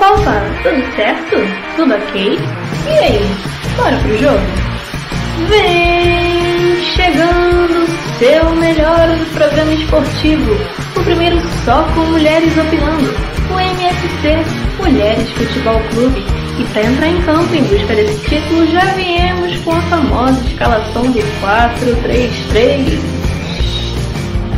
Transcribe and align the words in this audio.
opa, 0.00 0.42
tudo 0.62 0.96
certo? 0.96 1.36
Tudo 1.76 1.94
ok? 1.94 2.38
E 2.86 2.98
aí, 2.98 3.20
bora 3.76 3.96
pro 3.98 4.18
jogo? 4.18 4.40
Vem 5.48 6.82
chegando 6.82 7.86
seu 8.18 8.50
melhor 8.56 9.08
programa 9.34 9.72
esportivo, 9.72 10.52
o 10.96 11.04
primeiro 11.04 11.40
só 11.64 11.82
com 11.94 12.00
mulheres 12.00 12.56
opinando, 12.58 13.14
o 13.50 13.60
MFC, 13.60 14.44
Mulheres 14.78 15.30
Futebol 15.30 15.80
Clube. 15.90 16.24
E 16.58 16.64
para 16.72 16.82
entrar 16.82 17.08
em 17.08 17.22
campo 17.22 17.54
em 17.54 17.62
busca 17.62 17.94
desse 17.94 18.18
título, 18.28 18.66
já 18.66 18.84
viemos 18.94 19.56
com 19.58 19.70
a 19.70 19.80
famosa 19.82 20.40
escalação 20.44 21.12
de 21.12 21.20
4-3-3. 21.20 23.17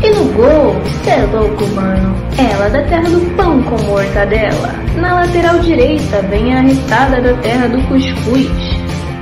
E 0.03 0.11
no 0.11 0.33
gol, 0.33 0.81
cê 1.05 1.11
é 1.11 1.27
louco, 1.31 1.67
mano. 1.75 2.17
Ela 2.39 2.71
da 2.71 2.83
terra 2.85 3.03
do 3.03 3.37
pão 3.37 3.63
com 3.65 3.77
mortadela. 3.83 4.75
Na 4.97 5.15
lateral 5.15 5.59
direita 5.59 6.23
vem 6.23 6.55
a 6.55 6.61
arrestada 6.61 7.21
da 7.21 7.35
terra 7.43 7.69
do 7.69 7.83
cuscuz. 7.83 8.49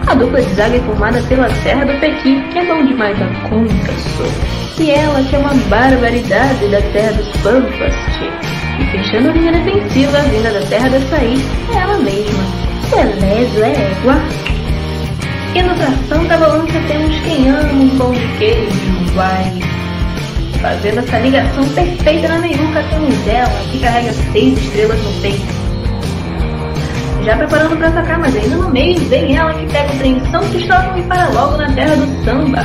A 0.07 0.15
dupla 0.15 0.41
de 0.41 0.55
zaga 0.55 0.77
é 0.77 0.81
formada 0.81 1.21
pela 1.23 1.51
Serra 1.51 1.85
do 1.85 1.99
Pequi, 1.99 2.41
que 2.53 2.59
é 2.61 2.65
bom 2.65 2.85
demais 2.87 3.19
da 3.19 3.27
conta, 3.49 3.93
sou. 4.17 4.85
E 4.85 4.91
ela 4.93 5.21
que 5.25 5.35
é 5.35 5.39
uma 5.41 5.55
barbaridade 5.69 6.69
da 6.69 6.81
terra 6.93 7.13
dos 7.13 7.29
pampas, 7.43 7.95
tchê. 8.13 8.31
E 8.81 8.85
fechando 8.93 9.31
a 9.31 9.33
linha 9.33 9.53
defensiva, 9.53 10.19
vinda 10.31 10.53
da 10.53 10.61
terra 10.67 10.89
da 10.91 10.99
açaí, 10.99 11.45
é 11.75 11.77
ela 11.77 11.99
mesma. 11.99 12.45
Beleza, 12.89 13.67
é 13.67 13.91
égua. 13.91 14.15
E 15.57 15.63
no 15.63 15.75
tração 15.75 16.25
da 16.27 16.39
balança 16.39 16.81
temos 16.87 17.19
quem 17.21 17.51
ama 17.51 17.73
um 17.73 17.99
pão 17.99 18.13
de 18.13 18.29
queijo, 18.39 19.15
vai 19.15 19.78
fazendo 20.61 20.99
essa 20.99 21.19
ligação 21.19 21.69
perfeita 21.71 22.29
na 22.29 22.39
meiuca 22.39 22.83
temos 22.91 23.27
ela, 23.27 23.61
que 23.71 23.81
carrega 23.81 24.13
seis 24.33 24.59
estrelas 24.59 25.03
no 25.03 25.13
peito. 25.21 25.47
Já 27.25 27.37
preparando 27.37 27.77
para 27.77 27.89
atacar, 27.89 28.19
mas 28.19 28.35
ainda 28.37 28.57
no 28.57 28.71
meio 28.71 28.99
vem 29.09 29.37
ela 29.37 29.53
que 29.55 29.67
pega 29.67 29.93
o 29.93 29.99
trem 29.99 30.23
São 30.31 30.49
Cristóvão 30.49 30.99
e 30.99 31.03
para 31.03 31.29
logo 31.29 31.57
na 31.57 31.71
terra 31.73 31.97
do 31.97 32.25
samba. 32.25 32.65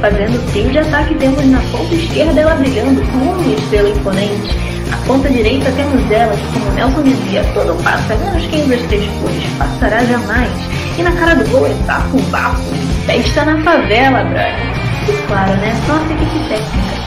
Fazendo 0.00 0.36
o 0.36 0.52
trio 0.52 0.70
de 0.70 0.78
ataque 0.78 1.14
temos 1.14 1.46
na 1.46 1.60
ponta 1.70 1.94
esquerda 1.94 2.40
ela 2.40 2.54
brilhando 2.56 3.00
com 3.12 3.18
uma 3.18 3.54
estrela 3.54 3.88
imponente. 3.88 4.56
Na 4.90 4.96
ponta 5.06 5.30
direita 5.30 5.70
temos 5.72 6.10
ela 6.10 6.36
que, 6.36 6.46
como 6.52 6.72
Nelson 6.72 7.02
dizia, 7.02 7.44
todo 7.54 7.82
passa, 7.82 8.14
menos 8.16 8.46
quem 8.48 8.68
das 8.68 8.82
três 8.82 9.10
cores, 9.20 9.44
passará 9.58 10.04
jamais. 10.04 10.50
E 10.98 11.02
na 11.02 11.12
cara 11.12 11.36
do 11.36 11.48
gol 11.50 11.66
é 11.66 11.74
bafo, 11.86 12.20
bafo, 12.30 12.74
festa 13.06 13.44
na 13.44 13.62
favela, 13.62 14.24
brother. 14.24 14.81
E 15.08 15.26
claro, 15.26 15.56
né? 15.56 15.72
Nossa 15.88 16.12
equipe 16.12 16.48
técnica. 16.48 17.02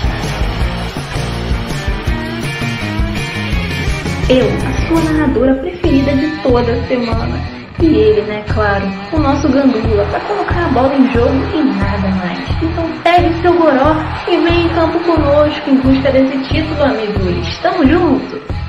Eu, 4.28 4.48
a 4.48 4.88
sua 4.88 5.14
narradora 5.14 5.56
preferida 5.56 6.12
de 6.14 6.28
toda 6.42 6.72
a 6.74 6.88
semana. 6.88 7.40
E 7.80 7.86
ele, 7.86 8.22
né, 8.24 8.44
claro, 8.54 8.86
o 9.14 9.20
nosso 9.20 9.48
gandula, 9.50 10.06
para 10.06 10.20
colocar 10.22 10.66
a 10.66 10.70
bola 10.70 10.96
em 10.96 11.12
jogo 11.12 11.36
e 11.54 11.64
nada 11.78 12.10
mais. 12.10 12.40
Então 12.62 12.90
pegue 13.04 13.42
seu 13.42 13.54
goró 13.54 13.96
e 14.28 14.38
vem 14.38 14.66
em 14.66 14.70
campo 14.70 15.00
conosco 15.00 15.70
em 15.70 15.76
busca 15.76 16.12
desse 16.12 16.38
título, 16.50 16.84
amigos. 16.84 17.58
Tamo 17.60 17.88
junto! 17.88 18.65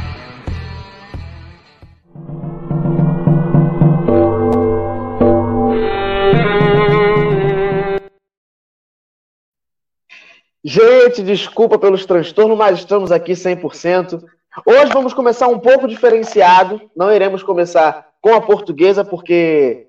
Gente, 10.68 11.22
desculpa 11.22 11.78
pelos 11.78 12.04
transtornos, 12.04 12.58
mas 12.58 12.80
estamos 12.80 13.12
aqui 13.12 13.34
100%. 13.34 14.20
Hoje 14.66 14.92
vamos 14.92 15.14
começar 15.14 15.46
um 15.46 15.60
pouco 15.60 15.86
diferenciado. 15.86 16.90
Não 16.96 17.14
iremos 17.14 17.44
começar 17.44 18.12
com 18.20 18.34
a 18.34 18.40
portuguesa, 18.40 19.04
porque 19.04 19.86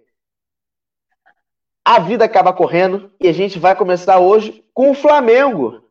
a 1.84 1.98
vida 1.98 2.26
acaba 2.26 2.54
correndo. 2.54 3.12
E 3.20 3.28
a 3.28 3.32
gente 3.32 3.58
vai 3.58 3.76
começar 3.76 4.20
hoje 4.20 4.64
com 4.72 4.92
o 4.92 4.94
Flamengo. 4.94 5.82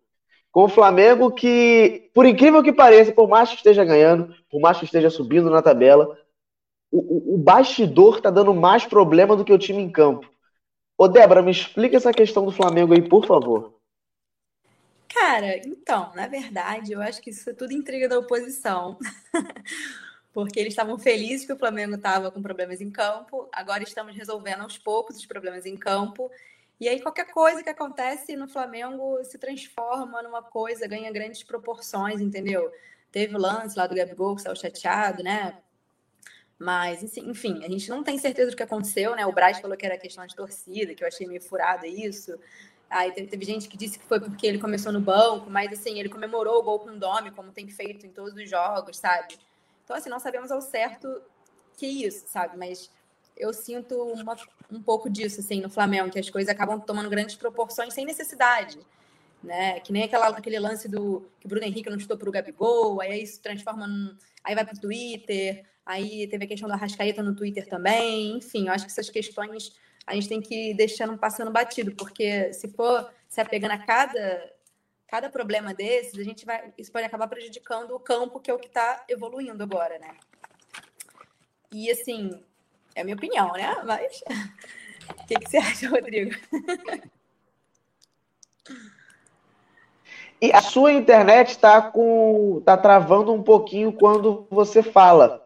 Com 0.53 0.67
o 0.67 0.69
Flamengo 0.69 1.33
que, 1.33 2.09
por 2.15 2.25
incrível 2.25 2.63
que 2.63 2.73
pareça, 2.73 3.11
por 3.11 3.29
mais 3.29 3.51
que 3.51 3.57
esteja 3.57 3.85
ganhando, 3.85 4.33
por 4.49 4.61
mais 4.61 4.79
que 4.79 4.85
esteja 4.85 5.11
subindo 5.11 5.51
na 5.51 5.63
tabela, 5.63 6.17
o, 6.93 7.35
o, 7.35 7.39
bastidor 7.39 8.19
está 8.19 8.31
dando 8.31 8.55
mais 8.55 8.87
problema 8.87 9.35
do 9.35 9.45
que 9.45 9.53
o 9.53 9.59
time 9.59 9.83
em 9.83 9.91
campo. 9.91 10.31
Ô, 10.97 11.09
Débora, 11.09 11.43
me 11.43 11.51
explica 11.51 11.97
essa 11.97 12.13
questão 12.13 12.47
do 12.47 12.53
Flamengo 12.53 12.95
aí, 12.95 13.03
por 13.03 13.27
favor. 13.27 13.76
Cara, 15.19 15.57
então, 15.67 16.13
na 16.15 16.29
verdade, 16.29 16.93
eu 16.93 17.01
acho 17.01 17.23
que 17.23 17.31
isso 17.31 17.49
é 17.49 17.55
tudo 17.55 17.73
intriga 17.73 18.07
da 18.07 18.19
oposição. 18.19 18.99
Porque 20.31 20.61
eles 20.61 20.75
estavam 20.75 20.99
felizes 20.99 21.47
que 21.47 21.53
o 21.55 21.59
Flamengo 21.59 21.95
estava 21.95 22.31
com 22.31 22.43
problemas 22.43 22.83
em 22.83 22.91
campo, 22.91 23.49
agora 23.51 23.83
estamos 23.83 24.15
resolvendo 24.15 24.61
aos 24.61 24.77
poucos 24.77 25.17
os 25.17 25.25
problemas 25.25 25.65
em 25.65 25.75
campo. 25.75 26.31
E 26.79 26.87
aí 26.87 27.01
qualquer 27.01 27.33
coisa 27.33 27.63
que 27.63 27.71
acontece 27.71 28.37
no 28.37 28.47
Flamengo 28.47 29.25
se 29.25 29.39
transforma 29.39 30.23
numa 30.23 30.43
coisa, 30.43 30.87
ganha 30.87 31.11
grandes 31.11 31.43
proporções, 31.43 32.21
entendeu? 32.21 32.71
Teve 33.11 33.35
o 33.35 33.39
lance 33.39 33.75
lá 33.79 33.87
do 33.87 33.95
Gabigol 33.95 34.37
que 34.37 34.43
saiu 34.43 34.55
chateado, 34.55 35.23
né? 35.23 35.57
Mas, 36.59 37.17
enfim, 37.17 37.65
a 37.65 37.69
gente 37.71 37.89
não 37.89 38.05
tem 38.05 38.19
certeza 38.19 38.51
do 38.51 38.57
que 38.57 38.63
aconteceu, 38.63 39.17
né? 39.17 39.25
O 39.25 39.33
Braz 39.33 39.61
falou 39.61 39.79
que 39.79 39.87
era 39.87 39.97
questão 39.97 40.27
de 40.27 40.37
torcida, 40.37 40.95
que 40.95 41.03
eu 41.03 41.09
achei 41.09 41.27
meio 41.27 41.41
furado 41.41 41.87
isso. 41.87 42.39
Aí 42.89 43.11
teve, 43.13 43.45
gente 43.45 43.69
que 43.69 43.77
disse 43.77 43.99
que 43.99 44.05
foi 44.05 44.21
porque 44.21 44.47
ele 44.47 44.59
começou 44.59 44.93
no 44.93 45.01
banco, 45.01 45.51
mas 45.51 45.73
assim, 45.73 45.99
ele 45.99 46.09
comemorou 46.09 46.61
o 46.61 46.63
gol 46.63 46.79
com 46.79 46.91
o 46.91 46.99
Domi, 46.99 47.33
como 47.33 47.51
tem 47.51 47.69
feito 47.69 48.07
em 48.07 48.11
todos 48.11 48.35
os 48.35 48.49
jogos, 48.49 48.97
sabe? 48.97 49.37
Então, 49.85 49.97
assim, 49.97 50.09
não 50.09 50.21
sabemos 50.21 50.51
ao 50.51 50.61
certo 50.61 51.21
que 51.77 51.87
isso, 51.87 52.25
sabe? 52.29 52.57
Mas 52.57 52.91
eu 53.37 53.53
sinto 53.53 53.95
uma, 53.95 54.37
um 54.71 54.81
pouco 54.81 55.11
disso, 55.11 55.41
assim, 55.41 55.61
no 55.61 55.69
Flamengo, 55.69 56.11
que 56.11 56.19
as 56.19 56.31
coisas 56.31 56.49
acabam 56.49 56.81
tomando 56.81 57.11
grandes 57.11 57.35
proporções 57.35 57.93
sem 57.93 58.07
necessidade. 58.07 58.79
Né? 59.43 59.79
Que 59.81 59.93
nem 59.93 60.05
aquela, 60.05 60.29
aquele 60.29 60.59
lance 60.59 60.89
do 60.89 61.29
que 61.39 61.47
o 61.47 61.49
Bruno 61.49 61.65
Henrique 61.67 61.91
não 61.91 61.99
chutou 61.99 62.17
pro 62.17 62.33
Gabigol, 62.33 63.01
aí 63.01 63.23
isso 63.23 63.41
transforma 63.41 63.87
num, 63.87 64.17
aí 64.43 64.55
vai 64.55 64.65
pro 64.65 64.81
Twitter, 64.81 65.65
aí 65.85 66.27
teve 66.27 66.45
a 66.45 66.49
questão 66.49 66.69
da 66.69 66.75
Arrascaeta 66.75 67.23
no 67.23 67.35
Twitter 67.37 67.69
também, 67.69 68.39
enfim, 68.39 68.67
eu 68.67 68.73
acho 68.73 68.87
que 68.87 68.91
essas 68.91 69.11
questões 69.11 69.73
a 70.07 70.15
gente 70.15 70.29
tem 70.29 70.41
que 70.41 70.71
ir 70.71 70.75
deixando 70.75 71.19
passando 71.19 71.51
batido, 71.51 71.95
porque 71.97 72.53
se 72.53 72.69
for 72.69 73.11
se 73.29 73.41
apegando 73.41 73.73
a 73.73 73.79
cada, 73.79 74.53
cada 75.09 75.29
problema 75.29 75.75
desses, 75.75 76.19
a 76.19 76.23
gente 76.23 76.47
vai, 76.47 76.73
isso 76.79 76.93
pode 76.93 77.05
acabar 77.05 77.27
prejudicando 77.27 77.91
o 77.93 78.01
campo, 78.01 78.39
que 78.39 78.51
é 78.51 78.55
o 78.55 78.59
que 78.59 78.69
está 78.69 79.05
evoluindo 79.09 79.63
agora, 79.63 79.99
né? 79.99 80.17
E 81.73 81.91
assim, 81.91 82.43
é 82.95 83.01
a 83.01 83.05
minha 83.05 83.17
opinião, 83.17 83.53
né? 83.53 83.83
Mas 83.85 84.23
o 85.11 85.27
que, 85.27 85.35
que 85.35 85.51
você 85.51 85.59
acha, 85.59 85.89
Rodrigo? 85.89 86.31
E 90.41 90.53
a 90.53 90.61
sua 90.61 90.93
internet 90.93 91.49
está 91.49 91.81
com 91.83 92.63
tá 92.65 92.77
travando 92.77 93.33
um 93.33 93.43
pouquinho 93.43 93.93
quando 93.93 94.47
você 94.51 94.83
fala. 94.83 95.46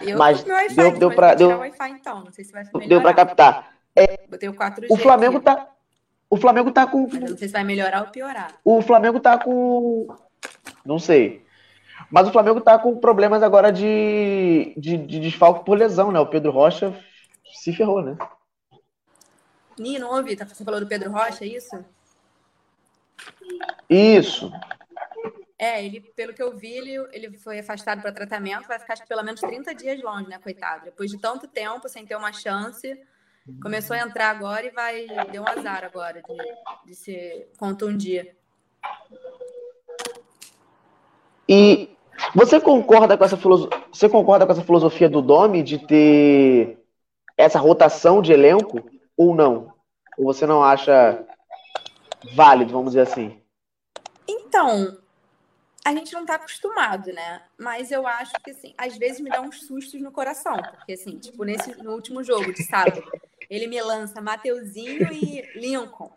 Eu 0.00 0.18
mas 0.18 0.44
meu 0.44 0.54
Wi-Fi, 0.54 0.74
deu, 0.74 0.98
deu 0.98 1.14
para 1.14 1.34
deu, 1.34 1.58
Wi-Fi, 1.58 1.90
então. 1.90 2.24
Não 2.24 2.32
sei 2.32 2.44
se 2.44 2.52
vai 2.52 2.64
deu 2.86 3.00
para 3.00 3.14
captar. 3.14 3.72
É, 3.94 4.26
Botei 4.28 4.48
o 4.48 4.54
4G. 4.54 4.86
O 4.88 4.96
Flamengo 4.96 5.36
aqui. 5.36 5.46
tá 5.46 5.68
o 6.28 6.36
Flamengo 6.36 6.70
tá 6.70 6.86
com 6.86 7.08
mas 7.08 7.30
não 7.30 7.36
sei 7.36 7.48
se 7.48 7.52
vai 7.52 7.64
melhorar 7.64 8.02
ou 8.02 8.08
piorar. 8.08 8.54
O 8.64 8.80
Flamengo 8.80 9.18
tá 9.18 9.36
com 9.36 10.06
não 10.84 10.98
sei. 10.98 11.44
Mas 12.10 12.28
o 12.28 12.32
Flamengo 12.32 12.60
tá 12.60 12.78
com 12.78 12.96
problemas 12.96 13.42
agora 13.42 13.70
de, 13.72 14.72
de, 14.76 14.96
de 14.96 15.20
desfalque 15.20 15.64
por 15.64 15.76
lesão, 15.76 16.10
né? 16.10 16.18
O 16.18 16.26
Pedro 16.26 16.50
Rocha 16.50 16.94
se 17.52 17.72
ferrou, 17.72 18.02
né? 18.02 18.16
Nino, 19.78 20.08
ouvi, 20.08 20.36
tá, 20.36 20.46
você 20.46 20.64
falou 20.64 20.80
do 20.80 20.86
Pedro 20.86 21.10
Rocha, 21.10 21.44
é 21.44 21.48
isso? 21.48 21.84
Isso. 23.88 24.52
É, 25.60 25.84
ele, 25.84 26.00
pelo 26.16 26.32
que 26.32 26.42
eu 26.42 26.56
vi, 26.56 26.72
ele, 26.72 26.96
ele 27.12 27.36
foi 27.36 27.58
afastado 27.58 28.00
para 28.00 28.10
tratamento, 28.10 28.66
vai 28.66 28.78
ficar 28.78 28.96
pelo 29.06 29.22
menos 29.22 29.42
30 29.42 29.74
dias 29.74 30.02
longe, 30.02 30.26
né, 30.26 30.38
coitado? 30.38 30.86
Depois 30.86 31.10
de 31.10 31.18
tanto 31.18 31.46
tempo, 31.46 31.86
sem 31.86 32.06
ter 32.06 32.16
uma 32.16 32.32
chance, 32.32 32.98
começou 33.62 33.94
a 33.94 33.98
entrar 34.00 34.30
agora 34.30 34.64
e 34.64 34.70
vai. 34.70 35.06
Deu 35.30 35.42
um 35.42 35.46
azar 35.46 35.84
agora 35.84 36.22
de, 36.22 36.86
de 36.86 36.94
se 36.94 37.46
contundir. 37.58 38.34
E 41.46 41.94
você 42.34 42.58
concorda 42.58 43.18
com 43.18 43.24
essa 43.24 43.36
filosofia, 43.36 43.84
você 43.92 44.08
concorda 44.08 44.46
com 44.46 44.52
essa 44.52 44.64
filosofia 44.64 45.10
do 45.10 45.20
Domi 45.20 45.62
de 45.62 45.76
ter 45.86 46.78
essa 47.36 47.58
rotação 47.58 48.22
de 48.22 48.32
elenco 48.32 48.88
ou 49.14 49.34
não? 49.34 49.74
Ou 50.16 50.24
você 50.24 50.46
não 50.46 50.64
acha 50.64 51.22
válido, 52.34 52.72
vamos 52.72 52.92
dizer 52.92 53.02
assim? 53.02 53.42
Então, 54.26 54.99
a 55.84 55.92
gente 55.92 56.12
não 56.12 56.26
tá 56.26 56.34
acostumado, 56.34 57.12
né? 57.12 57.42
Mas 57.58 57.90
eu 57.90 58.06
acho 58.06 58.32
que, 58.44 58.50
assim, 58.50 58.74
às 58.76 58.96
vezes 58.96 59.20
me 59.20 59.30
dá 59.30 59.40
uns 59.40 59.66
sustos 59.66 60.00
no 60.00 60.12
coração. 60.12 60.56
Porque, 60.56 60.92
assim, 60.92 61.18
tipo, 61.18 61.44
nesse, 61.44 61.74
no 61.82 61.92
último 61.92 62.22
jogo 62.22 62.52
de 62.52 62.62
sábado, 62.64 63.02
ele 63.48 63.66
me 63.66 63.80
lança 63.80 64.20
Mateuzinho 64.20 65.12
e 65.12 65.42
Lincoln. 65.58 66.12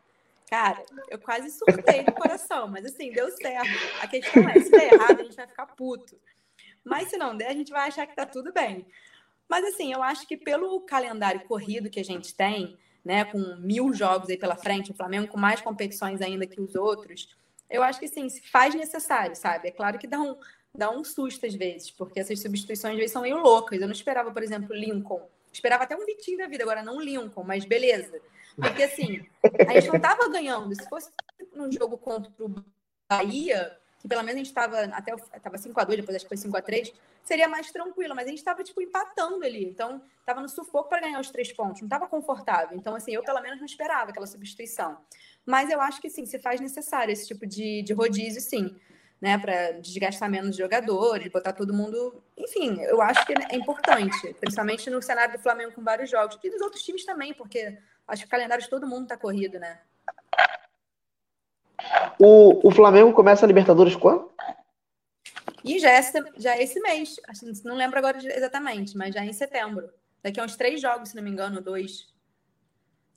Cara, 0.50 0.84
eu 1.10 1.18
quase 1.18 1.50
surtei 1.50 2.04
no 2.04 2.12
coração, 2.14 2.68
mas 2.68 2.86
assim, 2.86 3.12
deu 3.12 3.32
certo. 3.32 3.70
A 4.02 4.08
questão 4.08 4.48
é, 4.48 4.60
se 4.60 4.70
der 4.70 4.94
errado, 4.94 5.22
a 5.22 5.24
gente 5.24 5.36
vai 5.36 5.48
ficar 5.48 5.66
puto. 5.68 6.16
Mas 6.84 7.10
se 7.10 7.18
não 7.18 7.36
der, 7.36 7.48
a 7.48 7.54
gente 7.54 7.72
vai 7.72 7.88
achar 7.88 8.06
que 8.06 8.16
tá 8.16 8.26
tudo 8.26 8.54
bem. 8.54 8.86
Mas 9.50 9.66
assim, 9.66 9.92
eu 9.94 10.04
acho 10.04 10.28
que 10.28 10.38
pelo 10.38 10.82
calendário 10.82 11.42
corrido 11.46 11.90
que 11.90 12.00
a 12.00 12.04
gente 12.04 12.36
tem, 12.36 12.78
né, 13.04 13.26
com 13.26 13.40
mil 13.58 13.94
jogos 13.94 14.30
aí 14.30 14.38
pela 14.38 14.56
frente, 14.56 14.92
o 14.92 14.96
Flamengo 14.96 15.28
com 15.28 15.40
mais 15.40 15.60
competições 15.60 16.22
ainda 16.22 16.46
que 16.46 16.62
os 16.62 16.76
outros, 16.76 17.36
eu 17.74 17.82
acho 17.82 18.00
que 18.00 18.08
sim, 18.08 18.30
se 18.30 18.40
faz 18.50 18.76
necessário, 18.76 19.36
sabe? 19.36 19.68
É 19.68 19.72
claro 19.72 19.98
que 19.98 20.06
dá 20.06 20.22
um, 20.22 20.38
dá 20.78 20.92
um 20.92 21.04
susto 21.04 21.46
às 21.48 21.56
vezes, 21.56 21.90
porque 21.90 22.20
essas 22.20 22.40
substituições 22.40 22.94
às 22.94 23.00
vezes 23.00 23.12
são 23.12 23.24
meio 23.24 23.38
loucas. 23.38 23.82
Eu 23.82 23.88
não 23.88 23.94
esperava, 23.94 24.32
por 24.32 24.44
exemplo, 24.44 24.76
Lincoln. 24.76 25.28
Esperava 25.52 25.84
até 25.84 25.96
um 25.96 26.06
Vitinho 26.06 26.38
da 26.38 26.48
vida, 26.48 26.64
agora 26.64 26.84
não 26.84 27.02
Lincoln, 27.02 27.44
mas 27.44 27.66
beleza. 27.66 28.22
Porque 28.56 28.84
assim, 28.84 29.26
a 29.68 29.74
gente 29.74 29.88
não 29.88 29.96
estava 29.96 30.30
ganhando. 30.30 30.74
Se 30.76 30.88
fosse 30.88 31.10
num 31.56 31.72
jogo 31.72 31.98
contra 31.98 32.32
o 32.40 32.64
Bahia, 33.12 33.76
que 34.00 34.08
pelo 34.08 34.22
menos 34.22 34.36
a 34.36 34.38
gente 34.38 34.48
estava 34.48 34.82
até 34.84 35.14
estava 35.36 35.58
5 35.58 35.80
a 35.80 35.84
2 35.84 36.00
depois 36.00 36.16
acho 36.16 36.26
que 36.26 36.30
foi 36.30 36.38
5 36.38 36.56
a 36.56 36.62
3 36.62 36.94
seria 37.24 37.48
mais 37.48 37.72
tranquilo, 37.72 38.14
mas 38.14 38.26
a 38.26 38.30
gente 38.30 38.40
estava 38.40 38.64
tipo 38.64 38.82
empatando 38.82 39.44
ali. 39.46 39.66
Então, 39.66 40.02
estava 40.20 40.42
no 40.42 40.50
sufoco 40.50 40.90
para 40.90 41.02
ganhar 41.02 41.20
os 41.20 41.32
três 41.32 41.52
pontos, 41.52 41.82
não 41.82 41.88
estava 41.88 42.08
confortável. 42.08 42.78
Então, 42.78 42.96
assim, 42.96 43.14
eu 43.14 43.24
pelo 43.24 43.42
menos 43.42 43.60
não 43.60 43.66
esperava 43.66 44.12
aquela 44.12 44.28
substituição. 44.28 44.98
Mas 45.46 45.70
eu 45.70 45.82
acho 45.82 46.02
que 46.02 46.10
sim, 46.10 46.26
se 46.26 46.40
faz 46.40 46.62
necessário 46.62 47.12
esse 47.12 47.28
tipo 47.28 47.46
de, 47.46 47.82
de 47.84 47.94
rodízio, 47.94 48.42
sim. 48.42 48.76
Né, 49.22 49.38
para 49.38 49.72
desgastar 49.80 50.30
menos 50.30 50.58
jogadores, 50.58 51.32
botar 51.32 51.54
todo 51.54 51.74
mundo. 51.74 52.22
Enfim, 52.38 52.82
eu 52.82 53.02
acho 53.02 53.26
que 53.26 53.34
é 53.34 53.56
importante, 53.56 54.34
principalmente 54.34 54.90
no 54.90 55.02
cenário 55.02 55.38
do 55.38 55.42
Flamengo 55.42 55.72
com 55.72 55.82
vários 55.82 56.10
jogos, 56.10 56.38
e 56.44 56.50
dos 56.50 56.60
outros 56.60 56.84
times 56.84 57.06
também, 57.06 57.34
porque 57.34 57.78
acho 58.06 58.24
que 58.24 58.28
o 58.28 58.30
calendário 58.30 58.62
de 58.62 58.70
todo 58.70 58.86
mundo 58.86 59.04
está 59.04 59.16
corrido, 59.16 59.58
né? 59.60 59.80
O, 62.20 62.68
o 62.68 62.72
Flamengo 62.72 63.14
começa 63.14 63.46
a 63.46 63.48
Libertadores 63.48 63.96
quando? 63.96 64.30
E 65.64 65.80
já 65.80 65.92
é, 65.92 66.02
já 66.38 66.56
é 66.56 66.64
esse 66.64 66.80
mês. 66.82 67.16
Não 67.64 67.76
lembro 67.76 67.98
agora 67.98 68.18
exatamente, 68.18 68.98
mas 68.98 69.14
já 69.14 69.22
é 69.22 69.26
em 69.26 69.34
setembro. 69.34 69.90
Daqui 70.22 70.40
a 70.40 70.44
uns 70.44 70.56
três 70.56 70.82
jogos, 70.82 71.10
se 71.10 71.16
não 71.16 71.24
me 71.24 71.30
engano, 71.30 71.62
dois. 71.62 72.13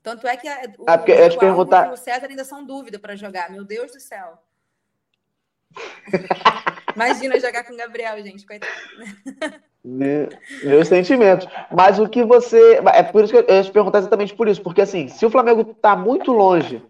Tanto 0.07 0.25
é 0.29 0.37
que 0.37 0.47
a, 0.47 0.61
o, 0.79 0.85
ah, 0.87 1.03
eu 1.05 1.31
te 1.31 1.37
perguntar... 1.37 1.93
o 1.93 1.97
César 1.97 2.29
ainda 2.29 2.45
são 2.45 2.65
dúvida 2.65 2.97
para 2.97 3.17
jogar. 3.17 3.51
Meu 3.51 3.65
Deus 3.65 3.91
do 3.91 3.99
céu. 3.99 4.39
Imagina 6.95 7.41
jogar 7.41 7.65
com 7.65 7.75
o 7.75 7.77
Gabriel, 7.77 8.23
gente. 8.23 8.47
Coitado. 8.47 8.71
Meus 9.83 10.87
sentimentos. 10.87 11.49
Mas 11.73 11.99
o 11.99 12.09
que 12.09 12.23
você. 12.23 12.81
É 12.95 13.03
por 13.03 13.25
isso 13.25 13.33
que 13.33 13.51
eu 13.51 13.57
ia 13.57 13.65
te 13.65 13.73
perguntar 13.73 13.99
exatamente 13.99 14.33
por 14.33 14.47
isso. 14.47 14.63
Porque, 14.63 14.83
assim, 14.83 15.09
se 15.09 15.27
o 15.27 15.31
Flamengo 15.31 15.73
está 15.73 15.97
muito 15.97 16.31
longe 16.31 16.81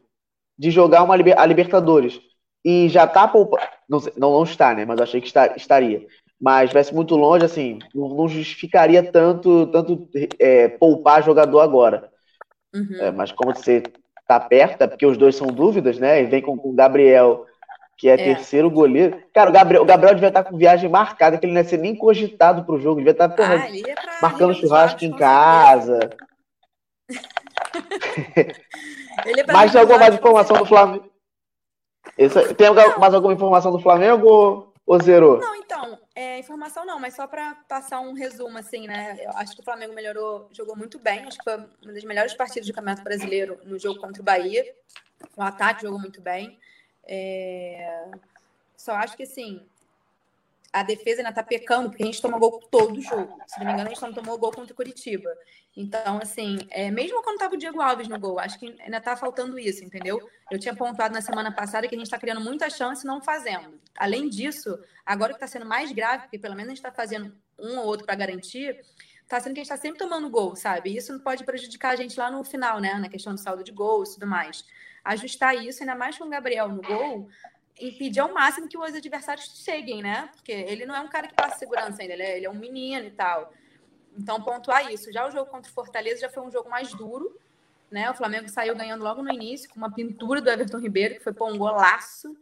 de 0.59 0.71
jogar 0.71 1.03
uma, 1.03 1.15
a 1.15 1.47
Libertadores 1.47 2.21
e 2.63 2.87
já 2.91 3.07
tá 3.07 3.27
poupando. 3.27 3.63
Não, 3.89 3.99
não, 4.15 4.33
não, 4.33 4.43
está, 4.43 4.75
né? 4.75 4.85
Mas 4.85 4.99
eu 4.99 5.05
achei 5.05 5.23
que 5.23 5.27
está, 5.27 5.57
estaria. 5.57 6.07
Mas 6.39 6.65
estivesse 6.65 6.95
muito 6.95 7.17
longe, 7.17 7.47
assim, 7.47 7.79
não, 7.95 8.11
não 8.11 8.29
justificaria 8.29 9.03
tanto, 9.11 9.69
tanto 9.69 10.07
é, 10.39 10.69
poupar 10.69 11.25
jogador 11.25 11.61
agora. 11.61 12.15
Uhum. 12.77 12.97
É, 13.01 13.11
mas 13.11 13.33
como 13.33 13.55
você 13.55 13.83
tá 14.27 14.39
perto, 14.41 14.83
é 14.83 14.87
porque 14.87 15.07
os 15.07 15.17
dois 15.17 15.37
são 15.37 15.47
dúvidas, 15.49 15.99
né? 15.99 16.23
E 16.23 16.27
vem 16.27 16.43
com 16.43 16.53
o 16.53 16.73
Gabriel, 16.73 17.47
que 17.97 18.09
é, 18.09 18.15
é, 18.15 18.17
terceiro 18.17 18.71
goleiro. 18.71 19.23
Cara, 19.33 19.51
o 19.51 19.53
Gabriel, 19.53 19.83
o 19.83 19.87
Gabriel 19.87 20.15
devia 20.15 20.29
estar 20.29 20.45
com 20.45 20.57
viagem 20.57 20.91
marcada, 20.91 21.39
que 21.39 21.47
ele 21.47 21.53
não 21.53 21.61
ia 21.61 21.69
ser 21.69 21.79
nem 21.79 21.95
cogitado 21.95 22.65
pro 22.65 22.79
jogo, 22.79 22.97
devia 22.97 23.13
estar 23.13 23.29
porra, 23.31 23.55
ah, 23.55 23.69
é 23.71 23.95
marcando 24.21 24.55
churrasco 24.55 25.05
em 25.05 25.13
casa. 25.13 25.99
É 29.25 29.53
Mas 29.53 29.73
tem 29.73 29.81
alguma 29.81 29.99
mais 29.99 30.15
informação 30.15 30.57
do 30.57 30.67
Flamengo? 30.67 31.11
Esse, 32.19 32.55
tem 32.55 32.69
mais 32.99 33.15
alguma 33.15 33.33
informação 33.33 33.73
do 33.73 33.79
Flamengo 33.79 34.73
ou 34.87 35.01
zerou? 35.01 35.41
Não, 35.41 35.57
então, 35.57 35.99
é, 36.17 36.39
informação 36.39 36.87
não, 36.87 36.99
mas 36.99 37.15
só 37.15 37.27
para 37.27 37.55
passar 37.69 38.01
um 38.01 38.15
resumo, 38.15 38.57
assim, 38.57 38.87
né? 38.87 39.19
Eu 39.23 39.33
acho 39.33 39.55
que 39.55 39.61
o 39.61 39.65
Flamengo 39.65 39.93
melhorou, 39.93 40.49
jogou 40.51 40.75
muito 40.75 40.99
bem. 40.99 41.23
Acho 41.27 41.37
que 41.37 41.45
foi 41.45 41.57
uma 41.83 41.93
das 41.93 42.05
melhores 42.05 42.33
partidas 42.33 42.67
do 42.67 42.73
Campeonato 42.73 43.05
Brasileiro 43.05 43.61
no 43.65 43.79
jogo 43.79 44.01
contra 44.01 44.23
o 44.23 44.25
Bahia. 44.25 44.65
O 45.37 45.43
ataque 45.43 45.83
jogou 45.83 46.01
muito 46.01 46.23
bem. 46.23 46.59
É... 47.05 48.09
Só 48.79 48.95
acho 48.95 49.15
que, 49.15 49.25
assim, 49.25 49.69
a 50.81 50.83
defesa 50.83 51.21
ainda 51.21 51.33
tá 51.33 51.43
pecando, 51.43 51.89
porque 51.89 52.03
a 52.03 52.07
gente 52.07 52.21
toma 52.21 52.39
gol 52.39 52.61
todo 52.71 53.01
jogo. 53.01 53.39
Se 53.47 53.59
não 53.59 53.67
me 53.67 53.73
engano, 53.73 53.89
a 53.89 53.95
gente 53.95 54.03
não 54.03 54.13
tomou 54.13 54.37
gol 54.37 54.53
contra 54.53 54.75
o 54.75 54.77
Curitiba. 54.77 55.31
Então, 55.75 56.19
assim, 56.23 56.59
é, 56.71 56.91
mesmo 56.91 57.23
quando 57.23 57.39
tava 57.39 57.55
o 57.55 57.57
Diego 57.57 57.81
Alves 57.81 58.09
no 58.09 58.21
gol, 58.21 58.39
acho 58.39 58.59
que 58.59 58.77
ainda 58.81 59.01
tá 59.01 59.17
faltando 59.17 59.59
isso, 59.59 59.83
entendeu? 59.83 60.21
Eu 60.51 60.59
tinha 60.59 60.77
pontuado 60.77 61.15
na 61.15 61.23
semana 61.23 61.51
passada 61.51 61.89
que 61.89 61.95
a 61.95 61.99
gente 61.99 62.11
tá 62.11 62.19
criando 62.19 62.43
muita 62.43 62.69
chance 62.69 63.05
e 63.05 63.07
não 63.07 63.23
fazendo. 63.23 63.81
Além 63.97 64.29
disso, 64.29 64.79
agora 65.05 65.33
que 65.33 65.41
tá 65.41 65.47
sendo 65.47 65.65
mais 65.65 65.91
grave, 65.93 66.25
porque 66.25 66.39
pelo 66.39 66.55
menos 66.55 66.73
a 66.73 66.75
gente 66.75 66.83
tá 66.83 66.93
fazendo 66.93 67.35
um 67.59 67.79
ou 67.79 67.87
outro 67.87 68.05
para 68.05 68.15
garantir, 68.15 68.79
tá 69.27 69.41
sendo 69.41 69.55
que 69.55 69.61
a 69.61 69.63
gente 69.63 69.71
tá 69.71 69.79
sempre 69.79 69.99
tomando 69.99 70.29
gol, 70.29 70.55
sabe? 70.57 70.91
E 70.91 70.99
isso 70.99 71.11
não 71.11 71.21
pode 71.21 71.43
prejudicar 71.43 71.95
a 71.95 71.97
gente 71.97 72.19
lá 72.19 72.31
no 72.31 72.45
final, 72.45 72.81
né? 72.81 72.95
Na 72.95 73.09
questão 73.09 73.35
do 73.35 73.41
saldo 73.41 73.65
de 73.65 73.73
gols 73.73 74.11
e 74.11 74.15
tudo 74.15 74.27
mais. 74.27 74.63
Ajustar 75.03 75.57
isso, 75.57 75.83
ainda 75.83 75.95
mais 75.95 76.19
com 76.19 76.25
o 76.25 76.29
Gabriel 76.29 76.69
no 76.69 76.83
gol, 76.83 77.29
impedir 77.81 78.21
ao 78.21 78.33
máximo 78.33 78.69
que 78.69 78.79
os 78.79 78.95
adversários 78.95 79.63
cheguem, 79.63 80.03
né? 80.03 80.31
Porque 80.35 80.53
ele 80.53 80.87
não 80.87 80.95
é 80.95 81.01
um 81.01 81.09
cara 81.09 81.29
que 81.29 81.35
passa 81.35 81.59
segurança 81.59 82.03
ainda, 82.03 82.15
ele 82.15 82.23
é, 82.23 82.37
ele 82.37 82.47
é 82.47 82.51
um 82.51 82.55
menino 82.55 83.07
e 83.07 83.11
tal. 83.11 83.53
Então, 84.19 84.41
pontuar 84.41 84.91
isso. 84.93 85.13
Já 85.13 85.27
o 85.27 85.31
jogo 85.31 85.51
contra 85.51 85.71
o 85.71 85.75
Fortaleza 85.75 86.21
já 86.21 86.31
foi 86.31 86.43
um 86.43 86.51
jogo 86.51 86.71
mais 86.71 86.93
duro, 86.95 87.39
né? 87.91 88.11
O 88.11 88.15
Flamengo 88.15 88.49
saiu 88.49 88.75
ganhando 88.75 89.05
logo 89.05 89.23
no 89.23 89.33
início, 89.33 89.69
com 89.69 89.77
uma 89.77 89.93
pintura 89.93 90.41
do 90.41 90.51
Everton 90.51 90.79
Ribeiro, 90.79 91.15
que 91.17 91.21
foi 91.21 91.35
pô, 91.35 91.47
um 91.47 91.59
golaço, 91.59 92.35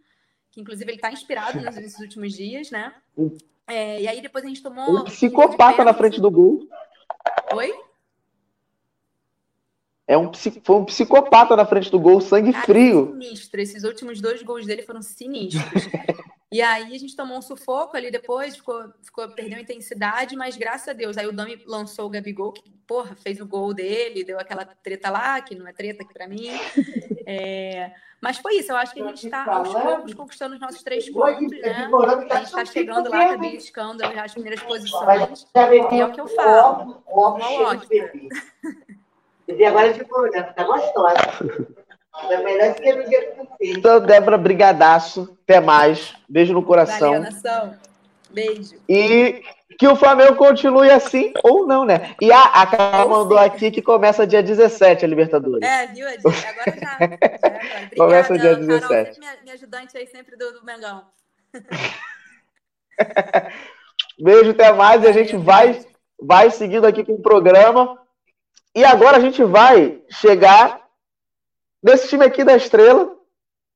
que 0.50 0.60
inclusive 0.60 0.88
ele 0.90 0.98
está 0.98 1.10
inspirado 1.10 1.60
nesses 1.60 1.98
últimos 1.98 2.32
dias, 2.32 2.70
né? 2.70 2.94
É, 3.66 4.00
e 4.02 4.08
aí 4.08 4.20
depois 4.20 4.44
a 4.44 4.48
gente 4.48 4.62
tomou. 4.62 5.00
Um 5.00 5.04
psicopata 5.04 5.84
na 5.84 5.94
frente 5.94 6.20
do 6.20 6.30
gol. 6.30 6.68
Oi? 7.54 7.72
É 10.06 10.18
um, 10.18 10.30
foi 10.62 10.76
um 10.76 10.84
psicopata 10.84 11.56
na 11.56 11.64
frente 11.64 11.90
do 11.90 11.98
gol, 11.98 12.20
sangue 12.20 12.52
Cara, 12.52 12.66
frio. 12.66 13.12
Sinistro. 13.12 13.60
Esses 13.60 13.84
últimos 13.84 14.20
dois 14.20 14.42
gols 14.42 14.66
dele 14.66 14.82
foram 14.82 15.00
sinistros. 15.00 15.88
e 16.52 16.60
aí 16.60 16.94
a 16.94 16.98
gente 16.98 17.16
tomou 17.16 17.38
um 17.38 17.42
sufoco 17.42 17.96
ali 17.96 18.10
depois, 18.10 18.54
ficou, 18.54 18.84
ficou, 19.02 19.28
perdeu 19.30 19.58
intensidade, 19.58 20.36
mas 20.36 20.58
graças 20.58 20.88
a 20.88 20.92
Deus. 20.92 21.16
Aí 21.16 21.26
o 21.26 21.32
Dami 21.32 21.58
lançou 21.66 22.06
o 22.06 22.10
Gabigol, 22.10 22.52
que, 22.52 22.70
porra, 22.86 23.16
fez 23.16 23.40
o 23.40 23.46
gol 23.46 23.72
dele, 23.72 24.24
deu 24.24 24.38
aquela 24.38 24.66
treta 24.66 25.08
lá, 25.10 25.40
que 25.40 25.54
não 25.54 25.66
é 25.66 25.72
treta 25.72 26.02
aqui 26.02 26.12
pra 26.12 26.28
mim. 26.28 26.48
É, 27.26 27.90
mas 28.20 28.36
foi 28.36 28.56
isso, 28.56 28.70
eu 28.70 28.76
acho 28.76 28.92
que 28.92 29.02
a 29.02 29.06
gente 29.06 29.24
está 29.24 29.44
aos 29.50 29.72
poucos 29.72 30.14
conquistando 30.14 30.54
os 30.54 30.60
nossos 30.60 30.82
três 30.82 31.08
pontos, 31.10 31.50
né? 31.50 31.88
A 32.30 32.36
gente 32.36 32.46
está 32.46 32.64
chegando 32.66 33.10
lá, 33.10 33.28
tá 33.28 33.36
beliscando 33.38 34.04
as 34.04 34.32
primeiras 34.32 34.62
posições. 34.62 35.46
E 35.92 36.00
é 36.00 36.04
o 36.04 36.12
que 36.12 36.20
eu 36.20 36.28
falo. 36.28 37.02
Uma 37.06 37.80
e 39.64 39.66
agora 39.66 39.94
de 39.94 40.04
programa, 40.04 40.52
tá 40.52 40.62
gostosa. 40.62 41.16
É 42.30 42.42
melhor 42.42 42.74
que 42.74 42.92
no 42.92 43.08
dia 43.08 43.34
que 43.58 43.72
Então, 43.72 43.98
Débora, 43.98 44.36
brigadaço. 44.36 45.38
Até 45.42 45.58
mais. 45.58 46.14
Beijo 46.28 46.52
no 46.52 46.62
coração. 46.62 47.12
Valeu, 47.12 47.22
nação. 47.22 47.74
Beijo. 48.30 48.76
E 48.88 49.42
que 49.78 49.88
o 49.88 49.96
Flamengo 49.96 50.36
continue 50.36 50.90
assim 50.90 51.32
ou 51.42 51.66
não, 51.66 51.84
né? 51.84 52.14
E 52.20 52.30
a, 52.30 52.42
a 52.42 52.66
Carla 52.66 53.08
mandou 53.08 53.38
aqui 53.38 53.70
que 53.70 53.80
começa 53.80 54.26
dia 54.26 54.42
17 54.42 55.02
a 55.04 55.08
Libertadores. 55.08 55.66
É, 55.66 55.86
viu? 55.86 56.06
Agora 56.06 56.30
já. 56.30 56.40
já 56.80 56.98
é 57.00 57.04
agora. 57.04 57.18
começa 57.96 58.38
dia 58.38 58.56
17. 58.56 58.88
Carol, 58.88 59.06
minha, 59.18 59.36
minha 59.42 59.54
ajudante 59.54 59.96
aí 59.96 60.06
sempre 60.06 60.36
do, 60.36 60.52
do 60.52 60.62
Mengão. 60.64 61.04
Beijo, 64.20 64.50
até 64.50 64.72
mais. 64.72 65.02
e 65.02 65.08
a 65.08 65.12
gente 65.12 65.36
vai, 65.36 65.80
vai 66.20 66.50
seguindo 66.50 66.86
aqui 66.86 67.02
com 67.02 67.14
o 67.14 67.22
programa. 67.22 68.03
E 68.74 68.84
agora 68.84 69.18
a 69.18 69.20
gente 69.20 69.42
vai 69.44 70.02
chegar 70.08 70.84
nesse 71.82 72.08
time 72.08 72.24
aqui 72.24 72.42
da 72.42 72.56
Estrela, 72.56 73.14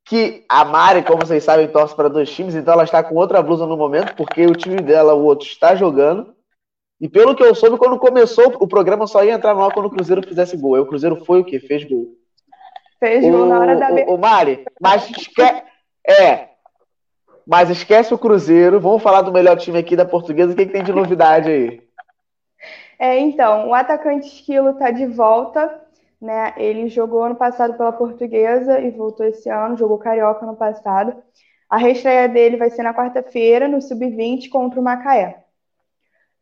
que 0.04 0.44
a 0.48 0.64
Mari, 0.64 1.02
como 1.02 1.24
vocês 1.24 1.44
sabem, 1.44 1.68
torce 1.68 1.94
para 1.94 2.08
dois 2.08 2.30
times, 2.30 2.54
então 2.54 2.74
ela 2.74 2.84
está 2.84 3.02
com 3.02 3.14
outra 3.14 3.42
blusa 3.42 3.66
no 3.66 3.76
momento, 3.76 4.16
porque 4.16 4.46
o 4.46 4.54
time 4.54 4.80
dela, 4.80 5.14
o 5.14 5.22
outro, 5.24 5.46
está 5.46 5.74
jogando. 5.74 6.34
E 7.00 7.08
pelo 7.08 7.36
que 7.36 7.44
eu 7.44 7.54
soube, 7.54 7.76
quando 7.76 7.98
começou 7.98 8.56
o 8.58 8.66
programa 8.66 9.06
só 9.06 9.22
ia 9.22 9.34
entrar 9.34 9.54
no 9.54 9.62
ar 9.62 9.72
quando 9.72 9.86
o 9.86 9.90
Cruzeiro 9.90 10.26
fizesse 10.26 10.56
gol. 10.56 10.76
E 10.76 10.80
o 10.80 10.86
Cruzeiro 10.86 11.24
foi 11.24 11.40
o 11.40 11.44
quê? 11.44 11.60
Fez 11.60 11.84
gol. 11.84 12.06
Fez 12.98 13.22
gol 13.24 13.46
na 13.46 13.60
hora 13.60 13.76
da. 13.76 13.90
O, 14.08 14.14
o 14.14 14.18
Mari, 14.18 14.64
mas 14.80 15.08
esquece. 15.10 15.62
É. 16.04 16.48
Mas 17.46 17.70
esquece 17.70 18.12
o 18.12 18.18
Cruzeiro. 18.18 18.80
Vamos 18.80 19.02
falar 19.02 19.22
do 19.22 19.32
melhor 19.32 19.56
time 19.56 19.78
aqui 19.78 19.94
da 19.94 20.04
portuguesa. 20.04 20.52
O 20.52 20.56
que, 20.56 20.66
que 20.66 20.72
tem 20.72 20.82
de 20.82 20.92
novidade 20.92 21.48
aí? 21.48 21.87
É, 22.98 23.18
então, 23.18 23.68
o 23.68 23.74
atacante 23.74 24.26
Esquilo 24.26 24.70
está 24.70 24.90
de 24.90 25.06
volta, 25.06 25.80
né? 26.20 26.52
Ele 26.56 26.88
jogou 26.88 27.22
ano 27.24 27.36
passado 27.36 27.74
pela 27.76 27.92
Portuguesa 27.92 28.80
e 28.80 28.90
voltou 28.90 29.26
esse 29.26 29.48
ano, 29.48 29.76
jogou 29.76 29.98
Carioca 29.98 30.44
ano 30.44 30.56
passado. 30.56 31.22
A 31.70 31.76
reestreia 31.76 32.28
dele 32.28 32.56
vai 32.56 32.70
ser 32.70 32.82
na 32.82 32.94
quarta-feira, 32.94 33.68
no 33.68 33.80
Sub-20, 33.82 34.48
contra 34.50 34.80
o 34.80 34.82
Macaé. 34.82 35.44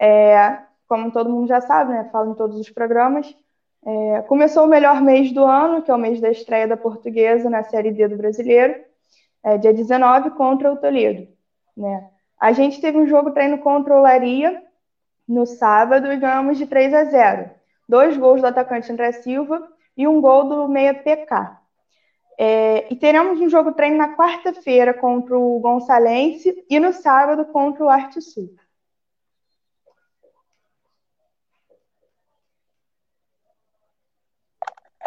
É, 0.01 0.59
como 0.89 1.11
todo 1.13 1.31
mundo 1.31 1.49
já 1.49 1.61
sabe, 1.61 1.93
né? 1.93 2.09
Falo 2.13 2.33
em 2.33 2.35
todos 2.35 2.59
os 2.59 2.71
programas, 2.71 3.35
É, 3.87 4.23
começou 4.23 4.65
o 4.65 4.69
melhor 4.69 5.01
mês 5.03 5.33
do 5.33 5.45
ano, 5.45 5.83
que 5.83 5.91
é 5.91 5.95
o 5.95 5.99
mês 5.99 6.21
da 6.21 6.31
estreia 6.31 6.69
da 6.69 6.77
portuguesa 6.77 7.49
na 7.51 7.63
Série 7.65 7.93
D 7.93 8.09
do 8.09 8.17
Brasileiro, 8.17 8.75
é, 9.45 9.59
dia 9.59 9.73
19, 9.75 10.31
contra 10.33 10.73
o 10.73 10.77
Toledo. 10.79 11.29
Né? 11.77 12.11
A 12.41 12.53
gente 12.53 12.81
teve 12.81 12.99
um 12.99 13.07
jogo 13.07 13.33
treino 13.33 13.59
contra 13.59 13.95
o 13.97 14.03
Laria 14.03 14.63
no 15.29 15.47
sábado 15.47 16.13
e 16.13 16.17
ganhamos 16.17 16.59
de 16.59 16.67
3 16.67 16.95
a 16.95 17.05
0. 17.05 17.51
Dois 17.89 18.17
gols 18.17 18.41
do 18.41 18.47
atacante 18.47 18.91
André 18.91 19.13
Silva 19.13 19.69
e 19.97 20.07
um 20.07 20.21
gol 20.21 20.49
do 20.49 20.69
meia 20.69 20.95
PK. 20.95 21.61
É, 22.39 22.93
e 22.93 22.97
teremos 22.97 23.41
um 23.41 23.49
jogo 23.49 23.73
treino 23.73 23.97
na 23.97 24.15
quarta-feira 24.15 24.93
contra 24.93 25.39
o 25.39 25.59
Gonçalense 25.59 26.65
e 26.69 26.79
no 26.79 26.93
sábado 26.93 27.47
contra 27.47 27.85
o 27.85 27.89
Arte 27.89 28.21
Sul. 28.21 28.55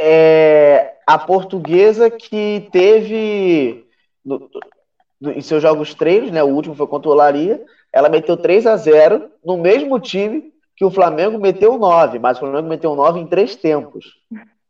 É, 0.01 0.97
a 1.05 1.19
portuguesa 1.19 2.09
que 2.09 2.69
teve 2.71 3.85
no, 4.23 4.49
no, 5.19 5.31
em 5.31 5.41
seus 5.41 5.61
jogos 5.61 5.93
treinos, 5.93 6.31
né, 6.31 6.41
o 6.41 6.47
último 6.47 6.73
foi 6.73 6.87
contra 6.87 7.09
o 7.09 7.11
Olaria, 7.11 7.63
ela 7.91 8.09
meteu 8.09 8.37
3 8.37 8.67
a 8.67 8.77
0 8.77 9.29
no 9.43 9.57
mesmo 9.57 9.99
time 9.99 10.53
que 10.75 10.85
o 10.85 10.91
Flamengo 10.91 11.37
meteu 11.37 11.77
9, 11.77 12.19
mas 12.19 12.37
o 12.37 12.41
Flamengo 12.41 12.67
meteu 12.67 12.95
9 12.95 13.19
em 13.19 13.27
três 13.27 13.55
tempos. 13.55 14.05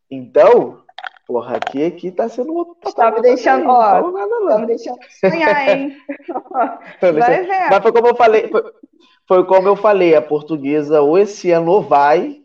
Então, 0.09 0.81
Porra, 1.29 1.57
aqui, 1.57 1.85
aqui 1.85 2.09
tá 2.09 2.27
sendo 2.27 2.51
uma. 2.51 2.65
Tá 2.95 3.11
me 3.11 3.21
deixando, 3.21 3.69
ó. 3.69 4.01
Não 4.01 4.11
nada, 4.11 4.27
não. 4.27 4.47
Tá 4.47 4.57
me 4.57 4.65
deixando 4.65 4.97
sonhar, 5.11 5.77
hein? 5.77 5.95
vai 6.99 7.11
ver. 7.11 7.47
Mas 7.69 7.83
foi 7.83 7.91
como 7.91 8.07
eu 8.07 8.15
falei. 8.15 8.47
Foi, 8.47 8.63
foi, 9.27 9.45
como 9.45 9.67
eu 9.67 9.75
falei, 9.75 10.15
a 10.15 10.23
portuguesa 10.23 11.01
ou 11.01 11.19
esse 11.19 11.51
ano 11.51 11.83
vai, 11.83 12.41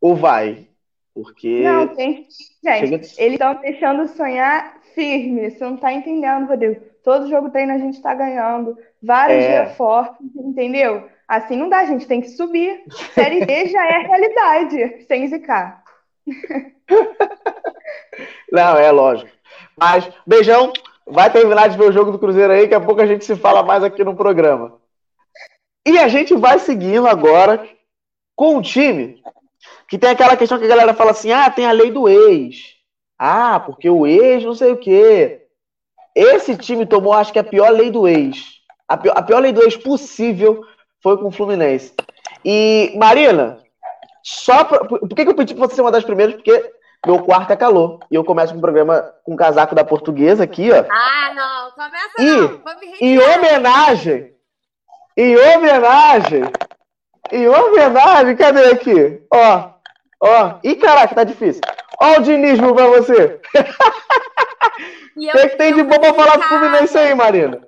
ou 0.00 0.14
vai. 0.14 0.68
Porque. 1.12 1.64
Não, 1.64 1.88
tem. 1.88 2.28
Gente, 2.62 3.20
eles 3.20 3.32
estão 3.32 3.54
deixando 3.56 4.06
sonhar 4.06 4.76
firme. 4.94 5.50
Você 5.50 5.64
não 5.64 5.76
tá 5.76 5.92
entendendo, 5.92 6.46
Rodrigo. 6.46 6.80
Todo 7.02 7.28
jogo 7.28 7.50
treino 7.50 7.72
a 7.72 7.78
gente 7.78 8.00
tá 8.00 8.14
ganhando. 8.14 8.78
Vários 9.02 9.44
é... 9.44 9.66
fortes, 9.74 10.34
entendeu? 10.36 11.08
Assim 11.26 11.56
não 11.56 11.68
dá, 11.68 11.78
a 11.78 11.86
gente 11.86 12.06
tem 12.06 12.20
que 12.20 12.28
subir. 12.28 12.82
Série 13.14 13.44
D 13.46 13.68
já 13.70 13.86
é 13.86 13.98
realidade, 14.00 15.04
sem 15.06 15.28
zicar. 15.28 15.82
Não, 18.52 18.76
é 18.76 18.90
lógico. 18.90 19.30
Mas, 19.76 20.08
beijão. 20.26 20.72
Vai 21.06 21.32
terminar 21.32 21.68
de 21.68 21.76
ver 21.76 21.88
o 21.88 21.92
jogo 21.92 22.12
do 22.12 22.18
Cruzeiro 22.20 22.52
aí, 22.52 22.62
daqui 22.62 22.74
a 22.74 22.80
pouco 22.80 23.00
a 23.00 23.06
gente 23.06 23.24
se 23.24 23.34
fala 23.34 23.64
mais 23.64 23.82
aqui 23.82 24.04
no 24.04 24.14
programa. 24.14 24.78
E 25.84 25.98
a 25.98 26.06
gente 26.06 26.36
vai 26.36 26.58
seguindo 26.60 27.08
agora 27.08 27.66
com 28.36 28.56
um 28.56 28.62
time 28.62 29.20
que 29.88 29.98
tem 29.98 30.10
aquela 30.10 30.36
questão 30.36 30.56
que 30.58 30.64
a 30.64 30.68
galera 30.68 30.94
fala 30.94 31.10
assim: 31.10 31.32
ah, 31.32 31.50
tem 31.50 31.66
a 31.66 31.72
lei 31.72 31.90
do 31.90 32.08
ex. 32.08 32.76
Ah, 33.18 33.58
porque 33.58 33.90
o 33.90 34.06
ex 34.06 34.44
não 34.44 34.54
sei 34.54 34.70
o 34.72 34.76
quê. 34.76 35.46
Esse 36.14 36.56
time 36.56 36.86
tomou, 36.86 37.12
acho 37.12 37.32
que 37.32 37.38
a 37.38 37.44
pior 37.44 37.70
lei 37.70 37.90
do 37.90 38.06
ex. 38.06 38.59
A 38.90 38.96
pior, 38.96 39.14
a 39.16 39.22
pior 39.22 39.38
lei 39.38 39.52
do 39.52 39.62
ex 39.62 39.76
possível 39.76 40.64
foi 41.00 41.16
com 41.16 41.28
o 41.28 41.30
Fluminense. 41.30 41.94
E, 42.44 42.92
Marina, 42.96 43.58
só 44.20 44.64
pra, 44.64 44.84
por 44.84 45.08
que, 45.08 45.24
que 45.24 45.30
eu 45.30 45.34
pedi 45.36 45.54
pra 45.54 45.68
você 45.68 45.76
ser 45.76 45.80
uma 45.80 45.92
das 45.92 46.02
primeiras? 46.02 46.34
Porque 46.34 46.72
meu 47.06 47.22
quarto 47.22 47.52
é 47.52 47.56
calor. 47.56 48.00
E 48.10 48.16
eu 48.16 48.24
começo 48.24 48.52
com 48.52 48.58
um 48.58 48.60
programa 48.60 49.14
com 49.24 49.34
um 49.34 49.36
casaco 49.36 49.76
da 49.76 49.84
portuguesa 49.84 50.42
aqui, 50.42 50.72
ó. 50.72 50.84
Ah, 50.90 51.32
não. 51.32 51.70
Começa 51.70 52.10
e, 52.18 52.40
não. 52.40 52.60
Em 53.00 53.18
homenagem. 53.20 54.34
Em 55.16 55.36
homenagem. 55.36 56.42
Em 57.30 57.48
homenagem. 57.48 58.36
Cadê 58.36 58.72
aqui? 58.72 59.22
Ó. 59.32 59.70
Ó. 60.20 60.54
Ih, 60.64 60.74
caraca, 60.74 61.14
tá 61.14 61.22
difícil. 61.22 61.62
Ó 62.02 62.18
o 62.18 62.22
dinismo 62.22 62.74
pra 62.74 62.88
você. 62.88 63.40
O 65.16 65.32
que, 65.32 65.48
que 65.50 65.56
tem 65.56 65.74
de 65.74 65.82
bom 65.82 65.98
pra 65.98 66.14
falar 66.14 66.36
do 66.36 66.44
Fluminense 66.44 66.96
aí, 66.96 67.14
Marina? 67.14 67.60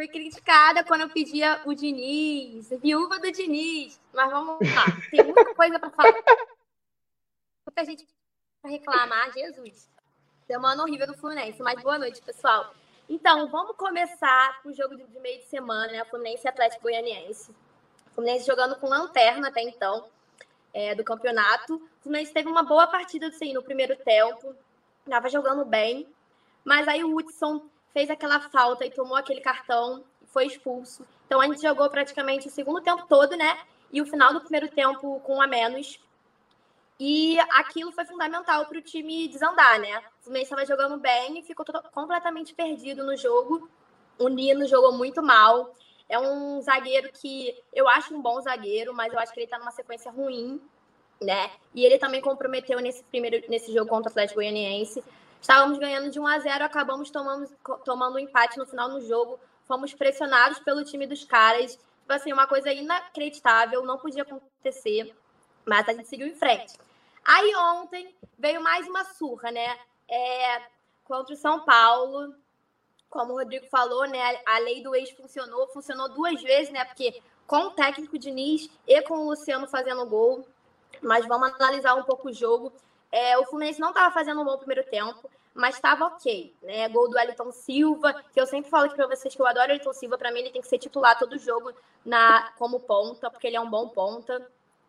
Fui 0.00 0.08
criticada 0.08 0.82
quando 0.82 1.02
eu 1.02 1.10
pedia 1.10 1.60
o 1.66 1.74
Diniz, 1.74 2.70
viúva 2.82 3.18
do 3.18 3.30
Diniz. 3.30 4.00
Mas 4.14 4.30
vamos 4.30 4.58
lá. 4.74 4.86
Tem 5.10 5.22
muita 5.22 5.54
coisa 5.54 5.78
pra 5.78 5.90
falar. 5.90 6.14
Muita 7.66 7.84
gente 7.84 8.08
para 8.62 8.70
reclamar, 8.70 9.30
Jesus. 9.30 9.90
Semana 10.46 10.82
horrível 10.82 11.06
do 11.06 11.12
Fluminense. 11.12 11.60
Mas 11.60 11.82
boa 11.82 11.98
noite, 11.98 12.22
pessoal. 12.22 12.72
Então, 13.10 13.46
vamos 13.48 13.76
começar 13.76 14.62
com 14.62 14.70
o 14.70 14.72
jogo 14.72 14.96
de 14.96 15.20
meio 15.20 15.40
de 15.40 15.44
semana, 15.48 15.92
né? 15.92 16.02
Fluminense 16.06 16.46
e 16.46 16.48
Atlético 16.48 16.84
Goianiense. 16.84 17.54
Fluminense 18.14 18.46
jogando 18.46 18.76
com 18.76 18.88
lanterna 18.88 19.48
até 19.48 19.60
então 19.60 20.08
é, 20.72 20.94
do 20.94 21.04
campeonato. 21.04 21.74
O 21.74 22.02
Fluminense 22.04 22.32
teve 22.32 22.48
uma 22.48 22.62
boa 22.62 22.86
partida 22.86 23.26
assim, 23.26 23.52
no 23.52 23.62
primeiro 23.62 23.94
tempo. 23.96 24.56
Tava 25.06 25.28
jogando 25.28 25.62
bem. 25.62 26.08
Mas 26.64 26.88
aí 26.88 27.04
o 27.04 27.14
Hudson 27.14 27.68
fez 27.92 28.10
aquela 28.10 28.40
falta 28.40 28.84
e 28.84 28.90
tomou 28.90 29.16
aquele 29.16 29.40
cartão 29.40 30.04
foi 30.26 30.46
expulso. 30.46 31.04
Então 31.26 31.40
a 31.40 31.46
gente 31.46 31.62
jogou 31.62 31.88
praticamente 31.90 32.48
o 32.48 32.50
segundo 32.50 32.80
tempo 32.80 33.06
todo, 33.08 33.36
né? 33.36 33.58
E 33.92 34.00
o 34.00 34.06
final 34.06 34.32
do 34.32 34.40
primeiro 34.40 34.68
tempo 34.68 35.20
com 35.20 35.36
um 35.36 35.42
a 35.42 35.46
menos. 35.46 36.00
E 36.98 37.38
aquilo 37.52 37.92
foi 37.92 38.04
fundamental 38.04 38.66
para 38.66 38.78
o 38.78 38.82
time 38.82 39.26
desandar, 39.26 39.80
né? 39.80 39.98
O 40.20 40.24
Fluminense 40.24 40.52
estava 40.52 40.66
jogando 40.66 41.00
bem 41.00 41.42
ficou 41.42 41.64
completamente 41.92 42.54
perdido 42.54 43.04
no 43.04 43.16
jogo. 43.16 43.68
O 44.18 44.28
Nino 44.28 44.66
jogou 44.66 44.92
muito 44.92 45.22
mal. 45.22 45.74
É 46.08 46.18
um 46.18 46.60
zagueiro 46.60 47.10
que 47.12 47.56
eu 47.72 47.88
acho 47.88 48.14
um 48.14 48.20
bom 48.20 48.40
zagueiro, 48.40 48.92
mas 48.92 49.12
eu 49.12 49.18
acho 49.18 49.32
que 49.32 49.38
ele 49.38 49.46
está 49.46 49.58
numa 49.58 49.70
sequência 49.70 50.10
ruim, 50.10 50.60
né? 51.20 51.50
E 51.74 51.84
ele 51.84 51.98
também 51.98 52.20
comprometeu 52.20 52.80
nesse 52.80 53.02
primeiro 53.04 53.48
nesse 53.48 53.72
jogo 53.72 53.88
contra 53.88 54.08
o 54.08 54.12
Atlético 54.12 54.40
Goianiense. 54.40 55.02
Estávamos 55.40 55.78
ganhando 55.78 56.10
de 56.10 56.20
1 56.20 56.26
a 56.26 56.38
0, 56.38 56.64
acabamos 56.64 57.10
tomando, 57.10 57.48
tomando 57.84 58.16
um 58.16 58.18
empate 58.18 58.58
no 58.58 58.66
final 58.66 58.90
do 58.90 59.00
jogo. 59.00 59.38
Fomos 59.64 59.94
pressionados 59.94 60.58
pelo 60.58 60.84
time 60.84 61.06
dos 61.06 61.24
caras. 61.24 61.72
Tipo 61.72 62.12
assim, 62.12 62.32
uma 62.32 62.46
coisa 62.46 62.72
inacreditável, 62.72 63.84
não 63.84 63.98
podia 63.98 64.22
acontecer, 64.22 65.14
mas 65.64 65.88
a 65.88 65.92
gente 65.92 66.08
seguiu 66.08 66.26
em 66.26 66.34
frente. 66.34 66.74
Aí 67.24 67.54
ontem 67.54 68.14
veio 68.38 68.62
mais 68.62 68.86
uma 68.88 69.04
surra, 69.04 69.50
né? 69.50 69.78
É, 70.08 70.62
contra 71.04 71.34
o 71.34 71.36
São 71.36 71.60
Paulo. 71.64 72.34
Como 73.08 73.32
o 73.32 73.38
Rodrigo 73.38 73.66
falou, 73.66 74.06
né? 74.06 74.40
A 74.46 74.58
lei 74.58 74.82
do 74.82 74.94
ex 74.94 75.10
funcionou, 75.10 75.68
funcionou 75.68 76.08
duas 76.08 76.40
vezes, 76.42 76.72
né? 76.72 76.84
Porque 76.84 77.20
com 77.46 77.66
o 77.66 77.70
técnico 77.70 78.18
Diniz 78.18 78.70
e 78.86 79.02
com 79.02 79.14
o 79.14 79.30
Luciano 79.30 79.66
fazendo 79.66 80.06
gol. 80.06 80.46
Mas 81.02 81.26
vamos 81.26 81.52
analisar 81.54 81.94
um 81.94 82.02
pouco 82.02 82.28
o 82.28 82.32
jogo. 82.32 82.72
É, 83.12 83.36
o 83.38 83.44
Fluminense 83.44 83.80
não 83.80 83.88
estava 83.88 84.12
fazendo 84.12 84.40
um 84.40 84.44
bom 84.44 84.56
primeiro 84.56 84.84
tempo, 84.88 85.28
mas 85.52 85.74
estava 85.74 86.06
ok, 86.06 86.54
né? 86.62 86.88
Gol 86.88 87.08
do 87.08 87.18
Elton 87.18 87.50
Silva, 87.50 88.14
que 88.32 88.40
eu 88.40 88.46
sempre 88.46 88.70
falo 88.70 88.86
aqui 88.86 88.94
para 88.94 89.08
vocês 89.08 89.34
que 89.34 89.42
eu 89.42 89.46
adoro 89.46 89.70
o 89.70 89.74
Elton 89.74 89.92
Silva, 89.92 90.16
para 90.16 90.30
mim 90.30 90.40
ele 90.40 90.50
tem 90.50 90.62
que 90.62 90.68
ser 90.68 90.78
titular 90.78 91.18
todo 91.18 91.38
jogo 91.38 91.72
na 92.04 92.52
como 92.56 92.80
ponta, 92.80 93.30
porque 93.30 93.46
ele 93.46 93.56
é 93.56 93.60
um 93.60 93.68
bom 93.68 93.88
ponta. 93.88 94.46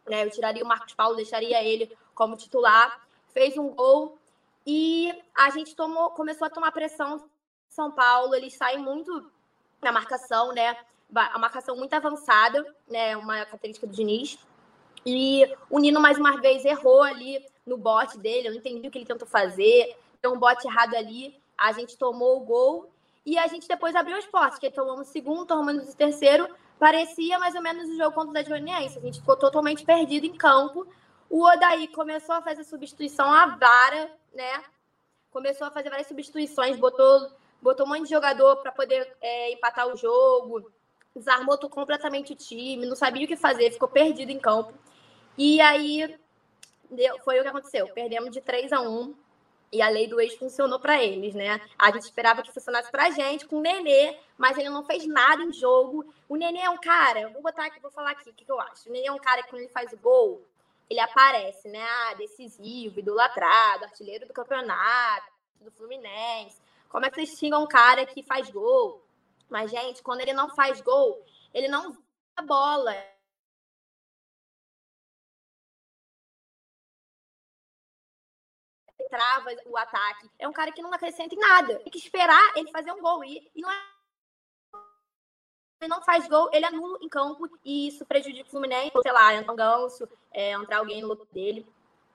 Né? 0.08 0.25
Eu 0.25 0.32
tiraria 0.32 0.63
o 0.63 0.68
Marcos 0.68 0.94
Paulo, 0.94 1.16
deixaria 1.16 1.63
ele 1.63 1.92
como 2.13 2.38
titular. 2.38 3.01
Fez 3.34 3.58
um 3.58 3.70
gol 3.70 4.18
e 4.66 5.13
a 5.36 5.50
gente 5.50 5.75
tomou, 5.75 6.12
começou 6.12 6.46
a 6.46 6.50
tomar 6.50 6.72
pressão 6.72 7.24
São 7.70 7.92
Paulo. 7.92 8.36
Eles 8.36 8.54
saem 8.54 8.80
muito 8.80 9.32
na 9.82 9.92
marcação, 9.92 10.54
né? 10.54 10.78
A 11.13 11.40
marcação 11.40 11.75
muito 11.75 11.94
avançada, 11.94 12.63
né? 12.88 13.18
Uma 13.18 13.46
característica 13.46 13.88
do 13.88 13.94
Diniz. 13.94 14.38
E 15.06 15.51
o 15.70 15.80
Nino, 15.80 16.00
mais 16.00 16.18
uma 16.18 16.40
vez, 16.40 16.63
errou 16.63 17.01
ali 17.01 17.44
no 17.65 17.77
bote 17.77 18.18
dele. 18.18 18.48
Eu 18.48 18.51
não 18.51 18.60
entendi 18.60 18.88
o 18.88 18.91
que 18.91 18.98
ele 18.98 19.06
tentou 19.06 19.27
fazer. 19.27 19.98
Deu 20.22 20.34
um 20.34 20.39
bote 20.39 20.68
errado 20.68 20.96
ali. 20.96 21.39
A 21.58 21.72
gente 21.72 21.98
tomou 21.98 22.38
o 22.38 22.46
gol. 22.46 22.91
E 23.25 23.38
a 23.38 23.48
gente 23.48 23.68
depois 23.68 23.96
abriu 23.96 24.18
as 24.18 24.25
portas, 24.25 24.58
que 24.58 24.70
tomamos 24.72 25.08
o 25.08 25.12
segundo, 25.12 25.46
tomamos 25.46 25.94
o 25.94 25.96
terceiro 25.96 26.50
parecia 26.82 27.38
mais 27.38 27.53
ou 27.53 27.62
menos 27.62 27.88
o 27.88 27.96
jogo 27.96 28.15
contra 28.15 28.34
o 28.34 28.41
Atlético. 28.41 28.98
A 28.98 29.01
gente 29.06 29.20
ficou 29.20 29.38
totalmente 29.38 29.86
perdido 29.86 30.25
em 30.25 30.36
campo. 30.36 30.88
O 31.30 31.46
Odaí 31.46 31.88
começou 31.89 32.34
a 32.34 32.41
fazer 32.41 32.63
substituição 32.63 33.32
à 33.32 33.46
vara, 33.56 34.12
né? 34.34 34.63
Começou 35.30 35.68
a 35.68 35.72
fazer 35.72 35.91
várias 35.91 36.08
substituições, 36.08 36.75
botou, 36.77 37.30
botou 37.62 37.86
um 37.86 37.89
monte 37.89 38.06
de 38.06 38.10
jogador 38.10 38.58
para 38.58 38.72
poder 38.72 39.15
é, 39.22 39.53
empatar 39.53 39.88
o 39.88 39.96
jogo, 39.96 40.72
desarmou 41.15 41.56
completamente 41.70 42.34
o 42.34 42.36
time, 42.36 42.88
não 42.88 42.96
sabia 42.96 43.25
o 43.25 43.27
que 43.27 43.38
fazer, 43.38 43.72
ficou 43.72 43.88
perdido 43.88 44.32
em 44.32 44.39
campo. 44.39 44.74
E 45.38 45.62
aí 45.62 46.20
deu, 46.92 47.18
foi 47.20 47.40
o 47.40 47.42
que 47.42 47.48
aconteceu. 47.48 47.88
Perdemos 47.90 48.32
de 48.32 48.42
3 48.42 48.72
a 48.74 48.82
1 48.82 49.16
e 49.72 49.82
a 49.82 49.90
lei 49.90 50.08
do 50.08 50.20
ex 50.20 50.36
funcionou 50.36 50.80
para 50.80 51.02
eles, 51.02 51.34
né? 51.34 51.62
A 51.80 51.92
gente 51.92 52.04
esperava 52.04 52.44
que 52.44 52.52
funcionasse 52.52 52.92
para 52.92 53.10
gente 53.10 53.46
com 53.46 53.58
o 53.58 53.62
Nenê, 53.62 54.18
mas 54.38 54.58
ele 54.58 54.70
não 54.70 54.84
fez 54.84 55.08
nada 55.08 55.42
em 55.44 55.54
jogo. 55.54 56.06
O 56.28 56.36
Nenê 56.36 56.60
é 56.60 56.70
um 56.70 56.78
cara, 56.78 57.30
vou 57.30 57.42
botar 57.42 57.66
aqui, 57.66 57.80
vou 57.80 57.92
falar 57.92 58.12
aqui 58.12 58.30
o 58.30 58.34
que, 58.34 58.44
que 58.44 58.52
eu 58.52 58.60
acho. 58.60 58.90
O 58.90 58.92
Nenê 58.92 59.08
é 59.08 59.12
um 59.12 59.18
cara 59.18 59.42
que 59.44 59.50
quando 59.50 59.62
ele 59.62 59.72
faz 59.72 59.94
o 59.94 59.98
gol, 59.98 60.42
ele 60.90 61.00
aparece, 61.00 61.70
né? 61.70 61.82
Ah, 61.82 62.14
decisivo, 62.16 63.00
idolatrado, 63.00 63.86
artilheiro 63.86 64.28
do 64.28 64.34
campeonato, 64.34 65.32
do 65.62 65.72
Fluminense. 65.72 66.60
Como 66.90 67.06
é 67.06 67.10
que 67.10 67.16
vocês 67.16 67.40
xingam 67.40 67.64
um 67.64 67.68
cara 67.68 68.06
que 68.06 68.22
faz 68.22 68.50
gol? 68.50 69.02
Mas, 69.50 69.72
gente, 69.72 70.04
quando 70.04 70.20
ele 70.20 70.34
não 70.34 70.50
faz 70.50 70.82
gol, 70.82 71.24
ele 71.54 71.70
não 71.70 71.98
a 72.36 72.42
bola. 72.42 72.94
Trava 79.12 79.50
o 79.65 79.77
ataque. 79.77 80.32
É 80.39 80.48
um 80.48 80.53
cara 80.53 80.72
que 80.72 80.82
não 80.82 80.94
acrescenta 80.94 81.36
em 81.36 81.38
nada. 81.38 81.80
Tem 81.80 81.91
que 81.91 81.98
esperar 81.98 82.41
ele 82.56 82.72
fazer 82.72 82.91
um 82.94 83.01
gol. 83.01 83.24
E, 83.24 83.51
e 83.53 83.62
não 83.62 83.70
é 83.70 83.75
ele 85.82 85.89
não 85.89 86.01
faz 86.03 86.27
gol, 86.27 86.48
ele 86.53 86.63
é 86.63 86.70
nulo 86.70 87.00
em 87.01 87.10
campo 87.10 87.50
e 87.65 87.88
isso 87.88 88.06
prejudica 88.06 88.48
o 88.48 88.51
Fluminense, 88.51 88.91
sei 89.01 89.12
lá, 89.12 89.34
entrar 89.34 89.51
um 89.51 89.56
ganso, 89.56 90.08
é, 90.32 90.51
entrar 90.51 90.77
alguém 90.77 91.01
no 91.01 91.08
lugar 91.08 91.25
dele, 91.34 91.65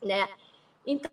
né? 0.00 0.28
Então, 0.86 1.10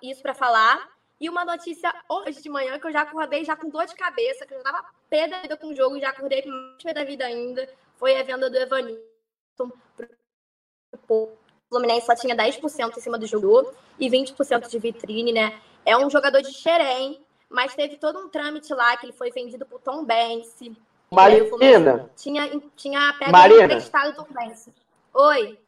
isso 0.00 0.22
para 0.22 0.32
falar. 0.32 0.88
E 1.20 1.28
uma 1.28 1.44
notícia 1.44 1.92
hoje 2.08 2.40
de 2.40 2.48
manhã 2.48 2.78
que 2.78 2.86
eu 2.86 2.92
já 2.92 3.02
acordei 3.02 3.44
já 3.44 3.56
com 3.56 3.68
dor 3.68 3.84
de 3.86 3.96
cabeça, 3.96 4.46
que 4.46 4.54
eu 4.54 4.58
já 4.58 4.64
tava 4.64 4.88
pé 5.10 5.26
da 5.26 5.40
vida 5.42 5.56
com 5.56 5.66
o 5.66 5.74
jogo, 5.74 5.98
já 5.98 6.10
acordei 6.10 6.42
com 6.42 6.50
mais 6.50 6.82
pé 6.84 6.94
da 6.94 7.02
vida 7.02 7.26
ainda, 7.26 7.68
foi 7.96 8.16
a 8.16 8.22
venda 8.22 8.48
do 8.48 8.56
Evanilson 8.56 9.02
o 11.08 11.36
Fluminense 11.72 12.04
só 12.04 12.14
tinha 12.14 12.36
10% 12.36 12.98
em 12.98 13.00
cima 13.00 13.18
do 13.18 13.26
jogo 13.26 13.72
e 13.98 14.10
20% 14.10 14.68
de 14.68 14.78
vitrine, 14.78 15.32
né? 15.32 15.54
É 15.86 15.96
um 15.96 16.10
jogador 16.10 16.42
de 16.42 16.52
xerém, 16.52 17.18
mas 17.48 17.74
teve 17.74 17.96
todo 17.96 18.18
um 18.18 18.28
trâmite 18.28 18.74
lá 18.74 18.94
que 18.98 19.06
ele 19.06 19.14
foi 19.14 19.30
vendido 19.30 19.64
pro 19.64 19.78
Tom 19.78 20.04
Bense. 20.04 20.76
Marina! 21.10 22.10
Tinha, 22.14 22.60
tinha 22.76 23.14
pego 23.18 23.32
Marina. 23.32 23.64
emprestado 23.64 24.14
Tom 24.14 24.26
Bense. 24.30 24.70
Oi. 25.14 25.58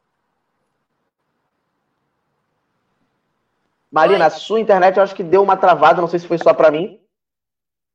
Marina, 3.91 4.25
Oi. 4.25 4.27
a 4.27 4.29
sua 4.29 4.59
internet 4.59 4.97
eu 4.97 5.03
acho 5.03 5.15
que 5.15 5.23
deu 5.23 5.41
uma 5.41 5.57
travada, 5.57 6.01
não 6.01 6.07
sei 6.07 6.19
se 6.19 6.27
foi 6.27 6.37
só 6.37 6.53
para 6.53 6.69
mim 6.69 6.99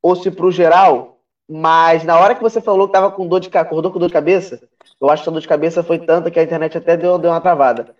ou 0.03 0.17
se 0.17 0.33
pro 0.33 0.51
geral, 0.51 1.21
mas 1.49 2.03
na 2.03 2.19
hora 2.19 2.35
que 2.35 2.43
você 2.43 2.61
falou 2.61 2.89
que 2.89 2.93
tava 2.93 3.13
com 3.13 3.29
dor 3.29 3.39
de 3.39 3.57
acordou 3.57 3.93
com 3.93 3.99
dor 4.01 4.09
de 4.09 4.15
cabeça, 4.15 4.61
eu 5.01 5.09
acho 5.11 5.23
que 5.23 5.29
a 5.29 5.33
dor 5.33 5.41
de 5.41 5.49
cabeça 5.49 5.83
foi 5.85 5.99
tanta 5.99 6.31
que 6.31 6.41
a 6.41 6.43
internet 6.43 6.77
até 6.77 6.97
deu, 6.97 7.19
deu 7.19 7.31
uma 7.31 7.41
travada. 7.41 7.95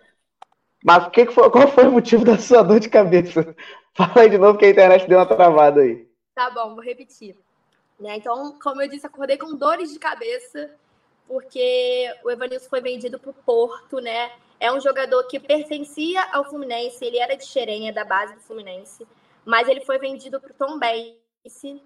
Mas 0.83 1.07
que, 1.09 1.25
que 1.25 1.33
foi, 1.33 1.49
qual 1.49 1.67
foi 1.67 1.87
o 1.87 1.91
motivo 1.91 2.25
da 2.25 2.37
sua 2.37 2.63
dor 2.63 2.79
de 2.79 2.89
cabeça? 2.89 3.55
Fala 3.93 4.21
aí 4.21 4.29
de 4.29 4.37
novo 4.37 4.57
que 4.57 4.65
a 4.65 4.69
internet 4.69 5.07
deu 5.07 5.19
uma 5.19 5.25
travada 5.25 5.81
aí. 5.81 6.07
Tá 6.33 6.49
bom, 6.49 6.73
vou 6.73 6.83
repetir. 6.83 7.35
Né? 7.99 8.15
Então, 8.15 8.57
como 8.59 8.81
eu 8.81 8.89
disse, 8.89 9.05
acordei 9.05 9.37
com 9.37 9.55
dores 9.55 9.93
de 9.93 9.99
cabeça, 9.99 10.71
porque 11.27 12.11
o 12.23 12.31
Evanilson 12.31 12.67
foi 12.67 12.81
vendido 12.81 13.19
para 13.19 13.29
o 13.29 13.33
Porto, 13.33 13.99
né? 13.99 14.31
É 14.59 14.71
um 14.71 14.79
jogador 14.79 15.23
que 15.27 15.39
pertencia 15.39 16.23
ao 16.31 16.45
Fluminense, 16.45 17.03
ele 17.05 17.17
era 17.17 17.35
de 17.35 17.45
Xerenha, 17.45 17.93
da 17.93 18.03
base 18.03 18.33
do 18.33 18.41
Fluminense, 18.41 19.07
mas 19.45 19.67
ele 19.67 19.81
foi 19.81 19.97
vendido 19.99 20.39
para 20.39 20.51
o 20.51 20.53
Tom 20.53 20.79
Bense, 20.79 21.81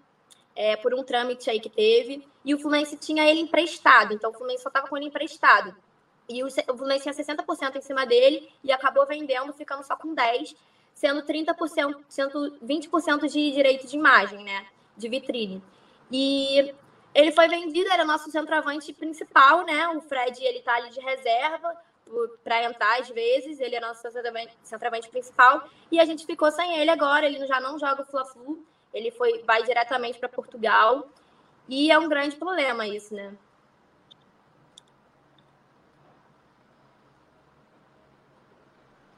é, 0.55 0.75
por 0.77 0.93
um 0.93 1.03
trâmite 1.03 1.49
aí 1.49 1.59
que 1.59 1.69
teve, 1.69 2.25
e 2.43 2.53
o 2.53 2.59
Fluminense 2.59 2.97
tinha 2.97 3.29
ele 3.29 3.41
emprestado, 3.41 4.13
então 4.13 4.29
o 4.29 4.33
Fluminense 4.33 4.63
só 4.63 4.69
estava 4.69 4.87
com 4.87 4.95
ele 4.95 5.07
emprestado. 5.07 5.75
E 6.27 6.44
o, 6.44 6.50
Fluminense 6.50 7.03
tinha 7.03 7.13
60% 7.13 7.75
em 7.75 7.82
cima 7.82 8.05
dele 8.05 8.50
e 8.63 8.72
acabou 8.72 9.05
vendendo, 9.05 9.53
ficando 9.53 9.84
só 9.84 9.96
com 9.96 10.15
10%, 10.15 10.55
sendo 10.94 11.22
30%, 11.24 12.03
sendo 12.08 12.58
20% 12.63 13.27
de 13.27 13.51
direito 13.51 13.86
de 13.86 13.96
imagem, 13.96 14.44
né? 14.44 14.65
De 14.96 15.10
vitrine. 15.10 15.62
E 16.12 16.74
ele 17.13 17.32
foi 17.32 17.48
vendido, 17.48 17.91
era 17.91 18.05
nosso 18.05 18.32
centroavante 18.32 18.94
principal, 18.94 19.65
né? 19.65 19.88
O 19.89 20.01
Fred, 20.01 20.44
ele 20.44 20.62
tá 20.62 20.75
ali 20.75 20.89
de 20.89 21.00
reserva 21.00 21.75
para 22.44 22.63
entrar 22.63 23.00
às 23.00 23.10
vezes, 23.10 23.60
ele 23.60 23.75
é 23.75 23.79
nosso 23.79 24.01
centroavante 24.63 25.10
principal, 25.10 25.67
e 25.91 26.00
a 26.00 26.05
gente 26.05 26.25
ficou 26.25 26.51
sem 26.51 26.77
ele 26.77 26.91
agora, 26.91 27.25
ele 27.25 27.46
já 27.48 27.60
não 27.60 27.79
joga 27.79 28.03
o 28.03 28.05
Fla-Flu, 28.05 28.63
ele 28.94 29.12
foi, 29.12 29.41
vai 29.44 29.63
diretamente 29.63 30.20
para 30.20 30.29
Portugal, 30.29 31.08
e 31.67 31.91
é 31.91 31.98
um 31.98 32.08
grande 32.08 32.36
problema 32.36 32.88
isso, 32.88 33.13
né? 33.13 33.34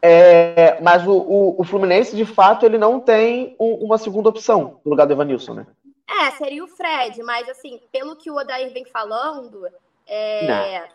É, 0.01 0.79
mas 0.81 1.05
o, 1.07 1.11
o, 1.11 1.61
o, 1.61 1.63
Fluminense, 1.63 2.15
de 2.15 2.25
fato, 2.25 2.65
ele 2.65 2.77
não 2.77 2.99
tem 2.99 3.55
um, 3.59 3.85
uma 3.85 3.97
segunda 3.97 4.29
opção 4.29 4.79
no 4.85 4.91
lugar 4.91 5.07
do 5.07 5.13
Evanilson, 5.13 5.53
né? 5.55 5.67
É, 6.07 6.31
seria 6.31 6.63
o 6.63 6.67
Fred, 6.67 7.21
mas 7.23 7.49
assim, 7.49 7.81
pelo 7.91 8.15
que 8.15 8.29
o 8.29 8.35
Odair 8.35 8.71
vem 8.71 8.85
falando, 8.85 9.67
é, 10.05 10.87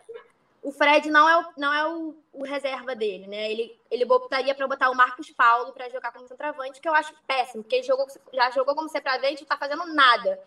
o 0.61 0.71
Fred 0.71 1.09
não 1.09 1.29
é, 1.29 1.37
o, 1.37 1.45
não 1.57 1.73
é 1.73 1.87
o, 1.87 2.15
o 2.31 2.43
reserva 2.43 2.95
dele, 2.95 3.27
né? 3.27 3.51
Ele, 3.51 3.77
ele 3.91 4.05
botaria 4.05 4.55
para 4.55 4.67
botar 4.67 4.89
o 4.89 4.95
Marcos 4.95 5.29
Paulo 5.31 5.73
para 5.73 5.89
jogar 5.89 6.11
como 6.11 6.27
centroavante, 6.27 6.79
que 6.79 6.87
eu 6.87 6.95
acho 6.95 7.13
péssimo, 7.27 7.61
porque 7.61 7.75
ele 7.75 7.83
jogou, 7.83 8.07
já 8.33 8.49
jogou 8.51 8.73
como 8.73 8.89
centroavante 8.89 9.39
e 9.39 9.41
não 9.41 9.47
tá 9.47 9.57
fazendo 9.57 9.85
nada. 9.93 10.39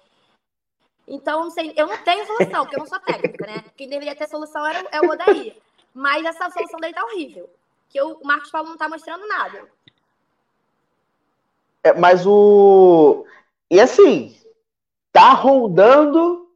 Então, 1.06 1.44
não 1.44 1.50
sei, 1.50 1.72
eu 1.76 1.86
não 1.86 1.98
tenho 1.98 2.26
solução, 2.26 2.64
porque 2.64 2.76
eu 2.76 2.80
não 2.80 2.86
sou 2.86 2.98
técnica, 2.98 3.46
né? 3.46 3.64
Quem 3.76 3.88
deveria 3.88 4.16
ter 4.16 4.28
solução 4.28 4.66
era, 4.66 4.88
é 4.90 5.00
o 5.00 5.10
Odair. 5.10 5.56
Mas 5.94 6.24
essa 6.24 6.50
solução 6.50 6.80
dele 6.80 6.94
tá 6.94 7.04
horrível 7.04 7.48
que 7.88 8.00
o 8.00 8.20
Marcos 8.24 8.50
Paulo 8.50 8.68
não 8.68 8.74
está 8.74 8.88
mostrando 8.88 9.26
nada. 9.28 9.64
É, 11.84 11.92
mas 11.94 12.26
o. 12.26 13.24
E 13.70 13.80
assim, 13.80 14.36
tá 15.12 15.30
rondando. 15.30 16.46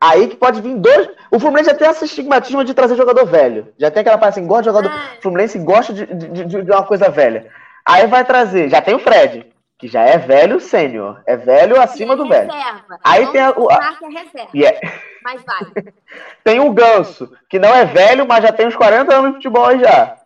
Aí 0.00 0.28
que 0.28 0.36
pode 0.36 0.60
vir 0.60 0.76
dois. 0.76 1.08
O 1.30 1.40
Fluminense 1.40 1.70
já 1.70 1.76
tem 1.76 1.88
essa 1.88 2.04
estigmatismo 2.04 2.64
de 2.64 2.74
trazer 2.74 2.96
jogador 2.96 3.26
velho. 3.26 3.72
Já 3.78 3.90
tem 3.90 4.02
aquela 4.02 4.18
parte 4.18 4.38
assim, 4.38 4.46
gosta 4.46 4.62
de 4.62 4.68
jogador. 4.68 4.90
Ah. 4.90 5.16
Fluminense 5.20 5.58
gosta 5.58 5.92
de, 5.92 6.06
de, 6.06 6.28
de, 6.28 6.62
de, 6.62 6.70
uma 6.70 6.84
coisa 6.84 7.08
velha. 7.08 7.50
Aí 7.84 8.06
vai 8.06 8.24
trazer. 8.24 8.68
Já 8.68 8.80
tem 8.80 8.94
o 8.94 8.98
Fred, 8.98 9.52
que 9.78 9.88
já 9.88 10.02
é 10.02 10.18
velho 10.18 10.58
sênior. 10.58 11.22
É 11.26 11.36
velho 11.36 11.80
acima 11.80 12.14
é 12.14 12.16
do 12.16 12.28
velho. 12.28 12.50
Reserva. 12.50 12.98
Aí 13.04 13.24
Não 13.24 13.32
tem 13.32 13.40
a, 13.40 13.50
o. 13.50 13.70
A... 13.70 13.74
É 13.74 14.08
reserva. 14.08 14.50
Yeah. 14.54 14.80
Mas 15.22 15.42
vai. 15.42 15.84
tem 16.44 16.60
o 16.60 16.72
Ganso, 16.72 17.30
que 17.48 17.58
não 17.58 17.74
é 17.74 17.84
velho, 17.84 18.26
mas 18.26 18.42
já 18.42 18.52
tem 18.52 18.66
uns 18.66 18.76
40 18.76 19.14
anos 19.14 19.30
de 19.30 19.36
futebol 19.36 19.78
já. 19.78 20.18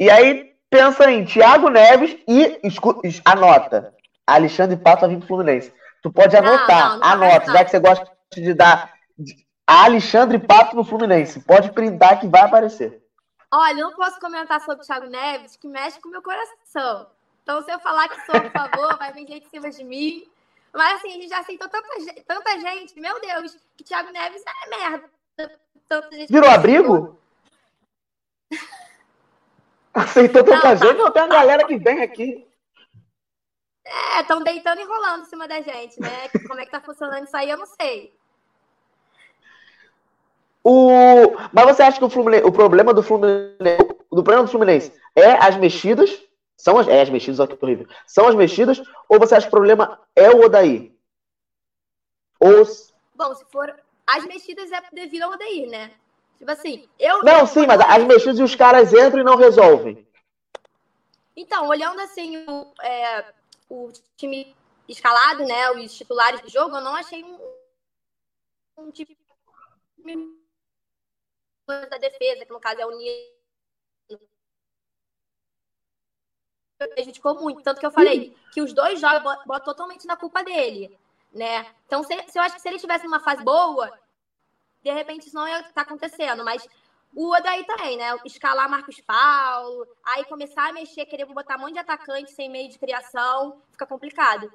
E 0.00 0.10
aí 0.10 0.52
pensa 0.70 1.10
em 1.10 1.24
Thiago 1.24 1.68
Neves 1.68 2.16
e 2.26 2.60
anota. 3.24 3.94
Alexandre 4.26 4.76
Pato 4.76 5.02
vai 5.02 5.10
vir 5.10 5.18
pro 5.18 5.28
Fluminense. 5.28 5.72
Tu 6.02 6.10
pode 6.10 6.36
anotar, 6.36 6.90
não, 6.90 6.98
não 6.98 7.06
anota, 7.06 7.52
já 7.52 7.64
que 7.64 7.70
você 7.70 7.78
gosta 7.78 8.10
de 8.34 8.54
dar 8.54 8.90
Alexandre 9.66 10.38
Pato 10.38 10.74
no 10.74 10.84
Fluminense. 10.84 11.40
Pode 11.40 11.70
printar 11.72 12.18
que 12.18 12.26
vai 12.26 12.42
aparecer. 12.42 13.02
Olha, 13.52 13.80
eu 13.80 13.90
não 13.90 13.96
posso 13.96 14.18
comentar 14.18 14.60
sobre 14.60 14.82
o 14.82 14.86
Thiago 14.86 15.06
Neves, 15.06 15.56
que 15.56 15.68
mexe 15.68 16.00
com 16.00 16.08
o 16.08 16.12
meu 16.12 16.22
coração. 16.22 17.06
Então, 17.42 17.62
se 17.62 17.72
eu 17.72 17.80
falar 17.80 18.08
que 18.08 18.24
sou 18.24 18.36
a 18.36 18.50
favor, 18.50 18.96
vai 18.98 19.12
vir 19.12 19.26
gente 19.26 19.46
em 19.46 19.50
cima 19.50 19.70
de 19.70 19.84
mim. 19.84 20.28
Mas 20.72 20.96
assim, 20.96 21.08
a 21.08 21.14
gente 21.14 21.28
já 21.28 21.40
aceitou 21.40 21.68
tanta, 21.68 21.88
tanta 22.26 22.60
gente, 22.60 22.98
meu 22.98 23.20
Deus, 23.20 23.56
que 23.76 23.84
Thiago 23.84 24.10
Neves 24.10 24.42
é 24.46 24.68
merda. 24.70 25.10
Tanta 25.88 26.16
gente 26.16 26.32
Virou 26.32 26.48
abrigo? 26.48 27.18
Aceitou 29.92 30.42
tanta 30.42 30.56
não, 30.56 30.62
tá. 30.62 30.74
gente, 30.74 30.98
não 30.98 31.10
tem 31.10 31.22
uma 31.22 31.28
galera 31.28 31.66
que 31.66 31.76
vem 31.76 32.02
aqui. 32.02 32.48
É, 33.84 34.20
estão 34.20 34.42
deitando 34.42 34.80
e 34.80 34.84
rolando 34.84 35.24
em 35.24 35.26
cima 35.26 35.46
da 35.46 35.60
gente, 35.60 36.00
né? 36.00 36.28
Como 36.46 36.60
é 36.60 36.64
que 36.64 36.70
tá 36.70 36.80
funcionando 36.80 37.24
isso 37.24 37.36
aí, 37.36 37.50
eu 37.50 37.58
não 37.58 37.66
sei. 37.66 38.14
O... 40.64 41.32
Mas 41.52 41.64
você 41.66 41.82
acha 41.82 41.98
que 41.98 42.04
o, 42.04 42.08
Fluminense, 42.08 42.44
o 42.46 42.52
problema 42.52 42.94
do 42.94 43.02
Fluminense, 43.02 43.58
do 44.10 44.22
problema 44.22 44.44
do 44.44 44.50
Fluminense 44.50 44.92
é 45.14 45.32
as 45.32 45.56
mexidas 45.56 46.22
são 46.62 46.78
as, 46.78 46.86
é, 46.86 47.02
as 47.02 47.10
mexidas, 47.10 47.40
olha 47.40 47.56
que 47.56 47.64
horrível. 47.64 47.88
São 48.06 48.28
as 48.28 48.36
mexidas, 48.36 48.80
ou 49.08 49.18
você 49.18 49.34
acha 49.34 49.48
que 49.48 49.48
o 49.48 49.58
problema 49.58 50.00
é 50.14 50.30
o 50.30 50.44
Odair? 50.44 50.92
Ou... 52.38 52.64
Bom, 53.16 53.34
se 53.34 53.44
for. 53.46 53.74
As 54.06 54.24
mexidas 54.26 54.70
é 54.70 54.80
devido 54.92 55.24
ao 55.24 55.32
Odair, 55.32 55.68
né? 55.68 55.90
Tipo 56.38 56.52
assim, 56.52 56.88
eu. 57.00 57.24
Não, 57.24 57.48
sim, 57.48 57.66
mas 57.66 57.80
as 57.80 58.04
mexidas 58.04 58.38
e 58.38 58.44
os 58.44 58.54
caras 58.54 58.92
entram 58.92 59.22
e 59.22 59.24
não 59.24 59.34
resolvem. 59.34 60.06
Então, 61.34 61.66
olhando 61.66 61.98
assim 61.98 62.36
o, 62.46 62.72
é, 62.80 63.24
o 63.68 63.90
time 64.16 64.54
escalado, 64.88 65.44
né? 65.44 65.68
Os 65.72 65.92
titulares 65.92 66.42
do 66.42 66.48
jogo, 66.48 66.76
eu 66.76 66.80
não 66.80 66.94
achei 66.94 67.24
um, 67.24 67.40
um 68.78 68.90
time 68.92 69.18
da 71.66 71.98
defesa, 71.98 72.46
que 72.46 72.52
no 72.52 72.60
caso 72.60 72.80
é 72.80 72.86
o 72.86 72.96
Nilo 72.96 73.41
prejudicou 76.88 77.40
muito. 77.40 77.62
Tanto 77.62 77.80
que 77.80 77.86
eu 77.86 77.90
falei 77.90 78.36
que 78.52 78.60
os 78.60 78.72
dois 78.72 79.00
jogos 79.00 79.22
botam 79.46 79.64
totalmente 79.64 80.06
na 80.06 80.16
culpa 80.16 80.42
dele, 80.42 80.96
né? 81.32 81.66
Então, 81.86 82.02
se, 82.02 82.14
se 82.28 82.38
eu 82.38 82.42
acho 82.42 82.56
que 82.56 82.62
se 82.62 82.68
ele 82.68 82.78
tivesse 82.78 83.04
numa 83.04 83.20
fase 83.20 83.42
boa, 83.42 83.90
de 84.82 84.90
repente 84.92 85.26
isso 85.26 85.36
não 85.36 85.48
ia 85.48 85.60
estar 85.60 85.82
acontecendo, 85.82 86.44
mas 86.44 86.66
o 87.14 87.34
Odaí 87.34 87.64
também, 87.64 87.96
né? 87.96 88.16
Escalar 88.24 88.68
Marcos 88.70 89.00
Paulo, 89.00 89.86
aí 90.04 90.24
começar 90.24 90.68
a 90.68 90.72
mexer, 90.72 91.04
querer 91.06 91.26
botar 91.26 91.56
um 91.56 91.60
monte 91.60 91.74
de 91.74 91.78
atacante 91.78 92.32
sem 92.32 92.50
meio 92.50 92.70
de 92.70 92.78
criação, 92.78 93.60
fica 93.70 93.86
complicado. 93.86 94.50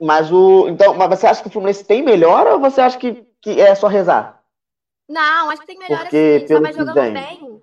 Mas 0.00 0.30
o. 0.30 0.68
Então, 0.68 0.94
mas 0.94 1.08
você 1.08 1.26
acha 1.26 1.40
que 1.40 1.48
o 1.48 1.50
Fluminense 1.50 1.84
tem 1.84 2.02
melhor 2.02 2.46
ou 2.46 2.60
você 2.60 2.82
acha 2.82 2.98
que, 2.98 3.26
que 3.40 3.58
é 3.58 3.74
só 3.74 3.86
rezar? 3.86 4.42
Não, 5.08 5.50
acho 5.50 5.60
que 5.60 5.66
tem 5.66 5.78
melhor 5.78 6.00
Porque, 6.00 6.42
assim, 6.44 6.54
só 6.54 6.60
vai 6.60 6.72
jogando 6.72 7.12
bem. 7.12 7.55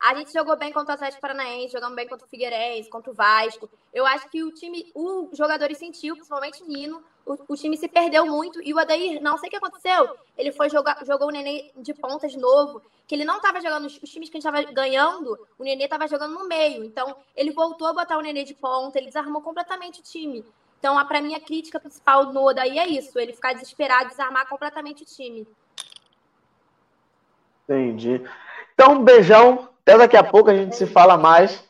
A 0.00 0.14
gente 0.14 0.32
jogou 0.32 0.56
bem 0.56 0.72
contra 0.72 0.92
o 0.92 0.94
Atlético 0.94 1.20
Paranaense, 1.20 1.74
jogamos 1.74 1.94
bem 1.94 2.08
contra 2.08 2.26
o 2.26 2.30
Figueirense, 2.30 2.88
contra 2.88 3.10
o 3.10 3.14
Vasco. 3.14 3.68
Eu 3.92 4.06
acho 4.06 4.30
que 4.30 4.42
o 4.42 4.50
time, 4.50 4.90
os 4.94 5.36
jogadores 5.36 5.76
sentiu, 5.76 6.14
principalmente 6.14 6.62
o 6.62 6.66
Nino, 6.66 7.02
o, 7.26 7.36
o, 7.48 7.54
time 7.54 7.76
se 7.76 7.86
perdeu 7.86 8.24
muito 8.24 8.62
e 8.62 8.72
o 8.72 8.78
Adair, 8.78 9.22
não 9.22 9.36
sei 9.36 9.48
o 9.48 9.50
que 9.50 9.56
aconteceu, 9.56 10.16
ele 10.38 10.52
foi 10.52 10.70
jogar, 10.70 11.04
jogou 11.04 11.28
o 11.28 11.30
Nenê 11.30 11.70
de 11.76 11.92
ponta 11.92 12.26
de 12.26 12.38
novo, 12.38 12.82
que 13.06 13.14
ele 13.14 13.26
não 13.26 13.36
estava 13.36 13.60
jogando, 13.60 13.84
os, 13.84 14.02
os 14.02 14.10
times 14.10 14.30
que 14.30 14.38
a 14.38 14.40
gente 14.40 14.48
estava 14.48 14.72
ganhando, 14.72 15.38
o 15.58 15.62
Nenê 15.62 15.84
estava 15.84 16.08
jogando 16.08 16.32
no 16.32 16.48
meio, 16.48 16.82
então 16.82 17.14
ele 17.36 17.50
voltou 17.52 17.88
a 17.88 17.92
botar 17.92 18.16
o 18.16 18.22
Nenê 18.22 18.42
de 18.42 18.54
ponta, 18.54 18.98
ele 18.98 19.08
desarmou 19.08 19.42
completamente 19.42 20.00
o 20.00 20.02
time. 20.02 20.44
Então, 20.78 21.06
para 21.06 21.20
mim, 21.20 21.34
a 21.34 21.40
crítica 21.40 21.78
principal 21.78 22.32
no 22.32 22.42
Odaí 22.42 22.78
é 22.78 22.88
isso, 22.88 23.18
ele 23.18 23.34
ficar 23.34 23.52
desesperado, 23.52 24.08
desarmar 24.08 24.48
completamente 24.48 25.02
o 25.02 25.06
time. 25.06 25.46
Entendi. 27.64 28.22
Então, 28.72 28.94
um 28.94 29.04
beijão. 29.04 29.69
Até 29.82 29.98
daqui 29.98 30.16
a 30.16 30.22
pouco 30.22 30.50
a 30.50 30.56
gente 30.56 30.76
se 30.76 30.86
fala 30.86 31.16
mais. 31.16 31.68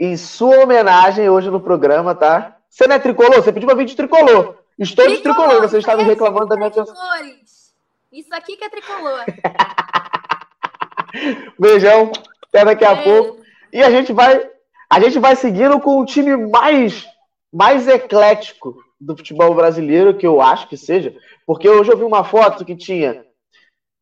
Em 0.00 0.16
sua 0.16 0.62
homenagem 0.62 1.28
hoje 1.28 1.50
no 1.50 1.60
programa, 1.60 2.14
tá? 2.14 2.56
Você 2.70 2.86
não 2.86 2.94
é 2.94 2.98
tricolor? 2.98 3.34
Você 3.34 3.52
pediu 3.52 3.66
pra 3.66 3.76
vir 3.76 3.86
de 3.86 3.96
tricolor. 3.96 4.56
Estou 4.78 5.08
de 5.08 5.18
tricolor. 5.18 5.60
Vocês 5.60 5.82
estavam 5.82 6.04
reclamando 6.04 6.46
da 6.46 6.56
minha 6.56 6.70
cores. 6.70 7.74
Isso 8.12 8.32
aqui 8.32 8.56
que 8.56 8.64
é 8.64 8.68
tricolor. 8.68 9.24
Beijão. 11.58 12.12
Até 12.48 12.64
daqui 12.64 12.84
a 12.84 13.02
pouco. 13.02 13.42
E 13.72 13.82
a 13.82 13.90
gente 13.90 14.12
vai, 14.12 14.48
a 14.88 15.00
gente 15.00 15.18
vai 15.18 15.34
seguindo 15.34 15.80
com 15.80 16.00
o 16.00 16.06
time 16.06 16.36
mais, 16.36 17.06
mais 17.52 17.88
eclético 17.88 18.76
do 19.00 19.16
futebol 19.16 19.54
brasileiro, 19.54 20.16
que 20.16 20.26
eu 20.26 20.40
acho 20.40 20.68
que 20.68 20.76
seja. 20.76 21.14
Porque 21.46 21.68
hoje 21.68 21.90
eu 21.90 21.96
vi 21.96 22.04
uma 22.04 22.24
foto 22.24 22.64
que 22.64 22.76
tinha 22.76 23.24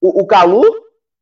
o, 0.01 0.23
o 0.23 0.27
Calu, 0.27 0.65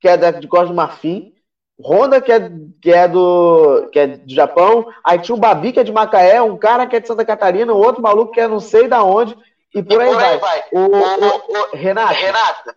que 0.00 0.08
é 0.08 0.32
de 0.32 0.48
Costa 0.48 0.68
do 0.68 0.74
Marfim, 0.74 1.33
Honda, 1.80 2.20
que 2.20 2.30
é, 2.30 2.50
que 2.80 2.92
é 2.92 3.08
do 3.08 3.88
que 3.92 3.98
é 3.98 4.06
do 4.06 4.32
Japão, 4.32 4.86
aí 5.02 5.18
tinha 5.18 5.34
o 5.34 5.38
Babi, 5.38 5.72
que 5.72 5.80
é 5.80 5.84
de 5.84 5.92
Macaé, 5.92 6.40
um 6.40 6.56
cara 6.56 6.86
que 6.86 6.96
é 6.96 7.00
de 7.00 7.08
Santa 7.08 7.24
Catarina, 7.24 7.72
um 7.72 7.78
outro 7.78 8.00
maluco 8.00 8.32
que 8.32 8.40
é 8.40 8.46
não 8.46 8.60
sei 8.60 8.86
da 8.86 9.02
onde, 9.02 9.36
e 9.74 9.82
por, 9.82 10.00
e 10.00 10.04
aí, 10.04 10.08
por 10.08 10.14
vai. 10.14 10.32
aí, 10.32 10.38
vai. 10.38 10.64
O, 10.72 10.78
o, 10.78 11.72
o, 11.72 11.76
Renata, 11.76 12.12
Renata, 12.12 12.76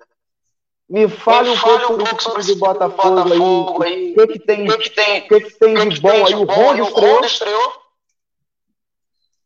me 0.89 1.07
fale, 1.07 1.49
me 1.49 1.55
um, 1.55 1.59
pouco 1.59 1.93
um 1.93 1.97
pouco 1.97 2.23
sobre 2.23 2.51
o 2.51 2.55
Botafogo, 2.55 3.23
Botafogo 3.23 3.83
aí. 3.83 4.13
O 4.13 4.27
que, 4.27 4.33
que 4.33 4.39
tem, 4.39 4.65
que, 4.65 4.77
que 4.77 4.89
tem, 4.89 5.27
que, 5.27 5.39
que 5.41 5.59
tem 5.59 5.75
que 5.75 5.89
de 5.89 6.01
bom 6.01 6.25
aí? 6.25 6.33
O 6.33 6.45
Honda 6.45 6.81
estreou. 6.81 7.25
estreou. 7.25 7.73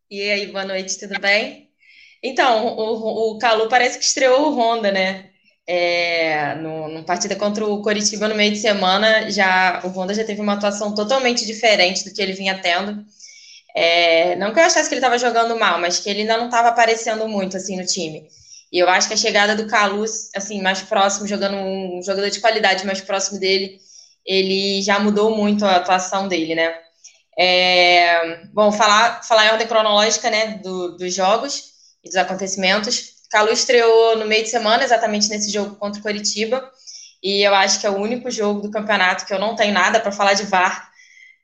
E 0.10 0.30
aí, 0.30 0.48
boa 0.48 0.66
noite, 0.66 0.98
tudo 0.98 1.20
bem? 1.20 1.70
Então, 2.24 2.68
o, 2.68 3.32
o 3.32 3.40
Calu 3.40 3.68
parece 3.68 3.98
que 3.98 4.06
estreou 4.06 4.50
o 4.50 4.56
Honda, 4.56 4.92
né? 4.92 5.31
É, 5.74 6.56
no, 6.56 6.90
no 6.90 7.04
partida 7.06 7.34
contra 7.34 7.66
o 7.66 7.82
Coritiba 7.82 8.28
no 8.28 8.36
meio 8.36 8.52
de 8.52 8.60
semana, 8.60 9.32
já 9.32 9.80
o 9.86 9.88
Honda 9.88 10.14
já 10.14 10.26
teve 10.26 10.42
uma 10.42 10.54
atuação 10.56 10.94
totalmente 10.94 11.46
diferente 11.46 12.04
do 12.04 12.14
que 12.14 12.22
ele 12.22 12.34
vinha 12.34 12.60
tendo. 12.62 13.06
É, 13.74 14.36
não 14.36 14.52
que 14.52 14.60
eu 14.60 14.66
achasse 14.66 14.90
que 14.90 14.96
ele 14.96 15.00
estava 15.00 15.18
jogando 15.18 15.58
mal, 15.58 15.80
mas 15.80 15.98
que 15.98 16.10
ele 16.10 16.22
ainda 16.22 16.36
não 16.36 16.48
estava 16.48 16.68
aparecendo 16.68 17.26
muito 17.26 17.56
assim 17.56 17.78
no 17.78 17.86
time. 17.86 18.28
E 18.70 18.80
eu 18.80 18.90
acho 18.90 19.08
que 19.08 19.14
a 19.14 19.18
chegada 19.18 19.56
do 19.56 19.66
Calus, 19.66 20.30
assim, 20.36 20.62
mais 20.62 20.82
próximo, 20.82 21.26
jogando 21.26 21.56
um 21.56 22.02
jogador 22.04 22.30
de 22.30 22.42
qualidade 22.42 22.86
mais 22.86 23.00
próximo 23.00 23.40
dele, 23.40 23.80
ele 24.26 24.82
já 24.82 25.00
mudou 25.00 25.34
muito 25.38 25.66
a 25.66 25.78
atuação 25.78 26.28
dele, 26.28 26.54
né? 26.54 26.74
É, 27.40 28.44
bom, 28.54 28.74
falar, 28.74 29.24
falar 29.24 29.46
em 29.46 29.52
ordem 29.52 29.68
cronológica, 29.68 30.30
né, 30.30 30.60
do, 30.62 30.98
dos 30.98 31.14
jogos 31.14 31.72
e 32.04 32.10
dos 32.10 32.18
acontecimentos. 32.18 33.21
Calu 33.32 33.52
estreou 33.52 34.18
no 34.18 34.26
meio 34.26 34.44
de 34.44 34.50
semana, 34.50 34.84
exatamente 34.84 35.30
nesse 35.30 35.50
jogo 35.50 35.76
contra 35.76 36.00
o 36.00 36.04
Coritiba, 36.04 36.70
e 37.24 37.42
eu 37.48 37.56
acho 37.56 37.80
que 37.80 37.88
é 37.88 37.90
o 37.90 37.98
único 37.98 38.30
jogo 38.30 38.62
do 38.62 38.72
campeonato 38.72 39.26
que 39.26 39.34
eu 39.34 39.40
não 39.40 39.56
tenho 39.56 39.74
nada 39.74 40.00
para 40.00 40.12
falar 40.12 40.34
de 40.34 40.44
VAR, 40.44 40.92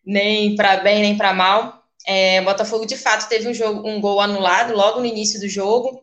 nem 0.05 0.55
para 0.55 0.77
bem 0.77 1.01
nem 1.01 1.17
para 1.17 1.33
mal. 1.33 1.83
É, 2.05 2.41
Botafogo 2.41 2.85
de 2.85 2.97
fato 2.97 3.29
teve 3.29 3.47
um, 3.47 3.53
jogo, 3.53 3.87
um 3.87 4.01
gol 4.01 4.19
anulado 4.19 4.73
logo 4.73 4.99
no 4.99 5.05
início 5.05 5.39
do 5.39 5.47
jogo, 5.47 6.01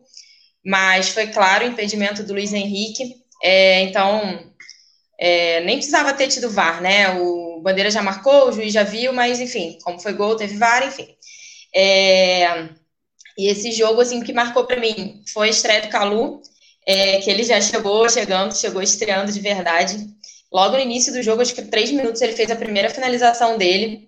mas 0.65 1.09
foi 1.09 1.27
claro 1.27 1.65
o 1.65 1.67
impedimento 1.67 2.23
do 2.23 2.33
Luiz 2.33 2.51
Henrique. 2.53 3.15
É, 3.43 3.81
então 3.81 4.51
é, 5.19 5.61
nem 5.61 5.77
precisava 5.77 6.13
ter 6.13 6.27
tido 6.27 6.49
VAR, 6.49 6.81
né? 6.81 7.19
O 7.19 7.61
Bandeira 7.61 7.91
já 7.91 8.01
marcou, 8.01 8.49
o 8.49 8.51
juiz 8.51 8.73
já 8.73 8.83
viu, 8.83 9.13
mas 9.13 9.39
enfim, 9.39 9.77
como 9.83 9.99
foi 9.99 10.13
gol, 10.13 10.35
teve 10.35 10.57
VAR, 10.57 10.87
enfim. 10.87 11.07
É, 11.75 12.69
e 13.37 13.47
esse 13.47 13.71
jogo, 13.71 14.01
assim, 14.01 14.21
que 14.21 14.33
marcou 14.33 14.65
para 14.65 14.79
mim 14.79 15.23
foi 15.33 15.47
a 15.47 15.51
estreia 15.51 15.81
do 15.81 15.89
Calu, 15.89 16.41
é, 16.87 17.19
que 17.19 17.29
ele 17.29 17.43
já 17.43 17.59
chegou 17.59 18.07
chegando, 18.09 18.55
chegou 18.57 18.81
estreando 18.81 19.31
de 19.31 19.39
verdade. 19.39 19.97
Logo 20.51 20.75
no 20.75 20.81
início 20.81 21.11
do 21.11 21.21
jogo, 21.21 21.41
acho 21.41 21.53
que 21.53 21.63
três 21.63 21.91
minutos, 21.91 22.21
ele 22.21 22.33
fez 22.33 22.49
a 22.51 22.55
primeira 22.55 22.89
finalização 22.89 23.57
dele. 23.57 24.07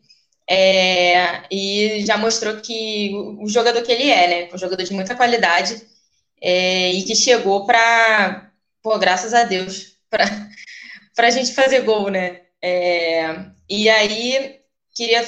É, 0.49 1.43
e 1.51 2.05
já 2.05 2.17
mostrou 2.17 2.57
que 2.61 3.11
o, 3.41 3.49
jogador 3.49 3.81
que 3.83 3.91
ele 3.91 4.09
é, 4.09 4.27
né? 4.27 4.49
Um 4.53 4.57
jogador 4.57 4.83
de 4.83 4.93
muita 4.93 5.15
qualidade 5.15 5.81
é, 6.41 6.91
e 6.93 7.03
que 7.03 7.15
chegou 7.15 7.65
para, 7.65 8.49
pô, 8.81 8.97
graças 8.97 9.33
a 9.33 9.43
Deus, 9.43 9.97
para 10.09 11.27
a 11.27 11.29
gente 11.29 11.53
fazer 11.53 11.81
gol, 11.81 12.09
né? 12.09 12.41
É, 12.61 13.35
e 13.69 13.89
aí, 13.89 14.61
queria 14.95 15.25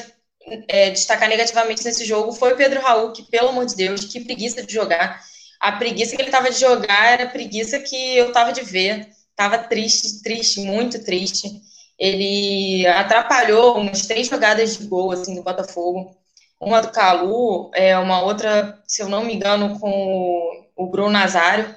é, 0.68 0.92
destacar 0.92 1.30
negativamente 1.30 1.84
nesse 1.84 2.06
jogo 2.06 2.32
foi 2.32 2.54
o 2.54 2.58
Pedro 2.58 2.82
Raul, 2.82 3.12
que, 3.12 3.24
pelo 3.24 3.50
amor 3.50 3.66
de 3.66 3.76
Deus, 3.76 4.06
que 4.06 4.20
preguiça 4.20 4.64
de 4.64 4.74
jogar. 4.74 5.22
A 5.60 5.74
preguiça 5.74 6.16
que 6.16 6.22
ele 6.22 6.30
estava 6.30 6.50
de 6.50 6.60
jogar 6.60 7.14
era 7.14 7.24
a 7.26 7.30
preguiça 7.30 7.80
que 7.80 8.18
eu 8.18 8.30
estava 8.30 8.52
de 8.52 8.62
ver. 8.62 9.10
Tava 9.36 9.58
triste, 9.58 10.22
triste, 10.22 10.62
muito 10.62 11.04
triste. 11.04 11.62
Ele 11.98 12.88
atrapalhou 12.88 13.78
umas 13.78 14.08
três 14.08 14.28
jogadas 14.28 14.78
de 14.78 14.88
gol 14.88 15.12
assim, 15.12 15.36
do 15.36 15.44
Botafogo. 15.44 16.16
Uma 16.60 16.82
do 16.82 16.92
Calu, 16.92 17.72
é, 17.74 17.98
uma 17.98 18.22
outra, 18.22 18.82
se 18.88 19.02
eu 19.02 19.10
não 19.10 19.24
me 19.24 19.34
engano, 19.34 19.80
com 19.80 19.90
o, 19.90 20.86
o 20.86 20.88
Bruno 20.88 21.12
Nazário. 21.12 21.74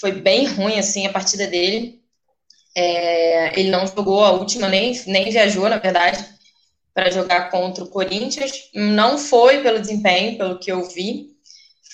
Foi 0.00 0.12
bem 0.12 0.46
ruim 0.46 0.78
assim 0.78 1.06
a 1.06 1.12
partida 1.12 1.46
dele. 1.46 2.00
É, 2.74 3.58
ele 3.58 3.70
não 3.70 3.86
jogou 3.86 4.24
a 4.24 4.32
última, 4.32 4.68
nem, 4.68 5.00
nem 5.06 5.30
viajou, 5.30 5.68
na 5.68 5.78
verdade 5.78 6.37
para 6.98 7.12
jogar 7.12 7.48
contra 7.48 7.84
o 7.84 7.88
Corinthians. 7.88 8.50
Não 8.74 9.16
foi 9.16 9.62
pelo 9.62 9.78
desempenho, 9.78 10.36
pelo 10.36 10.58
que 10.58 10.72
eu 10.72 10.82
vi, 10.88 11.28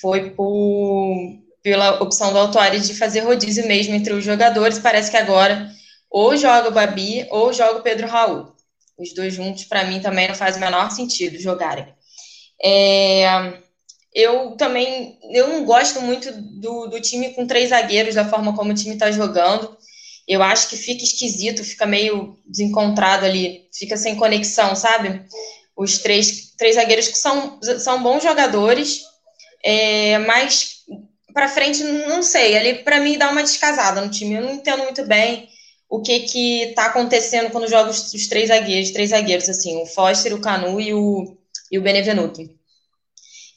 foi 0.00 0.30
por, 0.30 1.14
pela 1.62 2.02
opção 2.02 2.32
do 2.32 2.38
Autuares 2.38 2.88
de 2.88 2.94
fazer 2.94 3.20
rodízio 3.20 3.68
mesmo 3.68 3.94
entre 3.94 4.14
os 4.14 4.24
jogadores. 4.24 4.78
Parece 4.78 5.10
que 5.10 5.18
agora 5.18 5.70
ou 6.10 6.34
joga 6.38 6.70
o 6.70 6.72
Babi 6.72 7.26
ou 7.30 7.52
joga 7.52 7.80
o 7.80 7.82
Pedro 7.82 8.06
Raul. 8.06 8.54
Os 8.96 9.12
dois 9.12 9.34
juntos, 9.34 9.64
para 9.64 9.84
mim, 9.84 10.00
também 10.00 10.26
não 10.26 10.34
faz 10.34 10.56
o 10.56 10.60
menor 10.60 10.90
sentido 10.90 11.38
jogarem. 11.38 11.86
É, 12.64 13.58
eu 14.14 14.52
também 14.52 15.18
eu 15.32 15.48
não 15.48 15.66
gosto 15.66 16.00
muito 16.00 16.32
do, 16.32 16.86
do 16.86 16.98
time 16.98 17.34
com 17.34 17.46
três 17.46 17.68
zagueiros, 17.68 18.14
da 18.14 18.24
forma 18.24 18.56
como 18.56 18.70
o 18.70 18.74
time 18.74 18.94
está 18.94 19.10
jogando 19.10 19.76
eu 20.26 20.42
acho 20.42 20.68
que 20.68 20.76
fica 20.76 21.04
esquisito, 21.04 21.64
fica 21.64 21.86
meio 21.86 22.38
desencontrado 22.46 23.26
ali, 23.26 23.68
fica 23.72 23.96
sem 23.96 24.16
conexão, 24.16 24.74
sabe? 24.74 25.22
Os 25.76 25.98
três, 25.98 26.52
três 26.56 26.76
zagueiros 26.76 27.08
que 27.08 27.18
são, 27.18 27.60
são 27.78 28.02
bons 28.02 28.22
jogadores, 28.22 29.02
é, 29.62 30.18
mas 30.18 30.84
para 31.34 31.48
frente, 31.48 31.82
não 31.82 32.22
sei, 32.22 32.56
ali 32.56 32.74
para 32.84 33.00
mim 33.00 33.18
dá 33.18 33.30
uma 33.30 33.42
descasada 33.42 34.00
no 34.00 34.10
time. 34.10 34.34
Eu 34.34 34.42
não 34.42 34.52
entendo 34.52 34.84
muito 34.84 35.04
bem 35.04 35.48
o 35.88 36.00
que 36.00 36.20
que 36.20 36.72
tá 36.74 36.86
acontecendo 36.86 37.50
quando 37.50 37.68
joga 37.68 37.90
os, 37.90 38.12
os 38.14 38.26
três 38.28 38.48
zagueiros, 38.48 38.92
três 38.92 39.10
zagueiros, 39.10 39.48
assim, 39.48 39.82
o 39.82 39.86
Foster, 39.86 40.34
o 40.34 40.40
Canu 40.40 40.80
e 40.80 40.94
o, 40.94 41.36
e 41.70 41.78
o 41.78 41.82
Benevenuto. 41.82 42.40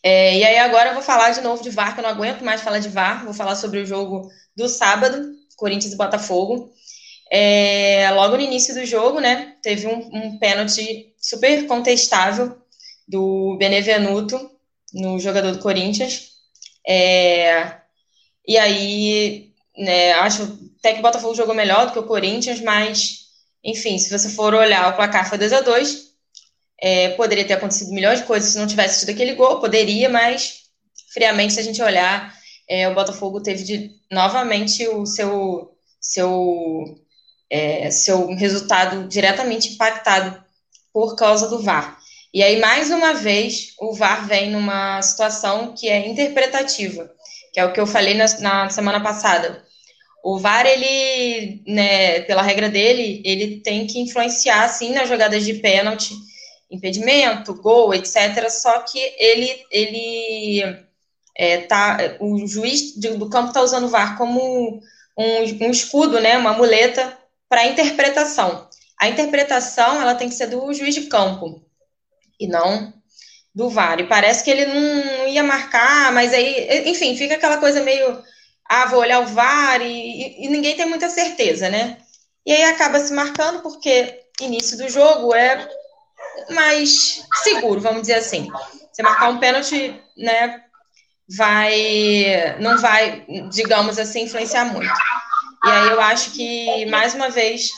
É, 0.03 0.37
e 0.37 0.43
aí 0.43 0.57
agora 0.57 0.89
eu 0.89 0.93
vou 0.93 1.03
falar 1.03 1.31
de 1.31 1.41
novo 1.41 1.61
de 1.61 1.69
VAR, 1.69 1.93
que 1.93 1.99
eu 1.99 2.03
não 2.03 2.09
aguento 2.09 2.43
mais 2.43 2.61
falar 2.61 2.79
de 2.79 2.89
VAR, 2.89 3.25
vou 3.25 3.33
falar 3.33 3.55
sobre 3.55 3.79
o 3.79 3.85
jogo 3.85 4.29
do 4.55 4.67
sábado, 4.67 5.36
Corinthians 5.57 5.93
e 5.93 5.97
Botafogo. 5.97 6.71
É, 7.29 8.09
logo 8.11 8.37
no 8.37 8.41
início 8.41 8.73
do 8.73 8.85
jogo, 8.85 9.19
né, 9.19 9.55
teve 9.61 9.85
um, 9.87 10.09
um 10.13 10.39
pênalti 10.39 11.13
super 11.19 11.67
contestável 11.67 12.57
do 13.05 13.57
Benevenuto 13.57 14.49
no 14.93 15.19
jogador 15.19 15.51
do 15.51 15.59
Corinthians. 15.59 16.29
É, 16.87 17.73
e 18.47 18.57
aí, 18.57 19.51
né, 19.77 20.13
acho 20.13 20.57
até 20.79 20.93
que 20.93 20.99
o 20.99 21.03
Botafogo 21.03 21.35
jogou 21.35 21.53
melhor 21.53 21.87
do 21.87 21.91
que 21.91 21.99
o 21.99 22.07
Corinthians, 22.07 22.61
mas, 22.61 23.25
enfim, 23.63 23.97
se 23.97 24.09
você 24.09 24.29
for 24.29 24.53
olhar, 24.53 24.89
o 24.89 24.95
placar 24.95 25.27
foi 25.27 25.37
2 25.37 25.51
a 25.51 25.61
2 25.61 26.07
é, 26.79 27.09
Poderia 27.09 27.45
ter 27.45 27.53
acontecido 27.53 27.91
milhões 27.91 28.19
de 28.19 28.25
coisas 28.25 28.51
se 28.51 28.57
não 28.57 28.67
tivesse 28.67 28.99
tido 28.99 29.09
aquele 29.09 29.33
gol, 29.33 29.59
poderia, 29.59 30.09
mas 30.09 30.61
friamente, 31.11 31.53
se 31.53 31.59
a 31.59 31.63
gente 31.63 31.81
olhar, 31.81 32.36
é, 32.67 32.87
o 32.89 32.93
Botafogo 32.93 33.41
teve 33.41 33.63
de, 33.63 33.91
novamente 34.11 34.87
o 34.87 35.05
seu, 35.05 35.71
seu, 35.99 36.99
é, 37.49 37.89
seu 37.89 38.27
resultado 38.35 39.07
diretamente 39.07 39.73
impactado 39.73 40.43
por 40.91 41.15
causa 41.15 41.47
do 41.47 41.61
VAR. 41.61 41.97
E 42.33 42.43
aí, 42.43 42.59
mais 42.59 42.91
uma 42.91 43.13
vez, 43.13 43.73
o 43.79 43.93
VAR 43.93 44.27
vem 44.27 44.51
numa 44.51 45.01
situação 45.01 45.73
que 45.73 45.87
é 45.87 46.07
interpretativa, 46.07 47.09
que 47.53 47.59
é 47.59 47.65
o 47.65 47.71
que 47.71 47.79
eu 47.79 47.87
falei 47.87 48.13
na, 48.13 48.25
na 48.39 48.69
semana 48.69 48.99
passada. 48.99 49.65
O 50.23 50.37
VAR, 50.37 50.65
ele, 50.65 51.63
né, 51.65 52.19
pela 52.21 52.41
regra 52.41 52.69
dele, 52.69 53.21
ele 53.23 53.61
tem 53.61 53.87
que 53.87 53.99
influenciar, 53.99 54.67
sim, 54.67 54.91
nas 54.91 55.07
jogadas 55.07 55.45
de 55.45 55.53
pênalti, 55.53 56.13
impedimento, 56.69 57.53
gol, 57.55 57.93
etc. 57.93 58.49
Só 58.49 58.79
que 58.79 58.99
ele, 59.17 59.49
ele 59.71 60.86
é, 61.37 61.59
tá, 61.59 61.97
o 62.19 62.47
juiz 62.47 62.97
do 62.97 63.29
campo 63.29 63.49
está 63.49 63.61
usando 63.61 63.85
o 63.85 63.89
VAR 63.89 64.17
como 64.17 64.81
um, 65.17 65.43
um 65.61 65.71
escudo, 65.71 66.19
né, 66.19 66.37
uma 66.37 66.53
muleta 66.53 67.15
para 67.47 67.67
interpretação. 67.67 68.67
A 68.99 69.07
interpretação 69.07 70.01
ela 70.01 70.15
tem 70.15 70.27
que 70.27 70.35
ser 70.35 70.47
do 70.47 70.73
juiz 70.73 70.95
de 70.95 71.03
campo 71.03 71.63
e 72.39 72.47
não 72.47 72.91
do 73.53 73.69
VAR. 73.69 73.99
E 73.99 74.07
parece 74.07 74.43
que 74.43 74.49
ele 74.49 74.65
não 74.65 75.27
ia 75.27 75.43
marcar, 75.43 76.11
mas 76.11 76.33
aí, 76.33 76.89
enfim, 76.89 77.15
fica 77.15 77.35
aquela 77.35 77.57
coisa 77.57 77.81
meio, 77.81 78.21
ah, 78.67 78.87
vou 78.87 78.99
olhar 78.99 79.19
o 79.21 79.27
VAR 79.27 79.81
e, 79.81 80.43
e 80.43 80.49
ninguém 80.49 80.75
tem 80.75 80.87
muita 80.87 81.09
certeza, 81.09 81.69
né? 81.69 81.97
E 82.45 82.51
aí 82.51 82.63
acaba 82.63 82.99
se 82.99 83.13
marcando 83.13 83.61
porque 83.61 84.23
início 84.41 84.77
do 84.77 84.89
jogo 84.89 85.35
é 85.35 85.67
mais 86.49 87.23
seguro, 87.43 87.81
vamos 87.81 88.01
dizer 88.01 88.15
assim. 88.15 88.47
Você 88.91 89.03
marcar 89.03 89.29
um 89.29 89.39
pênalti, 89.39 90.01
né, 90.15 90.63
vai, 91.35 92.57
não 92.59 92.77
vai, 92.77 93.25
digamos 93.51 93.99
assim, 93.99 94.23
influenciar 94.23 94.65
muito. 94.65 94.93
E 95.65 95.69
aí 95.69 95.89
eu 95.89 96.01
acho 96.01 96.31
que, 96.31 96.85
mais 96.85 97.13
uma 97.13 97.29
vez, 97.29 97.69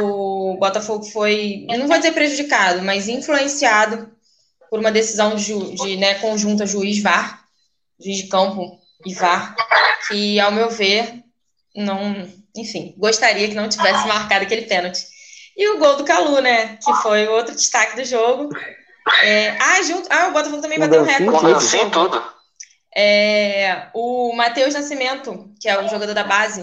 o 0.00 0.56
Botafogo 0.58 1.04
foi, 1.04 1.66
não 1.68 1.88
vou 1.88 1.96
dizer 1.96 2.12
prejudicado, 2.12 2.82
mas 2.82 3.08
influenciado 3.08 4.10
por 4.70 4.78
uma 4.78 4.92
decisão 4.92 5.34
de, 5.34 5.74
de 5.74 5.96
né, 5.96 6.14
conjunta 6.14 6.66
juiz-VAR, 6.66 7.44
juiz 8.00 8.18
de 8.18 8.28
campo 8.28 8.78
e 9.04 9.14
VAR, 9.14 9.56
que, 10.08 10.38
ao 10.38 10.52
meu 10.52 10.70
ver, 10.70 11.22
não, 11.74 12.28
enfim, 12.56 12.94
gostaria 12.96 13.48
que 13.48 13.54
não 13.54 13.68
tivesse 13.68 14.06
marcado 14.06 14.44
aquele 14.44 14.62
pênalti. 14.62 15.06
E 15.56 15.68
o 15.70 15.78
gol 15.78 15.96
do 15.96 16.04
Calu, 16.04 16.40
né? 16.40 16.76
Que 16.76 16.92
foi 16.96 17.26
outro 17.28 17.54
destaque 17.54 17.96
do 17.96 18.04
jogo. 18.04 18.50
É, 19.22 19.56
ah, 19.58 19.82
junto, 19.82 20.06
ah, 20.10 20.28
o 20.28 20.32
Botafogo 20.32 20.60
também 20.60 20.78
bateu 20.78 21.00
um 21.00 21.04
recorde. 21.04 21.62
Sim, 21.62 21.88
tudo. 21.88 22.35
É, 22.98 23.88
o 23.92 24.32
Matheus 24.34 24.72
Nascimento, 24.72 25.52
que 25.60 25.68
é 25.68 25.78
o 25.78 25.86
jogador 25.86 26.14
da 26.14 26.24
base, 26.24 26.62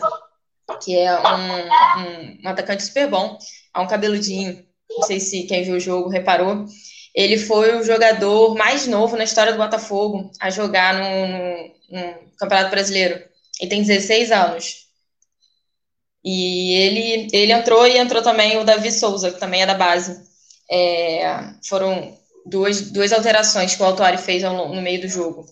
que 0.81 0.97
é 0.97 1.13
um, 1.13 1.99
um, 1.99 2.39
um, 2.43 2.49
atacante 2.49 2.81
super 2.81 3.07
bom, 3.07 3.37
é 3.75 3.79
um 3.79 3.85
cabeludinho, 3.85 4.65
não 4.89 5.03
sei 5.03 5.19
se 5.19 5.43
quem 5.43 5.63
viu 5.63 5.75
o 5.75 5.79
jogo 5.79 6.09
reparou. 6.09 6.65
Ele 7.13 7.37
foi 7.37 7.77
o 7.77 7.83
jogador 7.83 8.55
mais 8.55 8.87
novo 8.87 9.15
na 9.15 9.25
história 9.25 9.51
do 9.51 9.59
Botafogo 9.59 10.31
a 10.39 10.49
jogar 10.49 10.95
no, 10.95 11.27
no, 11.27 12.01
no 12.01 12.15
Campeonato 12.35 12.71
Brasileiro. 12.71 13.23
Ele 13.59 13.69
tem 13.69 13.83
16 13.83 14.31
anos. 14.31 14.87
E 16.25 16.73
ele, 16.73 17.27
ele 17.31 17.51
entrou 17.51 17.85
e 17.85 17.99
entrou 17.99 18.23
também 18.23 18.57
o 18.57 18.63
Davi 18.63 18.91
Souza, 18.91 19.29
que 19.29 19.39
também 19.39 19.61
é 19.61 19.67
da 19.67 19.75
base. 19.75 20.19
É, 20.71 21.53
foram 21.67 22.17
duas, 22.43 22.89
duas 22.89 23.13
alterações 23.13 23.75
que 23.75 23.83
o 23.83 23.85
Autori 23.85 24.17
fez 24.17 24.41
no 24.41 24.81
meio 24.81 25.01
do 25.01 25.07
jogo. 25.07 25.45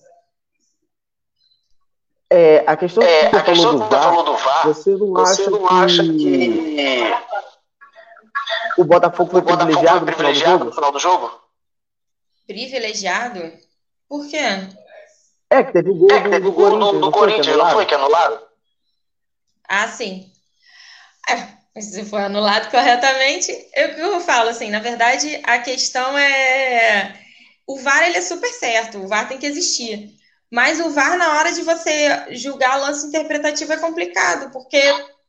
É, 2.33 2.63
a 2.65 2.77
questão 2.77 3.03
é, 3.03 3.29
que 3.29 3.35
você, 3.35 3.55
falou, 3.55 3.73
do 3.73 3.89
VAR, 3.89 4.03
falou 4.03 4.23
do 4.23 4.37
VAR, 4.37 4.67
você 4.67 4.91
não, 4.91 5.07
você 5.09 5.41
acha, 5.41 5.51
não 5.51 5.67
que... 5.67 5.73
acha 5.73 6.03
que 6.03 7.11
o 8.77 8.85
Botafogo 8.85 9.31
foi 9.31 9.41
o 9.41 9.43
Botafogo 9.43 9.65
privilegiado, 9.65 9.97
foi 9.97 10.05
privilegiado 10.05 10.63
no 10.63 10.71
final 10.71 10.91
do 10.93 10.99
jogo? 10.99 11.41
Privilegiado? 12.47 13.51
Por 14.07 14.25
quê? 14.29 14.37
É, 15.49 15.61
que 15.61 15.73
teve 15.73 15.89
o 15.89 15.95
gol, 15.95 16.09
é, 16.09 16.39
do, 16.39 16.39
do, 16.39 16.53
Corinthians, 16.53 16.93
do, 16.93 16.99
do 17.01 17.11
Corinthians, 17.11 17.57
não 17.57 17.69
foi 17.71 17.85
que 17.85 17.95
anularam? 17.95 18.39
Ah, 19.67 19.89
sim. 19.89 20.31
É, 21.27 21.81
se 21.81 22.05
for 22.05 22.21
anulado 22.21 22.71
corretamente, 22.71 23.51
eu 23.75 23.93
que 23.93 23.99
eu 23.99 24.21
falo 24.21 24.49
assim, 24.49 24.69
na 24.69 24.79
verdade, 24.79 25.41
a 25.43 25.59
questão 25.59 26.17
é 26.17 27.13
o 27.67 27.77
VAR 27.77 28.03
ele 28.03 28.17
é 28.17 28.21
super 28.21 28.51
certo, 28.51 28.99
o 28.99 29.07
VAR 29.09 29.27
tem 29.27 29.37
que 29.37 29.45
existir. 29.45 30.20
Mas 30.51 30.81
o 30.81 30.89
VAR 30.89 31.17
na 31.17 31.37
hora 31.37 31.53
de 31.53 31.61
você 31.61 32.35
julgar 32.35 32.77
o 32.77 32.81
lance 32.81 33.07
interpretativo 33.07 33.71
é 33.71 33.77
complicado, 33.77 34.51
porque 34.51 34.81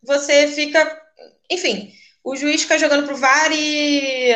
você 0.03 0.49
fica, 0.49 1.01
enfim, 1.49 1.93
o 2.25 2.35
juiz 2.35 2.63
fica 2.63 2.77
jogando 2.77 3.07
pro 3.07 3.17
VAR 3.17 3.53
e 3.53 4.35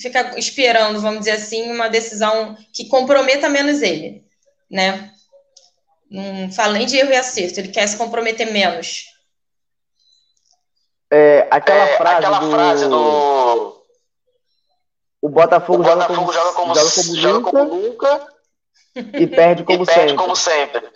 fica 0.00 0.38
esperando, 0.38 1.00
vamos 1.00 1.20
dizer 1.20 1.32
assim, 1.32 1.72
uma 1.72 1.88
decisão 1.88 2.56
que 2.72 2.88
comprometa 2.88 3.48
menos 3.48 3.82
ele, 3.82 4.24
né? 4.70 5.12
Não 6.08 6.52
fala 6.52 6.74
nem 6.74 6.86
de 6.86 6.96
erro 6.96 7.10
e 7.10 7.16
acerto, 7.16 7.58
ele 7.58 7.68
quer 7.68 7.88
se 7.88 7.96
comprometer 7.96 8.52
menos. 8.52 9.06
É, 11.12 11.48
aquela, 11.50 11.88
é, 11.88 11.96
frase, 11.96 12.16
aquela 12.16 12.38
do... 12.38 12.50
frase 12.50 12.88
do. 12.88 13.80
O 15.20 15.28
Botafogo, 15.28 15.82
o 15.82 15.84
Botafogo 15.84 16.32
joga, 16.32 16.52
como, 16.52 16.74
joga, 16.74 16.92
como, 16.92 17.14
joga 17.16 17.40
como, 17.40 17.64
nunca, 17.64 17.66
como 17.66 17.74
nunca 17.74 18.39
e 18.94 19.26
perde 19.26 19.64
como, 19.64 19.82
e 19.82 19.86
perde 19.86 20.00
sempre. 20.00 20.16
como 20.16 20.36
sempre. 20.36 20.90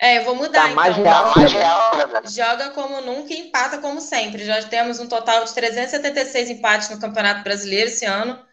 É, 0.00 0.18
eu 0.18 0.24
vou 0.24 0.34
mudar 0.34 0.68
tá 0.68 0.74
mais 0.74 0.98
então. 0.98 1.04
Real, 1.04 1.32
mais 1.36 1.52
real, 1.52 1.96
né? 1.96 2.22
Joga 2.26 2.70
como 2.70 3.00
nunca 3.02 3.32
e 3.32 3.38
empata 3.38 3.78
como 3.78 4.00
sempre. 4.00 4.44
Já 4.44 4.60
temos 4.64 4.98
um 4.98 5.08
total 5.08 5.44
de 5.44 5.54
376 5.54 6.50
empates 6.50 6.90
no 6.90 6.98
Campeonato 6.98 7.44
Brasileiro 7.44 7.88
esse 7.88 8.04
ano. 8.04 8.44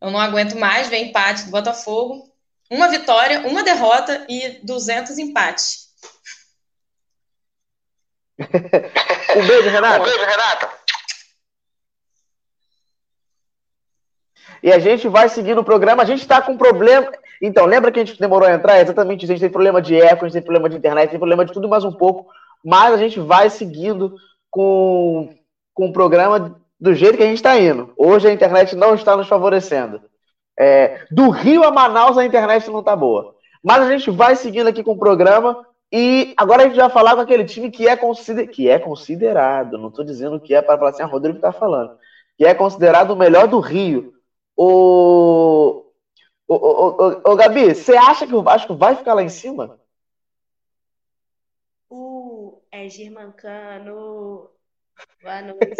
Eu 0.00 0.10
não 0.10 0.20
aguento 0.20 0.54
mais 0.58 0.88
ver 0.88 0.98
empate 0.98 1.44
do 1.44 1.50
Botafogo. 1.50 2.30
Uma 2.70 2.88
vitória, 2.88 3.46
uma 3.46 3.62
derrota 3.62 4.26
e 4.28 4.60
200 4.62 5.16
empates. 5.18 5.86
um 8.38 9.46
beijo, 9.46 9.70
Renata. 9.70 10.02
Um 10.02 10.04
beijo, 10.04 10.24
Renata. 10.24 10.75
E 14.66 14.72
a 14.72 14.80
gente 14.80 15.06
vai 15.06 15.28
seguindo 15.28 15.60
o 15.60 15.64
programa. 15.64 16.02
A 16.02 16.06
gente 16.06 16.22
está 16.22 16.42
com 16.42 16.56
problema. 16.56 17.06
Então, 17.40 17.66
lembra 17.66 17.92
que 17.92 18.00
a 18.00 18.04
gente 18.04 18.18
demorou 18.18 18.48
a 18.48 18.52
entrar? 18.52 18.80
exatamente 18.80 19.22
isso. 19.22 19.30
A 19.30 19.36
gente 19.36 19.42
tem 19.42 19.48
problema 19.48 19.80
de 19.80 19.94
eco, 19.94 20.24
a 20.24 20.28
gente 20.28 20.32
tem 20.32 20.42
problema 20.42 20.68
de 20.68 20.76
internet, 20.76 21.10
tem 21.10 21.20
problema 21.20 21.44
de 21.44 21.52
tudo 21.52 21.68
mais 21.68 21.84
um 21.84 21.92
pouco. 21.92 22.26
Mas 22.64 22.92
a 22.92 22.96
gente 22.96 23.20
vai 23.20 23.48
seguindo 23.48 24.16
com, 24.50 25.32
com 25.72 25.86
o 25.86 25.92
programa 25.92 26.60
do 26.80 26.92
jeito 26.94 27.16
que 27.16 27.22
a 27.22 27.26
gente 27.26 27.36
está 27.36 27.56
indo. 27.56 27.92
Hoje 27.96 28.26
a 28.26 28.32
internet 28.32 28.74
não 28.74 28.96
está 28.96 29.16
nos 29.16 29.28
favorecendo. 29.28 30.00
É, 30.58 31.04
do 31.12 31.30
Rio 31.30 31.62
a 31.62 31.70
Manaus 31.70 32.18
a 32.18 32.24
internet 32.24 32.68
não 32.68 32.80
está 32.80 32.96
boa. 32.96 33.36
Mas 33.62 33.84
a 33.84 33.88
gente 33.88 34.10
vai 34.10 34.34
seguindo 34.34 34.66
aqui 34.66 34.82
com 34.82 34.94
o 34.94 34.98
programa. 34.98 35.64
E 35.92 36.34
agora 36.36 36.64
a 36.64 36.66
gente 36.66 36.76
vai 36.76 36.90
falar 36.90 37.14
com 37.14 37.20
aquele 37.20 37.44
time 37.44 37.70
que 37.70 37.86
é, 37.86 37.94
consider... 37.94 38.48
que 38.48 38.68
é 38.68 38.80
considerado, 38.80 39.78
não 39.78 39.90
estou 39.90 40.04
dizendo 40.04 40.40
que 40.40 40.56
é 40.56 40.60
para 40.60 40.76
falar 40.76 40.90
assim, 40.90 41.04
a 41.04 41.06
Rodrigo 41.06 41.38
está 41.38 41.52
falando, 41.52 41.92
que 42.36 42.44
é 42.44 42.52
considerado 42.52 43.12
o 43.12 43.16
melhor 43.16 43.46
do 43.46 43.60
Rio. 43.60 44.15
O, 44.56 45.92
o, 46.48 46.54
o, 46.54 47.32
o, 47.32 47.36
Gabi, 47.36 47.74
você 47.74 47.94
acha 47.94 48.26
que 48.26 48.34
o 48.34 48.42
Vasco 48.42 48.74
vai 48.74 48.96
ficar 48.96 49.12
lá 49.12 49.22
em 49.22 49.28
cima? 49.28 49.78
O 51.90 52.62
é 52.70 52.88
Girmancano. 52.88 54.50
Boa 55.22 55.42
noite, 55.42 55.76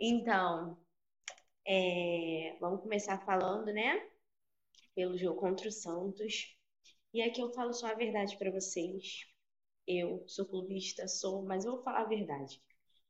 Então, 0.00 0.76
é, 1.64 2.56
vamos 2.60 2.82
começar 2.82 3.24
falando, 3.24 3.66
né? 3.66 4.04
Pelo 4.96 5.16
jogo 5.16 5.40
contra 5.40 5.68
o 5.68 5.72
Santos. 5.72 6.56
E 7.12 7.22
aqui 7.22 7.40
eu 7.40 7.52
falo 7.52 7.72
só 7.72 7.86
a 7.86 7.94
verdade 7.94 8.36
para 8.36 8.50
vocês. 8.50 9.26
Eu 9.86 10.24
sou 10.26 10.44
clubista, 10.44 11.06
sou, 11.06 11.44
mas 11.44 11.64
eu 11.64 11.72
vou 11.76 11.82
falar 11.84 12.00
a 12.00 12.08
verdade. 12.08 12.60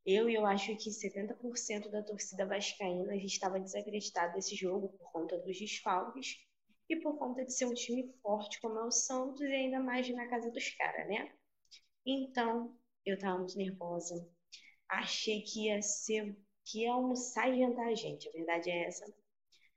Eu 0.06 0.28
e 0.30 0.34
eu 0.34 0.46
acho 0.46 0.76
que 0.76 0.90
70% 0.90 1.90
da 1.90 2.02
torcida 2.02 2.46
vascaína 2.46 3.14
estava 3.16 3.60
desacreditado 3.60 4.34
desse 4.34 4.54
jogo 4.54 4.88
por 4.98 5.10
conta 5.12 5.38
dos 5.38 5.58
desfalques 5.58 6.36
e 6.88 6.96
por 6.96 7.18
conta 7.18 7.44
de 7.44 7.52
ser 7.52 7.66
um 7.66 7.74
time 7.74 8.12
forte 8.22 8.60
como 8.60 8.78
é 8.78 8.84
o 8.84 8.90
Santos 8.90 9.40
e 9.42 9.52
ainda 9.52 9.80
mais 9.80 10.08
na 10.14 10.28
casa 10.28 10.50
dos 10.50 10.68
caras, 10.76 11.08
né? 11.08 11.32
Então, 12.06 12.76
eu 13.06 13.18
tava 13.18 13.38
muito 13.38 13.56
nervosa. 13.58 14.28
Achei 14.88 15.42
que 15.42 15.66
ia 15.66 15.82
ser 15.82 16.36
que 16.64 16.82
ia 16.82 16.92
almoçar 16.92 17.50
e 17.50 17.58
jantar 17.60 17.88
a 17.88 17.94
gente, 17.94 18.28
a 18.28 18.32
verdade 18.32 18.70
é 18.70 18.84
essa. 18.86 19.04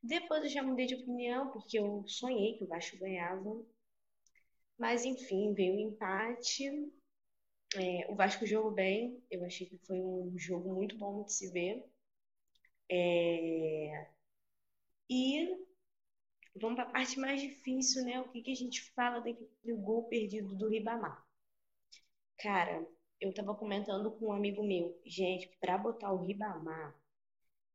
Depois 0.03 0.43
eu 0.43 0.49
já 0.49 0.63
mudei 0.63 0.87
de 0.87 0.95
opinião, 0.95 1.51
porque 1.51 1.79
eu 1.79 2.03
sonhei 2.07 2.57
que 2.57 2.63
o 2.65 2.67
Vasco 2.67 2.97
ganhava. 2.97 3.63
Mas 4.77 5.05
enfim, 5.05 5.53
veio 5.53 5.75
o 5.75 5.79
empate. 5.79 6.63
É, 7.75 8.09
o 8.11 8.15
Vasco 8.15 8.45
jogou 8.45 8.71
bem. 8.71 9.21
Eu 9.29 9.43
achei 9.45 9.67
que 9.67 9.77
foi 9.79 9.99
um 9.99 10.37
jogo 10.37 10.73
muito 10.73 10.97
bom 10.97 11.23
de 11.23 11.33
se 11.33 11.49
ver. 11.51 11.85
É... 12.89 14.07
E 15.09 15.57
vamos 16.55 16.75
para 16.75 16.83
a 16.89 16.91
parte 16.91 17.19
mais 17.19 17.41
difícil, 17.41 18.03
né? 18.05 18.19
O 18.21 18.29
que, 18.29 18.41
que 18.41 18.51
a 18.51 18.55
gente 18.55 18.81
fala 18.91 19.19
do 19.21 19.77
gol 19.77 20.03
perdido 20.07 20.55
do 20.55 20.69
Ribamar? 20.69 21.25
Cara, 22.39 22.87
eu 23.19 23.33
tava 23.33 23.53
comentando 23.55 24.11
com 24.11 24.27
um 24.27 24.31
amigo 24.31 24.63
meu, 24.63 24.99
gente, 25.05 25.47
para 25.59 25.77
botar 25.77 26.11
o 26.13 26.23
Ribamar 26.25 26.95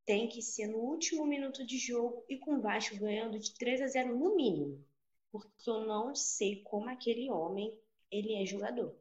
tem 0.05 0.29
que 0.29 0.43
ser 0.43 0.67
no 0.69 0.79
último 0.79 1.27
minuto 1.27 1.65
de 1.67 1.79
jogo 1.79 2.25
e 2.29 2.39
com 2.39 2.57
o 2.57 2.61
Vasco 2.61 2.97
ganhando 2.97 3.39
de 3.39 3.55
3 3.55 3.83
a 3.83 3.87
0 3.87 4.17
no 4.19 4.37
mínimo 4.37 4.85
porque 5.33 5.71
eu 5.71 5.87
não 5.87 6.15
sei 6.15 6.63
como 6.63 6.91
aquele 6.91 7.31
homem 7.31 7.75
ele 8.11 8.35
é 8.35 8.45
jogador. 8.45 8.95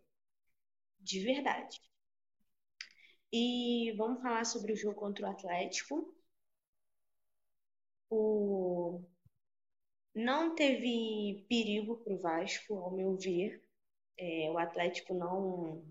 De 1.02 1.20
verdade. 1.26 1.82
E 3.34 3.92
vamos 3.98 4.22
falar 4.22 4.46
sobre 4.46 4.72
o 4.72 4.76
jogo 4.78 4.96
contra 4.96 5.28
o 5.28 5.30
Atlético. 5.32 6.14
O 8.12 9.02
Não 10.16 10.56
teve 10.56 11.46
perigo 11.50 11.98
para 11.98 12.14
o 12.14 12.18
Vasco, 12.18 12.76
ao 12.76 12.92
meu 12.92 13.18
ver. 13.18 13.62
É, 14.18 14.50
o 14.52 14.58
Atlético 14.60 15.14
não 15.14 15.84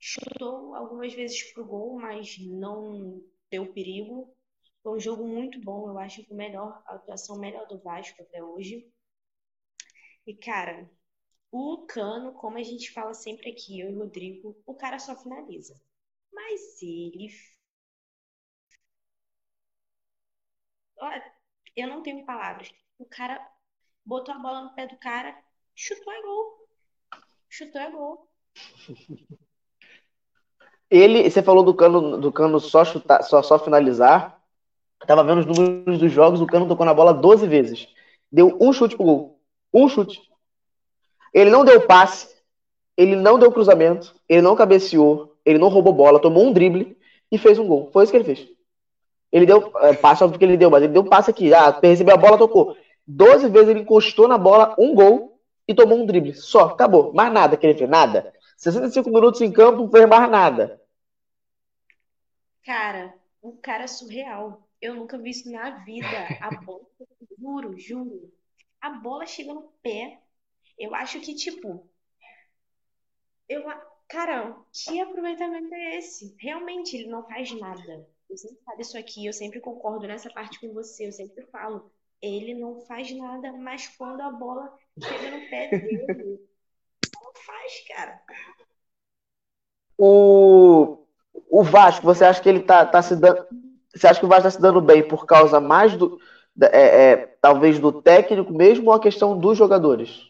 chutou 0.00 0.74
algumas 0.74 1.14
vezes 1.14 1.52
pro 1.52 1.64
gol, 1.66 1.98
mas 2.00 2.38
não 2.40 3.22
deu 3.50 3.72
perigo. 3.72 4.34
Foi 4.82 4.96
um 4.96 5.00
jogo 5.00 5.26
muito 5.26 5.60
bom, 5.62 5.88
eu 5.90 5.98
acho 5.98 6.24
que 6.24 6.34
melhor, 6.34 6.82
a 6.86 6.96
atuação 6.96 7.38
melhor 7.38 7.66
do 7.68 7.78
Vasco 7.80 8.22
até 8.22 8.42
hoje. 8.42 8.86
E, 10.26 10.32
cara, 10.34 10.88
o 11.50 11.86
Cano, 11.86 12.32
como 12.32 12.58
a 12.58 12.62
gente 12.62 12.92
fala 12.92 13.14
sempre 13.14 13.50
aqui, 13.50 13.80
eu 13.80 13.90
e 13.90 13.94
o 13.94 13.98
Rodrigo, 13.98 14.56
o 14.66 14.74
cara 14.74 14.98
só 14.98 15.16
finaliza. 15.16 15.74
Mas 16.32 16.82
ele. 16.82 17.28
Olha, 21.00 21.32
eu 21.76 21.88
não 21.88 22.02
tenho 22.02 22.24
palavras. 22.26 22.70
O 22.98 23.06
cara 23.06 23.40
botou 24.04 24.34
a 24.34 24.38
bola 24.38 24.62
no 24.64 24.74
pé 24.74 24.86
do 24.86 24.96
cara, 24.98 25.36
chutou 25.74 26.12
é 26.12 26.22
gol. 26.22 26.68
Chutou 27.48 27.80
é 27.80 27.90
gol. 27.90 28.28
Ele, 30.90 31.30
você 31.30 31.42
falou 31.42 31.62
do 31.62 31.74
Cano, 31.74 32.18
do 32.18 32.32
Cano 32.32 32.58
só 32.58 32.84
chutar, 32.84 33.22
só, 33.22 33.42
só 33.42 33.58
finalizar. 33.58 34.42
Tava 35.06 35.22
vendo 35.22 35.40
os 35.40 35.46
números 35.46 35.98
dos 35.98 36.10
jogos, 36.10 36.40
o 36.40 36.46
Cano 36.46 36.66
tocou 36.66 36.84
na 36.84 36.94
bola 36.94 37.12
12 37.12 37.46
vezes. 37.46 37.88
Deu 38.32 38.56
um 38.60 38.72
chute 38.72 38.96
pro 38.96 39.04
gol. 39.04 39.40
Um 39.72 39.88
chute. 39.88 40.27
Ele 41.32 41.50
não 41.50 41.64
deu 41.64 41.80
passe, 41.86 42.28
ele 42.96 43.16
não 43.16 43.38
deu 43.38 43.52
cruzamento, 43.52 44.14
ele 44.28 44.42
não 44.42 44.56
cabeceou, 44.56 45.36
ele 45.44 45.58
não 45.58 45.68
roubou 45.68 45.92
bola, 45.92 46.20
tomou 46.20 46.44
um 46.44 46.52
drible 46.52 46.96
e 47.30 47.38
fez 47.38 47.58
um 47.58 47.66
gol. 47.66 47.90
Foi 47.92 48.02
isso 48.02 48.12
que 48.12 48.18
ele 48.18 48.24
fez. 48.24 48.48
Ele 49.30 49.46
deu 49.46 49.72
é, 49.80 49.94
passe, 49.94 50.24
óbvio 50.24 50.38
que 50.38 50.44
ele 50.44 50.56
deu, 50.56 50.70
mas 50.70 50.82
ele 50.82 50.92
deu 50.92 51.04
passe 51.04 51.30
aqui. 51.30 51.52
Ah, 51.52 51.78
recebeu 51.82 52.14
a 52.14 52.18
bola, 52.18 52.38
tocou. 52.38 52.76
12 53.06 53.48
vezes 53.48 53.68
ele 53.68 53.80
encostou 53.80 54.26
na 54.28 54.36
bola, 54.36 54.74
um 54.78 54.94
gol 54.94 55.40
e 55.66 55.74
tomou 55.74 55.98
um 55.98 56.06
drible. 56.06 56.34
Só, 56.34 56.66
acabou. 56.66 57.12
Mais 57.12 57.32
nada 57.32 57.56
que 57.56 57.66
ele 57.66 57.78
fez, 57.78 57.88
nada. 57.88 58.32
65 58.56 59.08
minutos 59.10 59.40
em 59.40 59.52
campo, 59.52 59.82
não 59.82 59.90
fez 59.90 60.08
mais 60.08 60.30
nada. 60.30 60.80
Cara, 62.64 63.14
um 63.42 63.56
cara 63.56 63.86
surreal. 63.86 64.66
Eu 64.80 64.94
nunca 64.94 65.18
vi 65.18 65.30
isso 65.30 65.50
na 65.50 65.70
vida. 65.84 66.06
A 66.40 66.50
bola, 66.60 66.80
juro, 67.38 67.78
juro. 67.78 68.32
A 68.80 68.90
bola 68.90 69.26
chega 69.26 69.54
no 69.54 69.70
pé. 69.82 70.18
Eu 70.78 70.94
acho 70.94 71.20
que, 71.20 71.34
tipo. 71.34 71.88
Eu, 73.48 73.64
cara, 74.08 74.56
que 74.72 75.00
aproveitamento 75.00 75.74
é 75.74 75.98
esse? 75.98 76.36
Realmente, 76.38 76.96
ele 76.96 77.08
não 77.08 77.26
faz 77.26 77.50
nada. 77.58 78.06
Eu 78.28 78.36
sempre 78.36 78.58
falo 78.64 78.80
isso 78.80 78.98
aqui, 78.98 79.26
eu 79.26 79.32
sempre 79.32 79.60
concordo 79.60 80.06
nessa 80.06 80.30
parte 80.30 80.60
com 80.60 80.72
você, 80.72 81.06
eu 81.06 81.12
sempre 81.12 81.44
falo. 81.46 81.90
Ele 82.20 82.54
não 82.54 82.80
faz 82.82 83.10
nada, 83.16 83.52
mas 83.52 83.88
quando 83.96 84.20
a 84.20 84.30
bola 84.30 84.76
chega 85.02 85.30
no 85.30 85.48
pé 85.48 85.68
dele, 85.70 86.40
não 87.22 87.32
faz, 87.34 87.88
cara. 87.88 88.20
O, 89.96 91.06
o 91.50 91.62
Vasco, 91.62 92.04
você 92.04 92.24
acha 92.24 92.40
que 92.40 92.48
ele 92.48 92.60
tá, 92.60 92.84
tá 92.84 93.00
se 93.00 93.16
dando. 93.16 93.46
Você 93.94 94.06
acha 94.06 94.20
que 94.20 94.26
o 94.26 94.28
Vasco 94.28 94.46
está 94.46 94.58
se 94.58 94.62
dando 94.62 94.80
bem 94.80 95.06
por 95.06 95.24
causa 95.24 95.60
mais 95.60 95.96
do. 95.96 96.18
É, 96.60 97.12
é, 97.12 97.16
talvez 97.40 97.78
do 97.78 98.02
técnico 98.02 98.52
mesmo 98.52 98.88
ou 98.88 98.92
a 98.92 99.00
questão 99.00 99.38
dos 99.38 99.56
jogadores? 99.56 100.27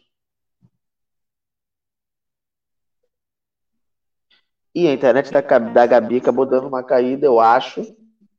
E 4.75 4.87
a 4.87 4.93
internet 4.93 5.31
da, 5.31 5.41
da 5.41 5.87
Gabi 5.87 6.19
acabou 6.19 6.47
dando 6.47 6.69
uma 6.69 6.83
caída, 6.83 7.27
eu 7.27 7.41
acho. 7.41 7.83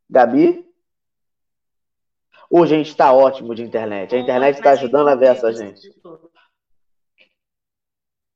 Gabi? 0.10 0.66
Ô, 2.50 2.66
gente, 2.66 2.96
tá 2.96 3.14
ótimo 3.14 3.54
de 3.54 3.64
internet. 3.64 4.16
A 4.16 4.20
internet 4.20 4.58
está 4.58 4.72
ajudando 4.72 5.10
a 5.10 5.16
ver 5.16 5.28
essa 5.28 5.52
gente. 5.54 5.82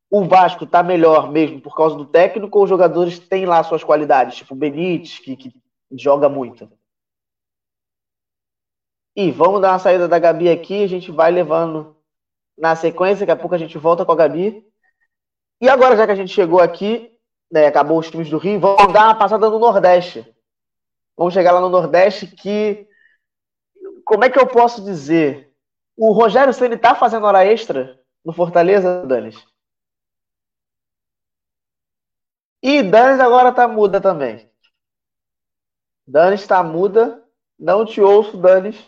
O 0.10 0.25
Vasco 0.25 0.67
tá 0.67 0.84
melhor 0.84 1.32
mesmo 1.32 1.60
por 1.60 1.75
causa 1.75 1.95
do 1.95 2.06
técnico 2.06 2.56
ou 2.58 2.65
os 2.65 2.69
jogadores 2.69 3.17
têm 3.17 3.45
lá 3.45 3.63
suas 3.63 3.84
qualidades? 3.84 4.38
Tipo 4.38 4.53
o 4.53 4.58
Benítez, 4.58 5.17
que, 5.17 5.36
que 5.36 5.51
joga 5.91 6.29
muito. 6.29 6.71
E 9.15 9.32
vamos 9.32 9.62
dar 9.62 9.71
uma 9.71 9.79
saída 9.79 10.08
da 10.08 10.19
Gabi 10.19 10.49
aqui, 10.49 10.84
a 10.84 10.88
gente 10.88 11.12
vai 11.12 11.32
levando 11.32 11.95
na 12.58 12.75
sequência, 12.75 13.25
daqui 13.25 13.32
a 13.32 13.41
pouco 13.41 13.56
a 13.56 13.58
gente 13.58 13.77
volta 13.77 14.06
com 14.06 14.12
a 14.12 14.15
Gabi. 14.15 14.63
E 15.60 15.69
agora, 15.69 15.95
já 15.95 16.06
que 16.06 16.12
a 16.12 16.15
gente 16.15 16.34
chegou 16.34 16.60
aqui, 16.60 17.12
né, 17.54 17.68
acabou 17.68 18.00
os 18.00 18.10
times 18.10 18.32
do 18.32 18.39
Rio, 18.39 18.60
vamos 18.60 18.92
dar 18.92 19.06
uma 19.06 19.16
passada 19.16 19.48
no 19.48 19.60
Nordeste. 19.60 20.26
Vamos 21.16 21.36
chegar 21.36 21.52
lá 21.52 21.62
no 21.62 21.70
Nordeste 21.70 22.26
que. 22.26 22.89
Como 24.04 24.24
é 24.24 24.30
que 24.30 24.39
eu 24.39 24.48
posso 24.48 24.84
dizer? 24.84 25.54
O 25.96 26.12
Rogério 26.13 26.52
Ceni 26.52 26.78
tá 26.78 26.96
fazendo 26.96 27.28
hora 27.28 27.46
extra 27.46 28.04
no 28.26 28.34
Fortaleza, 28.34 29.06
Danis? 29.06 29.36
E 32.60 32.82
Danis 32.82 33.20
agora 33.20 33.52
tá 33.52 33.68
muda 33.68 34.02
também. 34.02 34.50
Danis 36.08 36.42
está 36.42 36.63
muda. 36.63 37.24
Não 37.60 37.86
te 37.86 38.02
ouço, 38.02 38.36
Danis. 38.36 38.84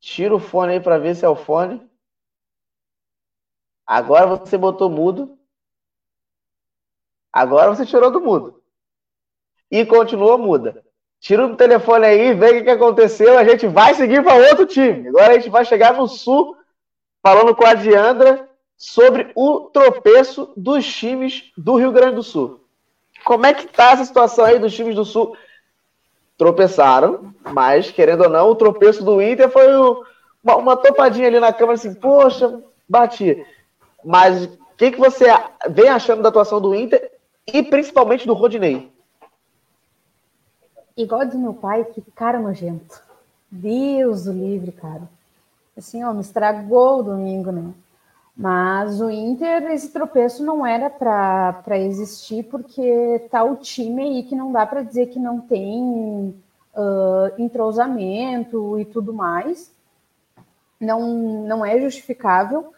Tira 0.00 0.34
o 0.34 0.40
fone 0.40 0.72
aí 0.72 0.80
para 0.80 0.98
ver 0.98 1.14
se 1.14 1.26
é 1.26 1.28
o 1.28 1.36
fone. 1.36 1.86
Agora 3.86 4.26
você 4.26 4.56
botou 4.56 4.88
mudo. 4.88 5.38
Agora 7.36 7.68
você 7.68 7.84
tirou 7.84 8.10
do 8.10 8.18
mudo. 8.18 8.62
E 9.70 9.84
continua 9.84 10.38
muda. 10.38 10.82
Tira 11.20 11.44
o 11.44 11.54
telefone 11.54 12.06
aí, 12.06 12.32
vê 12.32 12.46
o 12.46 12.52
que, 12.54 12.62
que 12.62 12.70
aconteceu. 12.70 13.36
A 13.36 13.44
gente 13.44 13.66
vai 13.66 13.92
seguir 13.92 14.24
para 14.24 14.48
outro 14.48 14.64
time. 14.64 15.08
Agora 15.08 15.32
a 15.32 15.34
gente 15.34 15.50
vai 15.50 15.62
chegar 15.62 15.92
no 15.92 16.08
Sul, 16.08 16.56
falando 17.22 17.54
com 17.54 17.66
a 17.66 17.74
Diandra 17.74 18.48
sobre 18.74 19.32
o 19.34 19.68
tropeço 19.70 20.50
dos 20.56 20.86
times 20.86 21.52
do 21.58 21.76
Rio 21.76 21.92
Grande 21.92 22.14
do 22.14 22.22
Sul. 22.22 22.64
Como 23.22 23.44
é 23.44 23.52
que 23.52 23.66
tá 23.66 23.90
essa 23.90 24.06
situação 24.06 24.46
aí 24.46 24.58
dos 24.58 24.74
times 24.74 24.94
do 24.94 25.04
Sul? 25.04 25.36
Tropeçaram, 26.38 27.34
mas, 27.52 27.90
querendo 27.90 28.22
ou 28.22 28.30
não, 28.30 28.48
o 28.48 28.54
tropeço 28.54 29.04
do 29.04 29.20
Inter 29.20 29.50
foi 29.50 29.66
uma, 30.42 30.56
uma 30.56 30.76
topadinha 30.76 31.26
ali 31.26 31.38
na 31.38 31.52
câmera, 31.52 31.74
assim, 31.74 31.94
poxa, 31.94 32.62
bati. 32.88 33.44
Mas 34.02 34.46
o 34.46 34.58
que, 34.78 34.92
que 34.92 34.98
você 34.98 35.26
vem 35.68 35.90
achando 35.90 36.22
da 36.22 36.30
atuação 36.30 36.62
do 36.62 36.74
Inter 36.74 37.14
e 37.46 37.62
principalmente 37.62 38.26
do 38.26 38.34
Rodinei? 38.34 38.90
Igual 40.96 41.24
diz 41.26 41.34
meu 41.34 41.54
pai, 41.54 41.84
que 41.84 42.00
cara 42.12 42.40
nojento. 42.40 43.02
Deus 43.50 44.26
o 44.26 44.32
livre, 44.32 44.72
cara. 44.72 45.08
Assim, 45.76 46.02
ó, 46.02 46.12
me 46.12 46.22
estragou 46.22 47.00
o 47.00 47.02
domingo, 47.02 47.52
né? 47.52 47.72
Mas 48.36 49.00
o 49.00 49.10
Inter, 49.10 49.70
esse 49.72 49.90
tropeço 49.90 50.44
não 50.44 50.66
era 50.66 50.90
para 50.90 51.78
existir, 51.78 52.44
porque 52.44 53.26
tá 53.30 53.42
o 53.44 53.56
time 53.56 54.02
aí 54.02 54.22
que 54.24 54.34
não 54.34 54.52
dá 54.52 54.66
para 54.66 54.82
dizer 54.82 55.06
que 55.06 55.18
não 55.18 55.40
tem 55.40 56.34
uh, 56.74 57.32
entrosamento 57.38 58.78
e 58.78 58.84
tudo 58.84 59.12
mais. 59.12 59.70
Não, 60.78 61.46
não 61.46 61.64
é 61.64 61.80
justificável. 61.80 62.74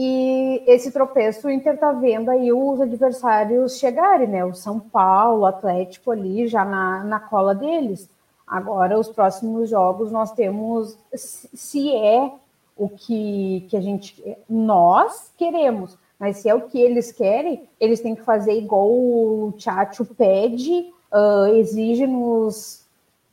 E 0.00 0.62
esse 0.64 0.92
tropeço, 0.92 1.48
o 1.48 1.50
Inter 1.50 1.76
tá 1.76 1.90
vendo 1.90 2.30
aí 2.30 2.52
os 2.52 2.80
adversários 2.80 3.78
chegarem, 3.78 4.28
né? 4.28 4.44
O 4.44 4.54
São 4.54 4.78
Paulo, 4.78 5.40
o 5.40 5.46
Atlético 5.46 6.12
ali 6.12 6.46
já 6.46 6.64
na, 6.64 7.02
na 7.02 7.18
cola 7.18 7.52
deles. 7.52 8.08
Agora, 8.46 8.96
os 8.96 9.08
próximos 9.08 9.68
jogos, 9.68 10.12
nós 10.12 10.30
temos, 10.30 10.96
se 11.12 11.92
é 11.92 12.32
o 12.76 12.88
que, 12.88 13.66
que 13.68 13.76
a 13.76 13.80
gente 13.80 14.22
nós 14.48 15.32
queremos, 15.36 15.98
mas 16.16 16.36
se 16.36 16.48
é 16.48 16.54
o 16.54 16.68
que 16.68 16.80
eles 16.80 17.10
querem, 17.10 17.68
eles 17.80 17.98
têm 17.98 18.14
que 18.14 18.22
fazer 18.22 18.52
igual 18.52 18.88
o 18.88 19.52
Tchatcho 19.58 20.04
pede, 20.04 20.92
uh, 21.12 21.56
exige 21.56 22.06
nos, 22.06 22.86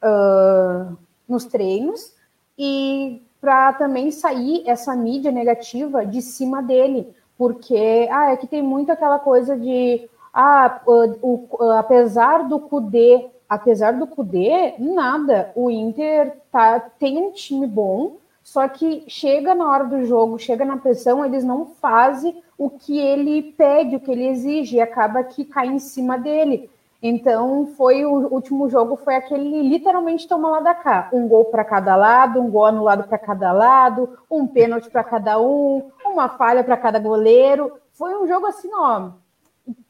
uh, 0.03 0.97
nos 1.29 1.45
treinos, 1.45 2.11
e 2.57 3.21
para 3.45 3.73
também 3.73 4.09
sair 4.09 4.63
essa 4.65 4.95
mídia 4.95 5.31
negativa 5.31 6.03
de 6.03 6.19
cima 6.19 6.63
dele, 6.63 7.13
porque 7.37 8.09
ah, 8.11 8.31
é 8.31 8.37
que 8.37 8.47
tem 8.47 8.63
muito 8.63 8.91
aquela 8.91 9.19
coisa 9.19 9.55
de 9.55 10.09
ah, 10.33 10.81
o, 10.83 11.45
o, 11.51 11.71
apesar 11.73 12.47
do 12.47 12.59
Cudê, 12.59 13.27
apesar 13.47 13.91
do 13.91 14.07
Cudê, 14.07 14.73
nada, 14.79 15.51
o 15.55 15.69
Inter 15.69 16.35
tá, 16.51 16.79
tem 16.79 17.19
um 17.19 17.31
time 17.33 17.67
bom, 17.67 18.15
só 18.41 18.67
que 18.67 19.03
chega 19.07 19.53
na 19.53 19.69
hora 19.69 19.83
do 19.83 20.03
jogo, 20.05 20.39
chega 20.39 20.65
na 20.65 20.77
pressão, 20.77 21.23
eles 21.23 21.43
não 21.43 21.67
fazem 21.67 22.41
o 22.57 22.67
que 22.67 22.97
ele 22.97 23.53
pede, 23.55 23.95
o 23.95 23.99
que 23.99 24.09
ele 24.09 24.27
exige, 24.27 24.77
e 24.77 24.81
acaba 24.81 25.23
que 25.23 25.45
cai 25.45 25.67
em 25.67 25.77
cima 25.77 26.17
dele. 26.17 26.67
Então, 27.01 27.67
foi 27.77 28.03
o 28.05 28.33
último 28.33 28.69
jogo 28.69 28.95
foi 28.95 29.15
aquele 29.15 29.61
literalmente 29.61 30.27
toma 30.27 30.49
lá 30.49 30.59
da 30.59 30.73
cá, 30.73 31.09
um 31.13 31.27
gol 31.27 31.45
para 31.45 31.63
cada 31.63 31.95
lado, 31.95 32.41
um 32.41 32.49
gol 32.49 32.65
anulado 32.65 33.07
para 33.07 33.17
cada 33.17 33.51
lado, 33.51 34.17
um 34.29 34.47
pênalti 34.47 34.89
para 34.89 35.03
cada 35.03 35.39
um, 35.39 35.91
uma 36.05 36.29
falha 36.29 36.63
para 36.63 36.77
cada 36.77 36.97
goleiro. 36.97 37.73
Foi 37.93 38.15
um 38.15 38.27
jogo 38.27 38.47
assim, 38.47 38.69
ó, 38.73 39.09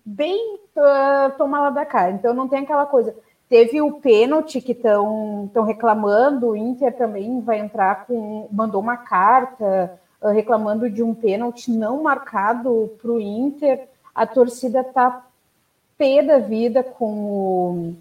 bem 0.04 0.60
uh, 0.76 1.38
toma 1.38 1.62
lá 1.62 1.70
da 1.70 1.86
cá. 1.86 2.12
Então, 2.12 2.34
não 2.34 2.48
tem 2.48 2.64
aquela 2.64 2.86
coisa 2.86 3.16
Teve 3.48 3.80
o 3.80 4.00
pênalti 4.00 4.60
que 4.60 4.72
estão 4.72 5.50
reclamando, 5.66 6.50
o 6.50 6.56
Inter 6.56 6.96
também 6.98 7.42
vai 7.42 7.60
entrar 7.60 8.08
com. 8.08 8.48
mandou 8.52 8.82
uma 8.82 8.98
carta 8.98 10.00
uh, 10.20 10.30
reclamando 10.30 10.90
de 10.90 11.04
um 11.04 11.14
pênalti 11.14 11.72
não 11.72 12.02
marcado 12.02 12.92
para 13.00 13.12
o 13.12 13.20
Inter. 13.20 13.88
A 14.16 14.26
torcida 14.26 14.82
está 14.82 15.28
pé 15.98 16.22
da 16.22 16.40
vida 16.40 16.84
com 16.84 17.96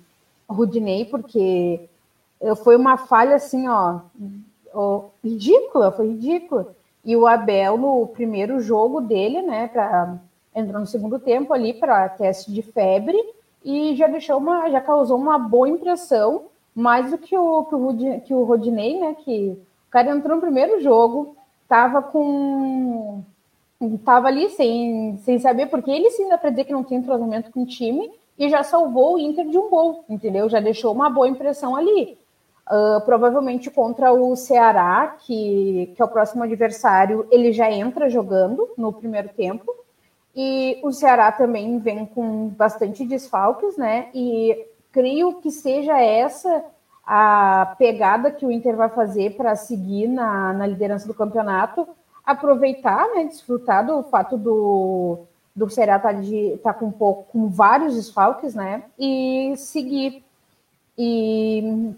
o 0.49 0.53
Rudinei, 0.53 1.05
porque 1.05 1.81
foi 2.63 2.77
uma 2.77 2.97
falha 2.97 3.37
assim, 3.37 3.67
ó, 3.69 4.01
ridícula, 5.23 5.93
foi 5.93 6.09
ridícula. 6.09 6.75
E 7.05 7.17
o 7.17 7.27
Abel, 7.27 7.77
no 7.77 8.07
primeiro 8.07 8.61
jogo 8.61 9.01
dele, 9.01 9.43
né, 9.43 9.69
pra, 9.69 10.19
entrou 10.55 10.81
no 10.81 10.87
segundo 10.87 11.19
tempo 11.19 11.53
ali 11.53 11.75
para 11.75 12.09
teste 12.09 12.53
de 12.53 12.63
febre 12.63 13.17
e 13.65 13.95
já 13.95 14.07
deixou 14.07 14.39
uma, 14.39 14.71
já 14.71 14.81
causou 14.81 15.17
uma 15.19 15.39
boa 15.39 15.69
impressão, 15.69 16.47
mais 16.75 17.11
do 17.11 17.19
que 17.19 17.37
o, 17.37 17.65
que 17.65 17.75
o, 17.75 18.21
que 18.21 18.35
o 18.35 18.45
Rodinei, 18.45 18.99
né, 19.01 19.15
que 19.25 19.59
o 19.87 19.91
cara 19.91 20.11
entrou 20.11 20.37
no 20.37 20.43
primeiro 20.43 20.81
jogo, 20.81 21.37
tava 21.69 22.03
com 22.03 23.23
tava 24.05 24.29
ali 24.29 24.49
sem, 24.51 25.17
sem 25.19 25.39
saber, 25.39 25.67
porque 25.67 25.91
ele 25.91 26.11
sim 26.11 26.29
dá 26.29 26.39
para 26.39 26.51
dizer 26.51 26.65
que 26.65 26.73
não 26.73 26.85
tem 26.85 26.99
entrosamento 26.99 27.51
com 27.51 27.63
o 27.63 27.67
time 27.67 28.11
e 28.39 28.49
já 28.49 28.63
salvou 28.63 29.15
o 29.15 29.19
Inter 29.19 29.49
de 29.49 29.59
um 29.59 29.69
gol, 29.69 30.05
entendeu? 30.09 30.49
Já 30.49 30.61
deixou 30.61 30.93
uma 30.93 31.09
boa 31.11 31.29
impressão 31.29 31.77
ali. 31.77 32.19
Uh, 32.67 32.99
provavelmente 33.05 33.71
contra 33.71 34.11
o 34.11 34.35
Ceará, 34.35 35.19
que, 35.21 35.93
que 35.95 36.01
é 36.01 36.05
o 36.05 36.09
próximo 36.09 36.45
adversário, 36.45 37.27
ele 37.31 37.53
já 37.53 37.71
entra 37.71 38.09
jogando 38.09 38.71
no 38.77 38.91
primeiro 38.91 39.29
tempo. 39.29 39.71
E 40.35 40.81
o 40.83 40.91
Ceará 40.91 41.31
também 41.31 41.79
vem 41.79 42.07
com 42.07 42.49
bastante 42.49 43.05
desfalques, 43.05 43.77
né? 43.77 44.09
E 44.15 44.67
creio 44.91 45.35
que 45.35 45.51
seja 45.51 46.01
essa 46.01 46.65
a 47.07 47.75
pegada 47.79 48.31
que 48.31 48.47
o 48.47 48.51
Inter 48.51 48.75
vai 48.77 48.89
fazer 48.89 49.37
para 49.37 49.55
seguir 49.55 50.09
na, 50.09 50.55
na 50.55 50.67
liderança 50.67 51.07
do 51.07 51.13
campeonato, 51.13 51.87
aproveitar, 52.25 53.09
né, 53.15 53.25
desfrutar 53.25 53.87
do 53.87 54.03
fato 54.05 54.37
do, 54.37 55.21
do 55.55 55.69
Ceará 55.69 55.97
estar 55.97 56.13
tá, 56.13 56.59
tá 56.63 56.75
com, 56.75 56.91
pouco, 56.91 57.25
com 57.31 57.49
vários 57.49 57.95
desfalques, 57.95 58.55
né, 58.55 58.85
e 58.99 59.55
seguir. 59.57 60.25
E 60.97 61.93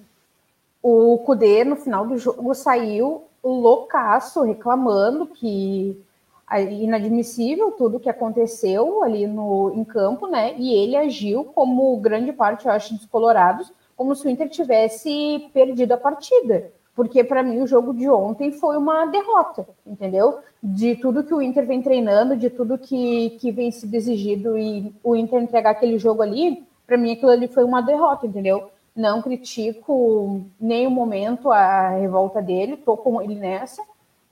o 0.83 1.19
Cudê, 1.19 1.65
no 1.65 1.77
final 1.77 2.07
do 2.07 2.17
jogo, 2.17 2.55
saiu 2.55 3.25
loucaço, 3.43 4.43
reclamando 4.43 5.27
que 5.27 6.03
é 6.51 6.63
inadmissível 6.63 7.73
tudo 7.73 8.01
que 8.01 8.09
aconteceu 8.09 9.03
ali 9.03 9.27
no, 9.27 9.73
em 9.75 9.85
campo, 9.85 10.29
né? 10.29 10.55
E 10.57 10.73
ele 10.75 10.97
agiu 10.97 11.45
como 11.45 11.97
grande 11.99 12.33
parte, 12.33 12.67
eu 12.67 12.73
acho, 12.73 12.95
dos 12.95 13.07
colorados, 13.07 13.73
como 13.97 14.15
se 14.15 14.27
o 14.27 14.31
Inter 14.31 14.49
tivesse 14.49 15.51
perdido 15.53 15.93
a 15.93 15.97
partida. 15.97 16.71
Porque 16.97 17.23
para 17.23 17.43
mim 17.43 17.61
o 17.61 17.67
jogo 17.67 17.95
de 17.95 18.09
ontem 18.11 18.51
foi 18.51 18.77
uma 18.77 19.07
derrota, 19.07 19.69
entendeu? 19.87 20.39
De 20.61 20.97
tudo 20.97 21.23
que 21.23 21.35
o 21.35 21.43
Inter 21.43 21.67
vem 21.67 21.83
treinando, 21.83 22.37
de 22.37 22.51
tudo 22.51 22.79
que, 22.79 23.31
que 23.39 23.53
vem 23.53 23.71
sido 23.71 23.95
exigido 23.95 24.59
e 24.59 24.93
o 25.05 25.15
Inter 25.15 25.41
entregar 25.41 25.71
aquele 25.71 25.99
jogo 25.99 26.23
ali, 26.23 26.67
para 26.85 26.97
mim 26.97 27.13
aquilo 27.13 27.31
ali 27.31 27.47
foi 27.47 27.63
uma 27.63 27.81
derrota, 27.81 28.27
entendeu? 28.27 28.71
não 28.97 29.21
critico 29.21 30.47
nem 30.59 30.87
o 30.87 30.91
momento 30.91 31.53
a 31.53 31.91
revolta 31.91 32.41
dele, 32.41 32.75
estou 32.75 32.97
com 32.97 33.21
ele 33.21 33.35
nessa. 33.35 33.83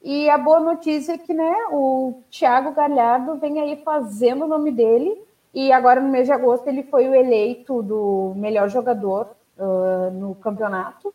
E 0.02 0.28
a 0.30 0.38
boa 0.38 0.58
notícia 0.58 1.12
é 1.12 1.18
que 1.18 1.34
né, 1.34 1.52
o 1.70 2.22
Thiago 2.30 2.72
Galhardo 2.72 3.36
vem 3.36 3.60
aí 3.60 3.76
fazendo 3.84 4.44
o 4.44 4.48
nome 4.48 4.72
dele, 4.72 5.22
e 5.52 5.70
agora 5.70 6.00
no 6.00 6.08
mês 6.08 6.26
de 6.26 6.32
agosto 6.32 6.66
ele 6.66 6.82
foi 6.84 7.08
o 7.08 7.14
eleito 7.14 7.82
do 7.82 8.32
melhor 8.36 8.68
jogador 8.68 9.28
uh, 9.58 10.10
no 10.10 10.34
campeonato. 10.36 11.14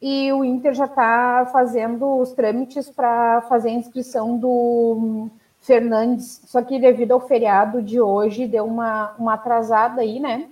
E 0.00 0.32
o 0.32 0.42
Inter 0.44 0.72
já 0.72 0.86
está 0.86 1.46
fazendo 1.52 2.18
os 2.18 2.32
trâmites 2.32 2.88
para 2.88 3.42
fazer 3.42 3.68
a 3.68 3.74
inscrição 3.74 4.38
do 4.38 5.28
Fernandes, 5.60 6.40
só 6.46 6.62
que 6.62 6.78
devido 6.78 7.12
ao 7.12 7.20
feriado 7.20 7.82
de 7.82 8.00
hoje 8.00 8.46
deu 8.46 8.64
uma, 8.64 9.14
uma 9.18 9.34
atrasada 9.34 10.00
aí, 10.00 10.18
né? 10.18 10.48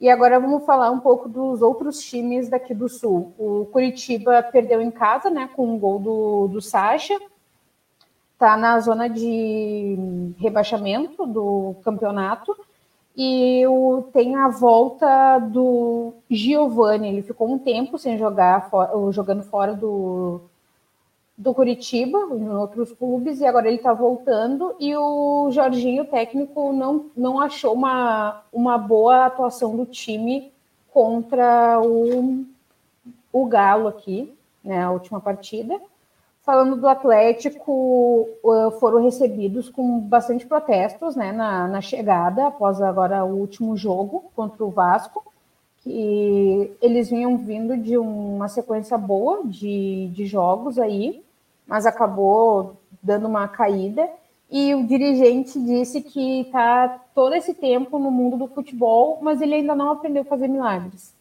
E 0.00 0.10
agora 0.10 0.38
vamos 0.38 0.66
falar 0.66 0.90
um 0.90 1.00
pouco 1.00 1.28
dos 1.28 1.62
outros 1.62 2.00
times 2.02 2.48
daqui 2.48 2.74
do 2.74 2.88
Sul. 2.88 3.32
O 3.38 3.66
Curitiba 3.72 4.42
perdeu 4.42 4.80
em 4.80 4.90
casa, 4.90 5.30
né, 5.30 5.48
com 5.54 5.74
um 5.74 5.78
gol 5.78 5.98
do, 5.98 6.48
do 6.48 6.60
Sacha. 6.60 7.18
Está 8.34 8.56
na 8.58 8.78
zona 8.80 9.08
de 9.08 9.96
rebaixamento 10.38 11.24
do 11.24 11.76
campeonato. 11.82 12.54
E 13.16 13.66
o, 13.66 14.02
tem 14.12 14.36
a 14.36 14.48
volta 14.48 15.38
do 15.38 16.12
Giovani. 16.30 17.08
Ele 17.08 17.22
ficou 17.22 17.50
um 17.50 17.58
tempo 17.58 17.98
sem 17.98 18.18
jogar, 18.18 18.70
jogando 19.10 19.42
fora 19.42 19.72
do, 19.74 20.42
do 21.36 21.54
Curitiba, 21.54 22.18
em 22.32 22.48
outros 22.50 22.92
clubes, 22.92 23.40
e 23.40 23.46
agora 23.46 23.68
ele 23.68 23.78
está 23.78 23.94
voltando. 23.94 24.76
E 24.78 24.94
o 24.94 25.50
Jorginho, 25.50 26.04
técnico, 26.04 26.72
não, 26.74 27.06
não 27.16 27.40
achou 27.40 27.72
uma, 27.72 28.42
uma 28.52 28.76
boa 28.76 29.26
atuação 29.26 29.74
do 29.74 29.86
time 29.86 30.52
contra 30.92 31.80
o, 31.80 32.44
o 33.32 33.46
Galo 33.46 33.88
aqui, 33.88 34.34
né, 34.62 34.82
a 34.82 34.90
última 34.90 35.20
partida. 35.20 35.80
Falando 36.46 36.76
do 36.76 36.86
Atlético, 36.86 38.28
foram 38.78 39.02
recebidos 39.02 39.68
com 39.68 39.98
bastante 39.98 40.46
protestos 40.46 41.16
né, 41.16 41.32
na, 41.32 41.66
na 41.66 41.80
chegada, 41.80 42.46
após 42.46 42.80
agora 42.80 43.24
o 43.24 43.34
último 43.34 43.76
jogo 43.76 44.30
contra 44.36 44.64
o 44.64 44.70
Vasco. 44.70 45.24
Que 45.82 46.72
eles 46.80 47.10
vinham 47.10 47.36
vindo 47.36 47.76
de 47.76 47.98
uma 47.98 48.46
sequência 48.46 48.96
boa 48.96 49.42
de, 49.44 50.08
de 50.14 50.24
jogos 50.24 50.78
aí, 50.78 51.20
mas 51.66 51.84
acabou 51.84 52.76
dando 53.02 53.26
uma 53.26 53.48
caída. 53.48 54.08
E 54.48 54.72
o 54.72 54.86
dirigente 54.86 55.60
disse 55.60 56.00
que 56.00 56.42
está 56.42 57.00
todo 57.12 57.34
esse 57.34 57.54
tempo 57.54 57.98
no 57.98 58.10
mundo 58.12 58.36
do 58.36 58.46
futebol, 58.46 59.18
mas 59.20 59.40
ele 59.40 59.56
ainda 59.56 59.74
não 59.74 59.90
aprendeu 59.90 60.22
a 60.22 60.26
fazer 60.26 60.46
milagres. 60.46 61.12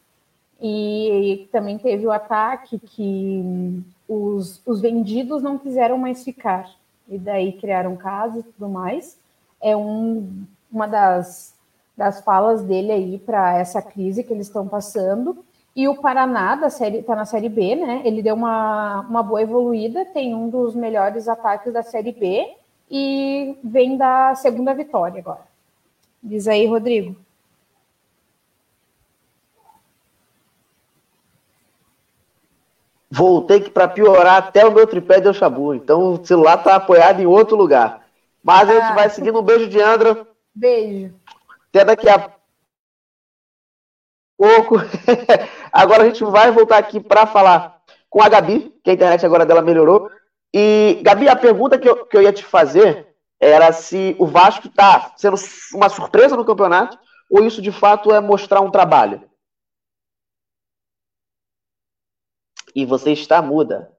E 0.61 1.47
também 1.51 1.79
teve 1.79 2.05
o 2.05 2.11
ataque 2.11 2.77
que 2.77 3.83
os, 4.07 4.61
os 4.65 4.81
vendidos 4.81 5.41
não 5.41 5.57
quiseram 5.57 5.97
mais 5.97 6.23
ficar. 6.23 6.69
E 7.07 7.17
daí 7.17 7.53
criaram 7.53 7.95
casa 7.95 8.39
e 8.39 8.43
tudo 8.43 8.69
mais. 8.69 9.17
É 9.61 9.75
um, 9.75 10.45
uma 10.71 10.87
das, 10.87 11.53
das 11.95 12.21
falas 12.21 12.63
dele 12.63 12.91
aí 12.91 13.17
para 13.17 13.57
essa 13.57 13.81
crise 13.81 14.23
que 14.23 14.33
eles 14.33 14.47
estão 14.47 14.67
passando. 14.67 15.43
E 15.75 15.87
o 15.87 15.95
Paraná 15.97 16.55
da 16.55 16.69
série 16.69 16.99
está 16.99 17.15
na 17.15 17.25
série 17.25 17.49
B, 17.49 17.75
né? 17.75 18.01
Ele 18.05 18.23
deu 18.23 18.35
uma, 18.35 19.01
uma 19.01 19.21
boa 19.21 19.41
evoluída, 19.41 20.05
tem 20.05 20.33
um 20.33 20.49
dos 20.49 20.73
melhores 20.73 21.27
ataques 21.27 21.73
da 21.73 21.83
série 21.83 22.13
B 22.13 22.55
e 22.89 23.57
vem 23.63 23.97
da 23.97 24.35
segunda 24.35 24.73
vitória 24.73 25.19
agora. 25.19 25.45
Diz 26.23 26.47
aí, 26.47 26.65
Rodrigo. 26.65 27.15
Voltei 33.17 33.61
que 33.61 33.69
para 33.69 33.87
piorar 33.87 34.35
até 34.35 34.65
o 34.65 34.73
meu 34.73 34.85
tripé 34.85 35.21
deu 35.21 35.33
chabu. 35.33 35.73
Então 35.73 36.15
o 36.15 36.25
celular 36.25 36.57
está 36.57 36.75
apoiado 36.75 37.21
em 37.21 37.25
outro 37.25 37.55
lugar. 37.55 38.01
Mas 38.43 38.69
a 38.69 38.73
gente 38.73 38.91
ah. 38.91 38.93
vai 38.93 39.09
seguindo. 39.09 39.39
Um 39.39 39.41
beijo 39.41 39.69
de 39.69 39.81
Andra. 39.81 40.27
Beijo. 40.53 41.13
Até 41.69 41.85
daqui 41.85 42.09
a 42.09 42.29
pouco. 44.37 44.75
agora 45.71 46.03
a 46.03 46.05
gente 46.07 46.25
vai 46.25 46.51
voltar 46.51 46.77
aqui 46.77 46.99
para 46.99 47.25
falar 47.25 47.79
com 48.09 48.21
a 48.21 48.27
Gabi, 48.27 48.75
que 48.83 48.89
a 48.89 48.93
internet 48.93 49.25
agora 49.25 49.45
dela 49.45 49.61
melhorou. 49.61 50.11
E, 50.53 50.99
Gabi, 51.01 51.29
a 51.29 51.37
pergunta 51.37 51.77
que 51.77 51.87
eu, 51.87 52.05
que 52.05 52.17
eu 52.17 52.21
ia 52.21 52.33
te 52.33 52.43
fazer 52.43 53.07
era 53.39 53.71
se 53.71 54.13
o 54.19 54.25
Vasco 54.25 54.67
está 54.67 55.13
sendo 55.15 55.37
uma 55.73 55.87
surpresa 55.87 56.35
no 56.35 56.43
campeonato 56.43 56.99
ou 57.31 57.45
isso 57.45 57.61
de 57.61 57.71
fato 57.71 58.13
é 58.13 58.19
mostrar 58.19 58.59
um 58.59 58.71
trabalho. 58.71 59.21
E 62.75 62.85
você 62.85 63.13
está 63.13 63.41
muda. 63.41 63.97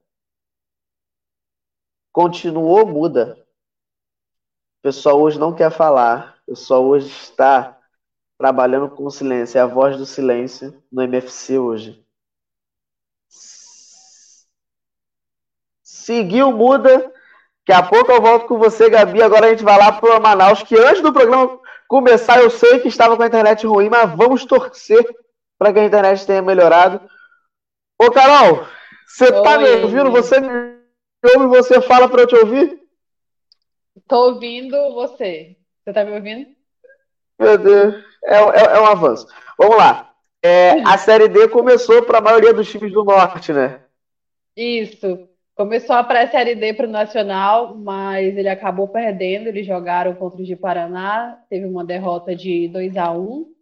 Continuou 2.13 2.87
muda. 2.87 3.37
O 4.79 4.83
pessoal 4.83 5.21
hoje 5.21 5.39
não 5.39 5.55
quer 5.55 5.71
falar. 5.71 6.39
O 6.43 6.51
pessoal 6.51 6.85
hoje 6.85 7.09
está 7.09 7.81
trabalhando 8.39 8.91
com 8.91 9.09
silêncio. 9.09 9.59
É 9.59 9.63
a 9.63 9.67
voz 9.67 9.97
do 9.97 10.05
silêncio 10.05 10.83
no 10.93 11.03
MFC 11.03 11.59
hoje. 11.59 12.07
Seguiu, 15.83 16.53
muda. 16.53 17.13
Daqui 17.67 17.73
a 17.73 17.83
pouco 17.83 18.13
eu 18.13 18.21
volto 18.21 18.47
com 18.47 18.59
você, 18.59 18.89
Gabi. 18.89 19.23
Agora 19.23 19.47
a 19.47 19.51
gente 19.51 19.65
vai 19.65 19.77
lá 19.79 19.91
para 19.91 20.21
Manaus, 20.21 20.63
que 20.63 20.79
antes 20.79 21.03
do 21.03 21.13
programa 21.13 21.59
começar, 21.89 22.41
eu 22.41 22.51
sei 22.51 22.79
que 22.79 22.89
estava 22.89 23.17
com 23.17 23.23
a 23.23 23.27
internet 23.27 23.67
ruim, 23.67 23.89
mas 23.89 24.15
vamos 24.15 24.45
torcer 24.45 25.05
para 25.59 25.73
que 25.73 25.81
a 25.81 25.85
internet 25.85 26.25
tenha 26.27 26.43
melhorado. 26.43 27.01
Ô, 27.99 28.11
Carol, 28.11 28.67
você 29.07 29.25
está 29.25 29.59
me 29.59 29.71
ouvindo? 29.71 30.11
Você 30.11 30.41
me 30.41 30.49
ouve? 31.25 31.47
Você 31.47 31.81
fala 31.81 32.09
para 32.09 32.23
eu 32.23 32.27
te 32.27 32.37
ouvir? 32.37 32.79
Estou 33.97 34.35
ouvindo 34.35 34.77
você. 34.95 35.57
Você 35.83 35.91
está 35.91 36.05
me 36.05 36.13
ouvindo? 36.13 36.47
Meu 37.39 37.57
Deus, 37.57 37.95
é, 38.25 38.37
é, 38.37 38.77
é 38.77 38.81
um 38.81 38.87
avanço. 38.87 39.27
Vamos 39.59 39.77
lá. 39.77 40.13
É, 40.43 40.83
a 40.83 40.99
Série 40.99 41.29
D 41.29 41.49
começou 41.49 42.03
para 42.03 42.19
a 42.19 42.21
maioria 42.21 42.53
dos 42.53 42.71
times 42.71 42.93
do 42.93 43.03
Norte, 43.03 43.53
né? 43.53 43.81
Isso. 44.55 45.29
Começou 45.55 45.97
a 45.97 46.05
pré-série 46.05 46.55
D 46.55 46.75
para 46.75 46.87
o 46.87 46.91
Nacional, 46.91 47.75
mas 47.75 48.37
ele 48.37 48.49
acabou 48.49 48.89
perdendo. 48.89 49.49
Eles 49.49 49.67
jogaram 49.67 50.15
contra 50.15 50.43
o 50.43 50.45
de 50.45 50.55
Paraná, 50.55 51.39
teve 51.49 51.65
uma 51.65 51.85
derrota 51.85 52.37
de 52.37 52.69
2 52.69 52.97
a 52.99 53.11
1 53.11 53.56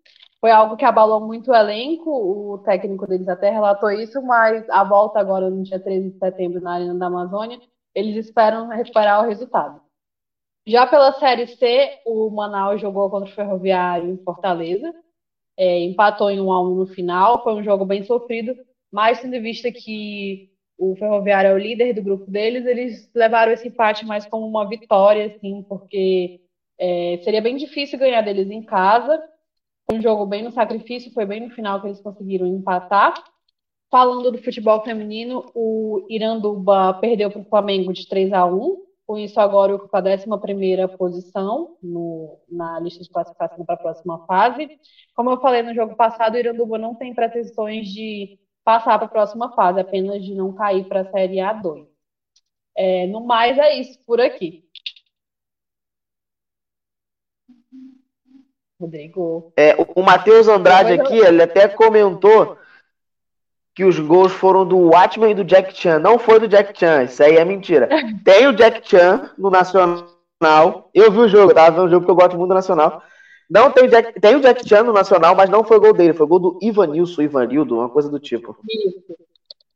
Foi 0.44 0.50
algo 0.50 0.76
que 0.76 0.84
abalou 0.84 1.26
muito 1.26 1.50
o 1.50 1.54
elenco, 1.54 2.10
o 2.10 2.58
técnico 2.58 3.06
deles 3.06 3.26
até 3.28 3.48
relatou 3.48 3.90
isso, 3.90 4.20
mas 4.20 4.68
a 4.68 4.84
volta 4.84 5.18
agora 5.18 5.48
no 5.48 5.62
dia 5.62 5.80
13 5.80 6.10
de 6.10 6.18
setembro 6.18 6.60
na 6.60 6.74
Arena 6.74 6.94
da 6.94 7.06
Amazônia, 7.06 7.58
eles 7.94 8.14
esperam 8.26 8.68
recuperar 8.68 9.24
o 9.24 9.26
resultado. 9.26 9.80
Já 10.66 10.86
pela 10.86 11.14
Série 11.14 11.46
C, 11.46 11.98
o 12.04 12.28
Manaus 12.28 12.78
jogou 12.78 13.08
contra 13.08 13.30
o 13.30 13.34
Ferroviário 13.34 14.10
em 14.10 14.18
Fortaleza, 14.18 14.94
é, 15.56 15.80
empatou 15.80 16.30
em 16.30 16.38
1 16.38 16.52
a 16.52 16.62
1 16.62 16.74
no 16.74 16.86
final, 16.88 17.42
foi 17.42 17.54
um 17.54 17.64
jogo 17.64 17.86
bem 17.86 18.02
sofrido, 18.02 18.54
mas 18.92 19.22
tendo 19.22 19.36
em 19.36 19.40
vista 19.40 19.72
que 19.72 20.50
o 20.76 20.94
Ferroviário 20.96 21.52
é 21.52 21.54
o 21.54 21.58
líder 21.58 21.94
do 21.94 22.02
grupo 22.02 22.30
deles, 22.30 22.66
eles 22.66 23.10
levaram 23.14 23.50
esse 23.50 23.68
empate 23.68 24.04
mais 24.04 24.26
como 24.26 24.46
uma 24.46 24.68
vitória, 24.68 25.24
assim, 25.24 25.62
porque 25.66 26.42
é, 26.78 27.18
seria 27.24 27.40
bem 27.40 27.56
difícil 27.56 27.98
ganhar 27.98 28.20
deles 28.20 28.50
em 28.50 28.62
casa. 28.62 29.18
Um 29.90 30.00
jogo 30.00 30.26
bem 30.26 30.42
no 30.42 30.50
sacrifício, 30.50 31.12
foi 31.12 31.26
bem 31.26 31.40
no 31.40 31.54
final 31.54 31.80
que 31.80 31.88
eles 31.88 32.00
conseguiram 32.00 32.46
empatar. 32.46 33.14
Falando 33.90 34.32
do 34.32 34.42
futebol 34.42 34.82
feminino, 34.82 35.50
o 35.54 36.06
Iranduba 36.08 36.94
perdeu 36.94 37.30
para 37.30 37.40
o 37.40 37.44
Flamengo 37.44 37.92
de 37.92 38.08
3 38.08 38.32
a 38.32 38.44
1 38.46 38.84
com 39.06 39.18
isso 39.18 39.38
agora 39.38 39.74
ocupa 39.74 39.98
a 39.98 40.02
11 40.02 40.96
posição 40.96 41.76
no, 41.82 42.40
na 42.48 42.80
lista 42.80 43.02
de 43.02 43.10
classificação 43.10 43.64
para 43.64 43.74
a 43.74 43.78
próxima 43.78 44.24
fase. 44.26 44.80
Como 45.14 45.30
eu 45.30 45.40
falei 45.40 45.62
no 45.62 45.74
jogo 45.74 45.94
passado, 45.94 46.34
o 46.34 46.38
Iranduba 46.38 46.78
não 46.78 46.94
tem 46.94 47.14
pretensões 47.14 47.88
de 47.88 48.38
passar 48.64 48.98
para 48.98 49.06
a 49.06 49.10
próxima 49.10 49.52
fase, 49.54 49.80
apenas 49.80 50.24
de 50.24 50.34
não 50.34 50.54
cair 50.54 50.88
para 50.88 51.02
a 51.02 51.10
Série 51.10 51.36
A2. 51.36 51.86
É, 52.76 53.06
no 53.06 53.20
mais, 53.26 53.58
é 53.58 53.74
isso 53.78 53.98
por 54.06 54.20
aqui. 54.20 54.64
Rodrigo. 58.80 59.52
É, 59.56 59.76
o 59.94 60.02
Matheus 60.02 60.48
Andrade 60.48 60.92
aqui, 60.92 61.16
ele 61.16 61.42
até 61.42 61.68
comentou 61.68 62.56
que 63.74 63.84
os 63.84 63.98
gols 63.98 64.32
foram 64.32 64.66
do 64.66 64.78
Watchman 64.78 65.32
e 65.32 65.34
do 65.34 65.44
Jack 65.44 65.76
Chan. 65.76 65.98
Não 65.98 66.18
foi 66.18 66.38
do 66.38 66.48
Jack 66.48 66.78
Chan, 66.78 67.04
isso 67.04 67.22
aí 67.22 67.36
é 67.36 67.44
mentira. 67.44 67.88
Tem 68.24 68.46
o 68.46 68.52
Jack 68.52 68.88
Chan 68.88 69.30
no 69.36 69.50
Nacional. 69.50 70.90
Eu 70.94 71.10
vi 71.10 71.18
o 71.18 71.28
jogo, 71.28 71.54
tava 71.54 71.70
vendo 71.70 71.86
o 71.86 71.88
jogo 71.88 72.00
porque 72.00 72.10
eu 72.10 72.16
gosto 72.16 72.36
muito 72.36 72.50
do 72.50 72.54
Nacional. 72.54 73.02
Não 73.50 73.70
tem, 73.70 73.88
Jack, 73.88 74.18
tem 74.20 74.36
o 74.36 74.40
Jack 74.40 74.66
Chan 74.66 74.84
no 74.84 74.92
Nacional, 74.92 75.34
mas 75.34 75.50
não 75.50 75.62
foi 75.64 75.78
gol 75.78 75.92
dele, 75.92 76.14
foi 76.14 76.26
gol 76.26 76.38
do 76.38 76.58
Ivanilson, 76.62 77.22
Ivanildo, 77.22 77.76
uma 77.76 77.90
coisa 77.90 78.08
do 78.08 78.18
tipo. 78.18 78.56
Isso. 78.68 79.14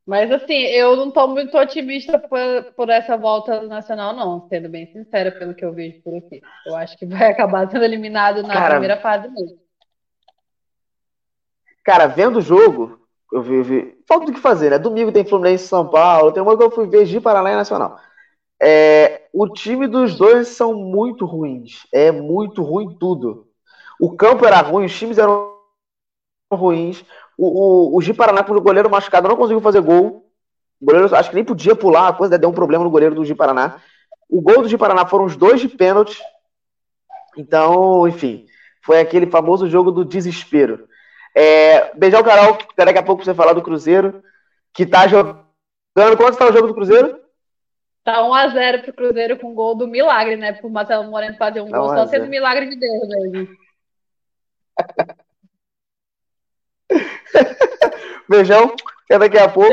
Mas 0.09 0.33
assim, 0.33 0.55
eu 0.55 0.97
não 0.97 1.09
estou 1.09 1.29
muito 1.29 1.55
otimista 1.59 2.19
por, 2.19 2.39
por, 2.75 2.89
essa 2.89 3.15
volta 3.15 3.61
do 3.61 3.69
Nacional, 3.69 4.17
não, 4.17 4.49
sendo 4.49 4.67
bem 4.67 4.91
sincera 4.91 5.31
pelo 5.31 5.55
que 5.55 5.63
eu 5.63 5.71
vejo 5.71 6.01
por 6.01 6.17
aqui. 6.17 6.41
Eu 6.65 6.75
acho 6.77 6.97
que 6.97 7.05
vai 7.05 7.29
acabar 7.31 7.71
sendo 7.71 7.85
eliminado 7.85 8.43
na 8.43 8.55
cara, 8.55 8.71
primeira 8.71 8.97
fase 8.97 9.29
mesmo. 9.29 9.59
Cara, 11.85 12.07
vendo 12.07 12.39
o 12.39 12.41
jogo, 12.41 13.07
eu 13.31 13.43
vi, 13.43 13.63
vi. 13.63 13.99
Falta 14.09 14.25
do 14.25 14.33
que 14.33 14.41
fazer, 14.41 14.71
né? 14.71 14.79
Domingo 14.79 15.13
tem 15.13 15.27
Fluminense 15.27 15.67
e 15.67 15.69
São 15.69 15.87
Paulo, 15.87 16.33
tem 16.33 16.43
uma 16.43 16.57
que 16.57 16.63
eu 16.63 16.71
fui 16.71 16.87
ver 16.87 17.05
de 17.05 17.21
Paraná 17.21 17.53
e 17.53 17.57
Nacional. 17.57 17.99
É, 18.59 19.29
o 19.31 19.47
time 19.47 19.87
dos 19.87 20.17
dois 20.17 20.49
são 20.49 20.73
muito 20.73 21.27
ruins. 21.27 21.87
É 21.93 22.11
muito 22.11 22.63
ruim 22.63 22.97
tudo. 22.99 23.47
O 24.01 24.17
campo 24.17 24.47
era 24.47 24.63
ruim, 24.63 24.87
os 24.87 24.99
times 24.99 25.19
eram 25.19 25.55
ruins. 26.51 27.05
O, 27.39 27.47
o, 27.95 27.97
o 27.97 28.03
Gi 28.03 28.12
Paraná, 28.12 28.43
com 28.43 28.53
o 28.53 28.61
goleiro 28.61 28.91
machucado, 28.91 29.28
não 29.28 29.36
conseguiu 29.36 29.61
fazer 29.61 29.80
gol. 29.80 30.28
O 30.80 30.84
goleiro, 30.84 31.14
acho 31.14 31.30
que 31.30 31.36
nem 31.36 31.45
podia 31.45 31.76
pular, 31.76 32.09
a 32.09 32.12
coisa 32.12 32.36
deu 32.36 32.51
um 32.51 32.55
problema 32.55 32.82
no 32.82 32.91
goleiro 32.91 33.14
do 33.14 33.24
Gi 33.24 33.36
Paraná. 33.36 33.80
O 34.28 34.41
gol 34.41 34.62
do 34.62 34.68
Gi 34.68 34.76
Paraná 34.76 35.07
foram 35.07 35.24
os 35.24 35.36
dois 35.36 35.61
de 35.61 35.68
pênalti. 35.68 36.20
Então, 37.36 38.09
enfim, 38.09 38.45
foi 38.82 38.99
aquele 38.99 39.26
famoso 39.26 39.68
jogo 39.68 39.93
do 39.93 40.05
desespero. 40.05 40.89
É, 41.32 41.97
beijar 41.97 42.20
o 42.20 42.24
Carol, 42.24 42.59
daqui 42.76 42.99
a 42.99 43.03
pouco 43.03 43.24
você 43.24 43.32
falar 43.32 43.53
do 43.53 43.62
Cruzeiro, 43.62 44.20
que 44.74 44.84
tá 44.84 45.07
jogando. 45.07 45.47
Quanto 45.95 46.30
está 46.30 46.47
o 46.47 46.53
jogo 46.53 46.66
do 46.66 46.74
Cruzeiro? 46.74 47.20
Tá 48.03 48.22
1x0 48.22 48.82
pro 48.82 48.93
Cruzeiro 48.93 49.39
com 49.39 49.55
gol 49.55 49.76
do 49.76 49.86
milagre, 49.86 50.36
né? 50.36 50.53
Pro 50.53 50.68
Marcelo 50.68 51.09
Moreno 51.09 51.36
fazer 51.36 51.61
um 51.61 51.70
tá 51.70 51.78
gol, 51.78 51.89
só 51.91 52.07
sendo 52.07 52.26
milagre 52.26 52.68
de 52.68 52.76
Deus 52.76 53.09
mesmo. 53.09 53.49
Beijão, 58.28 58.74
até 59.05 59.18
daqui 59.18 59.39
a 59.39 59.49
pouco. 59.49 59.72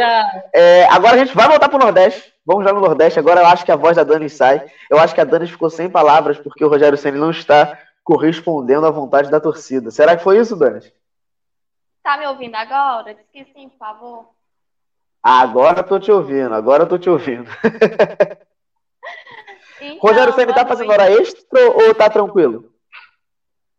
É, 0.53 0.86
agora 0.86 1.16
a 1.16 1.18
gente 1.18 1.36
vai 1.36 1.47
voltar 1.47 1.70
pro 1.70 1.78
Nordeste. 1.80 2.34
Vamos 2.45 2.63
já 2.63 2.72
no 2.72 2.80
Nordeste. 2.80 3.20
Agora 3.20 3.41
eu 3.41 3.47
acho 3.47 3.66
que 3.66 3.72
a 3.72 3.76
voz 3.76 3.95
da 3.97 4.03
Dani 4.03 4.30
sai. 4.30 4.66
Eu 4.89 4.99
acho 4.99 5.13
que 5.13 5.22
a 5.22 5.26
Dani 5.26 5.47
ficou 5.47 5.70
sem 5.70 5.89
palavras 5.89 6.38
porque 6.38 6.63
o 6.63 6.70
Rogério 6.70 6.97
Senna 6.97 7.18
não 7.18 7.32
está 7.32 7.78
correspondendo 8.03 8.86
à 8.86 8.91
vontade 8.91 9.32
da 9.32 9.39
torcida. 9.39 9.91
Será 9.91 10.16
que 10.16 10.24
foi 10.24 10.39
isso, 10.39 10.55
Dani? 10.55 10.82
Tá 12.03 12.18
me 12.18 12.28
ouvindo 12.28 12.55
agora? 12.55 13.16
Diz 13.16 13.26
que 13.34 13.45
sim, 13.51 13.68
por 13.70 13.78
favor. 13.80 14.30
Agora 15.24 15.80
eu 15.80 15.84
tô 15.84 15.99
te 15.99 16.11
ouvindo, 16.11 16.53
agora 16.53 16.84
eu 16.84 16.88
tô 16.88 16.97
te 16.97 17.09
ouvindo. 17.09 17.49
Então, 19.82 19.97
Rogério 19.99 20.34
Senna 20.34 20.53
tá 20.53 20.66
fazendo 20.66 20.91
hora 20.91 21.11
extra 21.11 21.59
ou 21.72 21.93
tá 21.93 22.09
tranquilo? 22.09 22.72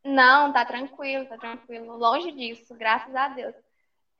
Não, 0.06 0.52
tá 0.52 0.64
tranquilo, 0.64 1.26
tá 1.26 1.36
tranquilo. 1.36 1.96
Longe 1.96 2.30
disso, 2.30 2.74
graças 2.74 3.14
a 3.14 3.28
Deus. 3.28 3.54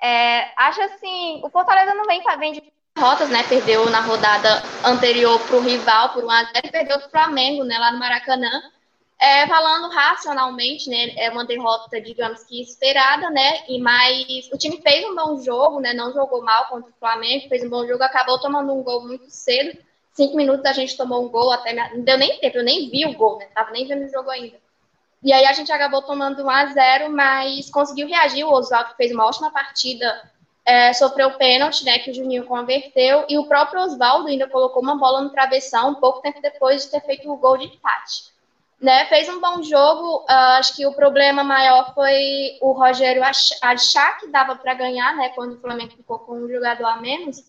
É, 0.03 0.53
acho 0.57 0.83
assim, 0.83 1.41
o 1.45 1.49
Fortaleza 1.49 1.95
não 1.95 2.05
vem 2.05 2.23
para 2.23 2.37
de 2.51 2.63
rotas, 2.99 3.31
né? 3.31 3.45
Perdeu 3.49 3.89
na 3.89 4.01
rodada 4.01 4.63
anterior 4.85 5.39
pro 5.47 5.61
rival 5.61 6.11
por 6.11 6.25
1x0 6.25 6.61
e 6.65 6.71
perdeu 6.71 6.99
pro 6.99 7.11
Flamengo, 7.11 7.63
né? 7.63 7.79
Lá 7.79 7.93
no 7.93 8.01
Maracanã. 8.01 8.51
É, 9.19 9.47
falando 9.47 9.89
racionalmente, 9.95 10.91
né? 10.91 11.15
É 11.17 11.31
uma 11.31 11.47
derrota, 11.47 12.01
digamos 12.01 12.43
que 12.43 12.61
esperada, 12.61 13.31
né? 13.31 13.65
E 13.69 13.81
mais 13.81 14.51
o 14.53 14.59
time 14.59 14.83
fez 14.83 15.05
um 15.07 15.15
bom 15.15 15.41
jogo, 15.41 15.81
né? 15.81 15.95
Não 15.95 16.13
jogou 16.13 16.43
mal 16.43 16.67
contra 16.67 16.91
o 16.91 16.99
Flamengo, 16.99 17.49
fez 17.49 17.63
um 17.65 17.71
bom 17.71 17.87
jogo, 17.87 18.03
acabou 18.03 18.41
tomando 18.41 18.73
um 18.75 18.83
gol 18.83 19.07
muito 19.07 19.31
cedo. 19.31 19.79
Cinco 20.13 20.37
minutos 20.37 20.67
a 20.67 20.73
gente 20.73 20.97
tomou 20.97 21.25
um 21.25 21.29
gol, 21.29 21.53
até 21.53 21.73
não 21.95 22.03
deu 22.03 22.19
nem 22.19 22.41
tempo, 22.41 22.59
eu 22.59 22.65
nem 22.65 22.91
vi 22.91 23.07
o 23.07 23.15
gol, 23.15 23.39
né? 23.39 23.47
Tava 23.55 23.71
nem 23.71 23.87
vendo 23.87 24.07
o 24.07 24.11
jogo 24.11 24.31
ainda. 24.31 24.66
E 25.23 25.33
aí 25.33 25.47
a 25.47 25.53
gente 25.53 25.73
acabou 25.73 26.03
tomando 26.03 26.45
1 26.45 26.51
a 26.51 26.67
0 26.67 27.11
mas 27.11 27.71
conseguiu 27.71 28.07
reagir. 28.07 28.45
O 28.45 28.53
Oswaldo 28.53 28.95
fez 28.97 29.13
uma 29.13 29.27
ótima 29.27 29.51
partida, 29.51 30.31
é, 30.65 30.93
sofreu 30.93 31.29
o 31.29 31.39
pênalti, 31.39 31.85
né, 31.85 31.99
que 32.01 32.11
o 32.11 32.15
Juninho 32.15 32.45
converteu, 32.45 33.25
e 33.29 33.39
o 33.39 33.47
próprio 33.47 33.81
Oswaldo 33.83 34.29
ainda 34.29 34.49
colocou 34.49 34.83
uma 34.83 34.97
bola 34.97 35.21
no 35.23 35.31
travessão 35.31 35.91
um 35.91 35.95
pouco 35.95 36.21
tempo 36.21 36.43
depois 36.43 36.85
de 36.85 36.91
ter 36.91 37.01
feito 37.03 37.31
o 37.31 37.37
gol 37.37 37.57
de 37.57 37.67
empate. 37.67 38.35
Né, 38.81 39.07
fez 39.07 39.27
um 39.29 39.41
bom 39.41 39.63
jogo, 39.63 40.25
uh, 40.25 40.59
acho 40.59 40.77
que 40.77 40.85
o 40.85 40.93
problema 40.93 41.43
maior 41.43 41.95
foi 41.95 42.59
o 42.61 42.73
Rogério 42.73 43.23
achar 43.63 44.19
que 44.19 44.27
dava 44.27 44.55
para 44.55 44.75
ganhar, 44.75 45.17
né, 45.17 45.31
quando 45.31 45.55
o 45.55 45.61
Flamengo 45.61 45.97
ficou 45.97 46.19
com 46.19 46.33
um 46.33 46.49
jogador 46.49 46.85
a 46.85 46.97
menos. 46.97 47.43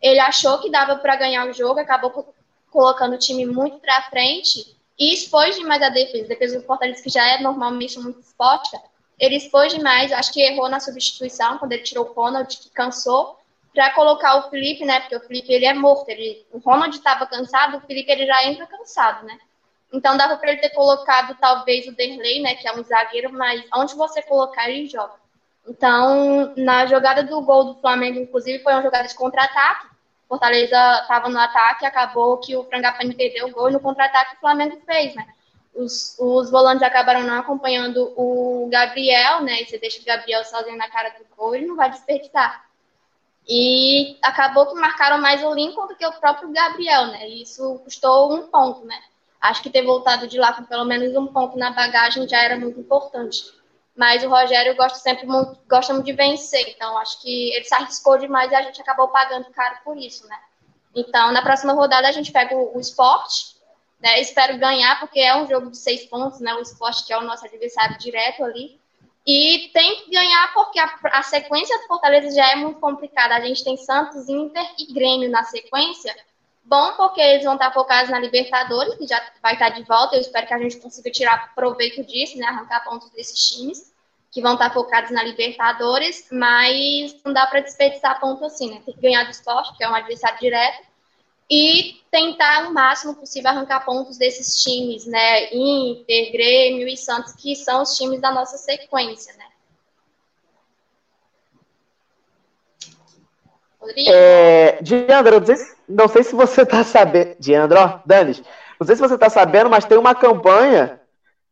Ele 0.00 0.20
achou 0.20 0.58
que 0.58 0.70
dava 0.70 0.94
para 0.96 1.16
ganhar 1.16 1.48
o 1.48 1.52
jogo, 1.52 1.80
acabou 1.80 2.32
colocando 2.70 3.14
o 3.14 3.18
time 3.18 3.44
muito 3.44 3.78
para 3.80 4.02
frente 4.02 4.77
e 4.98 5.14
expôs 5.14 5.56
demais 5.56 5.82
a 5.82 5.88
defesa. 5.88 6.24
A 6.24 6.28
defesa 6.28 6.58
do 6.58 6.66
Fortaleza, 6.66 7.02
que 7.02 7.10
já 7.10 7.26
é 7.26 7.40
normalmente 7.40 7.98
muito 7.98 8.20
exposta, 8.20 8.80
ele 9.18 9.36
expôs 9.36 9.72
demais. 9.72 10.12
Acho 10.12 10.32
que 10.32 10.40
errou 10.40 10.68
na 10.68 10.80
substituição, 10.80 11.58
quando 11.58 11.72
ele 11.72 11.82
tirou 11.82 12.06
o 12.06 12.12
Ronald, 12.12 12.56
que 12.56 12.70
cansou, 12.70 13.38
para 13.72 13.94
colocar 13.94 14.36
o 14.36 14.50
Felipe, 14.50 14.84
né? 14.84 15.00
Porque 15.00 15.16
o 15.16 15.20
Felipe 15.20 15.52
ele 15.52 15.66
é 15.66 15.74
morto. 15.74 16.08
Ele, 16.08 16.44
o 16.52 16.58
Ronald 16.58 16.96
estava 16.96 17.26
cansado, 17.26 17.76
o 17.76 17.80
Felipe 17.82 18.10
ele 18.10 18.26
já 18.26 18.44
entra 18.44 18.66
cansado, 18.66 19.24
né? 19.24 19.38
Então 19.92 20.16
dava 20.16 20.36
para 20.36 20.52
ele 20.52 20.60
ter 20.60 20.70
colocado 20.70 21.36
talvez 21.40 21.86
o 21.86 21.92
Derlei, 21.92 22.42
né? 22.42 22.54
Que 22.54 22.66
é 22.66 22.72
um 22.74 22.82
zagueiro, 22.82 23.32
mas 23.32 23.64
onde 23.74 23.94
você 23.94 24.20
colocar 24.22 24.68
ele 24.68 24.86
joga. 24.86 25.14
Então, 25.66 26.54
na 26.56 26.86
jogada 26.86 27.22
do 27.22 27.40
gol 27.42 27.64
do 27.64 27.80
Flamengo, 27.80 28.18
inclusive, 28.18 28.62
foi 28.62 28.72
uma 28.72 28.82
jogada 28.82 29.06
de 29.06 29.14
contra-ataque. 29.14 29.86
Fortaleza 30.28 30.76
estava 31.00 31.28
no 31.28 31.38
ataque, 31.38 31.86
acabou 31.86 32.36
que 32.36 32.54
o 32.54 32.64
Frangapane 32.64 33.14
perdeu 33.14 33.46
o 33.46 33.50
gol 33.50 33.70
e 33.70 33.72
no 33.72 33.80
contra-ataque 33.80 34.36
o 34.36 34.40
Flamengo 34.40 34.78
fez, 34.84 35.14
né? 35.14 35.26
Os, 35.74 36.16
os 36.18 36.50
volantes 36.50 36.82
acabaram 36.82 37.22
não 37.22 37.38
acompanhando 37.38 38.12
o 38.16 38.68
Gabriel, 38.70 39.42
né? 39.42 39.62
E 39.62 39.66
você 39.66 39.78
deixa 39.78 40.02
o 40.02 40.04
Gabriel 40.04 40.44
sozinho 40.44 40.76
na 40.76 40.90
cara 40.90 41.10
do 41.10 41.24
gol, 41.34 41.54
ele 41.54 41.66
não 41.66 41.76
vai 41.76 41.88
desperdiçar. 41.90 42.68
E 43.48 44.18
acabou 44.22 44.66
que 44.66 44.74
marcaram 44.74 45.18
mais 45.18 45.42
o 45.42 45.54
Lincoln 45.54 45.86
do 45.86 45.96
que 45.96 46.06
o 46.06 46.12
próprio 46.12 46.52
Gabriel, 46.52 47.06
né? 47.06 47.26
E 47.26 47.42
isso 47.42 47.78
custou 47.82 48.34
um 48.34 48.48
ponto, 48.48 48.84
né? 48.84 49.00
Acho 49.40 49.62
que 49.62 49.70
ter 49.70 49.82
voltado 49.82 50.26
de 50.26 50.36
lá 50.36 50.52
com 50.52 50.64
pelo 50.64 50.84
menos 50.84 51.16
um 51.16 51.28
ponto 51.28 51.56
na 51.56 51.70
bagagem 51.70 52.28
já 52.28 52.42
era 52.42 52.58
muito 52.58 52.78
importante. 52.78 53.57
Mas 53.98 54.22
o 54.22 54.28
Rogério 54.28 54.76
gosta 54.76 54.96
sempre 55.00 55.26
muito, 55.26 55.58
gosta 55.68 55.92
muito 55.92 56.06
de 56.06 56.12
vencer. 56.12 56.68
Então, 56.68 56.96
acho 56.98 57.20
que 57.20 57.52
ele 57.52 57.64
se 57.64 57.74
arriscou 57.74 58.16
demais 58.16 58.52
e 58.52 58.54
a 58.54 58.62
gente 58.62 58.80
acabou 58.80 59.08
pagando 59.08 59.50
caro 59.50 59.76
por 59.84 59.96
isso, 59.96 60.24
né? 60.28 60.38
Então, 60.94 61.32
na 61.32 61.42
próxima 61.42 61.72
rodada, 61.72 62.06
a 62.06 62.12
gente 62.12 62.30
pega 62.30 62.54
o, 62.54 62.76
o 62.76 62.80
esporte, 62.80 63.56
né? 64.00 64.20
Espero 64.20 64.56
ganhar, 64.56 65.00
porque 65.00 65.18
é 65.18 65.36
um 65.36 65.48
jogo 65.48 65.72
de 65.72 65.78
seis 65.78 66.06
pontos, 66.06 66.38
né? 66.38 66.54
O 66.54 66.60
esporte 66.60 67.04
que 67.04 67.12
é 67.12 67.18
o 67.18 67.24
nosso 67.24 67.44
adversário 67.44 67.98
direto 67.98 68.44
ali. 68.44 68.78
E 69.26 69.68
tem 69.74 69.96
que 69.96 70.12
ganhar 70.12 70.54
porque 70.54 70.78
a, 70.78 70.96
a, 71.14 71.22
sequência 71.24 71.76
do 71.78 71.88
Fortaleza 71.88 72.32
já 72.32 72.52
é 72.52 72.54
muito 72.54 72.78
complicada. 72.78 73.34
A 73.34 73.40
gente 73.40 73.64
tem 73.64 73.76
Santos, 73.76 74.28
Inter 74.28 74.64
e 74.78 74.92
Grêmio 74.92 75.28
na 75.28 75.42
sequência. 75.42 76.14
Bom, 76.68 76.92
porque 76.98 77.18
eles 77.18 77.44
vão 77.44 77.54
estar 77.54 77.72
focados 77.72 78.10
na 78.10 78.18
Libertadores, 78.18 78.94
que 78.96 79.06
já 79.06 79.18
vai 79.42 79.54
estar 79.54 79.70
de 79.70 79.82
volta. 79.84 80.14
Eu 80.14 80.20
espero 80.20 80.46
que 80.46 80.52
a 80.52 80.58
gente 80.58 80.76
consiga 80.76 81.10
tirar 81.10 81.54
proveito 81.54 82.04
disso, 82.04 82.36
né? 82.36 82.46
Arrancar 82.46 82.84
pontos 82.84 83.08
desses 83.10 83.48
times 83.48 83.90
que 84.30 84.42
vão 84.42 84.52
estar 84.52 84.70
focados 84.74 85.10
na 85.10 85.22
Libertadores, 85.22 86.28
mas 86.30 87.16
não 87.24 87.32
dá 87.32 87.46
para 87.46 87.60
desperdiçar 87.60 88.20
ponto 88.20 88.44
assim, 88.44 88.70
né? 88.70 88.82
Tem 88.84 88.94
que 88.94 89.00
ganhar 89.00 89.24
do 89.24 89.30
esporte, 89.30 89.74
que 89.78 89.82
é 89.82 89.88
um 89.88 89.94
adversário 89.94 90.38
direto, 90.38 90.86
e 91.50 92.02
tentar 92.10 92.68
o 92.68 92.74
máximo 92.74 93.14
possível 93.14 93.48
arrancar 93.48 93.86
pontos 93.86 94.18
desses 94.18 94.62
times, 94.62 95.06
né? 95.06 95.50
Inter, 95.54 96.30
Grêmio 96.32 96.86
e 96.86 96.98
Santos, 96.98 97.32
que 97.32 97.56
são 97.56 97.80
os 97.80 97.96
times 97.96 98.20
da 98.20 98.30
nossa 98.30 98.58
sequência, 98.58 99.32
né? 99.38 99.46
É, 104.08 104.82
Diandro, 104.82 105.38
não 105.38 105.46
sei, 105.46 105.56
se, 105.56 105.76
não 105.88 106.08
sei 106.08 106.22
se 106.22 106.34
você 106.34 106.62
está 106.62 106.82
sabendo. 106.82 107.36
Diandro, 107.38 107.78
ó, 107.78 108.00
Danis, 108.04 108.42
não 108.78 108.86
sei 108.86 108.96
se 108.96 109.02
você 109.02 109.14
está 109.14 109.30
sabendo, 109.30 109.70
mas 109.70 109.84
tem 109.84 109.96
uma 109.98 110.14
campanha 110.14 111.00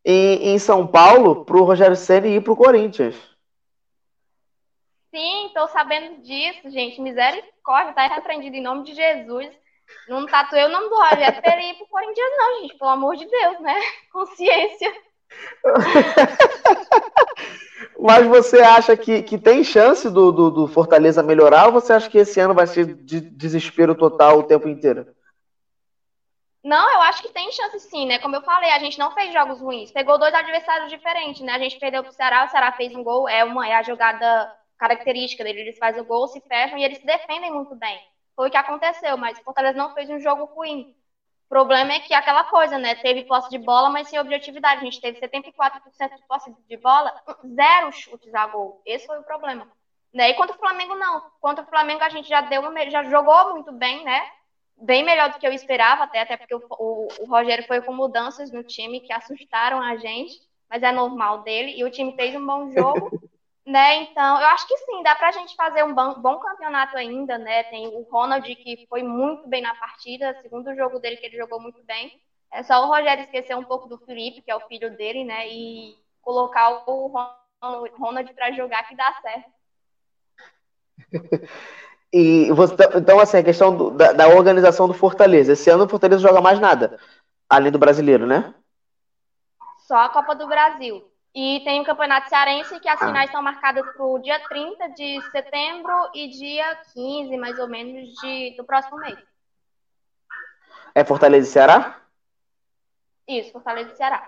em, 0.04 0.54
em 0.54 0.58
São 0.58 0.86
Paulo 0.86 1.44
para 1.44 1.56
o 1.56 1.64
Rogério 1.64 1.96
Senna 1.96 2.26
ir 2.26 2.42
para 2.42 2.52
o 2.52 2.56
Corinthians. 2.56 3.14
Sim, 5.14 5.46
estou 5.46 5.66
sabendo 5.68 6.22
disso, 6.22 6.70
gente. 6.70 7.00
Misericórdia, 7.00 7.94
tá 7.94 8.06
repreendido 8.06 8.56
em 8.56 8.62
nome 8.62 8.84
de 8.84 8.94
Jesus. 8.94 9.48
Não 10.08 10.26
tatuei 10.26 10.64
o 10.64 10.68
nome 10.68 10.88
do 10.88 10.96
Rogério 10.96 11.40
para 11.40 11.56
ele 11.56 11.70
ir 11.70 11.74
pro 11.74 11.86
Corinthians, 11.86 12.30
não, 12.36 12.60
gente. 12.60 12.78
Pelo 12.78 12.90
amor 12.90 13.16
de 13.16 13.26
Deus, 13.26 13.60
né? 13.60 13.74
Consciência. 14.12 14.92
Mas 17.98 18.26
você 18.26 18.60
acha 18.60 18.96
que, 18.96 19.22
que 19.22 19.38
tem 19.38 19.64
chance 19.64 20.10
do, 20.10 20.30
do, 20.30 20.50
do, 20.50 20.68
Fortaleza 20.68 21.22
melhorar 21.22 21.66
ou 21.66 21.72
você 21.72 21.92
acha 21.92 22.08
que 22.08 22.18
esse 22.18 22.38
ano 22.38 22.54
vai 22.54 22.66
ser 22.66 22.94
de 22.94 23.20
desespero 23.20 23.94
total 23.94 24.38
o 24.38 24.42
tempo 24.42 24.68
inteiro? 24.68 25.06
Não, 26.62 26.94
eu 26.94 27.00
acho 27.02 27.22
que 27.22 27.32
tem 27.32 27.50
chance 27.52 27.78
sim, 27.80 28.06
né? 28.06 28.18
Como 28.18 28.34
eu 28.34 28.42
falei, 28.42 28.70
a 28.70 28.78
gente 28.78 28.98
não 28.98 29.12
fez 29.12 29.32
jogos 29.32 29.60
ruins. 29.60 29.92
Pegou 29.92 30.18
dois 30.18 30.34
adversários 30.34 30.90
diferentes, 30.90 31.40
né? 31.40 31.52
A 31.52 31.58
gente 31.58 31.78
perdeu 31.78 32.02
pro 32.02 32.12
Ceará, 32.12 32.44
o 32.44 32.48
Ceará 32.48 32.72
fez 32.72 32.94
um 32.94 33.04
gol, 33.04 33.28
é 33.28 33.44
uma 33.44 33.68
é 33.68 33.74
a 33.74 33.82
jogada 33.82 34.52
característica 34.76 35.44
dele. 35.44 35.60
Eles 35.60 35.78
fazem 35.78 36.02
o 36.02 36.04
gol, 36.04 36.26
se 36.26 36.40
fecham 36.40 36.76
e 36.76 36.84
eles 36.84 36.98
se 36.98 37.06
defendem 37.06 37.52
muito 37.52 37.74
bem. 37.76 37.98
Foi 38.34 38.48
o 38.48 38.50
que 38.50 38.56
aconteceu, 38.56 39.16
mas 39.16 39.38
o 39.38 39.42
Fortaleza 39.42 39.78
não 39.78 39.94
fez 39.94 40.10
um 40.10 40.18
jogo 40.18 40.44
ruim. 40.44 40.94
O 41.47 41.49
problema 41.49 41.92
é 41.92 42.01
que 42.01 42.12
aquela 42.12 42.44
coisa, 42.44 42.76
né? 42.76 42.97
Teve 42.97 43.24
posse 43.24 43.49
de 43.49 43.57
bola, 43.57 43.88
mas 43.88 44.09
sem 44.09 44.18
objetividade. 44.18 44.80
A 44.80 44.84
gente 44.84 45.01
teve 45.01 45.20
74% 45.20 46.16
de 46.16 46.26
posse 46.26 46.53
de 46.68 46.76
bola, 46.76 47.14
zero 47.55 47.92
chutes 47.92 48.34
a 48.34 48.47
gol. 48.49 48.82
Esse 48.84 49.07
foi 49.07 49.18
o 49.20 49.22
problema. 49.22 49.66
Né? 50.12 50.30
E 50.30 50.34
contra 50.34 50.57
o 50.57 50.59
Flamengo, 50.59 50.97
não. 50.97 51.22
Contra 51.40 51.64
o 51.64 51.68
Flamengo, 51.68 52.03
a 52.03 52.09
gente 52.09 52.28
já 52.28 52.40
deu 52.40 52.62
uma, 52.62 52.90
já 52.90 53.05
jogou 53.05 53.53
muito 53.53 53.70
bem, 53.70 54.05
né? 54.05 54.28
Bem 54.76 55.05
melhor 55.05 55.30
do 55.30 55.38
que 55.38 55.47
eu 55.47 55.53
esperava, 55.53 56.05
até, 56.05 56.20
até 56.20 56.36
porque 56.36 56.55
o, 56.55 56.62
o, 56.68 57.09
o 57.20 57.26
Rogério 57.26 57.64
foi 57.66 57.80
com 57.80 57.92
mudanças 57.92 58.51
no 58.51 58.64
time 58.64 59.01
que 59.01 59.12
assustaram 59.12 59.80
a 59.80 59.97
gente, 59.97 60.40
mas 60.68 60.82
é 60.82 60.90
normal 60.90 61.42
dele. 61.42 61.78
E 61.78 61.84
o 61.84 61.90
time 61.90 62.14
fez 62.16 62.34
um 62.34 62.44
bom 62.44 62.70
jogo. 62.72 63.11
Né? 63.66 64.02
Então, 64.02 64.40
eu 64.40 64.46
acho 64.46 64.68
que 64.68 64.76
sim, 64.78 65.02
dá 65.02 65.16
para 65.16 65.28
a 65.28 65.32
gente 65.32 65.56
fazer 65.56 65.82
um 65.82 65.92
bom, 65.92 66.14
bom, 66.20 66.38
campeonato 66.38 66.96
ainda, 66.96 67.36
né? 67.36 67.64
Tem 67.64 67.88
o 67.88 68.02
Ronald 68.02 68.54
que 68.54 68.86
foi 68.88 69.02
muito 69.02 69.48
bem 69.48 69.60
na 69.60 69.74
partida, 69.74 70.38
segundo 70.40 70.74
jogo 70.76 71.00
dele 71.00 71.16
que 71.16 71.26
ele 71.26 71.36
jogou 71.36 71.60
muito 71.60 71.82
bem. 71.82 72.12
É 72.52 72.62
só 72.62 72.84
o 72.84 72.86
Rogério 72.86 73.24
esquecer 73.24 73.56
um 73.56 73.64
pouco 73.64 73.88
do 73.88 73.98
Felipe, 73.98 74.40
que 74.40 74.52
é 74.52 74.56
o 74.56 74.66
filho 74.68 74.96
dele, 74.96 75.24
né? 75.24 75.48
E 75.48 75.98
colocar 76.22 76.88
o 76.88 77.08
Ronald 77.98 78.32
para 78.34 78.52
jogar 78.52 78.86
que 78.86 78.94
dá 78.94 79.12
certo. 79.20 79.50
E 82.12 82.50
você, 82.52 82.74
então, 82.94 83.20
assim, 83.20 83.36
a 83.36 83.42
questão 83.42 83.76
do, 83.76 83.90
da, 83.90 84.12
da, 84.12 84.28
organização 84.28 84.86
do 84.86 84.94
Fortaleza. 84.94 85.52
Esse 85.52 85.68
ano 85.68 85.84
o 85.84 85.88
Fortaleza 85.88 86.22
joga 86.22 86.40
mais 86.40 86.58
nada, 86.58 86.98
além 87.46 87.70
do 87.70 87.78
brasileiro, 87.78 88.24
né? 88.26 88.54
Só 89.86 89.96
a 89.96 90.08
Copa 90.08 90.34
do 90.34 90.46
Brasil. 90.46 91.04
E 91.39 91.61
tem 91.64 91.82
o 91.82 91.84
Campeonato 91.84 92.30
Cearense, 92.30 92.80
que 92.80 92.89
as 92.89 92.99
ah. 93.03 93.09
finais 93.09 93.26
estão 93.26 93.43
marcadas 93.43 93.84
para 93.95 94.07
o 94.07 94.18
dia 94.18 94.41
30 94.49 94.89
de 94.95 95.20
setembro 95.30 95.93
e 96.14 96.28
dia 96.28 96.74
15, 96.95 97.37
mais 97.37 97.59
ou 97.59 97.68
menos, 97.68 98.09
de, 98.14 98.57
do 98.57 98.64
próximo 98.64 98.97
mês. 98.97 99.18
É 100.95 101.05
Fortaleza 101.05 101.47
e 101.47 101.53
Ceará? 101.53 102.01
Isso, 103.28 103.53
Fortaleza 103.53 103.93
e 103.93 103.97
Ceará. 103.97 104.26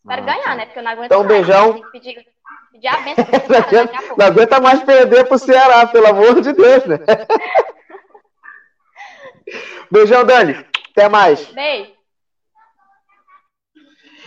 Espero 0.00 0.22
ah, 0.22 0.24
ganhar, 0.24 0.42
tá. 0.42 0.54
né? 0.56 0.66
Porque 0.66 0.78
eu 0.80 0.82
não 0.82 0.90
aguento 0.90 1.06
então, 1.06 1.22
mais. 1.22 1.32
beijão. 1.32 1.90
Pedir, 1.92 2.26
pedir 2.72 2.88
a 2.88 2.96
benção 2.98 3.84
não, 4.08 4.16
não 4.16 4.26
aguenta 4.26 4.60
mais 4.60 4.82
perder 4.82 5.28
pro 5.28 5.38
Ceará, 5.38 5.86
pelo 5.86 6.08
amor 6.08 6.40
de 6.40 6.54
Deus, 6.54 6.86
né? 6.86 6.96
beijão, 9.92 10.24
Dani. 10.24 10.66
Até 10.90 11.08
mais. 11.08 11.46
Beijo. 11.52 11.97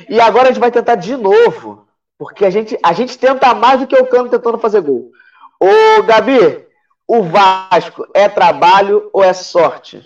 E 0.09 0.19
agora 0.19 0.49
a 0.49 0.51
gente 0.51 0.59
vai 0.59 0.71
tentar 0.71 0.95
de 0.95 1.15
novo. 1.15 1.87
Porque 2.17 2.45
a 2.45 2.51
gente, 2.51 2.77
a 2.83 2.93
gente 2.93 3.17
tenta 3.17 3.53
mais 3.55 3.79
do 3.79 3.87
que 3.87 3.95
o 3.95 4.05
Cano 4.05 4.29
tentando 4.29 4.59
fazer 4.59 4.81
gol. 4.81 5.11
Ô, 5.59 6.03
Gabi, 6.03 6.67
o 7.07 7.23
Vasco 7.23 8.07
é 8.13 8.29
trabalho 8.29 9.09
ou 9.11 9.23
é 9.23 9.33
sorte? 9.33 10.01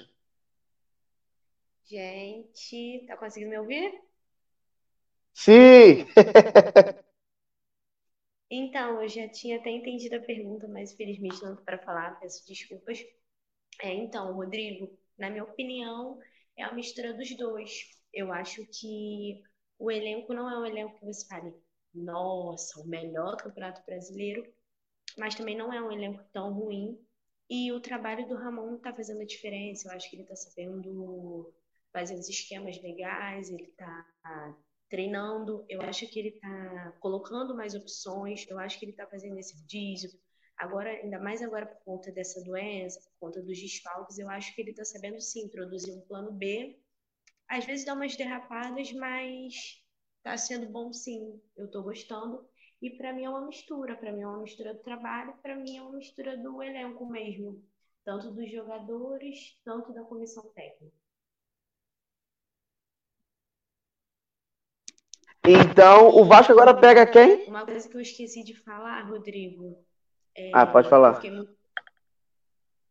Gente, 1.86 3.06
tá 3.06 3.18
conseguindo 3.18 3.52
me 3.52 3.60
ouvir? 3.60 3.93
Sim! 5.34 6.08
então, 8.50 9.04
eu 9.04 9.10
já 9.10 9.28
tinha 9.28 9.58
até 9.58 9.70
entendido 9.70 10.16
a 10.16 10.22
pergunta, 10.22 10.68
mas 10.68 10.93
infelizmente 10.93 11.43
não 11.43 11.58
para 11.58 11.78
falar, 11.80 12.20
peço 12.20 12.48
desculpas. 12.48 13.00
É, 13.82 13.93
então, 13.93 14.34
Rodrigo, 14.34 14.98
na 15.18 15.30
minha 15.30 15.43
opinião, 15.43 16.18
é 16.58 16.64
a 16.64 16.74
mistura 16.74 17.14
dos 17.14 17.36
dois. 17.38 17.72
Eu 18.14 18.32
acho 18.32 18.66
que 18.68 19.43
o 19.78 19.91
elenco 19.91 20.34
não 20.34 20.49
é 20.49 20.57
um 20.57 20.65
elenco 20.65 20.97
que 20.99 21.05
você 21.05 21.28
fale, 21.28 21.53
nossa, 21.93 22.80
o 22.80 22.88
melhor 22.88 23.38
campeonato 23.38 23.84
brasileiro, 23.86 24.45
mas 25.17 25.36
também 25.36 25.57
não 25.57 25.71
é 25.71 25.82
um 25.82 25.91
elenco 25.91 26.23
tão 26.34 26.53
ruim. 26.53 26.99
E 27.49 27.71
o 27.71 27.80
trabalho 27.80 28.28
do 28.28 28.36
Ramon 28.36 28.76
está 28.76 28.93
fazendo 28.93 29.21
a 29.21 29.26
diferença. 29.26 29.88
Eu 29.88 29.93
acho 29.93 30.09
que 30.09 30.15
ele 30.15 30.23
está 30.23 30.36
sabendo 30.36 31.53
fazer 31.93 32.15
os 32.15 32.28
esquemas 32.28 32.82
legais, 32.82 33.49
ele 33.49 33.63
está 33.63 34.05
treinando. 34.89 35.63
Eu 35.69 35.82
acho 35.82 36.07
que 36.07 36.19
ele 36.19 36.30
está 36.30 36.93
colocando 36.99 37.55
mais 37.55 37.76
opções. 37.76 38.45
Eu 38.49 38.57
acho 38.59 38.80
que 38.80 38.86
ele 38.86 38.91
está 38.91 39.05
fazendo 39.05 39.38
esse 39.38 39.55
rodízio. 39.55 40.09
Agora, 40.57 40.89
ainda 40.89 41.19
mais 41.19 41.41
agora 41.41 41.65
por 41.65 41.84
conta 41.84 42.11
dessa 42.11 42.43
doença, 42.43 42.99
por 43.01 43.28
conta 43.28 43.41
dos 43.41 43.59
desfalques, 43.59 44.17
eu 44.17 44.30
acho 44.30 44.55
que 44.55 44.61
ele 44.61 44.71
está 44.71 44.86
sabendo 44.86 45.19
sim 45.21 45.41
introduzir 45.41 45.93
um 45.93 46.01
plano 46.01 46.32
B 46.32 46.80
às 47.48 47.66
vezes 47.66 47.86
dá 47.86 47.93
umas 47.93 48.16
derrapadas, 48.16 48.91
mas 48.93 49.82
tá 50.24 50.38
sendo 50.38 50.68
bom 50.68 50.91
sim. 50.91 51.39
Eu 51.56 51.70
tô 51.70 51.84
gostando. 51.84 52.46
E 52.82 52.89
para 52.91 53.14
mim 53.14 53.24
é 53.24 53.30
uma 53.30 53.46
mistura, 53.46 53.96
para 53.96 54.12
mim 54.12 54.22
é 54.22 54.28
uma 54.28 54.41
mistura 54.41 54.74
do 54.74 54.82
trabalho, 54.82 55.34
para 55.41 55.56
mim 55.56 55.78
é 55.78 55.82
uma 55.82 55.98
mistura 55.98 56.38
do 56.38 56.62
elenco 56.62 57.06
mesmo, 57.06 57.64
tanto 58.04 58.32
dos 58.32 58.52
jogadores, 58.52 59.58
tanto 59.64 59.93
da 59.93 60.04
comissão 60.04 60.43
técnica. 60.50 60.93
Então, 65.48 66.10
o 66.10 66.26
Vasco 66.26 66.52
agora 66.52 66.74
pega 66.74 67.06
quem? 67.06 67.43
Uma 67.48 67.66
coisa 67.66 67.88
que 67.88 67.96
eu 67.96 68.02
esqueci 68.02 68.43
de 68.43 68.56
falar, 68.64 69.04
Rodrigo. 69.04 69.78
É, 70.36 70.52
ah, 70.54 70.66
pode 70.66 70.89
falar. 70.89 71.16
Fiquei 71.16 71.32
muito 71.32 71.55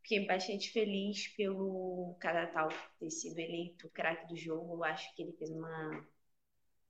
Fiquei 0.05 0.27
bastante 0.27 0.71
feliz 0.71 1.29
pelo 1.29 2.15
Cadatal 2.21 2.69
ter 3.01 3.09
sido 3.09 3.39
eleito 3.39 3.89
craque 3.89 4.29
do 4.29 4.37
jogo. 4.37 4.75
Eu 4.75 4.85
acho 4.85 5.15
que 5.15 5.23
ele 5.23 5.33
fez 5.33 5.51
uma, 5.51 6.05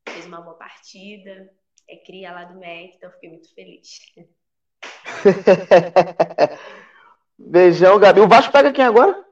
fez 0.08 0.26
uma 0.26 0.40
boa 0.40 0.56
partida. 0.56 1.48
É 1.88 1.94
cria 1.94 2.32
lá 2.32 2.42
do 2.42 2.58
MEC, 2.58 2.96
então 2.96 3.12
fiquei 3.12 3.30
muito 3.30 3.54
feliz. 3.54 4.12
Beijão, 7.38 8.00
Gabi. 8.00 8.18
O 8.18 8.26
Vasco 8.26 8.50
pega 8.50 8.72
quem 8.72 8.84
agora? 8.84 9.24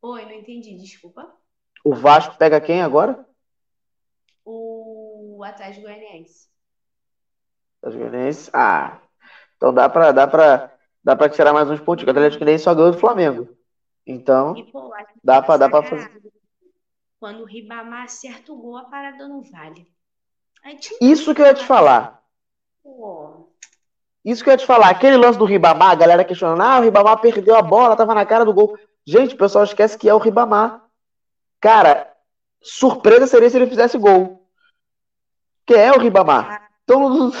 Oi, 0.00 0.24
não 0.24 0.32
entendi, 0.32 0.76
desculpa. 0.78 1.32
O 1.84 1.94
Vasco 1.94 2.36
pega 2.36 2.60
quem 2.60 2.82
agora? 2.82 3.24
O 4.44 5.40
Atlético 5.44 5.82
Goianiense. 5.82 6.48
Atlético 7.80 8.10
Goianiense? 8.10 8.50
Ah, 8.52 9.00
então 9.56 9.72
dá 9.72 9.88
pra, 9.88 10.10
dá 10.10 10.26
pra 10.26 10.72
dá 11.02 11.16
para 11.16 11.28
tirar 11.28 11.52
mais 11.52 11.68
uns 11.70 11.80
pontos. 11.80 12.04
O 12.04 12.10
Atlético 12.10 12.44
nem 12.44 12.58
só 12.58 12.74
ganhou 12.74 12.92
do 12.92 12.98
Flamengo. 12.98 13.48
Então, 14.06 14.56
e, 14.56 14.64
pô, 14.64 14.92
dá 15.22 15.40
para 15.40 15.56
dá 15.56 15.68
para 15.68 15.82
fazer. 15.82 16.22
Quando 17.20 17.42
o 17.42 17.46
Ribamar 17.46 18.04
acerta 18.04 18.52
o 18.52 18.56
gol, 18.56 18.76
a 18.76 18.84
parada 18.84 19.28
não 19.28 19.42
vale. 19.42 19.86
Isso 21.00 21.34
que 21.34 21.40
eu 21.40 21.46
ia 21.46 21.54
te 21.54 21.64
falar. 21.64 22.22
Pô. 22.82 23.48
Isso 24.24 24.42
que 24.42 24.50
eu 24.50 24.52
ia 24.52 24.58
te 24.58 24.66
falar. 24.66 24.90
Aquele 24.90 25.16
lance 25.16 25.38
do 25.38 25.44
Ribamar, 25.44 25.90
a 25.90 25.96
galera 25.96 26.24
questionando: 26.24 26.60
ah, 26.60 26.78
o 26.78 26.82
Ribamar 26.82 27.20
perdeu 27.20 27.56
a 27.56 27.62
bola, 27.62 27.96
tava 27.96 28.14
na 28.14 28.26
cara 28.26 28.44
do 28.44 28.52
gol. 28.52 28.76
Gente, 29.04 29.34
o 29.34 29.38
pessoal 29.38 29.64
esquece 29.64 29.98
que 29.98 30.08
é 30.08 30.14
o 30.14 30.18
Ribamar. 30.18 30.84
Cara, 31.60 32.12
surpresa 32.60 33.26
seria 33.26 33.50
se 33.50 33.56
ele 33.56 33.68
fizesse 33.68 33.98
gol. 33.98 34.48
Que 35.66 35.74
é 35.74 35.92
o 35.92 35.98
Ribamar. 35.98 36.70
Então, 36.84 37.32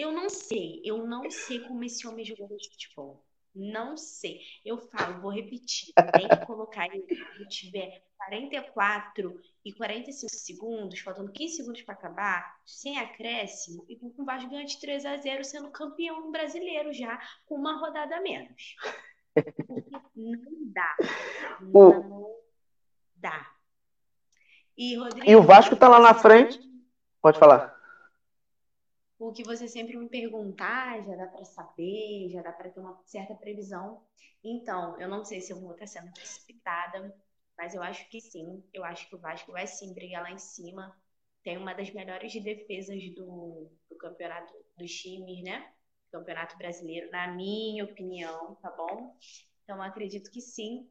Eu 0.00 0.12
não 0.12 0.30
sei, 0.30 0.80
eu 0.82 1.06
não 1.06 1.30
sei 1.30 1.60
como 1.60 1.84
esse 1.84 2.08
homem 2.08 2.24
jogador 2.24 2.56
de 2.56 2.70
futebol. 2.70 3.22
Não 3.54 3.98
sei. 3.98 4.40
Eu 4.64 4.78
falo, 4.78 5.20
vou 5.20 5.30
repetir. 5.30 5.92
Tem 6.14 6.26
que 6.26 6.46
colocar 6.46 6.86
ele 6.86 7.04
quando 7.06 7.48
tiver 7.50 8.02
44 8.16 9.38
e 9.62 9.74
45 9.74 10.32
segundos, 10.32 11.00
faltando 11.00 11.30
15 11.30 11.54
segundos 11.54 11.82
para 11.82 11.92
acabar, 11.92 12.62
sem 12.64 12.98
acréscimo, 12.98 13.84
e 13.90 13.96
com 13.96 14.10
o 14.16 14.24
Vasco 14.24 14.48
ganhando 14.48 14.68
de 14.68 14.80
3 14.80 15.04
a 15.04 15.18
0 15.18 15.44
sendo 15.44 15.70
campeão 15.70 16.32
brasileiro 16.32 16.94
já, 16.94 17.20
com 17.44 17.56
uma 17.56 17.78
rodada 17.78 18.16
a 18.16 18.22
menos. 18.22 18.76
Porque 19.34 19.62
não 20.16 20.72
dá. 20.72 20.96
Não 21.60 22.36
dá. 23.16 23.52
E, 24.78 24.96
Rodrigo, 24.96 25.30
e 25.30 25.36
o 25.36 25.42
Vasco 25.42 25.76
tá 25.76 25.88
lá 25.88 25.98
na 25.98 26.14
frente. 26.14 26.58
Pode 27.20 27.38
falar. 27.38 27.78
O 29.20 29.32
que 29.32 29.44
você 29.44 29.68
sempre 29.68 29.98
me 29.98 30.08
perguntar, 30.08 31.04
já 31.04 31.14
dá 31.14 31.26
para 31.26 31.44
saber, 31.44 32.30
já 32.30 32.40
dá 32.40 32.52
para 32.52 32.70
ter 32.70 32.80
uma 32.80 32.98
certa 33.04 33.34
previsão. 33.34 34.02
Então, 34.42 34.98
eu 34.98 35.10
não 35.10 35.22
sei 35.26 35.42
se 35.42 35.52
eu 35.52 35.60
vou 35.60 35.72
estar 35.72 35.86
sendo 35.86 36.10
precipitada, 36.10 37.14
mas 37.54 37.74
eu 37.74 37.82
acho 37.82 38.08
que 38.08 38.18
sim. 38.18 38.64
Eu 38.72 38.82
acho 38.82 39.06
que 39.10 39.14
o 39.14 39.18
Vasco 39.18 39.52
vai 39.52 39.66
sim 39.66 39.92
brigar 39.92 40.22
lá 40.22 40.30
em 40.30 40.38
cima. 40.38 40.98
Tem 41.44 41.58
uma 41.58 41.74
das 41.74 41.90
melhores 41.90 42.32
defesas 42.42 43.14
do, 43.14 43.70
do 43.90 43.96
campeonato 43.98 44.54
dos 44.78 44.90
times, 44.90 45.44
né? 45.44 45.70
Campeonato 46.10 46.56
brasileiro, 46.56 47.10
na 47.10 47.28
minha 47.28 47.84
opinião, 47.84 48.54
tá 48.62 48.70
bom? 48.70 49.14
Então, 49.64 49.82
acredito 49.82 50.30
que 50.30 50.40
sim. 50.40 50.88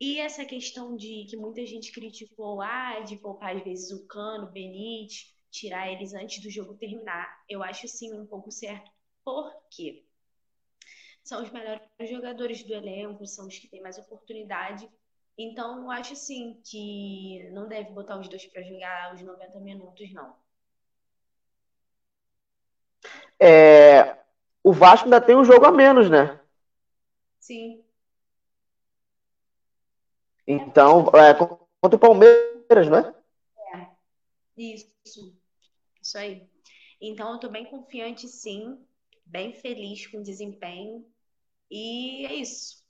E 0.00 0.18
essa 0.18 0.46
questão 0.46 0.96
de 0.96 1.26
que 1.28 1.36
muita 1.36 1.66
gente 1.66 1.92
criticou, 1.92 2.62
ah, 2.62 3.00
de 3.00 3.18
poupar 3.18 3.54
às 3.54 3.62
vezes 3.62 3.90
o 3.90 4.06
Cano, 4.06 4.46
o 4.46 4.50
Benítez, 4.50 5.38
tirar 5.50 5.90
eles 5.90 6.14
antes 6.14 6.42
do 6.42 6.50
jogo 6.50 6.74
terminar, 6.74 7.42
eu 7.48 7.62
acho 7.62 7.88
sim 7.88 8.12
um 8.14 8.26
pouco 8.26 8.50
certo. 8.50 8.90
Por 9.24 9.52
quê? 9.70 10.04
São 11.22 11.42
os 11.42 11.50
melhores 11.50 11.82
jogadores 12.08 12.62
do 12.62 12.72
elenco, 12.72 13.26
são 13.26 13.46
os 13.46 13.58
que 13.58 13.68
têm 13.68 13.82
mais 13.82 13.98
oportunidade. 13.98 14.90
Então, 15.36 15.82
eu 15.82 15.90
acho 15.90 16.14
sim 16.16 16.60
que 16.64 17.48
não 17.52 17.68
deve 17.68 17.90
botar 17.90 18.18
os 18.18 18.28
dois 18.28 18.44
para 18.46 18.62
jogar 18.62 19.14
os 19.14 19.22
90 19.22 19.58
minutos, 19.60 20.12
não. 20.12 20.34
É, 23.38 24.18
o 24.62 24.72
Vasco 24.72 25.06
ainda 25.06 25.20
tem 25.20 25.34
um 25.36 25.44
jogo 25.44 25.64
a 25.64 25.72
menos, 25.72 26.10
né? 26.10 26.38
Sim. 27.38 27.82
Então, 30.46 31.10
é, 31.14 31.32
contra 31.34 31.96
o 31.96 31.98
Palmeiras, 31.98 32.88
né? 32.90 33.14
É, 33.74 33.86
isso. 34.56 35.39
Isso 36.02 36.18
aí. 36.18 36.42
Então, 37.00 37.32
eu 37.32 37.38
tô 37.38 37.48
bem 37.48 37.64
confiante, 37.64 38.28
sim. 38.28 38.78
Bem 39.24 39.52
feliz 39.52 40.06
com 40.06 40.18
o 40.18 40.22
desempenho. 40.22 41.04
E 41.70 42.26
é 42.26 42.34
isso. 42.34 42.82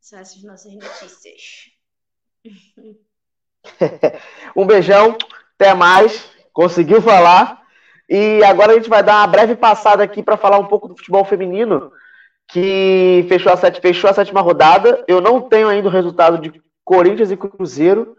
São 0.00 0.18
essas 0.18 0.42
nossas 0.42 0.74
notícias. 0.74 1.70
um 4.54 4.66
beijão. 4.66 5.16
Até 5.54 5.72
mais. 5.74 6.30
Conseguiu 6.52 7.00
falar. 7.00 7.64
E 8.08 8.44
agora 8.44 8.72
a 8.72 8.74
gente 8.74 8.88
vai 8.88 9.02
dar 9.02 9.20
uma 9.20 9.26
breve 9.26 9.56
passada 9.56 10.02
aqui 10.02 10.22
para 10.22 10.36
falar 10.36 10.58
um 10.58 10.66
pouco 10.66 10.88
do 10.88 10.96
futebol 10.96 11.24
feminino, 11.24 11.90
que 12.48 13.24
fechou 13.28 13.50
a, 13.50 13.56
sete, 13.56 13.80
fechou 13.80 14.10
a 14.10 14.12
sétima 14.12 14.42
rodada. 14.42 15.02
Eu 15.08 15.20
não 15.20 15.40
tenho 15.40 15.68
ainda 15.68 15.88
o 15.88 15.92
resultado 15.92 16.38
de 16.38 16.62
Corinthians 16.84 17.30
e 17.30 17.36
Cruzeiro. 17.36 18.14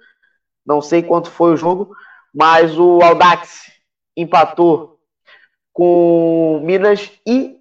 Não 0.65 0.81
sei 0.81 1.03
quanto 1.03 1.29
foi 1.29 1.53
o 1.53 1.57
jogo, 1.57 1.95
mas 2.33 2.79
o 2.79 2.99
Audax 3.03 3.74
empatou 4.15 4.99
com 5.73 6.61
Minas 6.63 7.11
e, 7.27 7.57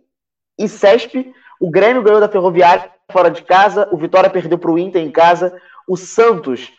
e 0.59 0.69
Cesp. 0.69 1.33
O 1.61 1.71
Grêmio 1.71 2.03
ganhou 2.03 2.21
da 2.21 2.29
Ferroviária 2.29 2.91
fora 3.11 3.31
de 3.31 3.43
casa. 3.43 3.89
O 3.93 3.97
Vitória 3.97 4.31
perdeu 4.31 4.59
para 4.59 4.71
o 4.71 4.79
Inter 4.79 5.03
em 5.03 5.11
casa. 5.11 5.61
O 5.89 5.97
Santos 5.97 6.73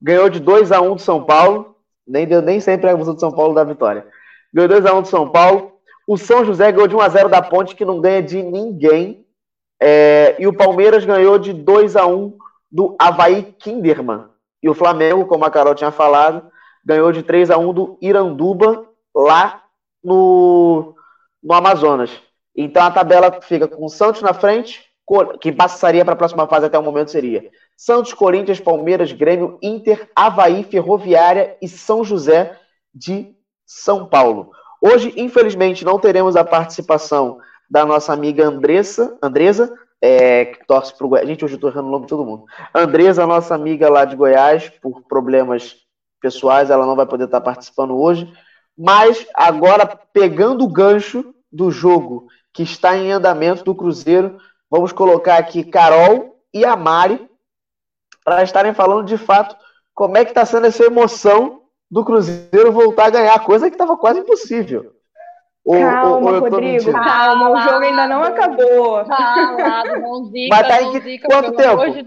ganhou 0.00 0.28
de 0.28 0.40
2 0.40 0.72
a 0.72 0.80
1 0.80 0.94
do 0.96 1.00
São 1.00 1.24
Paulo. 1.24 1.76
Nem, 2.06 2.26
deu, 2.26 2.40
nem 2.40 2.60
sempre 2.60 2.88
é 2.88 2.92
a 2.92 2.96
do 2.96 3.20
São 3.20 3.32
Paulo 3.32 3.54
da 3.54 3.64
vitória. 3.64 4.06
Ganhou 4.52 4.68
2 4.68 4.86
a 4.86 4.94
1 4.94 5.02
do 5.02 5.08
São 5.08 5.28
Paulo. 5.28 5.72
O 6.06 6.16
São 6.16 6.44
José 6.44 6.72
ganhou 6.72 6.88
de 6.88 6.96
1 6.96 7.00
a 7.00 7.08
0 7.08 7.28
da 7.28 7.42
Ponte, 7.42 7.76
que 7.76 7.84
não 7.84 8.00
ganha 8.00 8.22
de 8.22 8.42
ninguém. 8.42 9.26
É, 9.80 10.34
e 10.38 10.46
o 10.46 10.52
Palmeiras 10.52 11.04
ganhou 11.04 11.38
de 11.38 11.52
2 11.52 11.96
a 11.96 12.06
1 12.06 12.36
do 12.70 12.96
Havaí 12.98 13.54
Kinderman. 13.58 14.24
E 14.62 14.68
o 14.68 14.74
Flamengo, 14.74 15.26
como 15.26 15.44
a 15.44 15.50
Carol 15.50 15.74
tinha 15.74 15.90
falado, 15.90 16.50
ganhou 16.84 17.12
de 17.12 17.22
3 17.22 17.50
a 17.50 17.58
1 17.58 17.74
do 17.74 17.98
Iranduba, 18.00 18.87
lá 19.18 19.64
no, 20.02 20.94
no 21.42 21.54
Amazonas. 21.54 22.10
Então 22.56 22.82
a 22.82 22.90
tabela 22.90 23.40
fica 23.42 23.66
com 23.66 23.84
o 23.84 23.88
Santos 23.88 24.22
na 24.22 24.32
frente, 24.32 24.84
que 25.40 25.50
passaria 25.50 26.04
para 26.04 26.14
a 26.14 26.16
próxima 26.16 26.46
fase 26.46 26.66
até 26.66 26.78
o 26.78 26.82
momento 26.82 27.10
seria 27.10 27.50
Santos, 27.76 28.12
Corinthians, 28.12 28.60
Palmeiras, 28.60 29.12
Grêmio, 29.12 29.58
Inter, 29.62 30.10
Havaí, 30.14 30.64
Ferroviária 30.64 31.56
e 31.62 31.68
São 31.68 32.04
José 32.04 32.58
de 32.92 33.34
São 33.64 34.06
Paulo. 34.06 34.50
Hoje, 34.82 35.12
infelizmente, 35.16 35.84
não 35.84 35.98
teremos 35.98 36.36
a 36.36 36.44
participação 36.44 37.38
da 37.70 37.86
nossa 37.86 38.12
amiga 38.12 38.44
Andressa, 38.44 39.16
Andresa, 39.22 39.72
é, 40.00 40.46
que 40.46 40.66
torce 40.66 40.96
para 40.96 41.06
o 41.06 41.08
Goiás. 41.08 41.28
Gente, 41.28 41.44
hoje 41.44 41.54
eu 41.54 41.56
estou 41.56 41.70
errando 41.70 41.88
o 41.88 41.90
nome 41.90 42.04
de 42.04 42.08
todo 42.08 42.24
mundo. 42.24 42.44
Andresa, 42.74 43.26
nossa 43.26 43.54
amiga 43.54 43.88
lá 43.88 44.04
de 44.04 44.16
Goiás, 44.16 44.68
por 44.80 45.02
problemas 45.02 45.76
pessoais, 46.20 46.70
ela 46.70 46.86
não 46.86 46.96
vai 46.96 47.06
poder 47.06 47.24
estar 47.24 47.40
participando 47.40 47.96
hoje. 47.98 48.30
Mas 48.78 49.26
agora, 49.34 49.84
pegando 50.12 50.64
o 50.64 50.68
gancho 50.68 51.34
do 51.50 51.68
jogo 51.68 52.28
que 52.52 52.62
está 52.62 52.96
em 52.96 53.10
andamento 53.10 53.64
do 53.64 53.74
Cruzeiro, 53.74 54.38
vamos 54.70 54.92
colocar 54.92 55.36
aqui 55.36 55.64
Carol 55.64 56.40
e 56.54 56.64
a 56.64 56.76
Mari 56.76 57.28
para 58.24 58.44
estarem 58.44 58.72
falando 58.72 59.04
de 59.04 59.18
fato 59.18 59.56
como 59.94 60.16
é 60.16 60.24
que 60.24 60.30
está 60.30 60.44
sendo 60.44 60.68
essa 60.68 60.84
emoção 60.84 61.62
do 61.90 62.04
Cruzeiro 62.04 62.70
voltar 62.70 63.06
a 63.06 63.10
ganhar, 63.10 63.44
coisa 63.44 63.68
que 63.68 63.74
estava 63.74 63.96
quase 63.96 64.20
impossível. 64.20 64.92
calma, 65.66 66.30
ou, 66.30 66.38
Rodrigo, 66.38 66.92
calma, 66.92 67.50
o 67.50 67.60
jogo 67.60 67.84
ainda 67.84 68.06
não 68.06 68.22
acabou. 68.22 69.04
Calado, 69.06 70.00
não 70.00 70.24
zica, 70.30 70.56
Mas 70.56 70.68
tá 70.68 70.82
em 70.82 71.00
que, 71.00 71.18
quanto 71.18 71.52
tempo? 71.52 71.90
De 71.90 72.04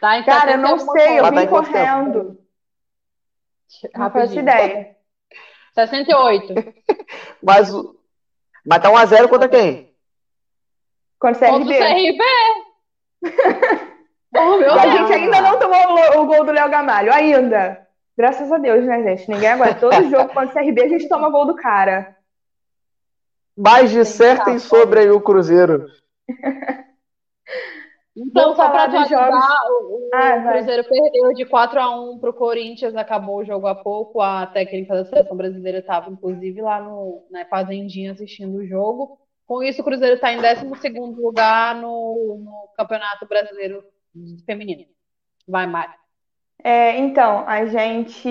tá 0.00 0.18
em 0.18 0.24
Cara, 0.24 0.52
eu 0.52 0.58
não 0.58 0.78
sei, 0.80 1.20
eu 1.20 1.24
vim 1.26 1.34
tá 1.36 1.46
correndo. 1.46 2.38
Não 3.94 4.10
faço 4.10 4.38
ideia. 4.38 4.94
68. 5.74 6.54
mas, 7.42 7.70
mas 8.64 8.82
tá 8.82 8.90
1x0 8.90 9.28
contra 9.28 9.48
quem? 9.48 9.92
Contra 11.18 11.52
o 11.52 11.58
CRB. 11.58 11.64
Contra 11.64 11.74
o 11.74 11.94
CRB. 11.94 12.22
oh, 14.36 14.58
meu 14.58 14.74
a 14.74 14.86
gente 14.88 15.12
ainda 15.12 15.40
não 15.40 15.58
tomou 15.58 16.20
o 16.20 16.26
gol 16.26 16.44
do 16.44 16.52
Léo 16.52 16.70
Gamalho, 16.70 17.12
ainda. 17.12 17.84
Graças 18.16 18.50
a 18.52 18.58
Deus, 18.58 18.84
né, 18.84 19.02
gente? 19.02 19.28
Ninguém 19.28 19.48
agora. 19.48 19.74
Todo 19.74 19.92
jogo 20.10 20.28
contra 20.32 20.46
o 20.46 20.52
CRB 20.52 20.82
a 20.82 20.88
gente 20.88 21.08
toma 21.08 21.30
gol 21.30 21.46
do 21.46 21.56
cara. 21.56 22.16
Mais 23.56 23.90
dissertem 23.90 24.58
sobre 24.58 25.00
aí 25.00 25.10
o 25.10 25.20
Cruzeiro. 25.20 25.86
Então, 28.16 28.54
só 28.54 28.70
para 28.70 28.84
atualizar, 28.84 29.60
o, 29.70 30.06
o 30.06 30.10
ah, 30.14 30.52
Cruzeiro 30.52 30.84
perdeu 30.88 31.34
de 31.34 31.44
4 31.44 31.80
a 31.80 31.90
1 32.12 32.18
para 32.20 32.30
o 32.30 32.34
Corinthians, 32.34 32.94
acabou 32.94 33.38
o 33.38 33.44
jogo 33.44 33.66
há 33.66 33.74
pouco. 33.74 34.20
A 34.20 34.46
técnica 34.46 34.94
da 34.94 35.04
seleção 35.04 35.36
brasileira 35.36 35.78
estava, 35.78 36.10
inclusive, 36.10 36.62
lá 36.62 36.80
no 36.80 37.26
na 37.30 37.44
Fazendinha 37.46 38.12
assistindo 38.12 38.58
o 38.58 38.66
jogo. 38.66 39.18
Com 39.46 39.62
isso, 39.62 39.82
o 39.82 39.84
Cruzeiro 39.84 40.14
está 40.14 40.32
em 40.32 40.40
12 40.40 40.64
lugar 41.20 41.74
no, 41.74 42.40
no, 42.42 42.68
Campeonato 42.76 43.26
Brasileiro 43.26 43.82
Feminino. 44.46 44.84
Vai, 45.46 45.66
Mari. 45.66 45.92
É, 46.62 46.96
então, 46.96 47.44
a 47.46 47.66
gente. 47.66 48.28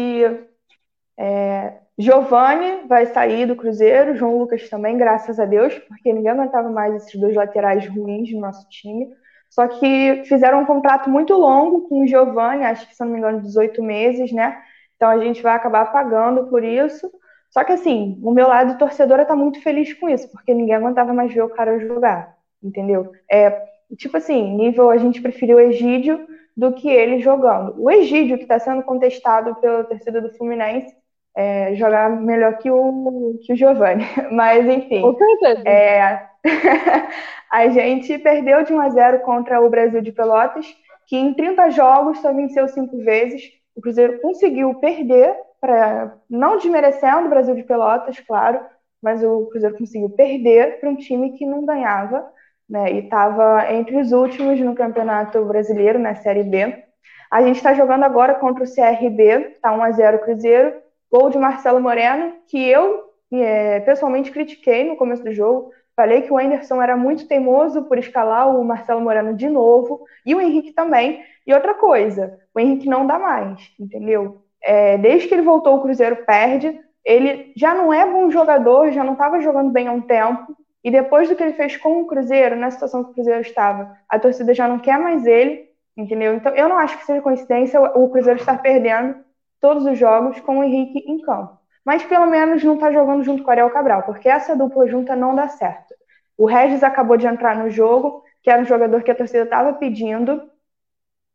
É, 1.18 1.80
Giovanni 1.98 2.88
vai 2.88 3.06
sair 3.08 3.46
do 3.46 3.56
Cruzeiro, 3.56 4.16
João 4.16 4.40
Lucas 4.40 4.68
também, 4.68 4.98
graças 4.98 5.40
a 5.40 5.46
Deus, 5.46 5.78
porque 5.88 6.12
ninguém 6.12 6.32
aguentava 6.32 6.70
mais 6.70 6.96
esses 6.96 7.20
dois 7.20 7.36
laterais 7.36 7.88
ruins 7.88 8.32
do 8.32 8.40
nosso 8.40 8.68
time. 8.70 9.14
Só 9.54 9.68
que 9.68 10.24
fizeram 10.26 10.62
um 10.62 10.66
contrato 10.66 11.08
muito 11.12 11.36
longo 11.36 11.88
com 11.88 12.02
o 12.02 12.08
Giovanni, 12.08 12.64
acho 12.64 12.88
que, 12.88 12.96
se 12.96 13.04
não 13.04 13.12
me 13.12 13.20
engano, 13.20 13.40
18 13.40 13.84
meses, 13.84 14.32
né? 14.32 14.60
Então 14.96 15.08
a 15.08 15.20
gente 15.20 15.44
vai 15.44 15.54
acabar 15.54 15.92
pagando 15.92 16.48
por 16.48 16.64
isso. 16.64 17.08
Só 17.52 17.64
que 17.64 17.72
assim, 17.72 18.20
o 18.24 18.32
meu 18.32 18.48
lado 18.48 18.80
torcedora 18.80 19.24
tá 19.24 19.36
muito 19.36 19.62
feliz 19.62 19.94
com 19.94 20.10
isso, 20.10 20.28
porque 20.32 20.56
ninguém 20.56 20.74
aguentava 20.74 21.14
mais 21.14 21.32
ver 21.32 21.44
o 21.44 21.50
cara 21.50 21.80
jogar, 21.80 22.36
entendeu? 22.64 23.12
É, 23.32 23.64
tipo 23.96 24.18
assim, 24.18 24.56
nível 24.56 24.90
a 24.90 24.98
gente 24.98 25.22
preferiu 25.22 25.58
o 25.58 25.60
Egídio 25.60 26.28
do 26.58 26.74
que 26.74 26.90
ele 26.90 27.20
jogando. 27.20 27.76
O 27.78 27.92
Egídio, 27.92 28.38
que 28.38 28.44
está 28.44 28.58
sendo 28.58 28.82
contestado 28.82 29.54
pela 29.62 29.84
torcida 29.84 30.20
do 30.20 30.34
Fluminense, 30.36 30.96
é, 31.38 31.76
jogar 31.76 32.10
melhor 32.10 32.58
que 32.58 32.72
o, 32.72 33.40
que 33.44 33.54
o 33.54 33.56
Giovanni. 33.56 34.04
Mas, 34.32 34.68
enfim. 34.68 35.02
Com 35.02 35.16
certeza. 35.16 35.70
É, 35.70 36.28
a 37.52 37.68
gente 37.68 38.18
perdeu 38.20 38.64
de 38.64 38.74
1 38.74 38.80
a 38.82 38.90
0 38.90 39.20
contra 39.22 39.62
o 39.62 39.70
Brasil 39.70 40.02
de 40.02 40.12
Pelotas, 40.12 40.66
que 41.08 41.16
em 41.16 41.34
30 41.34 41.70
jogos 41.72 42.20
só 42.20 42.34
venceu 42.34 42.68
cinco 42.68 42.98
vezes. 42.98 43.44
O 43.76 43.82
Cruzeiro 43.82 44.20
conseguiu 44.22 44.76
perder 44.76 45.36
pra, 45.60 46.16
não 46.30 46.58
desmerecendo 46.58 47.28
o 47.28 47.30
Brasil 47.30 47.56
de 47.56 47.64
Pelotas, 47.64 48.20
claro, 48.20 48.60
mas 49.02 49.24
o 49.24 49.48
Cruzeiro 49.48 49.78
conseguiu 49.78 50.10
perder 50.10 50.80
para 50.80 50.90
um 50.90 50.96
time 50.96 51.38
que 51.38 51.46
não 51.46 51.66
ganhava, 51.66 52.26
né? 52.70 52.92
E 52.92 53.00
estava 53.00 53.72
entre 53.74 54.00
os 54.00 54.12
últimos 54.12 54.60
no 54.60 54.76
Campeonato 54.76 55.44
Brasileiro, 55.46 56.00
na 56.00 56.16
Série 56.16 56.44
B. 56.44 56.84
A 57.30 57.42
gente 57.42 57.58
está 57.58 57.74
jogando 57.74 58.04
agora 58.04 58.36
contra 58.36 58.64
o 58.64 58.68
CRB, 58.68 59.58
tá 59.62 59.74
1 59.74 59.84
a 59.84 59.92
0 59.92 60.20
Cruzeiro, 60.20 60.74
gol 61.12 61.30
de 61.30 61.38
Marcelo 61.38 61.80
Moreno, 61.80 62.34
que 62.48 62.64
eu 62.70 63.04
é, 63.32 63.80
pessoalmente 63.82 64.32
critiquei 64.32 64.84
no 64.88 64.96
começo 64.96 65.24
do 65.24 65.34
jogo. 65.34 65.72
Falei 65.96 66.24
que 66.24 66.34
o 66.34 66.38
Anderson 66.38 66.82
era 66.82 66.98
muito 66.98 67.28
teimoso 67.28 67.84
por 67.84 67.98
escalar 67.98 68.50
o 68.50 68.64
Marcelo 68.64 69.02
Moreno 69.02 69.36
de 69.36 69.48
novo, 69.48 70.06
e 70.26 70.34
o 70.34 70.42
Henrique 70.42 70.72
também. 70.72 71.24
E 71.46 71.54
outra 71.54 71.76
coisa, 71.76 72.40
o 72.54 72.60
Henrique 72.60 72.90
não 72.90 73.06
dá 73.06 73.20
mais, 73.20 73.72
entendeu? 73.80 74.42
É, 74.64 74.98
desde 74.98 75.28
que 75.28 75.34
ele 75.36 75.44
voltou, 75.44 75.76
o 75.76 75.82
Cruzeiro 75.82 76.26
perde. 76.26 76.80
Ele 77.06 77.52
já 77.56 77.76
não 77.76 77.94
é 77.94 78.10
bom 78.10 78.30
jogador, 78.32 78.92
já 78.92 79.04
não 79.04 79.14
estava 79.14 79.42
jogando 79.42 79.72
bem 79.72 79.88
há 79.88 79.92
um 79.92 80.02
tempo. 80.02 80.56
E 80.84 80.90
depois 80.90 81.30
do 81.30 81.36
que 81.36 81.44
ele 81.44 81.54
fez 81.54 81.78
com 81.78 82.02
o 82.02 82.06
Cruzeiro, 82.06 82.56
na 82.56 82.72
situação 82.72 83.04
que 83.04 83.12
o 83.12 83.14
Cruzeiro 83.14 83.42
estava, 83.42 83.96
a 84.10 84.20
torcida 84.20 84.54
já 84.54 84.68
não 84.68 84.80
quer 84.80 84.98
mais 84.98 85.26
ele, 85.26 85.70
entendeu? 85.96 86.34
Então 86.34 86.54
eu 86.56 86.68
não 86.68 86.78
acho 86.78 86.98
que 86.98 87.06
seja 87.06 87.22
coincidência 87.22 87.80
o 87.82 88.10
Cruzeiro 88.10 88.40
estar 88.40 88.62
perdendo 88.62 89.16
todos 89.62 89.86
os 89.86 89.98
jogos 89.98 90.40
com 90.42 90.60
o 90.60 90.64
Henrique 90.64 91.00
em 91.08 91.20
campo. 91.22 91.58
Mas 91.86 92.04
pelo 92.04 92.26
menos 92.26 92.64
não 92.64 92.76
está 92.76 92.92
jogando 92.92 93.24
junto 93.24 93.44
com 93.44 93.50
o 93.50 93.52
Ariel 93.52 93.70
Cabral, 93.70 94.04
porque 94.04 94.30
essa 94.30 94.56
dupla 94.56 94.88
junta 94.88 95.16
não 95.16 95.36
dá 95.36 95.48
certo. 95.50 95.94
O 96.38 96.46
Regis 96.46 96.84
acabou 96.84 97.18
de 97.18 97.28
entrar 97.28 97.56
no 97.58 97.70
jogo, 97.70 98.24
que 98.42 98.50
era 98.50 98.62
um 98.62 98.66
jogador 98.66 99.04
que 99.04 99.12
a 99.12 99.16
torcida 99.16 99.44
estava 99.44 99.74
pedindo. 99.74 100.42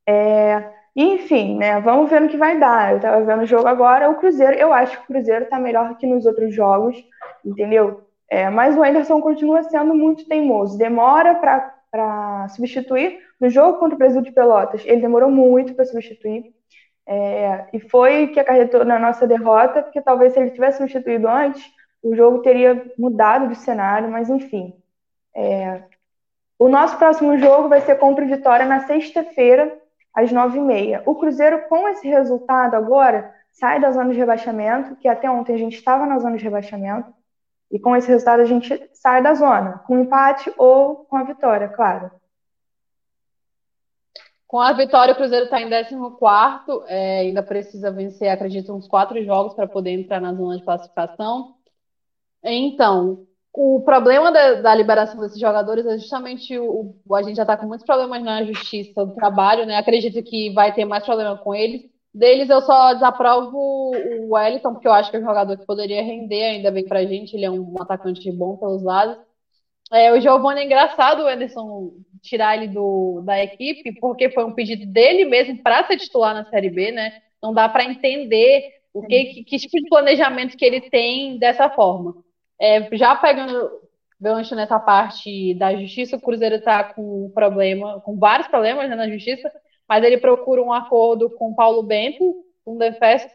É, 0.06 0.70
enfim, 0.96 1.56
né? 1.56 1.80
Vamos 1.80 2.10
ver 2.10 2.20
no 2.20 2.28
que 2.28 2.36
vai 2.36 2.58
dar. 2.58 2.92
Eu 2.92 2.96
estava 2.96 3.24
vendo 3.24 3.42
o 3.42 3.46
jogo 3.46 3.68
agora, 3.68 4.10
o 4.10 4.16
Cruzeiro, 4.16 4.54
eu 4.54 4.72
acho 4.72 4.96
que 4.98 5.04
o 5.04 5.06
Cruzeiro 5.06 5.44
está 5.44 5.58
melhor 5.58 5.96
que 5.96 6.06
nos 6.06 6.26
outros 6.26 6.54
jogos, 6.54 6.96
entendeu? 7.44 8.02
É, 8.28 8.50
mas 8.50 8.76
o 8.76 8.82
Anderson 8.82 9.20
continua 9.20 9.62
sendo 9.62 9.94
muito 9.94 10.26
teimoso. 10.26 10.76
Demora 10.76 11.34
para 11.36 12.48
substituir. 12.48 13.20
No 13.40 13.48
jogo 13.48 13.78
contra 13.78 13.94
o 13.94 13.98
Brasil 13.98 14.20
de 14.20 14.32
Pelotas, 14.32 14.82
ele 14.84 15.00
demorou 15.00 15.30
muito 15.30 15.74
para 15.74 15.84
substituir. 15.84 16.52
É, 17.10 17.64
e 17.72 17.80
foi 17.80 18.26
que 18.26 18.38
acarretou 18.38 18.84
na 18.84 18.98
nossa 18.98 19.26
derrota, 19.26 19.82
porque 19.82 19.98
talvez 20.02 20.34
se 20.34 20.40
ele 20.40 20.50
tivesse 20.50 20.76
substituído 20.76 21.26
antes, 21.26 21.64
o 22.02 22.14
jogo 22.14 22.40
teria 22.40 22.92
mudado 22.98 23.48
de 23.48 23.56
cenário, 23.56 24.10
mas 24.10 24.28
enfim. 24.28 24.74
É, 25.34 25.84
o 26.58 26.68
nosso 26.68 26.98
próximo 26.98 27.38
jogo 27.38 27.66
vai 27.66 27.80
ser 27.80 27.94
contra 27.96 28.22
o 28.22 28.28
Vitória 28.28 28.66
na 28.66 28.80
sexta-feira, 28.80 29.74
às 30.14 30.30
nove 30.30 30.58
e 30.58 30.60
meia. 30.60 31.02
O 31.06 31.14
Cruzeiro, 31.14 31.66
com 31.66 31.88
esse 31.88 32.06
resultado 32.06 32.74
agora, 32.74 33.32
sai 33.52 33.80
da 33.80 33.90
zona 33.90 34.12
de 34.12 34.18
rebaixamento, 34.18 34.94
que 34.96 35.08
até 35.08 35.30
ontem 35.30 35.54
a 35.54 35.58
gente 35.58 35.76
estava 35.76 36.04
na 36.04 36.18
zona 36.18 36.36
de 36.36 36.44
rebaixamento, 36.44 37.10
e 37.72 37.78
com 37.78 37.96
esse 37.96 38.08
resultado 38.08 38.40
a 38.40 38.44
gente 38.44 38.90
sai 38.92 39.22
da 39.22 39.32
zona, 39.32 39.78
com 39.86 39.98
empate 39.98 40.52
ou 40.58 41.06
com 41.06 41.16
a 41.16 41.22
vitória, 41.22 41.68
claro. 41.68 42.10
Com 44.48 44.58
a 44.60 44.72
vitória, 44.72 45.12
o 45.12 45.16
Cruzeiro 45.16 45.44
está 45.44 45.60
em 45.60 45.68
14, 45.68 45.94
é, 46.86 47.20
ainda 47.20 47.42
precisa 47.42 47.90
vencer, 47.92 48.30
acredito, 48.30 48.74
uns 48.74 48.88
quatro 48.88 49.22
jogos 49.22 49.52
para 49.52 49.68
poder 49.68 49.90
entrar 49.90 50.22
na 50.22 50.32
zona 50.32 50.56
de 50.56 50.64
classificação. 50.64 51.54
Então, 52.42 53.26
o 53.52 53.82
problema 53.82 54.32
da, 54.32 54.54
da, 54.62 54.74
liberação 54.74 55.20
desses 55.20 55.38
jogadores 55.38 55.84
é 55.84 55.98
justamente 55.98 56.58
o, 56.58 56.94
o 57.06 57.14
a 57.14 57.22
gente 57.22 57.36
já 57.36 57.42
está 57.42 57.58
com 57.58 57.66
muitos 57.66 57.84
problemas 57.84 58.22
na 58.22 58.42
justiça 58.44 59.04
do 59.04 59.14
trabalho, 59.14 59.66
né? 59.66 59.76
Acredito 59.76 60.22
que 60.22 60.50
vai 60.54 60.72
ter 60.74 60.86
mais 60.86 61.04
problema 61.04 61.36
com 61.36 61.54
eles. 61.54 61.82
Deles 62.14 62.48
eu 62.48 62.62
só 62.62 62.94
desaprovo 62.94 63.56
o 63.56 64.34
Wellington, 64.34 64.72
porque 64.72 64.88
eu 64.88 64.92
acho 64.92 65.10
que 65.10 65.16
é 65.18 65.20
um 65.20 65.24
jogador 65.24 65.58
que 65.58 65.66
poderia 65.66 66.02
render 66.02 66.44
ainda 66.44 66.70
bem 66.70 66.86
pra 66.86 67.04
gente, 67.04 67.34
ele 67.34 67.44
é 67.44 67.50
um 67.50 67.74
atacante 67.80 68.32
bom 68.32 68.56
pelos 68.56 68.82
lados. 68.82 69.18
É, 69.92 70.12
o 70.12 70.20
Giovanni 70.20 70.60
é 70.60 70.64
engraçado 70.64 71.22
o 71.22 71.28
Ederson 71.28 71.92
tirar 72.28 72.56
ele 72.56 72.68
do, 72.68 73.22
da 73.24 73.42
equipe, 73.42 73.98
porque 74.00 74.30
foi 74.30 74.44
um 74.44 74.52
pedido 74.52 74.86
dele 74.86 75.24
mesmo 75.24 75.62
para 75.62 75.86
ser 75.86 75.96
titular 75.96 76.34
na 76.34 76.44
Série 76.44 76.70
B, 76.70 76.92
né? 76.92 77.20
Não 77.42 77.52
dá 77.52 77.68
para 77.68 77.84
entender 77.84 78.78
o 78.92 79.02
que, 79.02 79.24
que, 79.24 79.44
que, 79.44 79.58
tipo 79.58 79.80
de 79.80 79.88
planejamento 79.88 80.56
que 80.56 80.64
ele 80.64 80.80
tem 80.90 81.38
dessa 81.38 81.70
forma. 81.70 82.16
É, 82.60 82.88
já 82.96 83.14
pegando 83.14 83.70
gancho 84.20 84.54
nessa 84.54 84.78
parte 84.80 85.54
da 85.54 85.74
justiça, 85.74 86.16
o 86.16 86.20
Cruzeiro 86.20 86.56
está 86.56 86.82
com 86.82 87.30
problema, 87.32 88.00
com 88.00 88.18
vários 88.18 88.48
problemas 88.48 88.88
né, 88.88 88.96
na 88.96 89.08
justiça, 89.08 89.50
mas 89.88 90.02
ele 90.02 90.18
procura 90.18 90.62
um 90.62 90.72
acordo 90.72 91.30
com 91.30 91.54
Paulo 91.54 91.82
Bento, 91.82 92.44
um 92.66 92.76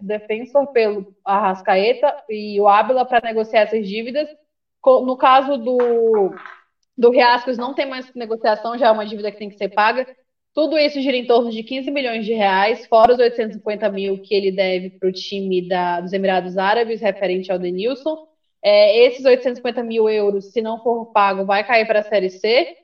defensor 0.02 0.68
pelo 0.68 1.16
Arrascaeta 1.26 2.14
e 2.30 2.60
o 2.60 2.68
Ábila 2.68 3.06
para 3.06 3.26
negociar 3.26 3.62
essas 3.62 3.88
dívidas. 3.88 4.30
No 4.86 5.18
caso 5.18 5.58
do, 5.58 6.36
do 6.98 7.10
Riascos, 7.10 7.58
não 7.58 7.74
tem 7.74 7.88
mais 7.88 8.14
negociação, 8.14 8.78
já 8.78 8.88
é 8.88 8.92
uma 8.92 9.06
dívida 9.06 9.32
que 9.32 9.38
tem 9.38 9.50
que 9.50 9.58
ser 9.58 9.70
paga. 9.70 10.08
Tudo 10.54 10.78
isso 10.78 11.02
gira 11.02 11.18
em 11.18 11.26
torno 11.26 11.50
de 11.50 11.64
15 11.64 11.90
milhões 11.90 12.26
de 12.26 12.34
reais, 12.34 12.86
fora 12.86 13.14
os 13.14 13.20
850 13.20 13.90
mil 13.90 14.22
que 14.22 14.36
ele 14.36 14.52
deve 14.52 14.92
para 14.92 15.10
o 15.10 15.12
time 15.12 15.68
da, 15.68 16.00
dos 16.00 16.14
Emirados 16.14 16.58
Árabes, 16.58 17.02
referente 17.02 17.52
ao 17.52 17.58
Denilson. 17.58 18.28
É, 18.64 19.06
esses 19.08 19.26
850 19.26 19.84
mil 19.84 20.08
euros, 20.08 20.52
se 20.52 20.62
não 20.62 20.82
for 20.82 21.08
pago, 21.08 21.46
vai 21.46 21.66
cair 21.66 21.86
para 21.88 22.00
a 22.00 22.04
Série 22.04 22.30
C. 22.30 22.78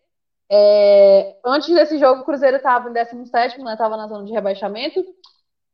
É, 0.51 1.35
antes 1.45 1.69
desse 1.73 1.99
jogo, 1.99 2.21
o 2.21 2.25
Cruzeiro 2.25 2.57
estava 2.57 2.89
em 2.89 2.93
17, 2.93 3.61
né? 3.61 3.73
Estava 3.73 3.95
na 3.95 4.07
zona 4.07 4.25
de 4.25 4.33
rebaixamento. 4.33 5.05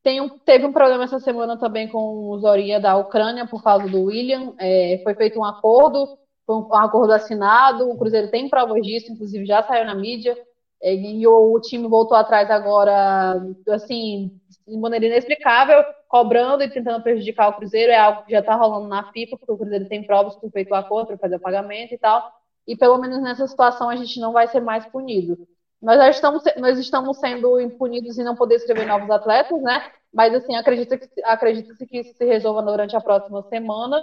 Um, 0.05 0.29
teve 0.39 0.65
um 0.65 0.73
problema 0.73 1.05
essa 1.05 1.19
semana 1.19 1.57
também 1.57 1.88
com 1.88 2.29
o 2.29 2.38
Zoria 2.39 2.79
da 2.79 2.95
Ucrânia 2.95 3.47
por 3.47 3.63
causa 3.63 3.88
do 3.88 4.03
William. 4.03 4.53
É, 4.59 4.99
foi 5.03 5.15
feito 5.15 5.39
um 5.39 5.45
acordo, 5.45 6.17
foi 6.46 6.56
um, 6.56 6.74
acordo 6.76 7.14
assinado. 7.14 7.89
O 7.89 7.98
Cruzeiro 7.98 8.30
tem 8.30 8.50
provas 8.50 8.82
disso, 8.82 9.12
inclusive 9.12 9.46
já 9.46 9.64
saiu 9.64 9.86
na 9.86 9.96
mídia. 9.96 10.38
É, 10.82 10.93
e 10.93 11.26
o, 11.28 11.60
time 11.62 11.88
voltou 11.88 12.18
atrás 12.18 12.50
agora, 12.52 13.41
assim, 13.70 14.32
de 14.68 14.78
maneira 14.78 15.06
inexplicável, 15.08 15.84
cobrando 16.08 16.64
e 16.64 16.70
tentando 16.70 17.02
prejudicar 17.02 17.50
o 17.50 17.54
Cruzeiro. 17.54 17.91
É 17.91 17.98
algo 17.98 18.24
que 18.24 18.32
já 18.32 18.39
está 18.39 18.56
rolando 18.56 18.88
na 18.88 19.12
FIFA, 19.12 19.38
porque 19.38 19.52
o 19.52 19.58
Cruzeiro 19.58 19.88
tem 19.88 20.04
provas 20.04 20.36
que 20.36 20.50
feito 20.50 20.72
o 20.72 20.76
acordo 20.76 21.08
para 21.08 21.18
fazer 21.18 21.36
o 21.38 21.39
pagamento 21.39 21.93
e 21.93 21.98
tal 21.98 22.32
e 22.68 22.76
pelo 22.76 22.98
menos 22.98 23.22
nessa 23.22 23.48
situação 23.48 23.89
a 23.89 23.96
gente 23.96 24.20
não 24.20 24.34
vai 24.34 24.48
ser 24.48 24.60
mais 24.60 24.86
punido. 24.86 25.48
Nós 25.82 25.98
já 25.98 26.10
estamos, 26.10 26.43
nós 26.58 26.80
estamos 26.80 27.18
sendo 27.18 27.60
impunidos 27.60 28.18
e 28.18 28.24
não 28.24 28.36
poder 28.36 28.56
escrever 28.56 28.88
novos 28.88 29.10
atletas, 29.10 29.62
né? 29.62 29.91
Mas 30.12 30.34
assim, 30.34 30.56
acredita 30.56 30.98
que 30.98 31.08
acredita-se 31.24 31.86
que 31.86 32.00
isso 32.00 32.14
se 32.16 32.26
resolva 32.26 32.64
durante 32.64 32.96
a 32.96 33.02
próxima 33.02 33.43
semana. 33.43 34.02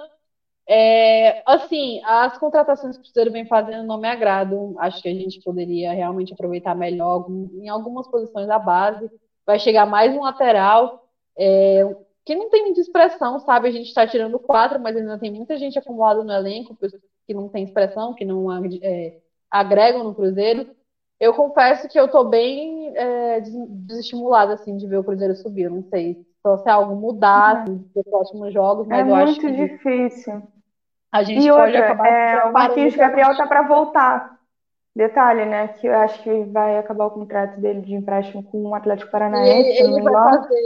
É, 0.68 1.42
assim, 1.44 2.00
as 2.04 2.38
contratações 2.38 2.96
que 2.96 3.02
o 3.02 3.04
Cruzeiro 3.04 3.32
vem 3.32 3.46
fazendo 3.46 3.86
não 3.86 3.98
me 3.98 4.08
agradam. 4.08 4.74
Acho 4.78 5.02
que 5.02 5.08
a 5.08 5.14
gente 5.14 5.40
poderia 5.42 5.92
realmente 5.92 6.32
aproveitar 6.32 6.74
melhor 6.74 7.26
em 7.28 7.68
algumas 7.68 8.08
posições 8.08 8.46
da 8.46 8.58
base. 8.58 9.10
Vai 9.46 9.58
chegar 9.58 9.86
mais 9.86 10.14
um 10.14 10.22
lateral. 10.22 11.08
É, 11.36 11.82
que 12.24 12.34
não 12.36 12.48
tem 12.50 12.64
muita 12.64 12.80
expressão, 12.80 13.40
sabe? 13.40 13.68
A 13.68 13.72
gente 13.72 13.88
está 13.88 14.06
tirando 14.06 14.38
quatro, 14.38 14.78
mas 14.80 14.96
ainda 14.96 15.18
tem 15.18 15.30
muita 15.32 15.56
gente 15.56 15.78
acumulada 15.78 16.22
no 16.22 16.32
elenco, 16.32 16.76
que 17.26 17.34
não 17.34 17.48
tem 17.48 17.64
expressão, 17.64 18.14
que 18.14 18.24
não 18.24 18.46
é, 18.82 19.18
agregam 19.50 20.04
no 20.04 20.14
Cruzeiro. 20.14 20.70
Eu 21.18 21.34
confesso 21.34 21.88
que 21.88 21.98
eu 21.98 22.08
tô 22.08 22.24
bem 22.24 22.96
é, 22.96 23.40
desestimulada, 23.40 24.54
assim, 24.54 24.76
de 24.76 24.86
ver 24.86 24.98
o 24.98 25.04
Cruzeiro 25.04 25.34
subir. 25.34 25.70
não 25.70 25.82
sei 25.84 26.24
só 26.42 26.56
se 26.58 26.68
algo 26.68 26.96
mudar 26.96 27.62
assim, 27.62 27.84
nos 27.94 28.04
próximos 28.04 28.52
jogos, 28.52 28.86
mas 28.86 29.06
é 29.06 29.10
eu 29.10 29.14
acho 29.14 29.40
que... 29.40 29.46
É 29.46 29.50
muito 29.50 29.72
difícil. 29.72 30.42
A 31.10 31.22
gente 31.22 31.46
e 31.46 31.50
pode 31.50 31.76
outra, 31.76 31.84
acabar... 31.84 32.08
É, 32.08 32.44
o 32.44 32.52
Marquinhos 32.52 32.96
Gabriel 32.96 33.36
tá 33.36 33.46
para 33.46 33.62
voltar. 33.62 34.32
Detalhe, 34.94 35.46
né? 35.46 35.68
Que 35.68 35.86
eu 35.86 35.94
acho 35.94 36.22
que 36.22 36.44
vai 36.44 36.76
acabar 36.76 37.06
o 37.06 37.10
contrato 37.10 37.58
dele 37.58 37.80
de 37.80 37.94
empréstimo 37.94 38.42
com 38.42 38.62
o 38.62 38.74
Atlético 38.74 39.10
Paranaense. 39.10 39.70
Ele, 39.70 39.94
ele 39.94 40.02
vai, 40.02 40.12
fazer, 40.12 40.60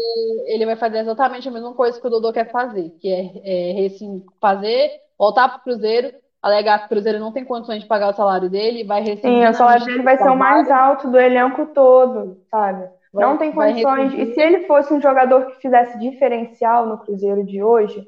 ele 0.47 0.66
vai 0.66 0.77
fazer 0.77 0.99
exatamente 0.99 1.49
a 1.49 1.53
mesma 1.53 1.74
coisa 1.74 2.01
que 2.01 2.07
o 2.07 2.11
Dodô 2.11 2.33
quer 2.33 2.51
fazer, 2.51 2.91
que 3.01 3.09
é, 3.09 3.83
é 3.83 3.87
assim, 3.87 4.24
fazer, 4.41 4.91
voltar 5.16 5.49
para 5.49 5.59
o 5.59 5.62
Cruzeiro, 5.62 6.12
alegar 6.43 6.81
que 6.81 6.87
o 6.87 6.89
Cruzeiro 6.89 7.20
não 7.20 7.31
tem 7.31 7.45
condições 7.45 7.83
de 7.83 7.89
pagar 7.89 8.09
o 8.09 8.14
salário 8.14 8.51
dele, 8.51 8.83
vai 8.83 9.01
receber. 9.01 9.29
Sim, 9.29 9.47
o 9.47 9.55
salário 9.55 9.85
dele 9.85 10.03
vai 10.03 10.16
ser 10.16 10.29
o 10.29 10.37
mais 10.37 10.68
alto 10.72 11.09
do 11.09 11.20
elenco 11.20 11.66
todo, 11.66 12.39
sabe? 12.51 12.89
Vai, 13.16 13.24
não 13.24 13.38
tem 13.38 13.50
condições. 13.50 14.12
E 14.14 14.34
se 14.34 14.40
ele 14.40 14.66
fosse 14.66 14.92
um 14.92 15.00
jogador 15.00 15.46
que 15.46 15.60
fizesse 15.60 15.98
diferencial 15.98 16.86
no 16.86 16.98
Cruzeiro 16.98 17.44
de 17.44 17.62
hoje, 17.62 18.06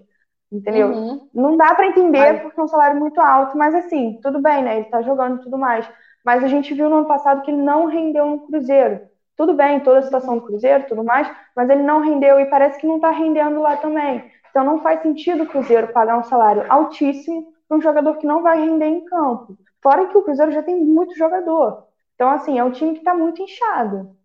entendeu? 0.53 0.89
Uhum. 0.89 1.29
Não 1.35 1.57
dá 1.57 1.75
para 1.75 1.87
entender 1.87 2.43
porque 2.43 2.61
é 2.61 2.63
um 2.63 2.69
salário 2.69 3.01
muito 3.01 3.19
alto, 3.21 3.57
mas 3.57 3.75
assim, 3.75 4.21
tudo 4.23 4.41
bem, 4.41 4.63
né? 4.63 4.77
Ele 4.77 4.85
tá 4.85 5.01
jogando 5.03 5.41
e 5.41 5.43
tudo 5.43 5.57
mais. 5.57 5.89
Mas 6.25 6.45
a 6.45 6.49
gente 6.49 6.75
viu 6.75 6.91
no 6.91 6.99
ano 6.99 7.09
passado 7.09 7.43
que 7.43 7.51
ele 7.51 7.63
não 7.63 7.87
rendeu 7.87 8.27
no 8.27 8.41
Cruzeiro. 8.47 9.01
Tudo 9.35 9.55
bem, 9.55 9.81
toda 9.81 10.01
a 10.01 10.03
situação 10.03 10.37
do 10.37 10.45
Cruzeiro, 10.45 10.85
tudo 10.89 11.03
mais, 11.05 11.31
mas 11.57 11.71
ele 11.71 11.83
não 11.83 12.01
rendeu 12.01 12.39
e 12.41 12.47
parece 12.47 12.79
que 12.79 12.87
não 12.87 12.97
está 12.97 13.11
rendendo 13.11 13.61
lá 13.61 13.77
também. 13.77 14.25
Então 14.51 14.65
não 14.65 14.81
faz 14.81 15.01
sentido 15.01 15.45
o 15.45 15.47
Cruzeiro 15.47 15.89
pagar 15.89 16.19
um 16.19 16.25
salário 16.25 16.65
altíssimo 16.69 17.53
para 17.67 17.79
um 17.79 17.81
jogador 17.81 18.17
que 18.17 18.27
não 18.27 18.43
vai 18.43 18.61
render 18.61 18.87
em 18.87 19.05
campo. 19.05 19.57
Fora 19.83 20.07
que 20.09 20.19
o 20.19 20.23
Cruzeiro 20.23 20.53
já 20.53 20.63
tem 20.63 20.77
muito 20.85 21.17
jogador. 21.17 21.85
Então, 22.15 22.31
assim, 22.31 22.59
é 22.59 22.65
um 22.65 22.73
time 22.73 22.93
que 22.95 22.99
está 22.99 23.15
muito 23.15 23.41
inchado. 23.41 24.18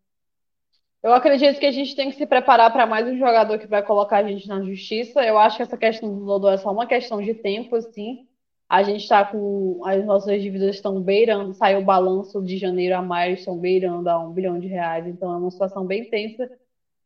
Eu 1.03 1.13
acredito 1.13 1.59
que 1.59 1.65
a 1.65 1.71
gente 1.71 1.97
tem 1.97 2.09
que 2.09 2.15
se 2.15 2.25
preparar 2.25 2.71
para 2.71 2.85
mais 2.85 3.05
um 3.05 3.17
jogador 3.17 3.59
que 3.59 3.67
vai 3.67 3.83
colocar 3.83 4.19
a 4.19 4.23
gente 4.23 4.47
na 4.47 4.61
justiça. 4.61 5.21
Eu 5.21 5.37
acho 5.37 5.57
que 5.57 5.63
essa 5.63 5.77
questão 5.77 6.17
do 6.17 6.25
Dodô 6.25 6.49
é 6.49 6.55
só 6.55 6.71
uma 6.71 6.87
questão 6.87 7.21
de 7.21 7.33
tempo, 7.33 7.75
assim. 7.75 8.25
A 8.69 8.81
gente 8.83 9.01
está 9.01 9.25
com. 9.25 9.81
As 9.83 10.03
nossas 10.05 10.41
dívidas 10.41 10.75
estão 10.75 11.01
beirando, 11.01 11.53
saiu 11.53 11.79
o 11.79 11.83
balanço 11.83 12.41
de 12.41 12.57
janeiro 12.57 12.95
a 12.95 13.01
maio, 13.01 13.33
estão 13.33 13.57
beirando 13.57 14.09
a 14.09 14.17
um 14.17 14.31
bilhão 14.31 14.57
de 14.57 14.67
reais, 14.67 15.05
então 15.05 15.33
é 15.33 15.35
uma 15.35 15.51
situação 15.51 15.85
bem 15.85 16.09
tensa. 16.09 16.49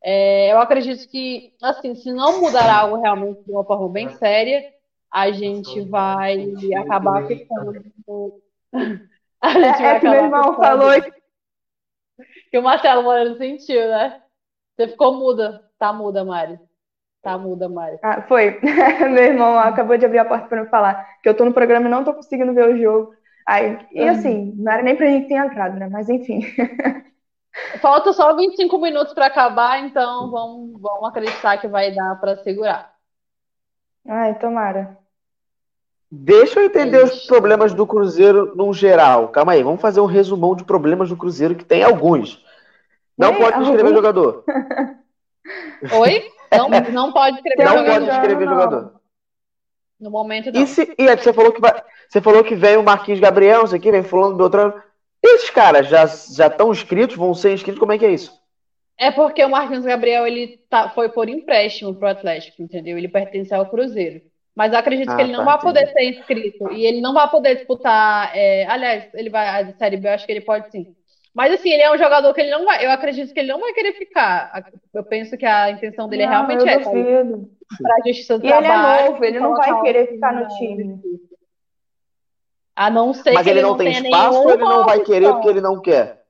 É, 0.00 0.52
eu 0.52 0.60
acredito 0.60 1.08
que, 1.08 1.52
assim, 1.60 1.96
se 1.96 2.12
não 2.12 2.40
mudar 2.40 2.72
algo 2.72 3.02
realmente 3.02 3.42
de 3.42 3.50
uma 3.50 3.64
forma 3.64 3.88
bem 3.88 4.10
séria, 4.10 4.64
a 5.12 5.32
gente 5.32 5.80
vai 5.80 6.52
acabar 6.76 7.26
ficando. 7.26 7.72
A 9.40 9.52
gente 9.52 9.82
é, 9.82 9.86
é 9.86 10.00
que 10.00 10.08
meu 10.08 10.24
irmão 10.24 10.56
falou 10.56 10.90
que 12.50 12.58
o 12.58 12.62
Marcelo 12.62 13.02
Moreno 13.02 13.36
sentiu, 13.36 13.88
né? 13.88 14.20
Você 14.76 14.88
ficou 14.88 15.14
muda. 15.14 15.62
Tá 15.78 15.92
muda, 15.92 16.24
Mari. 16.24 16.58
Tá 17.22 17.36
muda, 17.36 17.68
Mari. 17.68 17.98
Ah, 18.02 18.22
foi. 18.22 18.58
Meu 19.10 19.24
irmão 19.24 19.58
acabou 19.58 19.96
de 19.96 20.06
abrir 20.06 20.18
a 20.18 20.24
porta 20.24 20.46
para 20.46 20.62
me 20.62 20.68
falar 20.68 21.06
que 21.22 21.28
eu 21.28 21.36
tô 21.36 21.44
no 21.44 21.52
programa 21.52 21.86
e 21.86 21.90
não 21.90 22.04
tô 22.04 22.14
conseguindo 22.14 22.54
ver 22.54 22.68
o 22.68 22.78
jogo. 22.78 23.14
Aí, 23.46 23.78
e 23.92 24.02
uhum. 24.02 24.10
assim, 24.10 24.54
não 24.56 24.72
era 24.72 24.82
nem 24.82 24.94
pra 24.94 25.06
gente 25.06 25.28
ter 25.28 25.34
entrado, 25.34 25.78
né? 25.78 25.88
Mas 25.88 26.08
enfim. 26.08 26.40
Falta 27.80 28.12
só 28.12 28.36
25 28.36 28.78
minutos 28.78 29.14
para 29.14 29.26
acabar, 29.26 29.80
então 29.80 30.30
vamos, 30.30 30.80
vamos 30.80 31.08
acreditar 31.08 31.58
que 31.58 31.66
vai 31.66 31.92
dar 31.92 32.20
para 32.20 32.36
segurar. 32.36 32.92
Ai, 34.06 34.38
tomara. 34.38 34.96
Deixa 36.10 36.60
eu 36.60 36.64
entender 36.64 37.04
os 37.04 37.26
problemas 37.26 37.74
do 37.74 37.86
Cruzeiro 37.86 38.54
no 38.56 38.72
geral. 38.72 39.28
Calma 39.28 39.52
aí, 39.52 39.62
vamos 39.62 39.80
fazer 39.80 40.00
um 40.00 40.06
resumão 40.06 40.56
de 40.56 40.64
problemas 40.64 41.10
do 41.10 41.16
Cruzeiro, 41.16 41.54
que 41.54 41.64
tem 41.64 41.82
alguns. 41.82 42.42
Não 43.16 43.34
pode 43.34 43.62
escrever 43.62 43.92
jogador. 43.92 44.44
Oi? 46.00 46.24
Não, 46.50 46.68
não 46.92 47.12
pode 47.12 47.36
escrever 47.36 47.64
não 47.64 47.78
jogador. 47.78 48.00
Não 48.00 48.06
pode 48.06 48.16
escrever 48.16 48.46
não. 48.46 48.52
jogador. 48.54 49.00
No 50.00 50.10
momento 50.10 50.52
não. 50.52 50.62
E, 50.62 50.66
se, 50.66 50.94
e 50.96 51.16
você 51.16 51.32
falou 51.32 51.52
que 51.52 51.60
vai, 51.60 51.82
você 52.08 52.20
falou 52.20 52.44
que 52.44 52.54
vem 52.54 52.76
o 52.76 52.82
Marquinhos 52.82 53.20
Gabriel, 53.20 53.64
isso 53.64 53.74
aqui, 53.74 53.90
vem 53.90 54.02
fulano 54.02 54.36
Beltrano. 54.36 54.74
Esses 55.22 55.50
caras 55.50 55.88
já 55.88 56.06
já 56.06 56.46
estão 56.46 56.70
inscritos, 56.70 57.16
vão 57.16 57.34
ser 57.34 57.52
inscritos, 57.52 57.80
como 57.80 57.92
é 57.92 57.98
que 57.98 58.06
é 58.06 58.12
isso? 58.12 58.32
É 58.96 59.10
porque 59.10 59.44
o 59.44 59.50
Marquinhos 59.50 59.84
Gabriel 59.84 60.26
ele 60.26 60.58
tá, 60.70 60.88
foi 60.90 61.08
por 61.08 61.28
empréstimo 61.28 61.94
pro 61.94 62.08
Atlético, 62.08 62.62
entendeu? 62.62 62.96
Ele 62.96 63.08
pertence 63.08 63.52
ao 63.52 63.68
Cruzeiro. 63.68 64.22
Mas 64.58 64.72
eu 64.72 64.78
acredito 64.80 65.08
ah, 65.10 65.14
que 65.14 65.22
ele 65.22 65.30
não 65.30 65.44
tá, 65.44 65.52
vai 65.52 65.60
poder 65.60 65.86
ser 65.86 66.02
inscrito 66.02 66.72
e 66.72 66.84
ele 66.84 67.00
não 67.00 67.14
vai 67.14 67.30
poder 67.30 67.54
disputar. 67.54 68.36
É, 68.36 68.66
aliás, 68.66 69.08
ele 69.14 69.30
vai 69.30 69.46
a 69.46 69.72
Série 69.74 69.96
B, 69.96 70.08
eu 70.08 70.12
acho 70.14 70.26
que 70.26 70.32
ele 70.32 70.40
pode 70.40 70.68
sim. 70.72 70.96
Mas 71.32 71.52
assim, 71.52 71.70
ele 71.70 71.82
é 71.82 71.92
um 71.92 71.96
jogador 71.96 72.34
que 72.34 72.40
ele 72.40 72.50
não 72.50 72.64
vai. 72.64 72.84
Eu 72.84 72.90
acredito 72.90 73.32
que 73.32 73.38
ele 73.38 73.52
não 73.52 73.60
vai 73.60 73.72
querer 73.72 73.92
ficar. 73.92 74.64
Eu 74.92 75.04
penso 75.04 75.38
que 75.38 75.46
a 75.46 75.70
intenção 75.70 76.08
dele 76.08 76.24
é 76.24 76.26
não, 76.26 76.32
é 76.32 76.36
realmente 76.36 76.68
essa. 76.68 76.90
Para 76.90 77.94
a 77.94 78.08
justiça 78.08 78.36
do 78.36 78.46
e 78.46 78.48
trabalho. 78.48 78.66
Ele 78.66 79.06
é 79.06 79.10
novo, 79.10 79.24
ele 79.24 79.38
não 79.38 79.54
vai 79.54 79.80
querer 79.82 80.08
ficar 80.08 80.32
no 80.34 80.48
time. 80.48 81.00
A 82.74 82.90
não 82.90 83.14
ser 83.14 83.34
Mas 83.34 83.44
que 83.44 83.50
ele, 83.50 83.60
ele 83.60 83.68
não, 83.68 83.76
tem 83.76 83.92
espaço 83.92 84.38
ou 84.40 84.50
ele 84.50 84.64
não 84.64 84.84
vai 84.84 85.00
querer 85.04 85.32
porque 85.34 85.48
ele 85.50 85.60
não 85.60 85.80
quer? 85.80 86.24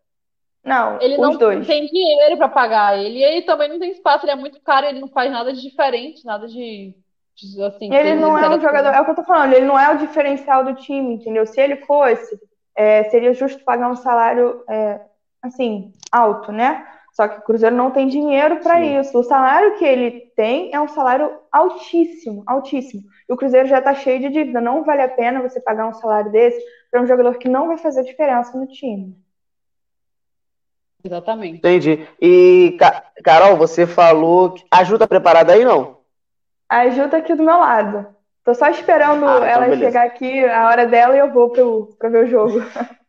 Não, 0.62 1.00
ele 1.00 1.16
não 1.16 1.34
dois. 1.34 1.66
tem 1.66 1.86
dinheiro 1.86 2.36
para 2.36 2.48
pagar 2.50 2.98
ele. 2.98 3.20
E 3.20 3.24
ele 3.24 3.42
também 3.46 3.70
não 3.70 3.78
tem 3.78 3.90
espaço, 3.90 4.26
ele 4.26 4.32
é 4.32 4.36
muito 4.36 4.60
caro, 4.60 4.84
ele 4.84 5.00
não 5.00 5.08
faz 5.08 5.32
nada 5.32 5.50
de 5.50 5.62
diferente, 5.62 6.26
nada 6.26 6.46
de 6.46 6.94
Assim, 7.66 7.94
ele 7.94 8.16
não 8.16 8.36
é 8.36 8.48
um 8.48 8.60
jogador, 8.60 8.88
é 8.88 9.00
o 9.00 9.04
que 9.04 9.10
eu 9.12 9.14
tô 9.14 9.24
falando, 9.24 9.52
ele 9.52 9.66
não 9.66 9.78
é 9.78 9.94
o 9.94 9.98
diferencial 9.98 10.64
do 10.64 10.74
time, 10.74 11.14
entendeu? 11.14 11.46
Se 11.46 11.60
ele 11.60 11.76
fosse, 11.76 12.38
é, 12.76 13.04
seria 13.04 13.32
justo 13.32 13.62
pagar 13.64 13.90
um 13.90 13.96
salário, 13.96 14.64
é, 14.68 15.00
assim, 15.42 15.92
alto, 16.10 16.50
né? 16.50 16.84
Só 17.12 17.26
que 17.26 17.38
o 17.38 17.42
Cruzeiro 17.42 17.74
não 17.74 17.90
tem 17.90 18.06
dinheiro 18.06 18.60
para 18.60 18.80
isso. 18.80 19.18
O 19.18 19.24
salário 19.24 19.76
que 19.76 19.84
ele 19.84 20.30
tem 20.36 20.72
é 20.72 20.80
um 20.80 20.86
salário 20.86 21.32
altíssimo, 21.50 22.44
altíssimo. 22.46 23.02
E 23.28 23.32
o 23.32 23.36
Cruzeiro 23.36 23.66
já 23.66 23.78
está 23.78 23.92
cheio 23.92 24.20
de 24.20 24.28
dívida. 24.28 24.60
Não 24.60 24.84
vale 24.84 25.02
a 25.02 25.08
pena 25.08 25.42
você 25.42 25.60
pagar 25.60 25.88
um 25.88 25.94
salário 25.94 26.30
desse 26.30 26.64
para 26.88 27.02
um 27.02 27.06
jogador 27.08 27.36
que 27.36 27.48
não 27.48 27.66
vai 27.66 27.76
fazer 27.76 28.04
diferença 28.04 28.56
no 28.56 28.68
time. 28.68 29.16
Exatamente. 31.04 31.58
Entendi. 31.58 32.06
E, 32.20 32.76
Carol, 33.24 33.56
você 33.56 33.84
falou. 33.84 34.54
Ajuda 34.70 35.08
preparada 35.08 35.54
aí, 35.54 35.64
não? 35.64 35.97
A 36.68 36.88
Ju 36.90 37.08
tá 37.08 37.16
aqui 37.16 37.34
do 37.34 37.42
meu 37.42 37.58
lado. 37.58 38.06
Tô 38.44 38.54
só 38.54 38.68
esperando 38.68 39.26
ah, 39.26 39.36
então 39.36 39.44
ela 39.44 39.64
beleza. 39.66 39.84
chegar 39.84 40.06
aqui, 40.06 40.44
a 40.44 40.68
hora 40.68 40.86
dela, 40.86 41.14
e 41.14 41.18
eu 41.18 41.32
vou 41.32 41.50
pro, 41.50 41.94
pra 41.98 42.08
ver 42.08 42.24
o 42.24 42.28
jogo. 42.28 42.62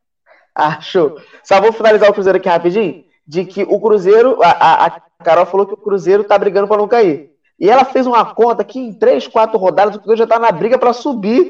ah, 0.55 0.80
show. 0.82 1.18
Só 1.43 1.62
vou 1.62 1.72
finalizar 1.72 2.10
o 2.10 2.14
Cruzeiro 2.14 2.38
aqui 2.38 2.49
rapidinho. 2.49 3.05
De 3.26 3.45
que 3.45 3.64
o 3.64 3.80
Cruzeiro, 3.80 4.39
a, 4.43 4.86
a 4.86 5.01
Carol 5.24 5.45
falou 5.45 5.66
que 5.66 5.74
o 5.74 5.78
Cruzeiro 5.78 6.24
tá 6.24 6.38
brigando 6.38 6.68
para 6.68 6.78
não 6.78 6.88
cair. 6.88 7.32
E 7.60 7.70
ela 7.70 7.86
fez 7.86 8.07
uma 8.07 8.34
conta 8.34 8.64
que 8.64 8.80
em 8.80 8.93
três, 8.93 9.28
quatro 9.28 9.57
rodadas 9.57 9.95
o 9.95 9.99
Cruzeiro 9.99 10.20
já 10.20 10.28
tá 10.28 10.39
na 10.39 10.51
briga 10.51 10.78
para 10.78 10.93
subir 10.93 11.49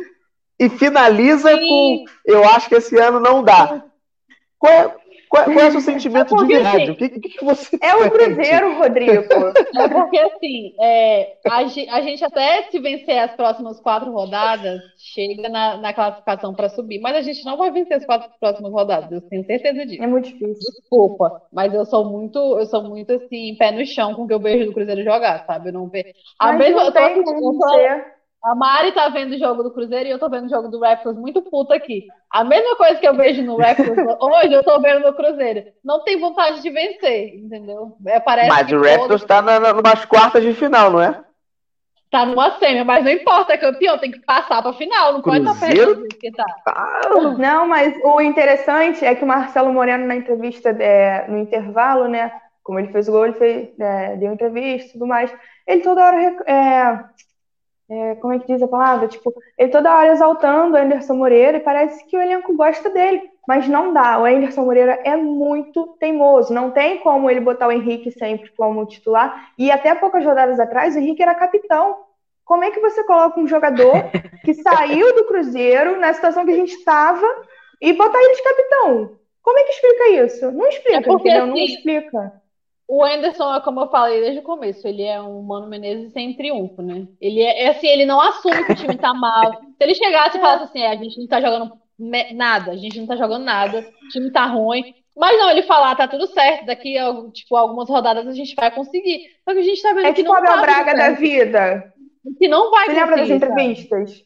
e 0.59 0.69
finaliza 0.69 1.49
Sim. 1.55 1.67
com. 1.67 2.05
Eu 2.25 2.43
acho 2.49 2.67
que 2.67 2.75
esse 2.75 2.97
ano 2.97 3.19
não 3.19 3.43
dá. 3.43 3.83
Qual 4.57 4.73
é, 4.73 4.95
qual, 5.29 5.45
qual, 5.45 5.59
é 5.59 5.67
o 5.67 5.71
seu 5.71 5.81
sentimento 5.81 6.33
é 6.33 6.37
de 6.39 6.45
verdade? 6.47 6.83
Assim, 6.83 6.91
o 6.91 6.95
que, 6.95 7.09
que, 7.09 7.45
você 7.45 7.77
É 7.81 7.95
o 7.95 8.09
Cruzeiro, 8.09 8.77
Rodrigo. 8.79 9.23
É 9.75 9.87
porque, 9.87 10.17
assim, 10.17 10.73
é, 10.81 11.37
a, 11.47 11.57
a, 11.57 12.01
gente 12.01 12.25
até 12.25 12.63
se 12.63 12.79
vencer 12.79 13.19
as 13.19 13.35
próximas 13.35 13.79
quatro 13.79 14.11
rodadas, 14.11 14.81
chega 14.97 15.47
na, 15.47 15.77
na 15.77 15.93
classificação 15.93 16.55
para 16.55 16.67
subir. 16.69 16.99
Mas 16.99 17.15
a 17.15 17.21
gente 17.21 17.45
não 17.45 17.57
vai 17.57 17.69
vencer 17.69 17.97
as 17.97 18.05
quatro 18.05 18.27
próximas 18.39 18.71
rodadas, 18.71 19.11
eu 19.11 19.21
tenho 19.21 19.45
certeza 19.45 19.85
disso. 19.85 20.01
É 20.01 20.07
muito 20.07 20.29
difícil. 20.29 20.73
Desculpa, 20.79 21.43
mas 21.53 21.73
eu 21.75 21.85
sou 21.85 22.05
muito, 22.05 22.39
eu 22.57 22.65
sou 22.65 22.83
muito, 22.83 23.13
assim, 23.13 23.55
pé 23.55 23.71
no 23.71 23.85
chão 23.85 24.15
com 24.15 24.23
o 24.23 24.27
que 24.27 24.33
eu 24.33 24.39
vejo 24.39 24.65
do 24.65 24.73
Cruzeiro 24.73 25.03
jogar, 25.03 25.45
sabe? 25.45 25.69
Eu 25.69 25.73
não 25.73 25.87
vejo. 25.87 26.09
A 26.39 26.47
mas 26.47 26.57
mesma, 26.57 26.85
não 26.85 26.91
tem 26.91 27.23
como 27.23 27.69
ser. 27.69 28.18
A 28.43 28.55
Mari 28.55 28.93
tá 28.93 29.09
vendo 29.09 29.33
o 29.33 29.37
jogo 29.37 29.63
do 29.63 29.71
Cruzeiro 29.71 30.07
e 30.07 30.11
eu 30.11 30.19
tô 30.19 30.29
vendo 30.29 30.45
o 30.45 30.49
jogo 30.49 30.69
do 30.69 30.79
Raptors 30.79 31.17
muito 31.17 31.41
puta 31.41 31.75
aqui. 31.75 32.07
A 32.31 32.43
mesma 32.43 32.75
coisa 32.77 32.95
que 32.95 33.07
eu 33.07 33.13
vejo 33.13 33.43
no 33.43 33.57
Raptors 33.57 33.89
hoje, 34.19 34.53
eu 34.53 34.63
tô 34.63 34.79
vendo 34.79 35.05
no 35.05 35.13
Cruzeiro. 35.13 35.65
Não 35.83 36.03
tem 36.03 36.17
vontade 36.19 36.61
de 36.61 36.69
vencer, 36.69 37.35
entendeu? 37.35 37.97
É, 38.05 38.19
parece 38.19 38.47
mas 38.47 38.71
o 38.71 38.81
Raptors 38.81 39.21
todo... 39.21 39.27
tá 39.27 39.41
na, 39.41 39.59
na, 39.59 39.73
numas 39.73 40.05
quartas 40.05 40.41
de 40.41 40.53
final, 40.53 40.89
não 40.89 41.01
é? 41.01 41.21
Tá 42.09 42.25
numa 42.25 42.57
semi, 42.57 42.83
mas 42.83 43.03
não 43.03 43.11
importa, 43.11 43.53
é 43.53 43.57
campeão, 43.57 43.97
tem 43.99 44.09
que 44.09 44.19
passar 44.21 44.63
pra 44.63 44.73
final, 44.73 45.13
não 45.13 45.21
Cruzeiro? 45.21 45.45
pode 45.45 45.65
estar 45.65 45.85
perto 45.85 46.17
que 46.17 46.31
tá. 46.31 46.45
Ah. 46.65 47.01
Não, 47.37 47.67
mas 47.67 47.93
o 48.03 48.21
interessante 48.21 49.05
é 49.05 49.13
que 49.13 49.23
o 49.23 49.27
Marcelo 49.27 49.71
Moreno, 49.71 50.07
na 50.07 50.15
entrevista, 50.15 50.69
é, 50.69 51.27
no 51.27 51.37
intervalo, 51.37 52.07
né? 52.07 52.31
Como 52.63 52.79
ele 52.79 52.91
fez 52.91 53.07
o 53.09 53.11
gol, 53.11 53.25
ele 53.25 53.33
fez, 53.33 53.79
é, 53.79 54.15
deu 54.15 54.33
entrevista 54.33 54.89
e 54.89 54.91
tudo 54.93 55.05
mais. 55.05 55.31
Ele 55.67 55.81
toda 55.81 56.05
hora 56.05 57.09
é, 57.89 58.15
como 58.15 58.33
é 58.33 58.39
que 58.39 58.45
diz 58.45 58.61
a 58.61 58.67
palavra? 58.67 59.07
Tipo, 59.07 59.33
ele 59.57 59.71
toda 59.71 59.95
hora 59.95 60.11
exaltando 60.11 60.75
o 60.75 60.79
Anderson 60.79 61.15
Moreira 61.15 61.57
e 61.57 61.61
parece 61.61 62.05
que 62.05 62.15
o 62.15 62.21
elenco 62.21 62.55
gosta 62.55 62.89
dele, 62.89 63.29
mas 63.47 63.67
não 63.67 63.91
dá. 63.91 64.19
O 64.19 64.25
Anderson 64.25 64.63
Moreira 64.63 64.99
é 65.03 65.17
muito 65.17 65.97
teimoso, 65.99 66.53
não 66.53 66.69
tem 66.69 66.99
como 66.99 67.29
ele 67.29 67.39
botar 67.39 67.67
o 67.67 67.71
Henrique 67.71 68.11
sempre 68.11 68.51
como 68.51 68.85
titular. 68.85 69.51
E 69.57 69.71
até 69.71 69.95
poucas 69.95 70.23
rodadas 70.23 70.59
atrás, 70.59 70.95
o 70.95 70.99
Henrique 70.99 71.23
era 71.23 71.33
capitão. 71.33 71.97
Como 72.45 72.63
é 72.63 72.69
que 72.69 72.79
você 72.79 73.03
coloca 73.03 73.39
um 73.39 73.47
jogador 73.47 73.93
que 74.45 74.53
saiu 74.53 75.15
do 75.15 75.25
Cruzeiro 75.25 75.99
na 75.99 76.13
situação 76.13 76.45
que 76.45 76.51
a 76.51 76.55
gente 76.55 76.73
estava 76.73 77.25
e 77.81 77.91
botar 77.93 78.19
ele 78.19 78.35
de 78.35 78.43
capitão? 78.43 79.19
Como 79.41 79.57
é 79.57 79.63
que 79.63 79.71
explica 79.71 80.09
isso? 80.09 80.51
Não 80.51 80.67
explica, 80.67 80.97
é 80.97 81.01
porque, 81.01 81.29
entendeu? 81.29 81.43
Assim, 81.45 81.51
não 81.51 81.57
explica. 81.57 82.41
O 82.89 83.05
Anderson, 83.05 83.61
como 83.61 83.81
eu 83.81 83.89
falei 83.89 84.19
desde 84.19 84.39
o 84.39 84.43
começo, 84.43 84.87
ele 84.87 85.03
é 85.03 85.21
um 85.21 85.43
Mano 85.43 85.67
Menezes 85.67 86.11
sem 86.11 86.33
triunfo, 86.33 86.81
né? 86.81 87.07
Ele 87.21 87.39
é, 87.39 87.65
é 87.65 87.69
assim, 87.69 87.85
ele 87.85 88.03
não 88.03 88.19
assume 88.19 88.65
que 88.65 88.71
o 88.71 88.75
time 88.75 88.97
tá 88.97 89.13
mal. 89.13 89.61
Se 89.77 89.83
ele 89.83 89.93
chegasse 89.93 90.39
e 90.39 90.41
falasse 90.41 90.63
assim, 90.63 90.81
é, 90.81 90.87
a 90.87 90.95
gente 90.95 91.19
não 91.19 91.27
tá 91.27 91.39
jogando 91.39 91.71
nada, 92.33 92.71
a 92.71 92.75
gente 92.75 92.99
não 92.99 93.05
tá 93.05 93.15
jogando 93.15 93.45
nada, 93.45 93.87
o 94.03 94.07
time 94.07 94.31
tá 94.31 94.47
ruim. 94.47 94.95
Mas 95.15 95.37
não, 95.37 95.51
ele 95.51 95.61
falar, 95.61 95.95
tá 95.95 96.07
tudo 96.07 96.25
certo, 96.25 96.65
daqui 96.65 96.97
a 96.97 97.13
tipo, 97.31 97.55
algumas 97.55 97.87
rodadas 97.87 98.25
a 98.25 98.33
gente 98.33 98.55
vai 98.55 98.71
conseguir. 98.71 99.27
Só 99.45 99.53
que 99.53 99.59
a 99.59 99.63
gente 99.63 99.81
tá 99.83 99.93
vendo 99.93 100.07
é 100.07 100.13
que 100.13 100.23
tipo 100.23 100.33
não 100.33 100.41
tá. 100.41 100.53
Abel 100.53 100.61
Braga 100.63 100.95
da 100.95 101.11
vida. 101.11 101.93
Que 102.39 102.47
não 102.47 102.71
vai 102.71 102.87
Você 102.87 102.93
lembra 102.93 103.17
das 103.17 103.29
entrevistas? 103.29 104.25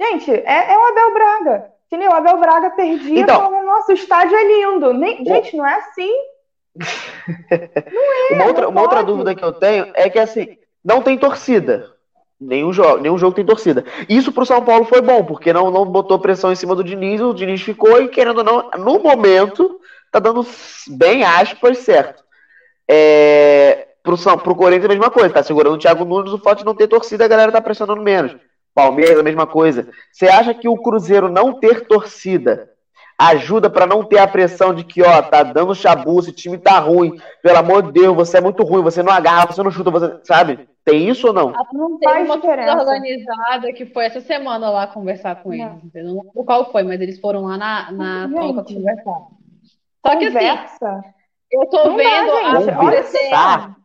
Gente, 0.00 0.30
é, 0.30 0.72
é 0.72 0.78
o 0.78 0.86
Abel 0.86 1.12
Braga. 1.12 1.72
Entendeu? 1.86 2.12
O 2.12 2.14
Abel 2.14 2.38
Braga 2.38 2.70
perdia, 2.70 3.20
então, 3.20 3.36
falava, 3.42 3.62
nossa, 3.62 3.92
o 3.92 3.94
estádio 3.94 4.34
é 4.34 4.44
lindo. 4.44 4.94
Nem, 4.94 5.22
gente, 5.22 5.54
não 5.54 5.66
é 5.66 5.74
assim. 5.74 6.10
É, 7.50 8.34
uma 8.34 8.46
outra, 8.46 8.68
uma 8.68 8.80
outra 8.80 9.02
dúvida 9.02 9.34
que 9.34 9.44
eu 9.44 9.52
tenho 9.52 9.90
é 9.94 10.08
que 10.08 10.18
assim, 10.18 10.56
não 10.84 11.02
tem 11.02 11.18
torcida. 11.18 11.90
Nenhum 12.40 12.72
jogo, 12.72 12.98
nenhum 13.02 13.18
jogo 13.18 13.34
tem 13.34 13.44
torcida. 13.44 13.84
Isso 14.08 14.32
pro 14.32 14.46
São 14.46 14.64
Paulo 14.64 14.86
foi 14.86 15.02
bom, 15.02 15.22
porque 15.24 15.52
não, 15.52 15.70
não 15.70 15.84
botou 15.84 16.18
pressão 16.18 16.50
em 16.50 16.56
cima 16.56 16.74
do 16.74 16.82
Diniz, 16.82 17.20
o 17.20 17.34
Diniz 17.34 17.60
ficou 17.60 18.00
e, 18.00 18.08
querendo 18.08 18.38
ou 18.38 18.44
não, 18.44 18.70
no 18.78 18.98
momento, 18.98 19.78
tá 20.10 20.18
dando 20.18 20.46
bem 20.88 21.22
aspas 21.22 21.78
certo. 21.78 22.24
É, 22.88 23.88
pro, 24.02 24.16
São, 24.16 24.38
pro 24.38 24.54
Corinthians 24.54 24.86
a 24.86 24.88
mesma 24.88 25.10
coisa, 25.10 25.34
tá 25.34 25.42
segurando 25.42 25.74
o 25.74 25.78
Thiago 25.78 26.04
Nunes, 26.04 26.32
o 26.32 26.38
fato 26.38 26.60
de 26.60 26.64
não 26.64 26.74
ter 26.74 26.88
torcida, 26.88 27.26
a 27.26 27.28
galera 27.28 27.52
tá 27.52 27.60
pressionando 27.60 28.00
menos. 28.00 28.34
Palmeiras, 28.74 29.18
a 29.18 29.22
mesma 29.22 29.46
coisa. 29.46 29.88
Você 30.10 30.26
acha 30.26 30.54
que 30.54 30.68
o 30.68 30.78
Cruzeiro 30.78 31.28
não 31.28 31.52
ter 31.52 31.86
torcida 31.86 32.70
ajuda 33.28 33.68
para 33.68 33.86
não 33.86 34.02
ter 34.02 34.18
a 34.18 34.26
pressão 34.26 34.72
de 34.72 34.82
que, 34.82 35.02
ó, 35.02 35.20
tá 35.20 35.42
dando 35.42 35.74
chabu, 35.74 36.18
esse 36.20 36.32
time 36.32 36.56
tá 36.56 36.78
ruim, 36.78 37.20
pelo 37.42 37.58
amor 37.58 37.82
de 37.82 37.92
Deus, 37.92 38.16
você 38.16 38.38
é 38.38 38.40
muito 38.40 38.62
ruim, 38.62 38.82
você 38.82 39.02
não 39.02 39.12
agarra, 39.12 39.46
você 39.46 39.62
não 39.62 39.70
chuta, 39.70 39.90
você, 39.90 40.18
sabe? 40.24 40.68
Tem 40.82 41.06
isso 41.08 41.26
ou 41.26 41.32
não? 41.32 41.52
Não 41.72 41.98
tem 41.98 42.24
uma 42.24 42.40
coisa 42.40 42.72
organizada 42.72 43.72
que 43.74 43.84
foi 43.84 44.06
essa 44.06 44.22
semana 44.22 44.70
lá 44.70 44.86
conversar 44.86 45.42
com 45.42 45.52
eles, 45.52 45.66
não. 45.66 45.80
entendeu? 45.84 46.14
Não 46.14 46.22
lembro 46.22 46.44
qual 46.44 46.72
foi, 46.72 46.82
mas 46.82 47.00
eles 47.00 47.20
foram 47.20 47.44
lá 47.44 47.58
na, 47.58 47.92
na 47.92 48.28
toca 48.28 48.64
conversar. 48.64 49.20
Só 50.06 50.16
que 50.16 50.24
assim, 50.26 50.96
eu 51.52 51.66
tô 51.66 51.88
não 51.88 51.96
vendo 51.96 52.32
dá, 53.30 53.54
a 53.54 53.76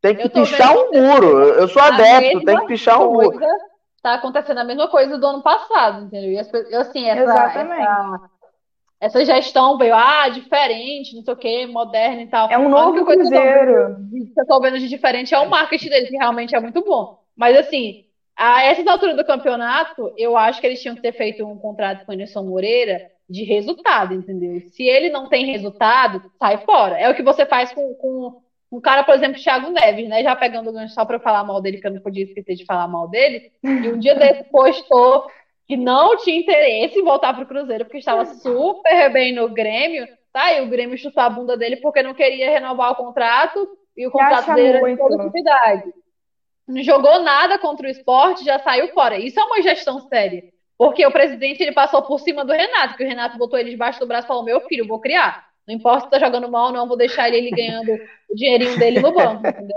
Tem 0.00 0.16
que 0.16 0.28
pichar 0.28 0.74
um 0.74 0.90
muro. 0.90 1.26
Eu 1.26 1.68
sou 1.68 1.80
adepto, 1.80 2.44
tem 2.44 2.58
que 2.58 2.66
pichar 2.66 3.00
um 3.00 3.12
muro. 3.12 3.38
Tá 4.02 4.14
acontecendo 4.14 4.58
a 4.58 4.64
mesma 4.64 4.88
coisa 4.88 5.16
do 5.16 5.26
ano 5.26 5.42
passado, 5.42 6.06
entendeu? 6.06 6.32
E 6.32 6.74
assim, 6.74 7.06
essa, 7.06 7.44
essa, 7.44 8.29
essa, 9.00 9.24
gestão 9.24 9.78
veio, 9.78 9.94
ah, 9.94 10.28
diferente, 10.28 11.16
não 11.16 11.22
sei 11.22 11.34
o 11.34 11.36
quê, 11.36 11.66
moderna 11.66 12.22
e 12.22 12.26
tal. 12.26 12.50
É 12.50 12.58
um 12.58 12.68
novo 12.68 13.04
cruzeiro. 13.04 13.96
Que 14.34 14.40
eu 14.40 14.46
tô 14.46 14.60
vendo 14.60 14.78
de 14.78 14.88
diferente 14.88 15.34
é 15.34 15.38
o 15.38 15.48
marketing 15.48 15.88
deles, 15.88 16.10
que 16.10 16.16
realmente 16.16 16.54
é 16.54 16.60
muito 16.60 16.84
bom. 16.84 17.18
Mas 17.34 17.56
assim, 17.56 18.04
a 18.36 18.62
essas 18.64 18.86
alturas 18.86 19.16
do 19.16 19.24
campeonato, 19.24 20.12
eu 20.16 20.36
acho 20.36 20.60
que 20.60 20.66
eles 20.66 20.80
tinham 20.80 20.94
que 20.94 21.02
ter 21.02 21.12
feito 21.12 21.44
um 21.44 21.56
contrato 21.56 22.04
com 22.04 22.12
o 22.12 22.14
Anderson 22.14 22.42
Moreira 22.42 23.10
de 23.28 23.44
resultado, 23.44 24.12
entendeu? 24.12 24.60
Se 24.70 24.82
ele 24.82 25.08
não 25.08 25.28
tem 25.28 25.46
resultado, 25.46 26.22
sai 26.38 26.58
fora. 26.58 26.98
É 26.98 27.08
o 27.08 27.14
que 27.14 27.22
você 27.22 27.46
faz 27.46 27.72
com, 27.72 27.94
com 27.94 28.40
um 28.72 28.80
cara, 28.80 29.02
por 29.02 29.14
exemplo, 29.14 29.40
Thiago 29.40 29.70
Neves, 29.70 30.08
né? 30.08 30.22
Já 30.22 30.36
pegando 30.36 30.70
o 30.70 30.72
gancho 30.72 30.94
só 30.94 31.04
para 31.04 31.18
falar 31.18 31.44
mal 31.44 31.60
dele, 31.60 31.80
que 31.80 31.86
eu 31.86 31.92
não 31.92 32.00
podia 32.00 32.24
esquecer 32.24 32.54
de 32.54 32.64
falar 32.64 32.86
mal 32.86 33.08
dele. 33.08 33.50
E 33.62 33.88
um 33.88 33.98
dia 33.98 34.14
desse 34.14 34.44
postou 34.44 35.26
que 35.70 35.76
não 35.76 36.16
tinha 36.16 36.36
interesse 36.36 36.98
em 36.98 37.04
voltar 37.04 37.32
para 37.32 37.44
o 37.44 37.46
Cruzeiro, 37.46 37.84
porque 37.84 37.98
estava 37.98 38.24
super 38.24 39.12
bem 39.12 39.32
no 39.32 39.48
Grêmio, 39.48 40.04
tá? 40.32 40.52
E 40.52 40.62
o 40.62 40.66
Grêmio 40.66 40.98
chutou 40.98 41.22
a 41.22 41.30
bunda 41.30 41.56
dele 41.56 41.76
porque 41.76 42.02
não 42.02 42.12
queria 42.12 42.50
renovar 42.50 42.90
o 42.90 42.96
contrato 42.96 43.68
e 43.96 44.04
o 44.04 44.10
contrato 44.10 44.52
dele 44.52 44.78
era 44.78 44.90
de 44.90 44.96
produtividade. 44.96 45.94
Não 46.66 46.82
jogou 46.82 47.22
nada 47.22 47.56
contra 47.56 47.86
o 47.86 47.90
esporte, 47.90 48.44
já 48.44 48.58
saiu 48.58 48.88
fora. 48.88 49.16
Isso 49.16 49.38
é 49.38 49.44
uma 49.44 49.62
gestão 49.62 50.00
séria. 50.08 50.42
Porque 50.76 51.06
o 51.06 51.12
presidente 51.12 51.62
ele 51.62 51.70
passou 51.70 52.02
por 52.02 52.18
cima 52.18 52.44
do 52.44 52.52
Renato, 52.52 52.96
que 52.96 53.04
o 53.04 53.08
Renato 53.08 53.38
botou 53.38 53.56
ele 53.56 53.70
debaixo 53.70 54.00
do 54.00 54.08
braço 54.08 54.26
e 54.26 54.28
falou: 54.28 54.42
Meu 54.42 54.60
filho, 54.62 54.88
vou 54.88 54.98
criar. 54.98 55.50
Não 55.68 55.74
importa 55.76 56.00
se 56.00 56.10
tá 56.10 56.18
jogando 56.18 56.50
mal 56.50 56.66
ou 56.66 56.72
não, 56.72 56.88
vou 56.88 56.96
deixar 56.96 57.28
ele, 57.28 57.36
ele 57.36 57.50
ganhando 57.50 57.92
o 58.28 58.34
dinheirinho 58.34 58.76
dele 58.76 58.98
no 58.98 59.12
banco, 59.12 59.46
entendeu? 59.46 59.76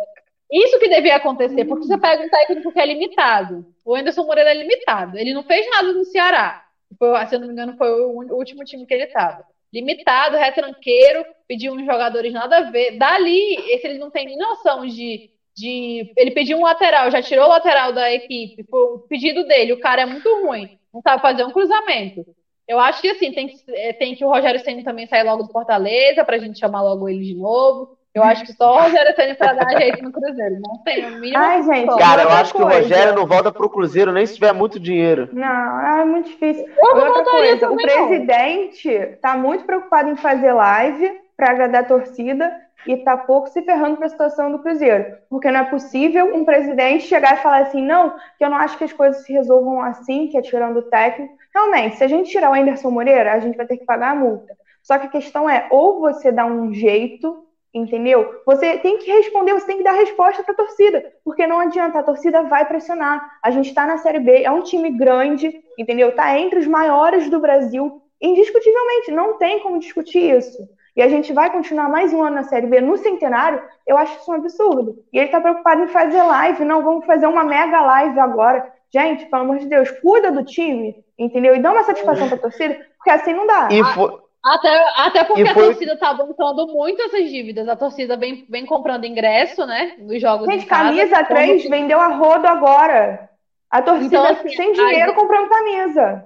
Isso 0.51 0.79
que 0.79 0.89
devia 0.89 1.15
acontecer, 1.15 1.65
porque 1.65 1.87
você 1.87 1.97
pega 1.97 2.23
um 2.23 2.29
técnico 2.29 2.71
que 2.71 2.79
é 2.79 2.85
limitado. 2.85 3.65
O 3.83 3.95
Anderson 3.95 4.23
Moreira 4.23 4.51
é 4.51 4.53
limitado. 4.53 5.17
Ele 5.17 5.33
não 5.33 5.43
fez 5.43 5.67
nada 5.69 5.91
no 5.93 6.05
Ceará. 6.05 6.63
Foi, 6.97 7.25
se 7.25 7.35
eu 7.35 7.39
não 7.39 7.47
me 7.47 7.53
engano, 7.53 7.75
foi 7.75 7.89
o 7.89 8.35
último 8.35 8.63
time 8.63 8.85
que 8.85 8.93
ele 8.93 9.05
estava. 9.05 9.43
Limitado, 9.73 10.37
retranqueiro, 10.37 11.25
pediu 11.47 11.73
uns 11.73 11.85
jogadores 11.85 12.31
nada 12.31 12.57
a 12.57 12.71
ver. 12.71 12.97
Dali, 12.97 13.55
esse 13.71 13.87
ele 13.87 13.97
não 13.97 14.11
tem 14.11 14.25
nem 14.25 14.37
noção 14.37 14.85
de 14.85 15.31
de 15.55 16.11
ele 16.17 16.31
pediu 16.31 16.57
um 16.57 16.63
lateral, 16.63 17.11
já 17.11 17.21
tirou 17.21 17.45
o 17.45 17.49
lateral 17.49 17.93
da 17.93 18.11
equipe, 18.11 18.63
foi 18.63 18.81
o 18.81 18.99
pedido 19.01 19.45
dele, 19.45 19.73
o 19.73 19.79
cara 19.79 20.01
é 20.01 20.05
muito 20.07 20.27
ruim 20.41 20.79
não 20.93 21.01
sabe 21.01 21.21
fazer 21.21 21.43
um 21.43 21.51
cruzamento. 21.51 22.25
Eu 22.67 22.79
acho 22.79 23.01
que 23.01 23.09
assim, 23.09 23.31
tem 23.31 23.47
que, 23.47 23.57
é, 23.69 23.91
tem 23.91 24.15
que 24.15 24.23
o 24.23 24.29
Rogério 24.29 24.59
Senna 24.59 24.83
também 24.83 25.07
sair 25.07 25.23
logo 25.23 25.43
do 25.43 25.51
Fortaleza 25.51 26.23
pra 26.23 26.37
gente 26.37 26.59
chamar 26.59 26.81
logo 26.83 27.09
ele 27.09 27.23
de 27.25 27.35
novo. 27.35 27.97
Eu 28.13 28.23
acho 28.23 28.45
que 28.45 28.53
só 28.53 28.75
o 28.75 28.81
Rogério 28.83 29.15
Senna 29.15 29.35
pra 29.35 29.53
dar 29.53 29.77
jeito 29.79 30.03
no 30.03 30.11
Cruzeiro. 30.11 30.59
Não 30.61 30.83
tem 30.83 31.05
o 31.05 31.19
mínimo. 31.19 31.37
Ai, 31.37 31.63
gente, 31.63 31.97
cara, 31.97 32.21
eu 32.21 32.29
acho 32.29 32.53
coisa. 32.53 32.69
que 32.69 32.75
o 32.75 32.81
Rogério 32.81 33.15
não 33.15 33.25
volta 33.25 33.51
pro 33.51 33.69
Cruzeiro 33.69 34.11
nem 34.11 34.25
se 34.25 34.35
tiver 34.35 34.53
muito 34.53 34.79
dinheiro. 34.79 35.29
Não, 35.33 35.99
é 35.99 36.05
muito 36.05 36.29
difícil. 36.29 36.63
Outra 36.79 37.23
coisa, 37.23 37.71
o 37.71 37.75
presidente 37.75 39.17
tá 39.19 39.35
muito 39.35 39.65
preocupado 39.65 40.09
em 40.09 40.15
fazer 40.15 40.53
live 40.53 41.19
para 41.35 41.49
agradar 41.49 41.81
a 41.83 41.87
torcida 41.87 42.53
e 42.85 42.97
tá 42.97 43.17
pouco 43.17 43.49
se 43.49 43.61
ferrando 43.63 43.97
para 43.97 44.05
a 44.05 44.09
situação 44.09 44.51
do 44.51 44.59
Cruzeiro. 44.59 45.17
Porque 45.27 45.49
não 45.49 45.61
é 45.61 45.63
possível 45.63 46.35
um 46.35 46.45
presidente 46.45 47.05
chegar 47.05 47.33
e 47.33 47.41
falar 47.41 47.61
assim, 47.61 47.83
não, 47.83 48.15
que 48.37 48.45
eu 48.45 48.49
não 48.49 48.57
acho 48.57 48.77
que 48.77 48.83
as 48.83 48.93
coisas 48.93 49.23
se 49.23 49.33
resolvam 49.33 49.81
assim, 49.81 50.27
que 50.27 50.37
é 50.37 50.41
tirando 50.41 50.77
o 50.77 50.83
técnico. 50.83 51.35
Realmente, 51.53 51.95
se 51.95 52.03
a 52.03 52.07
gente 52.07 52.29
tirar 52.29 52.51
o 52.51 52.53
Anderson 52.53 52.91
Moreira, 52.91 53.33
a 53.33 53.39
gente 53.39 53.57
vai 53.57 53.65
ter 53.65 53.77
que 53.77 53.85
pagar 53.85 54.11
a 54.11 54.15
multa. 54.15 54.55
Só 54.83 54.99
que 54.99 55.07
a 55.07 55.09
questão 55.09 55.49
é, 55.49 55.67
ou 55.71 55.99
você 55.99 56.31
dá 56.31 56.45
um 56.45 56.73
jeito, 56.73 57.43
entendeu? 57.73 58.41
Você 58.45 58.77
tem 58.77 58.97
que 58.97 59.11
responder, 59.11 59.53
você 59.53 59.65
tem 59.65 59.77
que 59.77 59.83
dar 59.83 59.93
resposta 59.93 60.43
para 60.43 60.53
a 60.53 60.57
torcida, 60.57 61.13
porque 61.23 61.47
não 61.47 61.59
adianta, 61.59 61.99
a 61.99 62.03
torcida 62.03 62.43
vai 62.43 62.65
pressionar. 62.65 63.39
A 63.41 63.49
gente 63.51 63.69
está 63.69 63.87
na 63.87 63.97
Série 63.97 64.19
B, 64.19 64.43
é 64.43 64.51
um 64.51 64.61
time 64.61 64.91
grande, 64.91 65.61
entendeu? 65.77 66.09
Está 66.09 66.37
entre 66.37 66.59
os 66.59 66.67
maiores 66.67 67.29
do 67.29 67.39
Brasil, 67.39 68.01
indiscutivelmente, 68.21 69.11
não 69.11 69.37
tem 69.37 69.59
como 69.59 69.79
discutir 69.79 70.37
isso 70.37 70.67
e 70.95 71.01
a 71.01 71.09
gente 71.09 71.33
vai 71.33 71.49
continuar 71.49 71.89
mais 71.89 72.13
um 72.13 72.21
ano 72.21 72.35
na 72.35 72.43
Série 72.43 72.67
B 72.67 72.79
no 72.79 72.97
centenário, 72.97 73.61
eu 73.85 73.97
acho 73.97 74.19
isso 74.19 74.31
um 74.31 74.35
absurdo. 74.35 75.03
E 75.11 75.17
ele 75.17 75.25
está 75.25 75.41
preocupado 75.41 75.83
em 75.83 75.87
fazer 75.87 76.21
live, 76.21 76.63
não, 76.63 76.83
vamos 76.83 77.05
fazer 77.05 77.25
uma 77.25 77.43
mega 77.43 77.81
live 77.81 78.19
agora. 78.19 78.71
Gente, 78.93 79.25
pelo 79.25 79.41
amor 79.41 79.57
de 79.57 79.65
Deus, 79.65 79.89
cuida 79.89 80.31
do 80.31 80.45
time, 80.45 80.95
entendeu? 81.17 81.55
E 81.55 81.59
dá 81.59 81.71
uma 81.71 81.83
satisfação 81.83 82.27
para 82.27 82.37
a 82.37 82.41
torcida, 82.41 82.79
porque 82.97 83.09
assim 83.09 83.33
não 83.33 83.47
dá. 83.47 83.69
E 83.71 83.83
foi... 83.83 84.22
Até, 84.43 84.85
até 84.97 85.23
porque 85.23 85.45
foi... 85.45 85.63
a 85.63 85.67
torcida 85.67 85.97
tá 85.97 86.13
bancando 86.13 86.67
muito 86.67 87.01
essas 87.01 87.29
dívidas. 87.29 87.67
A 87.69 87.77
torcida 87.77 88.17
vem, 88.17 88.45
vem 88.49 88.65
comprando 88.65 89.05
ingresso, 89.05 89.65
né? 89.65 89.95
Nos 89.99 90.21
jogos. 90.21 90.47
Gente, 90.47 90.65
camisa 90.65 91.23
3 91.23 91.69
vendeu 91.69 91.99
a 91.99 92.07
rodo 92.07 92.45
agora. 92.45 93.29
A 93.71 93.81
torcida 93.81 94.17
então, 94.17 94.25
assim, 94.25 94.49
sem 94.49 94.73
dinheiro 94.73 95.11
aí... 95.11 95.15
comprando 95.15 95.49
camisa. 95.49 96.25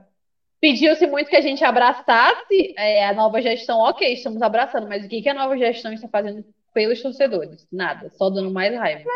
Pediu-se 0.59 1.05
muito 1.05 1.29
que 1.29 1.35
a 1.35 1.41
gente 1.41 1.63
abraçasse 1.63 2.73
é, 2.75 3.07
a 3.07 3.13
nova 3.13 3.39
gestão. 3.39 3.79
Ok, 3.79 4.11
estamos 4.11 4.41
abraçando, 4.41 4.87
mas 4.87 5.05
o 5.05 5.07
que, 5.07 5.21
que 5.21 5.29
a 5.29 5.33
nova 5.33 5.55
gestão 5.55 5.93
está 5.93 6.07
fazendo 6.07 6.43
pelos 6.73 6.99
torcedores? 6.99 7.67
Nada, 7.71 8.09
só 8.09 8.31
dando 8.31 8.49
mais 8.49 8.75
raiva. 8.75 9.07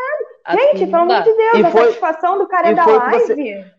Assim, 0.45 0.59
gente, 0.59 0.85
pelo 0.85 1.03
amor 1.03 1.23
de 1.23 1.33
Deus, 1.33 1.57
e 1.57 1.65
a 1.65 1.71
foi, 1.71 1.81
satisfação 1.85 2.37
do 2.37 2.47
cara 2.47 2.69
é 2.69 2.73
da 2.75 2.85
live. 2.85 3.19
Você, 3.19 3.71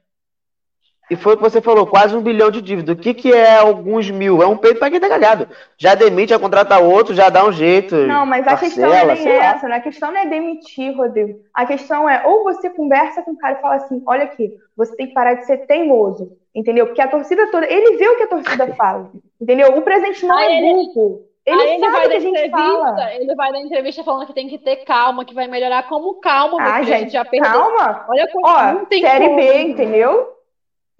e 1.10 1.16
foi 1.16 1.34
o 1.34 1.36
que 1.36 1.42
você 1.42 1.60
falou, 1.60 1.86
quase 1.86 2.16
um 2.16 2.22
bilhão 2.22 2.50
de 2.50 2.62
dívida. 2.62 2.92
O 2.92 2.96
que, 2.96 3.12
que 3.12 3.32
é 3.32 3.56
alguns 3.56 4.10
mil? 4.10 4.42
É 4.42 4.46
um 4.46 4.56
peito 4.56 4.78
para 4.78 4.90
quem 4.90 5.00
tá 5.00 5.08
cagado. 5.08 5.48
Já 5.76 5.94
demite, 5.94 6.30
já 6.30 6.38
contrata 6.38 6.78
outro, 6.78 7.14
já 7.14 7.28
dá 7.28 7.44
um 7.44 7.52
jeito. 7.52 7.94
Não, 7.94 8.24
mas 8.24 8.46
a 8.46 8.56
questão 8.56 8.88
não 8.88 8.94
é 8.94 9.04
nem 9.04 9.28
essa, 9.28 9.68
né? 9.68 9.76
A 9.76 9.80
questão 9.80 10.10
não 10.10 10.20
é 10.20 10.26
demitir, 10.26 10.96
Rodrigo. 10.96 11.40
A 11.52 11.66
questão 11.66 12.08
é, 12.08 12.22
ou 12.26 12.44
você 12.44 12.70
conversa 12.70 13.22
com 13.22 13.32
o 13.32 13.36
cara 13.36 13.58
e 13.58 13.60
fala 13.60 13.74
assim, 13.74 14.02
olha 14.06 14.24
aqui, 14.24 14.54
você 14.76 14.96
tem 14.96 15.08
que 15.08 15.12
parar 15.12 15.34
de 15.34 15.44
ser 15.44 15.66
teimoso, 15.66 16.32
entendeu? 16.54 16.86
Porque 16.86 17.02
a 17.02 17.08
torcida 17.08 17.50
toda, 17.50 17.70
ele 17.70 17.96
vê 17.98 18.08
o 18.08 18.16
que 18.16 18.22
a 18.22 18.28
torcida 18.28 18.66
fala, 18.74 19.10
entendeu? 19.40 19.76
O 19.76 19.82
presidente 19.82 20.24
não 20.24 20.38
é 20.38 20.60
burro. 20.60 21.26
Ele, 21.44 21.60
ele 21.60 21.80
sabe 21.80 22.06
o 22.06 22.08
que 22.08 22.16
a 22.16 22.20
gente 22.20 22.50
fala. 22.50 23.14
Ele 23.14 23.34
vai 23.34 23.52
dar 23.52 23.60
entrevista 23.60 24.04
falando 24.04 24.26
que 24.26 24.32
tem 24.32 24.48
que 24.48 24.58
ter 24.58 24.76
calma, 24.76 25.24
que 25.24 25.34
vai 25.34 25.48
melhorar 25.48 25.88
como 25.88 26.14
calma, 26.20 26.56
ah, 26.62 26.82
gente, 26.82 26.92
a 26.94 26.98
gente 26.98 27.12
já 27.12 27.24
perdeu. 27.24 27.50
Calma. 27.50 28.06
Olha 28.08 28.28
como 28.28 28.46
Ó, 28.46 28.72
não 28.72 28.84
tem 28.84 29.02
série 29.02 29.24
como. 29.26 29.36
B, 29.36 29.58
entendeu? 29.62 30.31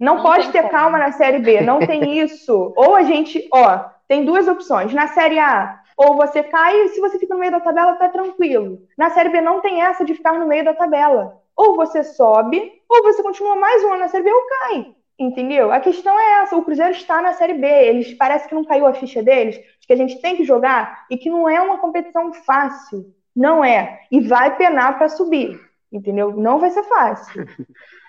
Não, 0.03 0.15
não 0.15 0.23
pode 0.23 0.51
ter 0.51 0.63
como. 0.63 0.71
calma 0.73 0.99
na 0.99 1.13
Série 1.13 1.39
B, 1.39 1.61
não 1.61 1.79
tem 1.79 2.19
isso. 2.19 2.73
Ou 2.75 2.93
a 2.93 3.03
gente, 3.03 3.47
ó, 3.53 3.85
tem 4.07 4.25
duas 4.25 4.47
opções. 4.49 4.93
Na 4.93 5.07
Série 5.07 5.39
A, 5.39 5.79
ou 5.95 6.17
você 6.17 6.43
cai 6.43 6.75
e 6.81 6.89
se 6.89 6.99
você 6.99 7.17
fica 7.17 7.33
no 7.33 7.39
meio 7.39 7.53
da 7.53 7.61
tabela, 7.61 7.95
tá 7.95 8.09
tranquilo. 8.09 8.79
Na 8.97 9.09
Série 9.11 9.29
B 9.29 9.39
não 9.39 9.61
tem 9.61 9.81
essa 9.81 10.03
de 10.03 10.13
ficar 10.13 10.33
no 10.33 10.45
meio 10.45 10.65
da 10.65 10.73
tabela. 10.73 11.41
Ou 11.55 11.77
você 11.77 12.03
sobe, 12.03 12.81
ou 12.89 13.03
você 13.03 13.23
continua 13.23 13.55
mais 13.55 13.81
um 13.83 13.93
ano 13.93 13.99
na 13.99 14.07
Série 14.09 14.23
B 14.23 14.33
ou 14.33 14.47
cai. 14.47 14.95
Entendeu? 15.17 15.71
A 15.71 15.79
questão 15.79 16.19
é 16.19 16.41
essa. 16.41 16.57
O 16.57 16.63
Cruzeiro 16.63 16.91
está 16.91 17.21
na 17.21 17.33
Série 17.33 17.53
B. 17.53 17.65
Eles 17.65 18.13
parece 18.15 18.49
que 18.49 18.55
não 18.55 18.65
caiu 18.65 18.85
a 18.85 18.93
ficha 18.93 19.23
deles, 19.23 19.55
de 19.55 19.87
que 19.87 19.93
a 19.93 19.97
gente 19.97 20.19
tem 20.21 20.35
que 20.35 20.43
jogar 20.43 21.05
e 21.09 21.17
que 21.17 21.29
não 21.29 21.47
é 21.47 21.61
uma 21.61 21.77
competição 21.77 22.33
fácil. 22.33 23.13
Não 23.33 23.63
é. 23.63 24.01
E 24.11 24.19
vai 24.19 24.57
penar 24.57 24.97
para 24.97 25.07
subir. 25.07 25.59
Entendeu? 25.91 26.35
Não 26.35 26.59
vai 26.59 26.71
ser 26.71 26.83
fácil. 26.83 27.45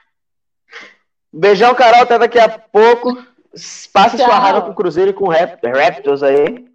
Beijão, 1.36 1.74
Carol, 1.74 2.02
até 2.02 2.19
daqui 2.19 2.39
a 2.39 2.48
pouco. 2.48 3.16
Passe 3.93 4.16
sua 4.16 4.39
raiva 4.39 4.62
com 4.62 4.70
o 4.70 4.74
Cruzeiro 4.74 5.11
e 5.11 5.15
com 5.15 5.24
o 5.24 5.31
Raptors 5.31 6.23
aí. 6.23 6.66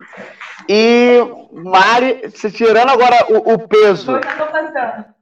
E 0.68 1.18
Mari, 1.52 2.30
se 2.31 2.52
tirando 2.52 2.90
agora 2.90 3.26
o, 3.30 3.53
o 3.53 3.68
peso. 3.68 4.11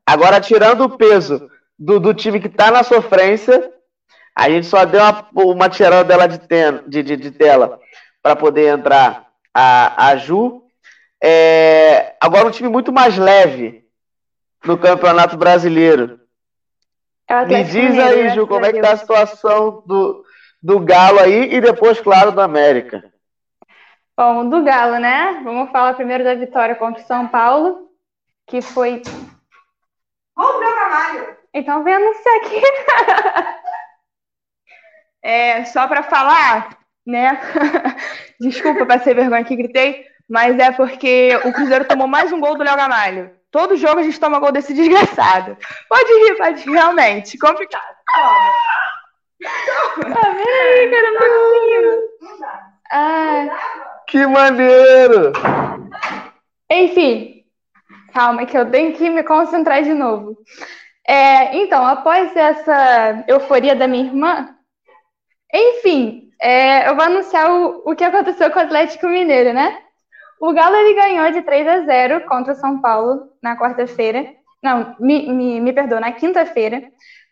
Agora 0.06 0.42
tirando 0.42 0.82
o 0.82 0.98
peso 0.98 1.50
do, 1.78 2.00
do 2.00 2.14
time 2.14 2.40
que 2.40 2.50
tá 2.50 2.72
na 2.72 2.84
sofrência, 2.84 3.72
a 4.36 4.50
gente 4.50 4.68
só 4.68 4.86
deu 4.86 5.02
uma, 5.02 5.28
uma 5.34 5.70
tirada 5.70 6.04
dela 6.04 6.28
de, 6.28 6.40
ten, 6.40 6.82
de, 6.88 7.04
de, 7.04 7.18
de 7.18 7.32
tela 7.32 7.80
para 8.22 8.36
poder 8.36 8.68
entrar 8.68 9.28
a, 9.54 10.10
a 10.10 10.16
Ju. 10.16 10.64
É, 11.24 12.16
agora 12.20 12.48
um 12.48 12.52
time 12.52 12.70
muito 12.70 12.92
mais 12.92 13.18
leve 13.18 13.84
no 14.66 14.78
Campeonato 14.78 15.38
Brasileiro. 15.38 16.20
Me 17.48 17.64
diz 17.64 18.00
aí? 18.00 18.30
Ju, 18.30 18.48
como 18.48 18.66
é 18.66 18.72
que 18.72 18.82
tá 18.82 18.94
a 18.94 18.98
situação 18.98 19.84
do, 19.86 20.24
do 20.64 20.80
Galo 20.80 21.20
aí 21.20 21.54
e 21.54 21.62
depois, 21.62 22.00
claro, 22.00 22.32
do 22.32 22.40
América. 22.40 23.04
Bom, 24.16 24.50
do 24.50 24.64
Galo, 24.64 24.98
né? 24.98 25.42
Vamos 25.44 25.70
falar 25.72 25.94
primeiro 25.94 26.24
da 26.24 26.36
vitória 26.36 26.76
contra 26.76 27.04
o 27.04 27.06
São 27.06 27.28
Paulo, 27.28 27.90
que 28.48 28.62
foi. 28.62 29.02
Ô, 30.36 30.60
meu 30.60 30.76
Camalho! 30.76 31.38
Então 31.54 31.84
vem 31.84 31.94
anunciar 31.94 32.36
aqui. 32.38 32.62
é, 35.22 35.66
só 35.66 35.88
para 35.88 36.04
falar, 36.04 36.78
né? 37.06 37.40
Desculpa, 38.40 38.86
passei 38.86 39.14
vergonha 39.14 39.44
que 39.44 39.56
gritei, 39.56 40.06
mas 40.30 40.58
é 40.58 40.72
porque 40.72 41.38
o 41.44 41.52
Cruzeiro 41.52 41.86
tomou 41.86 42.08
mais 42.08 42.32
um 42.32 42.40
gol 42.40 42.58
do 42.58 42.64
Léo 42.64 42.76
Gamalho. 42.76 43.37
Todo 43.52 43.78
jogo 43.78 44.00
a 44.00 44.04
gente 44.04 44.20
toma 44.20 44.40
gol 44.40 44.52
desse 44.52 44.74
desgraçado. 44.76 45.58
Pode 45.90 46.12
rir, 46.12 46.38
pode 46.38 46.64
rir, 46.64 46.72
realmente. 46.72 47.38
Complicado. 47.38 47.96
Ah, 48.16 48.52
peraí, 50.04 50.92
cara, 50.92 51.12
não 51.12 51.20
consigo. 51.20 51.92
Ah. 52.92 53.48
Que 54.08 54.26
maneiro! 54.26 55.34
Enfim, 56.70 57.44
calma 58.14 58.46
que 58.46 58.58
eu 58.58 58.70
tenho 58.70 58.94
que 58.94 59.10
me 59.10 59.24
concentrar 59.24 59.84
de 59.84 59.94
novo. 59.94 60.38
É, 61.08 61.56
então, 61.58 61.86
após 61.86 62.36
essa 62.36 63.24
euforia 63.28 63.76
da 63.76 63.88
minha 63.88 64.06
irmã, 64.06 64.56
enfim, 65.54 66.30
é, 66.42 66.90
eu 66.90 66.96
vou 66.96 67.06
anunciar 67.06 67.50
o, 67.50 67.84
o 67.86 67.96
que 67.96 68.04
aconteceu 68.04 68.52
com 68.52 68.60
o 68.60 68.62
Atlético 68.62 69.08
Mineiro, 69.08 69.54
né? 69.54 69.82
O 70.40 70.54
Galo 70.54 70.76
ele 70.76 70.94
ganhou 70.94 71.32
de 71.32 71.42
3 71.42 71.68
a 71.68 71.80
0 71.82 72.26
contra 72.28 72.54
o 72.54 72.56
São 72.56 72.80
Paulo 72.80 73.30
na 73.42 73.58
quarta-feira. 73.58 74.26
Não, 74.62 74.96
me, 75.00 75.32
me, 75.32 75.62
me 75.62 75.74
perdoa, 75.74 76.00
na 76.00 76.12
quinta-feira. 76.12 76.84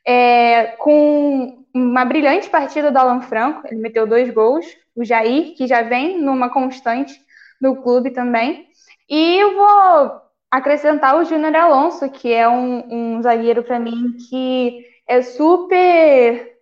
É, 0.07 0.76
com 0.77 1.64
uma 1.73 2.06
brilhante 2.06 2.49
partida 2.49 2.91
do 2.91 2.98
Alan 2.98 3.22
Franco. 3.22 3.68
Ele 3.68 3.82
meteu 3.82 4.07
dois 4.07 4.30
gols. 4.32 4.65
O 4.95 5.03
Jair, 5.03 5.56
que 5.56 5.68
já 5.68 5.82
vem 5.82 6.19
numa 6.22 6.49
constante 6.49 7.14
no 7.61 7.82
clube 7.82 8.11
também. 8.11 8.68
E 9.10 9.38
eu 9.38 9.56
vou 9.56 10.22
acrescentar 10.49 11.15
o 11.18 11.26
Júnior 11.26 11.56
Alonso, 11.56 12.10
que 12.10 12.32
é 12.32 12.48
um, 12.48 13.18
um 13.18 13.22
zagueiro 13.22 13.64
para 13.64 13.80
mim 13.80 14.15
que 14.30 14.86
é 15.07 15.22
super 15.22 16.55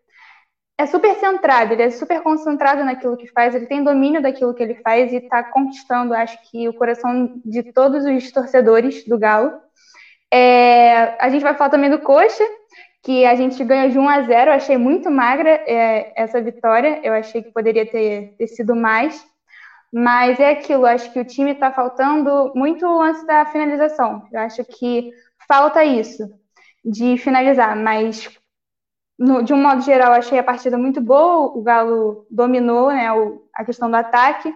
é 0.77 0.85
super 0.85 1.15
centrado, 1.15 1.73
ele 1.73 1.83
é 1.83 1.91
super 1.91 2.21
concentrado 2.21 2.83
naquilo 2.83 3.17
que 3.17 3.27
faz, 3.27 3.53
ele 3.53 3.67
tem 3.67 3.83
domínio 3.83 4.21
daquilo 4.21 4.53
que 4.53 4.63
ele 4.63 4.75
faz 4.75 5.11
e 5.11 5.17
está 5.17 5.43
conquistando, 5.43 6.13
acho 6.13 6.37
que, 6.49 6.67
o 6.67 6.73
coração 6.73 7.39
de 7.45 7.63
todos 7.71 8.05
os 8.05 8.31
torcedores 8.31 9.05
do 9.05 9.17
Galo. 9.17 9.53
É, 10.33 11.15
a 11.23 11.29
gente 11.29 11.43
vai 11.43 11.53
falar 11.53 11.69
também 11.69 11.91
do 11.91 11.99
Coxa, 11.99 12.43
que 13.03 13.25
a 13.25 13.35
gente 13.35 13.63
ganhou 13.63 13.89
de 13.89 13.99
1 13.99 14.09
a 14.09 14.21
0. 14.23 14.49
Eu 14.49 14.55
achei 14.55 14.77
muito 14.77 15.11
magra 15.11 15.49
é, 15.49 16.11
essa 16.15 16.41
vitória, 16.41 17.01
eu 17.03 17.13
achei 17.13 17.43
que 17.43 17.51
poderia 17.51 17.85
ter, 17.85 18.33
ter 18.37 18.47
sido 18.47 18.75
mais. 18.75 19.23
Mas 19.93 20.39
é 20.39 20.49
aquilo, 20.49 20.87
acho 20.87 21.13
que 21.13 21.19
o 21.19 21.25
time 21.25 21.51
está 21.51 21.71
faltando 21.71 22.51
muito 22.55 22.87
lance 22.87 23.23
da 23.27 23.45
finalização. 23.45 24.23
Eu 24.31 24.39
acho 24.39 24.65
que 24.65 25.11
falta 25.47 25.83
isso, 25.83 26.27
de 26.83 27.15
finalizar, 27.17 27.75
mas 27.75 28.27
no, 29.23 29.41
de 29.41 29.53
um 29.53 29.61
modo 29.61 29.81
geral, 29.81 30.11
achei 30.11 30.37
a 30.37 30.43
partida 30.43 30.77
muito 30.77 30.99
boa. 30.99 31.57
O 31.57 31.61
Galo 31.61 32.27
dominou 32.29 32.89
né, 32.89 33.11
o, 33.13 33.47
a 33.55 33.63
questão 33.63 33.89
do 33.89 33.95
ataque, 33.95 34.53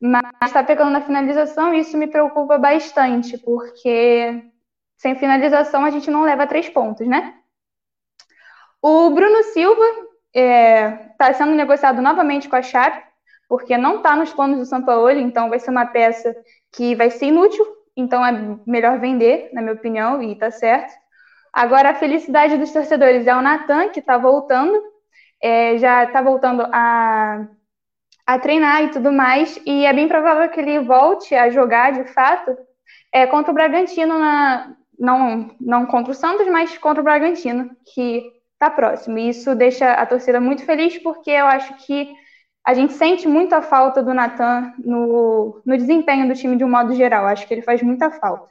mas 0.00 0.22
está 0.42 0.64
pegando 0.64 0.90
na 0.90 1.00
finalização 1.00 1.72
e 1.72 1.78
isso 1.80 1.96
me 1.96 2.08
preocupa 2.08 2.58
bastante, 2.58 3.38
porque 3.38 4.42
sem 4.96 5.14
finalização 5.14 5.84
a 5.84 5.90
gente 5.90 6.10
não 6.10 6.24
leva 6.24 6.48
três 6.48 6.68
pontos, 6.68 7.06
né? 7.06 7.34
O 8.82 9.10
Bruno 9.10 9.44
Silva 9.44 9.84
está 10.34 10.40
é, 10.40 10.90
tá 11.16 11.32
sendo 11.32 11.52
negociado 11.52 12.02
novamente 12.02 12.48
com 12.48 12.56
a 12.56 12.62
Chape, 12.62 13.00
porque 13.48 13.78
não 13.78 13.98
está 13.98 14.16
nos 14.16 14.32
planos 14.32 14.58
do 14.58 14.66
São 14.66 14.82
Paulo, 14.82 15.10
então 15.10 15.48
vai 15.48 15.60
ser 15.60 15.70
uma 15.70 15.86
peça 15.86 16.34
que 16.72 16.96
vai 16.96 17.08
ser 17.08 17.26
inútil, 17.26 17.64
então 17.96 18.26
é 18.26 18.32
melhor 18.66 18.98
vender, 18.98 19.50
na 19.52 19.62
minha 19.62 19.74
opinião, 19.74 20.20
e 20.20 20.32
está 20.32 20.50
certo. 20.50 20.92
Agora, 21.52 21.90
a 21.90 21.94
felicidade 21.94 22.56
dos 22.56 22.72
torcedores 22.72 23.26
é 23.26 23.34
o 23.34 23.42
Natan, 23.42 23.90
que 23.90 24.00
está 24.00 24.16
voltando, 24.16 24.80
é, 25.40 25.76
já 25.76 26.04
está 26.04 26.22
voltando 26.22 26.62
a, 26.72 27.46
a 28.26 28.38
treinar 28.38 28.84
e 28.84 28.90
tudo 28.90 29.12
mais, 29.12 29.60
e 29.66 29.84
é 29.84 29.92
bem 29.92 30.08
provável 30.08 30.48
que 30.48 30.60
ele 30.60 30.80
volte 30.80 31.34
a 31.34 31.50
jogar 31.50 31.92
de 31.92 32.04
fato 32.12 32.56
é, 33.12 33.26
contra 33.26 33.50
o 33.50 33.54
Bragantino, 33.54 34.18
na, 34.18 34.74
não, 34.98 35.54
não 35.60 35.86
contra 35.86 36.12
o 36.12 36.14
Santos, 36.14 36.46
mas 36.48 36.78
contra 36.78 37.02
o 37.02 37.04
Bragantino, 37.04 37.76
que 37.94 38.32
está 38.54 38.70
próximo. 38.70 39.18
E 39.18 39.28
isso 39.28 39.54
deixa 39.54 39.92
a 39.92 40.06
torcida 40.06 40.40
muito 40.40 40.64
feliz, 40.64 40.96
porque 40.98 41.30
eu 41.30 41.46
acho 41.46 41.74
que 41.84 42.14
a 42.64 42.72
gente 42.74 42.92
sente 42.92 43.26
muito 43.26 43.54
a 43.54 43.60
falta 43.60 44.02
do 44.02 44.14
Natan 44.14 44.72
no, 44.78 45.60
no 45.66 45.76
desempenho 45.76 46.28
do 46.28 46.34
time 46.34 46.56
de 46.56 46.64
um 46.64 46.70
modo 46.70 46.94
geral. 46.94 47.26
Acho 47.26 47.46
que 47.46 47.52
ele 47.52 47.62
faz 47.62 47.82
muita 47.82 48.10
falta. 48.10 48.48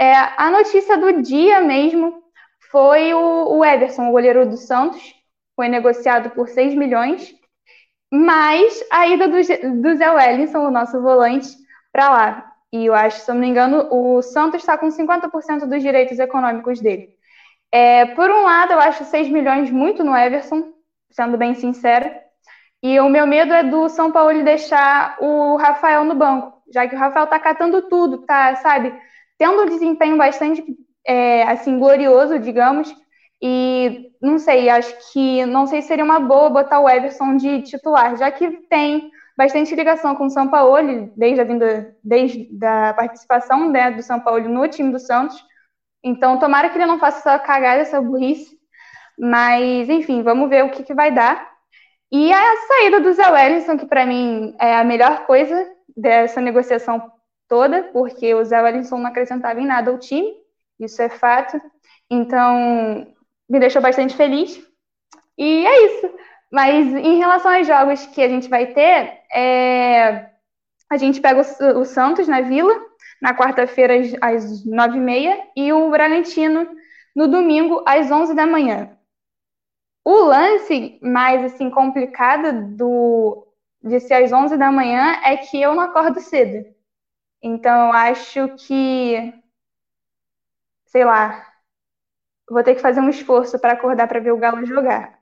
É, 0.00 0.14
a 0.14 0.50
notícia 0.50 0.96
do 0.96 1.20
dia 1.20 1.60
mesmo 1.60 2.22
foi 2.70 3.12
o, 3.12 3.58
o 3.58 3.62
Everson, 3.62 4.08
o 4.08 4.12
goleiro 4.12 4.48
do 4.48 4.56
Santos, 4.56 5.14
foi 5.54 5.68
negociado 5.68 6.30
por 6.30 6.48
6 6.48 6.74
milhões, 6.74 7.34
mas 8.10 8.82
a 8.90 9.06
ida 9.06 9.28
do, 9.28 9.36
do 9.82 9.96
Zé 9.96 10.10
Wellington, 10.10 10.66
o 10.66 10.70
nosso 10.70 11.02
volante, 11.02 11.48
para 11.92 12.08
lá. 12.08 12.52
E 12.72 12.86
eu 12.86 12.94
acho, 12.94 13.20
se 13.20 13.30
eu 13.30 13.34
não 13.34 13.42
me 13.42 13.48
engano, 13.48 13.88
o 13.90 14.22
Santos 14.22 14.60
está 14.60 14.78
com 14.78 14.90
50% 14.90 15.66
dos 15.66 15.82
direitos 15.82 16.18
econômicos 16.18 16.80
dele. 16.80 17.10
É, 17.70 18.06
por 18.06 18.30
um 18.30 18.44
lado, 18.44 18.72
eu 18.72 18.80
acho 18.80 19.04
6 19.04 19.28
milhões 19.28 19.70
muito 19.70 20.02
no 20.02 20.16
Everson, 20.16 20.72
sendo 21.10 21.36
bem 21.36 21.54
sincera. 21.54 22.18
E 22.82 22.98
o 23.00 23.10
meu 23.10 23.26
medo 23.26 23.52
é 23.52 23.62
do 23.62 23.86
São 23.90 24.10
Paulo 24.10 24.42
deixar 24.42 25.18
o 25.20 25.56
Rafael 25.56 26.04
no 26.04 26.14
banco, 26.14 26.62
já 26.72 26.88
que 26.88 26.94
o 26.94 26.98
Rafael 26.98 27.26
tá 27.26 27.38
catando 27.38 27.82
tudo, 27.82 28.24
tá, 28.24 28.56
sabe? 28.56 28.98
Tendo 29.40 29.62
um 29.62 29.66
desempenho 29.66 30.18
bastante 30.18 30.62
é, 31.06 31.44
assim 31.44 31.78
glorioso, 31.78 32.38
digamos. 32.38 32.94
E 33.42 34.10
não 34.20 34.38
sei, 34.38 34.68
acho 34.68 34.94
que 35.10 35.46
não 35.46 35.66
sei 35.66 35.80
se 35.80 35.88
seria 35.88 36.04
uma 36.04 36.20
boa 36.20 36.50
botar 36.50 36.78
o 36.78 36.86
Everson 36.86 37.38
de 37.38 37.62
titular, 37.62 38.18
já 38.18 38.30
que 38.30 38.50
tem 38.68 39.10
bastante 39.34 39.74
ligação 39.74 40.14
com 40.14 40.26
o 40.26 40.30
São 40.30 40.48
Paulo 40.48 41.10
desde 41.16 41.40
a 41.40 41.44
vinda, 41.44 41.96
desde 42.04 42.50
a 42.62 42.92
participação 42.92 43.70
né, 43.70 43.90
do 43.90 44.02
São 44.02 44.20
Paulo 44.20 44.46
no 44.46 44.68
time 44.68 44.92
do 44.92 44.98
Santos. 44.98 45.42
Então, 46.04 46.38
tomara 46.38 46.68
que 46.68 46.76
ele 46.76 46.84
não 46.84 46.98
faça 46.98 47.20
essa 47.20 47.38
cagada, 47.38 47.80
essa 47.80 47.98
burrice. 47.98 48.58
Mas, 49.18 49.88
enfim, 49.88 50.22
vamos 50.22 50.50
ver 50.50 50.64
o 50.64 50.70
que, 50.70 50.82
que 50.82 50.92
vai 50.92 51.10
dar. 51.10 51.50
E 52.12 52.30
a 52.30 52.56
saída 52.68 53.00
do 53.00 53.12
Zé 53.14 53.30
Wellington, 53.30 53.78
que 53.78 53.86
para 53.86 54.04
mim 54.04 54.54
é 54.60 54.76
a 54.76 54.84
melhor 54.84 55.24
coisa 55.24 55.66
dessa 55.96 56.42
negociação 56.42 57.10
toda, 57.50 57.82
porque 57.92 58.32
o 58.32 58.44
Zé 58.44 58.62
Wellington 58.62 58.98
não 58.98 59.08
acrescentava 59.08 59.60
em 59.60 59.66
nada 59.66 59.90
ao 59.90 59.98
time, 59.98 60.32
isso 60.78 61.02
é 61.02 61.08
fato. 61.08 61.60
Então, 62.08 63.08
me 63.48 63.58
deixou 63.58 63.82
bastante 63.82 64.16
feliz. 64.16 64.64
E 65.36 65.66
é 65.66 65.86
isso. 65.86 66.14
Mas 66.50 66.86
em 66.94 67.18
relação 67.18 67.52
aos 67.52 67.66
jogos 67.66 68.06
que 68.06 68.22
a 68.22 68.28
gente 68.28 68.48
vai 68.48 68.68
ter, 68.68 69.20
é... 69.32 70.30
a 70.88 70.96
gente 70.96 71.20
pega 71.20 71.42
o, 71.42 71.80
o 71.80 71.84
Santos 71.84 72.28
na 72.28 72.40
Vila, 72.40 72.72
na 73.20 73.34
quarta-feira 73.34 73.94
às 74.20 74.64
nove 74.64 74.96
e 74.96 75.00
meia, 75.00 75.42
e 75.56 75.72
o 75.72 75.90
Bragantino 75.90 76.68
no 77.14 77.26
domingo 77.26 77.82
às 77.84 78.10
onze 78.10 78.34
da 78.34 78.46
manhã. 78.46 78.96
O 80.04 80.14
lance 80.22 80.98
mais 81.02 81.44
assim 81.44 81.68
complicado 81.68 82.76
do 82.76 83.46
de 83.82 83.98
ser 83.98 84.14
às 84.14 84.32
onze 84.32 84.56
da 84.56 84.70
manhã 84.70 85.20
é 85.24 85.36
que 85.36 85.60
eu 85.60 85.74
não 85.74 85.82
acordo 85.82 86.20
cedo. 86.20 86.64
Então, 87.42 87.92
acho 87.92 88.48
que, 88.56 89.32
sei 90.84 91.04
lá, 91.04 91.46
vou 92.50 92.62
ter 92.62 92.74
que 92.74 92.82
fazer 92.82 93.00
um 93.00 93.08
esforço 93.08 93.58
para 93.58 93.72
acordar 93.72 94.06
para 94.06 94.20
ver 94.20 94.32
o 94.32 94.36
Galo 94.38 94.66
jogar. 94.66 95.18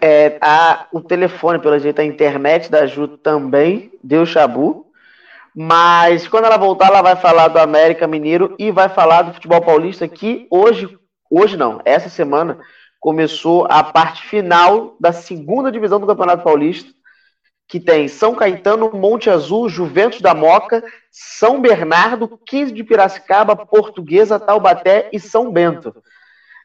É, 0.00 0.38
a, 0.40 0.86
o 0.92 1.00
telefone, 1.00 1.58
pelo 1.58 1.78
jeito, 1.78 2.00
a 2.00 2.04
internet 2.04 2.70
da 2.70 2.86
Ju 2.86 3.08
também 3.18 3.90
deu 4.02 4.24
chabu. 4.24 4.86
Mas 5.54 6.28
quando 6.28 6.46
ela 6.46 6.58
voltar, 6.58 6.88
ela 6.88 7.02
vai 7.02 7.16
falar 7.16 7.48
do 7.48 7.58
América 7.58 8.06
Mineiro 8.06 8.54
e 8.58 8.70
vai 8.70 8.88
falar 8.88 9.22
do 9.22 9.34
futebol 9.34 9.60
paulista 9.62 10.08
que 10.08 10.46
hoje, 10.50 10.98
hoje 11.30 11.56
não, 11.56 11.80
essa 11.84 12.08
semana 12.08 12.58
começou 13.04 13.66
a 13.68 13.84
parte 13.84 14.26
final 14.26 14.96
da 14.98 15.12
segunda 15.12 15.70
divisão 15.70 16.00
do 16.00 16.06
Campeonato 16.06 16.42
Paulista, 16.42 16.90
que 17.68 17.78
tem 17.78 18.08
São 18.08 18.34
Caetano, 18.34 18.92
Monte 18.94 19.28
Azul, 19.28 19.68
Juventus 19.68 20.22
da 20.22 20.32
Moca, 20.32 20.82
São 21.10 21.60
Bernardo, 21.60 22.40
15 22.46 22.72
de 22.72 22.82
Piracicaba, 22.82 23.54
Portuguesa, 23.54 24.40
Taubaté 24.40 25.10
e 25.12 25.20
São 25.20 25.52
Bento. 25.52 25.94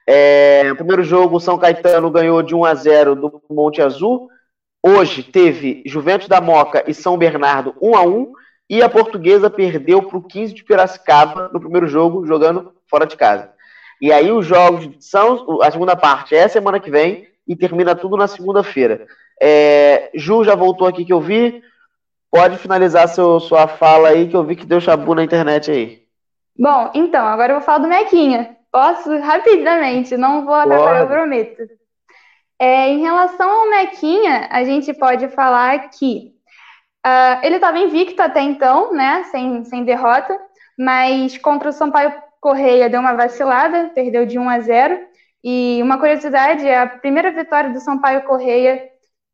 É, 0.08 0.74
primeiro 0.76 1.04
jogo, 1.04 1.42
São 1.42 1.58
Caetano 1.58 2.10
ganhou 2.10 2.42
de 2.42 2.56
1 2.56 2.64
a 2.64 2.74
0 2.74 3.16
do 3.18 3.44
Monte 3.50 3.82
Azul. 3.82 4.30
Hoje 4.82 5.22
teve 5.22 5.84
Juventus 5.86 6.30
da 6.30 6.40
Moca 6.40 6.86
e 6.88 6.94
São 6.94 7.18
Bernardo 7.18 7.76
1 7.82 7.98
a 7.98 8.04
1 8.04 8.32
e 8.70 8.82
a 8.82 8.88
Portuguesa 8.88 9.50
perdeu 9.50 10.04
para 10.04 10.18
o 10.18 10.24
15 10.24 10.54
de 10.54 10.64
Piracicaba 10.64 11.50
no 11.52 11.60
primeiro 11.60 11.86
jogo, 11.86 12.26
jogando 12.26 12.72
fora 12.90 13.06
de 13.06 13.18
casa. 13.18 13.59
E 14.02 14.12
aí 14.12 14.32
os 14.32 14.46
jogos 14.46 14.90
são 15.00 15.62
a 15.62 15.70
segunda 15.70 15.96
parte 15.96 16.36
é 16.36 16.48
semana 16.48 16.80
que 16.80 16.90
vem 16.90 17.28
e 17.48 17.56
termina 17.56 17.96
tudo 17.96 18.16
na 18.16 18.28
segunda-feira. 18.28 19.08
É, 19.42 20.12
Ju 20.14 20.44
já 20.44 20.56
voltou 20.56 20.88
aqui 20.88 21.04
que 21.04 21.14
eu 21.14 21.20
vi. 21.20 21.62
Pode 22.32 22.58
finalizar 22.58 23.08
seu, 23.08 23.40
sua 23.40 23.68
fala 23.68 24.10
aí, 24.10 24.28
que 24.28 24.36
eu 24.36 24.44
vi 24.44 24.56
que 24.56 24.66
deu 24.66 24.80
chabu 24.80 25.16
na 25.16 25.24
internet 25.24 25.72
aí. 25.72 26.04
Bom, 26.58 26.92
então, 26.94 27.26
agora 27.26 27.54
eu 27.54 27.58
vou 27.58 27.66
falar 27.66 27.80
do 27.80 27.88
Mequinha. 27.88 28.56
Posso 28.72 29.18
rapidamente, 29.18 30.16
não 30.16 30.46
vou 30.46 30.54
atrapalhar, 30.54 31.02
eu 31.02 31.08
prometo. 31.08 31.64
É, 32.60 32.90
em 32.90 33.00
relação 33.00 33.50
ao 33.50 33.70
Mequinha, 33.70 34.48
a 34.52 34.64
gente 34.64 34.94
pode 34.94 35.28
falar 35.30 35.90
que 35.90 36.34
uh, 37.08 37.40
ele 37.42 37.56
estava 37.56 37.80
invicto 37.80 38.22
até 38.22 38.42
então, 38.42 38.94
né? 38.94 39.24
Sem, 39.32 39.64
sem 39.64 39.84
derrota, 39.84 40.38
mas 40.78 41.36
contra 41.38 41.70
o 41.70 41.74
Sampaio 41.74 42.14
Correia 42.40 42.90
deu 42.90 43.00
uma 43.00 43.14
vacilada, 43.14 43.92
perdeu 43.94 44.26
de 44.26 44.40
1 44.40 44.50
a 44.50 44.60
0. 44.60 45.00
E 45.44 45.80
uma 45.82 45.98
curiosidade 45.98 46.68
é 46.68 46.80
a 46.80 46.88
primeira 46.88 47.32
vitória 47.32 47.70
do 47.72 47.80
Sampaio 47.80 48.24
Correia 48.24 48.90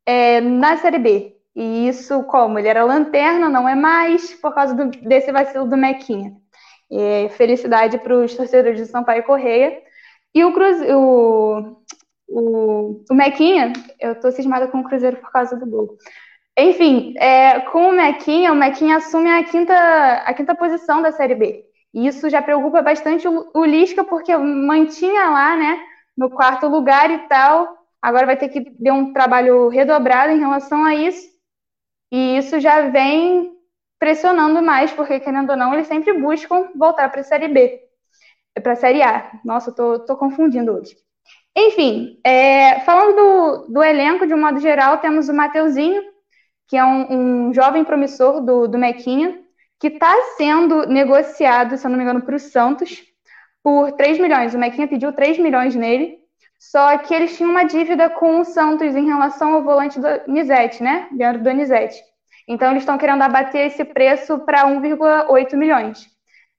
é, 0.06 0.40
na 0.40 0.76
Série 0.76 0.98
B. 0.98 1.36
E 1.54 1.88
isso 1.88 2.22
como? 2.24 2.58
Ele 2.58 2.68
era 2.68 2.84
lanterna, 2.84 3.48
não 3.48 3.68
é 3.68 3.74
mais, 3.74 4.34
por 4.34 4.54
causa 4.54 4.74
do, 4.74 4.90
desse 4.90 5.32
vacilo 5.32 5.66
do 5.66 5.76
Mequinha. 5.76 6.32
Felicidade 7.36 7.98
para 7.98 8.16
os 8.16 8.34
torcedores 8.34 8.78
de 8.78 8.86
Sampaio 8.86 9.24
Correia. 9.24 9.82
E 10.34 10.44
o, 10.44 10.52
Cruz, 10.52 10.80
o, 10.82 11.82
o, 12.28 13.04
o 13.10 13.14
Mequinha, 13.14 13.72
eu 13.98 14.12
estou 14.12 14.30
cismada 14.30 14.68
com 14.68 14.80
o 14.80 14.84
Cruzeiro 14.84 15.16
por 15.16 15.32
causa 15.32 15.56
do 15.56 15.66
gol. 15.66 15.96
Enfim, 16.58 17.14
é, 17.18 17.60
com 17.60 17.88
o 17.88 17.92
Mequinha, 17.92 18.52
o 18.52 18.56
Mequinha 18.56 18.96
assume 18.96 19.30
a 19.30 19.44
quinta, 19.44 19.74
a 20.24 20.34
quinta 20.34 20.54
posição 20.54 21.02
da 21.02 21.12
Série 21.12 21.34
B. 21.34 21.64
E 21.94 22.06
isso 22.06 22.28
já 22.28 22.42
preocupa 22.42 22.82
bastante 22.82 23.26
o, 23.26 23.64
Lisca, 23.64 24.04
porque 24.04 24.36
mantinha 24.36 25.30
lá, 25.30 25.56
né, 25.56 25.80
no 26.16 26.30
quarto 26.30 26.66
lugar 26.68 27.10
e 27.10 27.18
tal. 27.28 27.76
Agora 28.02 28.26
vai 28.26 28.36
ter 28.36 28.48
que 28.48 28.60
ter 28.62 28.90
um 28.92 29.12
trabalho 29.12 29.68
redobrado 29.68 30.32
em 30.32 30.38
relação 30.38 30.84
a 30.84 30.94
isso. 30.94 31.26
E 32.12 32.36
isso 32.36 32.60
já 32.60 32.88
vem 32.88 33.52
pressionando 33.98 34.62
mais, 34.62 34.92
porque, 34.92 35.18
querendo 35.20 35.50
ou 35.50 35.56
não, 35.56 35.72
eles 35.72 35.86
sempre 35.86 36.12
buscam 36.12 36.68
voltar 36.74 37.10
para 37.10 37.20
a 37.20 37.24
Série 37.24 37.48
B, 37.48 37.80
para 38.62 38.72
a 38.72 38.76
Série 38.76 39.02
A. 39.02 39.30
Nossa, 39.44 39.70
eu 39.70 39.74
tô, 39.74 39.98
tô 40.00 40.16
confundindo 40.16 40.72
hoje. 40.72 40.96
Enfim, 41.56 42.20
é, 42.22 42.80
falando 42.80 43.16
do, 43.16 43.72
do, 43.72 43.82
elenco, 43.82 44.26
de 44.26 44.34
um 44.34 44.40
modo 44.40 44.60
geral, 44.60 44.98
temos 44.98 45.28
o 45.28 45.34
Mateuzinho, 45.34 46.02
que 46.68 46.76
é 46.76 46.84
um, 46.84 47.48
um 47.48 47.54
jovem 47.54 47.82
promissor 47.82 48.42
do, 48.42 48.68
do 48.68 48.76
Mequinha, 48.76 49.40
que 49.78 49.88
está 49.88 50.14
sendo 50.36 50.86
negociado, 50.86 51.76
se 51.76 51.86
eu 51.86 51.90
não 51.90 51.96
me 51.96 52.04
engano, 52.04 52.22
para 52.22 52.36
o 52.36 52.38
Santos, 52.38 53.02
por 53.62 53.92
3 53.92 54.18
milhões. 54.18 54.54
O 54.54 54.58
Mequinha 54.58 54.88
pediu 54.88 55.12
3 55.12 55.38
milhões 55.38 55.74
nele, 55.74 56.18
só 56.58 56.96
que 56.98 57.14
eles 57.14 57.36
tinham 57.36 57.50
uma 57.50 57.64
dívida 57.64 58.08
com 58.08 58.40
o 58.40 58.44
Santos 58.44 58.94
em 58.94 59.06
relação 59.06 59.54
ao 59.54 59.62
volante 59.62 60.00
do 60.00 60.08
Nizete, 60.26 60.82
né? 60.82 61.08
Leandro 61.12 61.42
Donizete. 61.42 62.00
Então, 62.48 62.70
eles 62.70 62.82
estão 62.82 62.96
querendo 62.96 63.22
abater 63.22 63.66
esse 63.66 63.84
preço 63.84 64.38
para 64.40 64.66
1,8 64.66 65.54
milhões. 65.56 66.06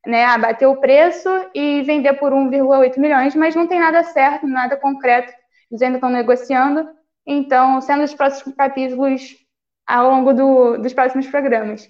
Né, 0.06 0.24
abater 0.24 0.66
o 0.66 0.78
preço 0.78 1.28
e 1.54 1.82
vender 1.82 2.14
por 2.14 2.32
1,8 2.32 2.98
milhões, 2.98 3.36
mas 3.36 3.54
não 3.54 3.68
tem 3.68 3.78
nada 3.78 4.04
certo, 4.04 4.48
nada 4.48 4.78
concreto. 4.78 5.34
Eles 5.70 5.82
ainda 5.82 5.98
estão 5.98 6.10
negociando. 6.10 6.88
Então, 7.26 7.82
sendo 7.82 8.04
os 8.04 8.14
próximos 8.14 8.56
capítulos 8.56 9.36
ao 9.86 10.10
longo 10.10 10.34
do, 10.34 10.78
dos 10.78 10.94
próximos 10.94 11.28
programas. 11.28 11.90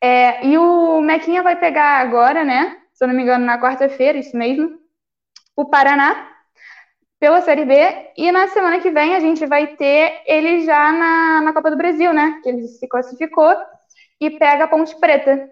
É, 0.00 0.46
e 0.46 0.58
o 0.58 1.00
Mequinha 1.00 1.42
vai 1.42 1.56
pegar 1.56 2.00
agora, 2.00 2.44
né? 2.44 2.76
Se 2.92 3.04
eu 3.04 3.08
não 3.08 3.14
me 3.14 3.22
engano, 3.22 3.44
na 3.44 3.60
quarta-feira, 3.60 4.18
isso 4.18 4.36
mesmo, 4.36 4.78
o 5.54 5.64
Paraná, 5.66 6.30
pela 7.18 7.40
Série 7.42 7.64
B. 7.64 7.74
E 8.16 8.30
na 8.30 8.48
semana 8.48 8.80
que 8.80 8.90
vem 8.90 9.14
a 9.14 9.20
gente 9.20 9.44
vai 9.46 9.68
ter 9.76 10.22
ele 10.26 10.64
já 10.64 10.92
na, 10.92 11.42
na 11.42 11.52
Copa 11.52 11.70
do 11.70 11.76
Brasil, 11.76 12.12
né? 12.12 12.40
Que 12.42 12.48
ele 12.48 12.66
se 12.68 12.86
classificou 12.88 13.54
e 14.20 14.30
pega 14.30 14.64
a 14.64 14.68
Ponte 14.68 14.98
Preta. 14.98 15.50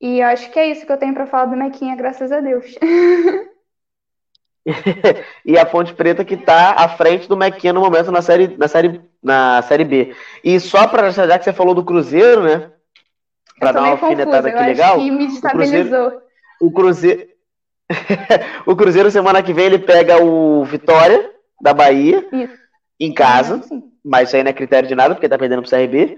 E 0.00 0.20
eu 0.20 0.26
acho 0.28 0.50
que 0.50 0.58
é 0.58 0.66
isso 0.66 0.84
que 0.84 0.92
eu 0.92 0.98
tenho 0.98 1.14
para 1.14 1.26
falar 1.26 1.46
do 1.46 1.56
Mequinha, 1.56 1.96
graças 1.96 2.30
a 2.30 2.40
Deus. 2.40 2.66
e 5.44 5.58
a 5.58 5.66
Ponte 5.66 5.94
Preta 5.94 6.24
que 6.24 6.34
está 6.34 6.72
à 6.72 6.88
frente 6.88 7.28
do 7.28 7.36
Mequinha 7.36 7.72
no 7.72 7.80
momento 7.80 8.10
na 8.10 8.22
série, 8.22 8.56
na 8.56 8.68
série, 8.68 9.00
na 9.22 9.62
série 9.62 9.84
B. 9.84 10.14
E 10.42 10.58
só 10.60 10.86
para 10.86 11.10
já 11.10 11.38
que 11.38 11.44
você 11.44 11.52
falou 11.52 11.74
do 11.74 11.84
Cruzeiro, 11.84 12.42
né? 12.42 12.70
Para 13.64 13.72
dar 13.72 13.82
uma 13.82 13.90
alfinetada 13.92 14.48
aqui 14.48 14.64
legal. 14.64 14.98
O 14.98 15.50
Cruzeiro, 15.50 16.22
o 16.60 16.70
Cruzeiro, 16.70 17.28
o 18.66 18.76
Cruzeiro, 18.76 19.10
semana 19.10 19.42
que 19.42 19.52
vem, 19.52 19.66
ele 19.66 19.78
pega 19.78 20.22
o 20.22 20.64
Vitória, 20.64 21.30
da 21.60 21.72
Bahia, 21.72 22.26
isso. 22.32 22.54
em 23.00 23.12
casa. 23.12 23.62
mas 24.04 24.28
isso 24.28 24.36
aí 24.36 24.42
não 24.42 24.50
é 24.50 24.54
critério 24.54 24.88
de 24.88 24.94
nada, 24.94 25.14
porque 25.14 25.28
tá 25.28 25.38
perdendo 25.38 25.62
pro 25.62 25.70
CRB. 25.70 26.16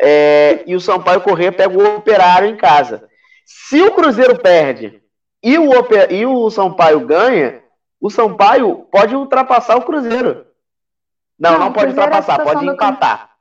É, 0.00 0.62
e 0.66 0.74
o 0.74 0.80
Sampaio 0.80 1.20
Corrêa 1.20 1.52
pega 1.52 1.76
o 1.76 1.96
Operário 1.96 2.48
em 2.48 2.56
casa. 2.56 3.08
Se 3.44 3.80
o 3.80 3.92
Cruzeiro 3.92 4.38
perde 4.38 5.00
e 5.42 5.58
o, 5.58 5.70
e 6.10 6.26
o 6.26 6.50
Sampaio 6.50 7.00
ganha, 7.00 7.62
o 8.00 8.10
Sampaio 8.10 8.86
pode 8.90 9.14
ultrapassar 9.14 9.76
o 9.76 9.82
Cruzeiro. 9.82 10.46
Não, 11.38 11.52
não, 11.52 11.58
não 11.58 11.72
pode 11.72 11.90
ultrapassar, 11.90 12.42
pode 12.42 12.66
empatar. 12.66 13.31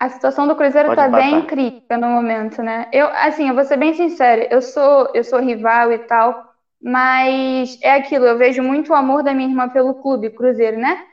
A 0.00 0.08
situação 0.08 0.48
do 0.48 0.56
Cruzeiro 0.56 0.88
está 0.88 1.08
bem 1.08 1.42
crítica 1.42 1.98
no 1.98 2.08
momento, 2.08 2.62
né? 2.62 2.88
Eu, 2.90 3.06
assim, 3.08 3.48
eu 3.48 3.54
vou 3.54 3.64
ser 3.64 3.76
bem 3.76 3.92
sincera, 3.92 4.48
eu 4.50 4.62
sou, 4.62 5.10
eu 5.12 5.22
sou 5.22 5.38
rival 5.38 5.92
e 5.92 5.98
tal, 5.98 6.54
mas 6.82 7.78
é 7.82 7.92
aquilo, 7.92 8.24
eu 8.24 8.38
vejo 8.38 8.62
muito 8.62 8.92
o 8.92 8.94
amor 8.94 9.22
da 9.22 9.34
minha 9.34 9.48
irmã 9.48 9.68
pelo 9.68 9.94
clube, 9.94 10.30
Cruzeiro, 10.30 10.78
né? 10.78 11.04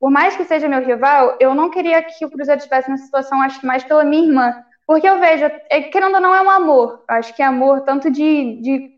Por 0.00 0.10
mais 0.10 0.34
que 0.34 0.44
seja 0.44 0.66
meu 0.66 0.82
rival, 0.82 1.36
eu 1.38 1.54
não 1.54 1.68
queria 1.70 2.02
que 2.02 2.24
o 2.24 2.30
Cruzeiro 2.30 2.58
estivesse 2.58 2.90
nessa 2.90 3.04
situação, 3.04 3.42
acho 3.42 3.60
que 3.60 3.66
mais 3.66 3.84
pela 3.84 4.02
minha 4.02 4.26
irmã. 4.26 4.64
Porque 4.86 5.06
eu 5.06 5.20
vejo, 5.20 5.44
é, 5.68 5.82
querendo 5.82 6.14
ou 6.14 6.20
não, 6.20 6.34
é 6.34 6.40
um 6.40 6.48
amor. 6.48 7.04
Acho 7.06 7.36
que 7.36 7.42
é 7.42 7.44
amor 7.44 7.82
tanto 7.82 8.10
de, 8.10 8.60
de, 8.62 8.90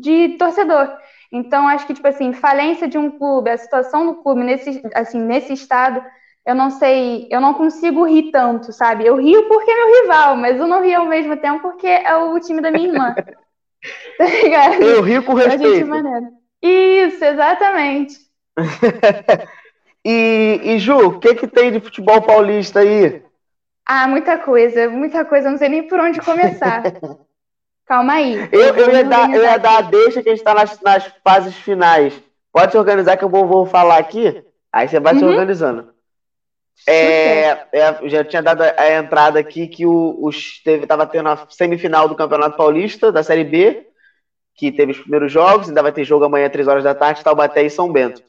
de 0.00 0.36
torcedor. 0.36 0.94
Então, 1.32 1.66
acho 1.66 1.86
que, 1.86 1.94
tipo 1.94 2.06
assim, 2.06 2.34
falência 2.34 2.86
de 2.86 2.98
um 2.98 3.10
clube, 3.10 3.50
a 3.50 3.56
situação 3.56 4.06
do 4.06 4.22
clube 4.22 4.44
nesse, 4.44 4.82
assim, 4.94 5.18
nesse 5.18 5.54
estado, 5.54 6.04
eu 6.46 6.54
não 6.54 6.70
sei, 6.70 7.26
eu 7.30 7.40
não 7.40 7.54
consigo 7.54 8.04
rir 8.04 8.30
tanto, 8.30 8.70
sabe? 8.70 9.06
Eu 9.06 9.16
rio 9.16 9.48
porque 9.48 9.70
é 9.70 9.74
meu 9.74 10.02
rival, 10.02 10.36
mas 10.36 10.58
eu 10.58 10.66
não 10.66 10.82
rio 10.82 11.00
ao 11.00 11.06
mesmo 11.06 11.36
tempo 11.38 11.62
porque 11.62 11.86
é 11.86 12.14
o 12.16 12.38
time 12.38 12.60
da 12.60 12.70
minha 12.70 12.88
irmã. 12.88 13.14
tá 14.18 14.24
ligado? 14.24 14.82
Eu 14.82 15.00
rio 15.00 15.22
com 15.22 15.32
respeito. 15.32 15.88
Isso, 16.62 17.24
exatamente. 17.24 18.18
e, 20.04 20.60
e 20.62 20.78
Ju, 20.78 20.96
o 20.98 21.18
que, 21.18 21.34
que 21.34 21.46
tem 21.46 21.72
de 21.72 21.80
futebol 21.80 22.20
paulista 22.20 22.80
aí? 22.80 23.22
Ah, 23.86 24.06
muita 24.06 24.38
coisa, 24.38 24.88
muita 24.88 25.24
coisa, 25.24 25.50
não 25.50 25.58
sei 25.58 25.68
nem 25.68 25.88
por 25.88 25.98
onde 25.98 26.20
começar. 26.20 26.82
Calma 27.86 28.14
aí. 28.14 28.48
Eu, 28.50 28.74
eu, 28.76 28.90
ia, 28.92 29.04
dar, 29.04 29.30
eu 29.30 29.42
ia 29.42 29.58
dar 29.58 29.78
a 29.78 29.82
deixa 29.82 30.22
que 30.22 30.28
a 30.28 30.32
gente 30.32 30.40
está 30.40 30.54
nas, 30.54 30.80
nas 30.80 31.06
fases 31.22 31.54
finais. 31.54 32.14
Pode 32.50 32.72
se 32.72 32.78
organizar 32.78 33.16
que 33.16 33.24
eu 33.24 33.28
vou, 33.28 33.46
vou 33.46 33.66
falar 33.66 33.98
aqui, 33.98 34.42
aí 34.72 34.88
você 34.88 35.00
vai 35.00 35.12
uhum. 35.14 35.18
se 35.18 35.24
organizando. 35.24 35.93
É, 36.86 37.66
é, 37.72 38.08
já 38.08 38.24
tinha 38.24 38.42
dado 38.42 38.62
a 38.62 38.92
entrada 38.94 39.38
aqui 39.38 39.66
que 39.66 39.86
o, 39.86 40.18
os 40.20 40.62
teve, 40.62 40.86
tava 40.86 41.06
tendo 41.06 41.28
a 41.28 41.46
semifinal 41.48 42.08
do 42.08 42.14
Campeonato 42.14 42.56
Paulista, 42.56 43.10
da 43.10 43.22
Série 43.22 43.44
B, 43.44 43.86
que 44.54 44.70
teve 44.70 44.92
os 44.92 44.98
primeiros 44.98 45.32
jogos, 45.32 45.68
ainda 45.68 45.82
vai 45.82 45.92
ter 45.92 46.04
jogo 46.04 46.24
amanhã, 46.24 46.48
3 46.48 46.68
horas 46.68 46.84
da 46.84 46.94
tarde, 46.94 47.24
Taubaté 47.24 47.62
e 47.62 47.70
São 47.70 47.90
Bento. 47.90 48.22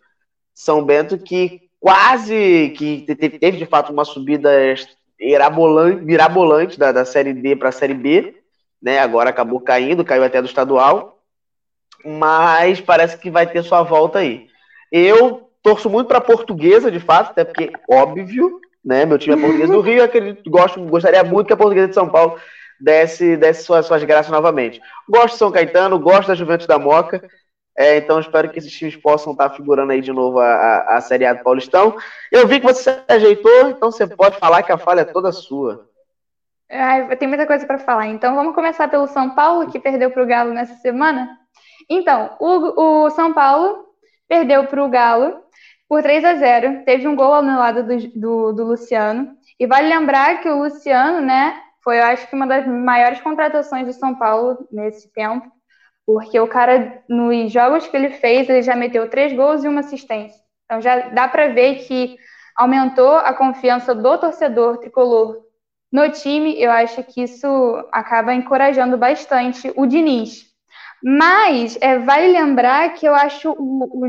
São 0.54 0.84
Bento 0.84 1.18
que 1.18 1.70
quase, 1.80 2.74
que 2.78 3.02
teve, 3.02 3.38
teve 3.38 3.58
de 3.58 3.66
fato 3.66 3.92
uma 3.92 4.06
subida 4.06 4.50
mirabolante, 5.20 6.02
mirabolante 6.02 6.80
da, 6.80 6.92
da 6.92 7.06
Série 7.06 7.34
D 7.34 7.56
para 7.56 7.70
a 7.70 7.74
Série 7.74 7.94
B, 7.94 8.42
né, 8.82 9.00
agora 9.00 9.30
acabou 9.30 9.60
caindo, 9.60 10.06
caiu 10.06 10.24
até 10.24 10.42
do 10.42 10.48
estadual, 10.48 11.22
mas 12.04 12.80
parece 12.80 13.18
que 13.18 13.30
vai 13.30 13.48
ter 13.48 13.64
sua 13.64 13.84
volta 13.84 14.20
aí. 14.20 14.48
Eu 14.92 15.45
Torço 15.66 15.90
muito 15.90 16.08
para 16.08 16.22
portuguesa, 16.22 16.92
de 16.92 17.00
fato, 17.00 17.32
até 17.32 17.44
porque, 17.44 17.72
óbvio, 17.90 18.62
né? 18.86 19.04
Meu 19.04 19.18
time 19.18 19.36
é 19.36 19.42
português 19.42 19.68
do 19.68 19.82
Rio, 19.82 20.04
acredito, 20.04 20.48
gosto, 20.48 20.80
gostaria 20.86 21.24
muito 21.24 21.48
que 21.48 21.54
a 21.54 21.58
portuguesa 21.58 21.88
de 21.88 21.96
São 21.96 22.08
Paulo 22.08 22.40
desse, 22.80 23.36
desse 23.36 23.64
suas, 23.64 23.88
suas 23.88 24.04
graças 24.04 24.32
novamente. 24.32 24.80
Gosto 25.10 25.34
de 25.34 25.40
São 25.40 25.52
Caetano, 25.52 25.98
gosto 25.98 26.28
da 26.28 26.36
Juventus 26.36 26.68
da 26.68 26.78
Moca. 26.78 27.28
É, 27.76 27.98
então 27.98 28.20
espero 28.20 28.52
que 28.52 28.60
esses 28.60 28.72
times 28.72 28.96
possam 28.96 29.32
estar 29.32 29.50
figurando 29.50 29.92
aí 29.92 30.02
de 30.02 30.12
novo 30.12 30.38
a, 30.38 30.46
a, 30.46 30.98
a 30.98 31.02
Série 31.02 31.26
A 31.26 31.34
do 31.34 31.44
Paulistão. 31.44 31.98
Eu 32.32 32.48
vi 32.48 32.60
que 32.60 32.68
você 32.68 32.94
se 32.94 33.02
ajeitou, 33.08 33.70
então 33.70 33.90
você 33.90 34.06
pode 34.06 34.38
falar 34.38 34.62
que 34.62 34.72
a 34.72 34.78
falha 34.78 35.02
é 35.02 35.06
toda 35.06 35.32
sua. 35.32 35.90
Ai, 36.70 37.16
tem 37.16 37.28
muita 37.28 37.48
coisa 37.48 37.66
para 37.66 37.80
falar. 37.80 38.06
Então 38.06 38.36
vamos 38.36 38.54
começar 38.54 38.88
pelo 38.88 39.08
São 39.08 39.32
Paulo, 39.32 39.72
que 39.72 39.80
perdeu 39.80 40.12
para 40.12 40.22
o 40.22 40.28
Galo 40.28 40.54
nessa 40.54 40.76
semana. 40.76 41.28
Então, 41.90 42.36
o, 42.40 43.06
o 43.06 43.10
São 43.10 43.34
Paulo 43.34 43.84
perdeu 44.28 44.68
para 44.68 44.84
o 44.84 44.90
Galo 44.90 45.45
por 45.88 46.02
3 46.02 46.24
a 46.26 46.36
0. 46.36 46.84
Teve 46.86 47.08
um 47.08 47.16
gol 47.16 47.34
anulado 47.34 47.84
do, 47.84 47.98
do, 48.20 48.54
do, 48.54 48.64
Luciano. 48.66 49.36
E 49.60 49.66
vale 49.68 49.88
lembrar 49.88 50.42
que 50.42 50.50
o 50.50 50.64
Luciano, 50.64 51.22
né, 51.22 51.60
foi, 51.84 52.00
eu 52.00 52.04
acho 52.04 52.28
que 52.28 52.36
uma 52.36 52.48
das 52.48 52.68
maiores 52.68 53.22
contratações 53.22 53.86
do 53.86 53.94
São 53.94 54.16
Paulo 54.16 54.68
nesse 54.72 55.12
tempo, 55.14 55.52
porque 56.06 56.40
o 56.40 56.48
cara, 56.48 57.04
nos 57.10 57.52
jogos 57.52 57.88
que 57.88 57.96
ele 57.96 58.10
fez, 58.10 58.50
ele 58.50 58.62
já 58.62 58.76
meteu 58.76 59.10
três 59.10 59.34
gols 59.34 59.64
e 59.64 59.68
uma 59.68 59.80
assistência. 59.80 60.40
Então 60.66 60.82
já 60.82 61.10
dá 61.10 61.28
para 61.28 61.48
ver 61.48 61.86
que 61.86 62.18
aumentou 62.56 63.18
a 63.18 63.34
confiança 63.34 63.94
do 63.94 64.18
torcedor 64.18 64.78
tricolor 64.78 65.44
no 65.92 66.10
time. 66.12 66.60
Eu 66.62 66.72
acho 66.72 67.04
que 67.04 67.24
isso 67.24 67.48
acaba 67.92 68.34
encorajando 68.34 68.98
bastante 68.98 69.72
o 69.76 69.86
Diniz. 69.86 70.46
Mas 71.04 71.78
é, 71.82 72.00
vale 72.00 72.32
lembrar 72.32 72.94
que 72.94 73.06
eu 73.06 73.14
acho 73.14 73.52
o, 73.52 74.06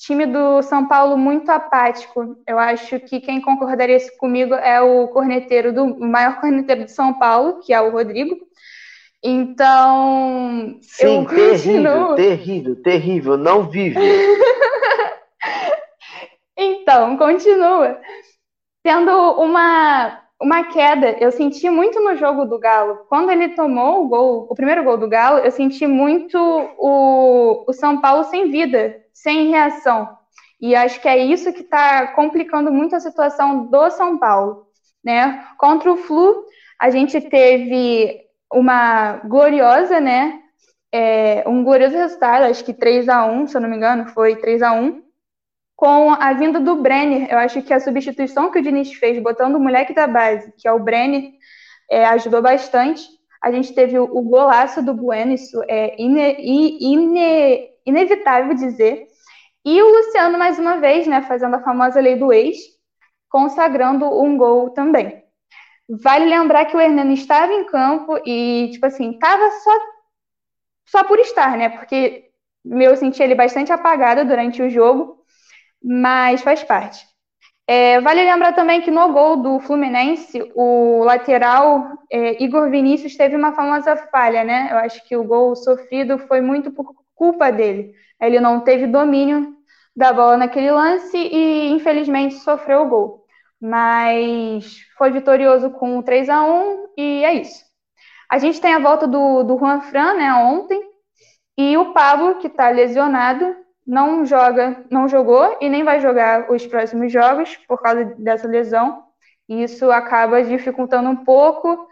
time 0.00 0.26
do 0.26 0.62
São 0.62 0.88
Paulo 0.88 1.16
muito 1.16 1.50
apático. 1.50 2.36
Eu 2.46 2.58
acho 2.58 2.98
que 3.00 3.20
quem 3.20 3.40
concordaria 3.40 3.98
comigo 4.18 4.54
é 4.54 4.80
o 4.80 5.08
corneteiro 5.08 5.72
do 5.72 5.84
o 5.84 6.06
maior 6.06 6.40
corneteiro 6.40 6.84
de 6.84 6.90
São 6.90 7.12
Paulo, 7.18 7.60
que 7.60 7.72
é 7.72 7.80
o 7.80 7.90
Rodrigo. 7.90 8.36
Então, 9.22 10.78
Sim, 10.80 11.18
eu 11.18 11.26
terrível, 11.26 11.92
continuo. 11.92 12.14
terrível, 12.14 12.82
terrível. 12.82 13.36
Não 13.36 13.68
vive. 13.68 14.00
Então, 16.62 17.16
continua. 17.16 17.98
Tendo 18.82 19.10
uma, 19.40 20.20
uma 20.38 20.64
queda, 20.64 21.16
eu 21.18 21.32
senti 21.32 21.70
muito 21.70 21.98
no 22.00 22.14
jogo 22.16 22.44
do 22.44 22.58
Galo. 22.58 23.06
Quando 23.08 23.30
ele 23.30 23.50
tomou 23.50 24.04
o 24.04 24.08
gol, 24.08 24.46
o 24.50 24.54
primeiro 24.54 24.84
gol 24.84 24.98
do 24.98 25.08
Galo, 25.08 25.38
eu 25.38 25.50
senti 25.50 25.86
muito 25.86 26.36
o, 26.36 27.64
o 27.66 27.72
São 27.72 28.02
Paulo 28.02 28.24
sem 28.24 28.50
vida, 28.50 28.94
sem 29.22 29.50
reação. 29.50 30.16
E 30.60 30.74
acho 30.74 31.00
que 31.00 31.08
é 31.08 31.18
isso 31.18 31.52
que 31.52 31.62
está 31.62 32.08
complicando 32.08 32.70
muito 32.70 32.94
a 32.94 33.00
situação 33.00 33.66
do 33.66 33.90
São 33.90 34.18
Paulo. 34.18 34.66
Né? 35.02 35.46
Contra 35.58 35.90
o 35.92 35.96
Flu, 35.96 36.44
a 36.78 36.90
gente 36.90 37.20
teve 37.20 38.20
uma 38.52 39.18
gloriosa, 39.24 40.00
né? 40.00 40.40
É, 40.92 41.44
um 41.46 41.62
glorioso 41.62 41.96
resultado, 41.96 42.44
acho 42.44 42.64
que 42.64 42.74
3 42.74 43.08
a 43.08 43.24
1 43.24 43.46
se 43.46 43.56
eu 43.56 43.60
não 43.60 43.68
me 43.68 43.76
engano, 43.76 44.08
foi 44.08 44.34
3 44.36 44.60
a 44.62 44.72
1 44.72 45.02
com 45.76 46.10
a 46.10 46.32
vinda 46.34 46.60
do 46.60 46.76
Brenner. 46.76 47.28
Eu 47.30 47.38
acho 47.38 47.62
que 47.62 47.72
a 47.72 47.80
substituição 47.80 48.50
que 48.50 48.58
o 48.58 48.62
Diniz 48.62 48.92
fez, 48.92 49.22
botando 49.22 49.54
o 49.54 49.60
moleque 49.60 49.94
da 49.94 50.06
base, 50.06 50.52
que 50.58 50.68
é 50.68 50.72
o 50.72 50.80
Brenner, 50.80 51.30
é, 51.90 52.04
ajudou 52.06 52.42
bastante. 52.42 53.02
A 53.42 53.50
gente 53.50 53.74
teve 53.74 53.98
o, 53.98 54.20
golaço 54.22 54.82
do 54.82 54.92
Bueno, 54.92 55.32
isso 55.32 55.62
é 55.66 55.94
ine, 55.98 56.36
ine, 56.38 57.70
inevitável 57.86 58.52
dizer. 58.52 59.06
E 59.64 59.82
o 59.82 59.88
Luciano, 59.88 60.38
mais 60.38 60.58
uma 60.58 60.78
vez, 60.78 61.06
né, 61.06 61.22
fazendo 61.22 61.56
a 61.56 61.62
famosa 61.62 62.00
lei 62.00 62.16
do 62.16 62.32
ex, 62.32 62.56
consagrando 63.28 64.06
um 64.06 64.36
gol 64.36 64.70
também. 64.70 65.22
Vale 65.88 66.24
lembrar 66.24 66.66
que 66.66 66.76
o 66.76 66.80
Hernani 66.80 67.14
estava 67.14 67.52
em 67.52 67.64
campo 67.64 68.18
e, 68.24 68.70
tipo 68.72 68.86
assim, 68.86 69.12
estava 69.12 69.50
só, 69.50 69.70
só 70.86 71.04
por 71.04 71.18
estar, 71.18 71.56
né? 71.56 71.68
Porque 71.68 72.30
eu 72.64 72.96
senti 72.96 73.22
ele 73.22 73.34
bastante 73.34 73.72
apagado 73.72 74.24
durante 74.24 74.62
o 74.62 74.70
jogo, 74.70 75.24
mas 75.82 76.42
faz 76.42 76.62
parte. 76.62 77.04
É, 77.66 78.00
vale 78.00 78.24
lembrar 78.24 78.52
também 78.52 78.82
que 78.82 78.90
no 78.90 79.12
gol 79.12 79.36
do 79.36 79.60
Fluminense, 79.60 80.42
o 80.56 81.04
lateral 81.04 81.86
é, 82.10 82.42
Igor 82.42 82.68
Vinícius 82.70 83.16
teve 83.16 83.36
uma 83.36 83.52
famosa 83.52 83.96
falha, 83.96 84.42
né? 84.42 84.68
Eu 84.70 84.78
acho 84.78 85.06
que 85.06 85.16
o 85.16 85.24
gol 85.24 85.54
sofrido 85.54 86.18
foi 86.18 86.40
muito 86.40 86.72
por 86.72 86.99
culpa 87.20 87.52
dele. 87.52 87.92
Ele 88.18 88.40
não 88.40 88.60
teve 88.60 88.86
domínio 88.86 89.54
da 89.94 90.10
bola 90.10 90.38
naquele 90.38 90.70
lance 90.70 91.16
e, 91.16 91.70
infelizmente, 91.70 92.36
sofreu 92.36 92.82
o 92.82 92.88
gol 92.88 93.20
mas 93.60 94.86
foi 94.96 95.10
vitorioso 95.10 95.70
com 95.70 96.00
3 96.00 96.30
a 96.30 96.42
1 96.42 96.88
e 96.96 97.24
é 97.24 97.34
isso. 97.34 97.62
A 98.28 98.38
gente 98.38 98.60
tem 98.60 98.72
a 98.72 98.78
volta 98.78 99.06
do, 99.06 99.42
do 99.42 99.58
Juan 99.58 99.82
Fran, 99.82 100.14
né, 100.14 100.32
ontem, 100.32 100.80
e 101.58 101.76
o 101.76 101.92
Pablo, 101.92 102.36
que 102.36 102.46
está 102.46 102.70
lesionado, 102.70 103.54
não 103.86 104.24
joga, 104.24 104.82
não 104.90 105.08
jogou 105.08 105.58
e 105.60 105.68
nem 105.68 105.84
vai 105.84 106.00
jogar 106.00 106.50
os 106.50 106.66
próximos 106.66 107.12
jogos 107.12 107.56
por 107.68 107.82
causa 107.82 108.04
dessa 108.18 108.48
lesão. 108.48 109.02
E 109.48 109.64
isso 109.64 109.90
acaba 109.90 110.42
dificultando 110.42 111.10
um 111.10 111.24
pouco 111.24 111.88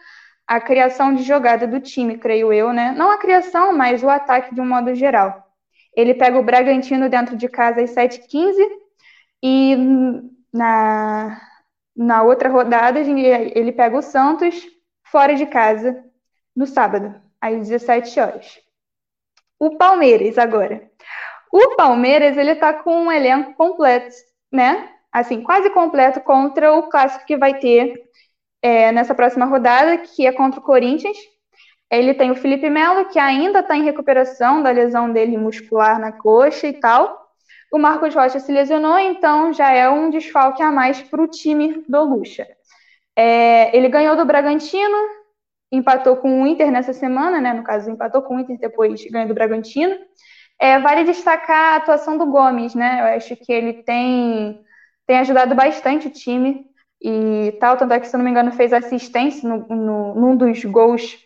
a 0.48 0.58
criação 0.58 1.14
de 1.14 1.22
jogada 1.22 1.66
do 1.66 1.78
time, 1.78 2.16
creio 2.16 2.50
eu, 2.50 2.72
né? 2.72 2.94
Não 2.96 3.10
a 3.10 3.18
criação, 3.18 3.76
mas 3.76 4.02
o 4.02 4.08
ataque 4.08 4.54
de 4.54 4.60
um 4.62 4.66
modo 4.66 4.94
geral. 4.94 5.46
Ele 5.94 6.14
pega 6.14 6.38
o 6.38 6.42
Bragantino 6.42 7.10
dentro 7.10 7.36
de 7.36 7.48
casa 7.48 7.82
às 7.82 7.90
7h15 7.90 8.56
e 9.42 9.76
na, 10.50 11.38
na 11.94 12.22
outra 12.22 12.48
rodada, 12.48 12.98
ele 12.98 13.72
pega 13.72 13.98
o 13.98 14.02
Santos 14.02 14.66
fora 15.04 15.34
de 15.34 15.44
casa 15.44 16.02
no 16.56 16.66
sábado, 16.66 17.14
às 17.38 17.68
17 17.68 18.18
horas. 18.18 18.58
O 19.58 19.76
Palmeiras 19.76 20.38
agora. 20.38 20.90
O 21.52 21.76
Palmeiras, 21.76 22.38
ele 22.38 22.54
tá 22.54 22.72
com 22.72 23.04
um 23.04 23.12
elenco 23.12 23.52
completo, 23.54 24.14
né? 24.50 24.88
Assim, 25.12 25.42
quase 25.42 25.68
completo 25.70 26.20
contra 26.20 26.72
o 26.74 26.84
clássico 26.84 27.26
que 27.26 27.36
vai 27.36 27.58
ter 27.58 28.07
é, 28.62 28.92
nessa 28.92 29.14
próxima 29.14 29.46
rodada, 29.46 29.98
que 29.98 30.26
é 30.26 30.32
contra 30.32 30.60
o 30.60 30.62
Corinthians. 30.62 31.16
Ele 31.90 32.12
tem 32.12 32.30
o 32.30 32.36
Felipe 32.36 32.68
Melo, 32.68 33.06
que 33.06 33.18
ainda 33.18 33.60
está 33.60 33.76
em 33.76 33.84
recuperação 33.84 34.62
da 34.62 34.70
lesão 34.70 35.10
dele 35.10 35.38
muscular 35.38 35.98
na 35.98 36.12
coxa 36.12 36.66
e 36.66 36.74
tal. 36.74 37.26
O 37.72 37.78
Marcos 37.78 38.14
Rocha 38.14 38.40
se 38.40 38.52
lesionou, 38.52 38.98
então 38.98 39.52
já 39.52 39.70
é 39.70 39.88
um 39.88 40.10
desfalque 40.10 40.62
a 40.62 40.70
mais 40.70 41.00
para 41.02 41.22
o 41.22 41.28
time 41.28 41.84
do 41.88 42.02
Lucha. 42.04 42.46
É, 43.16 43.76
ele 43.76 43.88
ganhou 43.88 44.16
do 44.16 44.24
Bragantino, 44.24 44.96
empatou 45.72 46.16
com 46.16 46.42
o 46.42 46.46
Inter 46.46 46.70
nessa 46.70 46.92
semana, 46.92 47.40
né? 47.40 47.52
No 47.52 47.64
caso, 47.64 47.90
empatou 47.90 48.22
com 48.22 48.36
o 48.36 48.40
Inter, 48.40 48.58
depois 48.58 49.04
ganhou 49.10 49.28
do 49.28 49.34
Bragantino. 49.34 49.96
É, 50.58 50.78
vale 50.78 51.04
destacar 51.04 51.74
a 51.74 51.76
atuação 51.76 52.18
do 52.18 52.26
Gomes, 52.26 52.74
né? 52.74 53.00
Eu 53.00 53.16
acho 53.16 53.36
que 53.36 53.52
ele 53.52 53.82
tem, 53.82 54.60
tem 55.06 55.18
ajudado 55.18 55.54
bastante 55.54 56.08
o 56.08 56.10
time 56.10 56.67
e 57.02 57.52
tal. 57.60 57.76
Tanto 57.76 57.92
é 57.94 58.00
que, 58.00 58.06
se 58.06 58.14
eu 58.14 58.18
não 58.18 58.24
me 58.24 58.30
engano, 58.30 58.52
fez 58.52 58.72
assistência 58.72 59.48
no, 59.48 59.66
no, 59.68 60.14
num 60.14 60.36
dos 60.36 60.64
gols. 60.64 61.18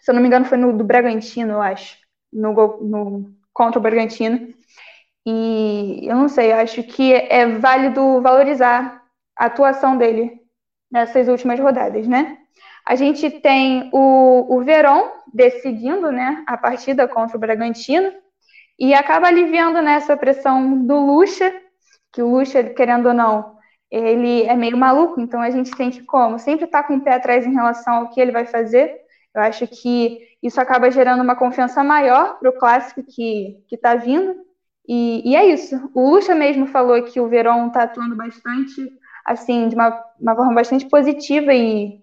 Se 0.00 0.10
eu 0.10 0.14
não 0.14 0.22
me 0.22 0.28
engano, 0.28 0.44
foi 0.44 0.58
no 0.58 0.76
do 0.76 0.84
Bragantino, 0.84 1.54
eu 1.54 1.62
acho. 1.62 1.96
No, 2.32 2.52
gol, 2.52 2.78
no 2.82 3.34
contra 3.52 3.78
o 3.78 3.82
Bragantino. 3.82 4.54
E 5.26 6.06
eu 6.06 6.14
não 6.14 6.28
sei, 6.28 6.52
acho 6.52 6.82
que 6.84 7.12
é 7.12 7.46
válido 7.46 8.20
valorizar 8.20 9.02
a 9.36 9.46
atuação 9.46 9.98
dele 9.98 10.40
nessas 10.90 11.26
últimas 11.26 11.58
rodadas, 11.58 12.06
né? 12.06 12.38
A 12.86 12.94
gente 12.94 13.28
tem 13.28 13.90
o, 13.92 14.56
o 14.56 14.62
Verón 14.62 15.10
decidindo 15.34 16.12
né, 16.12 16.44
a 16.46 16.56
partida 16.56 17.08
contra 17.08 17.36
o 17.36 17.40
Bragantino 17.40 18.12
e 18.78 18.94
acaba 18.94 19.26
aliviando 19.26 19.82
nessa 19.82 20.16
pressão 20.16 20.86
do 20.86 20.94
Lucha, 20.94 21.52
que 22.12 22.22
o 22.22 22.30
Lucha, 22.30 22.62
querendo 22.62 23.06
ou 23.06 23.14
não, 23.14 23.55
ele 23.90 24.42
é 24.42 24.54
meio 24.56 24.76
maluco, 24.76 25.20
então 25.20 25.40
a 25.40 25.50
gente 25.50 25.70
tem 25.76 25.90
que, 25.90 26.02
como, 26.02 26.38
sempre 26.38 26.64
estar 26.64 26.82
tá 26.82 26.88
com 26.88 26.96
o 26.96 27.00
pé 27.00 27.14
atrás 27.14 27.46
em 27.46 27.52
relação 27.54 27.94
ao 27.94 28.10
que 28.10 28.20
ele 28.20 28.32
vai 28.32 28.46
fazer. 28.46 28.96
Eu 29.34 29.42
acho 29.42 29.66
que 29.66 30.18
isso 30.42 30.60
acaba 30.60 30.90
gerando 30.90 31.22
uma 31.22 31.36
confiança 31.36 31.84
maior 31.84 32.38
para 32.38 32.50
o 32.50 32.58
clássico 32.58 33.02
que 33.02 33.62
está 33.70 33.94
vindo. 33.94 34.34
E, 34.88 35.30
e, 35.30 35.36
é 35.36 35.44
isso. 35.46 35.90
O 35.94 36.10
Lucha 36.10 36.34
mesmo 36.34 36.66
falou 36.66 37.02
que 37.02 37.20
o 37.20 37.28
Verón 37.28 37.68
está 37.68 37.82
atuando 37.82 38.16
bastante, 38.16 38.88
assim, 39.24 39.68
de 39.68 39.74
uma, 39.74 40.04
uma, 40.20 40.36
forma 40.36 40.54
bastante 40.54 40.86
positiva 40.88 41.52
e 41.52 42.00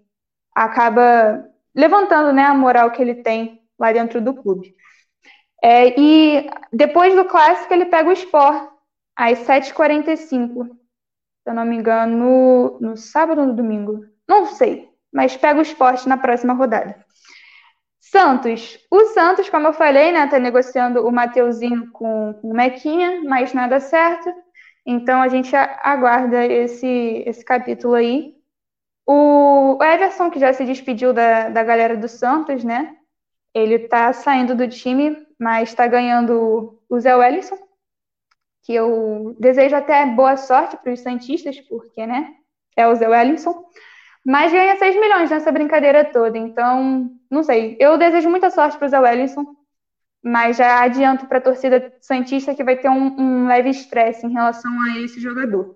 acaba 0.54 1.46
levantando 1.74 2.34
né, 2.34 2.44
a 2.44 2.54
moral 2.54 2.92
que 2.92 3.02
ele 3.02 3.16
tem 3.16 3.62
lá 3.80 3.92
dentro 3.92 4.22
do 4.22 4.34
clube. 4.34 4.76
É, 5.64 5.98
e 6.00 6.50
depois 6.72 7.16
do 7.16 7.26
clássico, 7.26 7.74
ele 7.74 7.86
pega 7.86 8.10
o 8.10 8.14
Sport 8.14 8.70
às 9.16 9.40
7h45, 9.40 10.70
se 11.44 11.50
eu 11.50 11.54
não 11.54 11.66
me 11.66 11.76
engano, 11.76 12.78
no, 12.80 12.96
sábado 12.96 13.42
ou 13.42 13.48
no 13.48 13.54
domingo. 13.54 14.06
Não 14.28 14.46
sei, 14.46 14.90
mas 15.12 15.36
pega 15.36 15.60
o 15.60 15.64
Sport 15.64 16.06
na 16.06 16.18
próxima 16.18 16.54
rodada. 16.54 16.96
Santos. 18.00 18.80
O 18.90 19.06
Santos, 19.08 19.50
como 19.50 19.68
eu 19.68 19.74
falei, 19.74 20.12
né, 20.12 20.26
tá 20.28 20.40
negociando 20.40 21.06
o 21.06 21.12
Mateuzinho 21.12 21.92
com, 21.92 22.34
com 22.42 22.50
o 22.50 22.54
Mequinha, 22.54 23.22
mas 23.26 23.54
nada 23.54 23.80
certo. 23.80 24.34
Então 24.86 25.22
a 25.22 25.28
gente 25.28 25.56
aguarda 25.56 26.46
esse, 26.46 27.24
esse 27.26 27.44
capítulo 27.44 27.96
aí. 27.96 28.36
O, 29.06 29.78
Everson, 29.82 30.30
que 30.30 30.40
já 30.40 30.54
se 30.54 30.64
despediu 30.64 31.14
da, 31.14 31.50
da 31.50 31.64
galera 31.64 31.98
do 31.98 32.08
Santos, 32.08 32.64
né? 32.64 32.96
Ele 33.54 33.80
tá 33.80 34.14
saindo 34.14 34.56
do 34.56 34.68
time, 34.68 35.18
mas 35.40 35.70
está 35.70 35.88
ganhando 35.88 36.80
o 36.90 37.00
Zé 37.00 37.16
Wellison, 37.16 37.58
que 38.64 38.74
eu 38.74 39.36
desejo 39.40 39.76
até 39.76 40.06
boa 40.06 40.38
sorte 40.38 40.78
para 40.78 40.94
os 40.94 41.02
Santistas, 41.02 41.60
porque, 41.62 42.08
né? 42.08 42.34
É 42.76 42.88
o 42.88 42.96
Zé 42.96 43.08
Wellison. 43.08 43.66
Mas 44.26 44.52
ganha 44.52 44.78
6 44.78 44.96
milhões 44.96 45.30
nessa 45.30 45.52
brincadeira 45.52 46.06
toda. 46.06 46.38
Então, 46.38 47.12
não 47.30 47.44
sei. 47.44 47.76
Eu 47.80 47.98
desejo 47.98 48.30
muita 48.30 48.50
sorte 48.50 48.78
para 48.78 48.86
o 48.86 48.90
Zé 48.90 49.00
Wellington, 49.00 49.46
mas 50.24 50.58
já 50.58 50.82
adianto 50.82 51.28
para 51.28 51.40
a 51.40 51.42
torcida 51.42 51.94
Santista 52.00 52.56
que 52.56 52.64
vai 52.64 52.78
ter 52.78 52.90
um, 52.90 53.20
um 53.20 53.48
leve 53.48 53.70
estresse 53.70 54.26
em 54.26 54.32
relação 54.32 54.72
a 54.82 55.00
esse 55.00 55.20
jogador. 55.20 55.76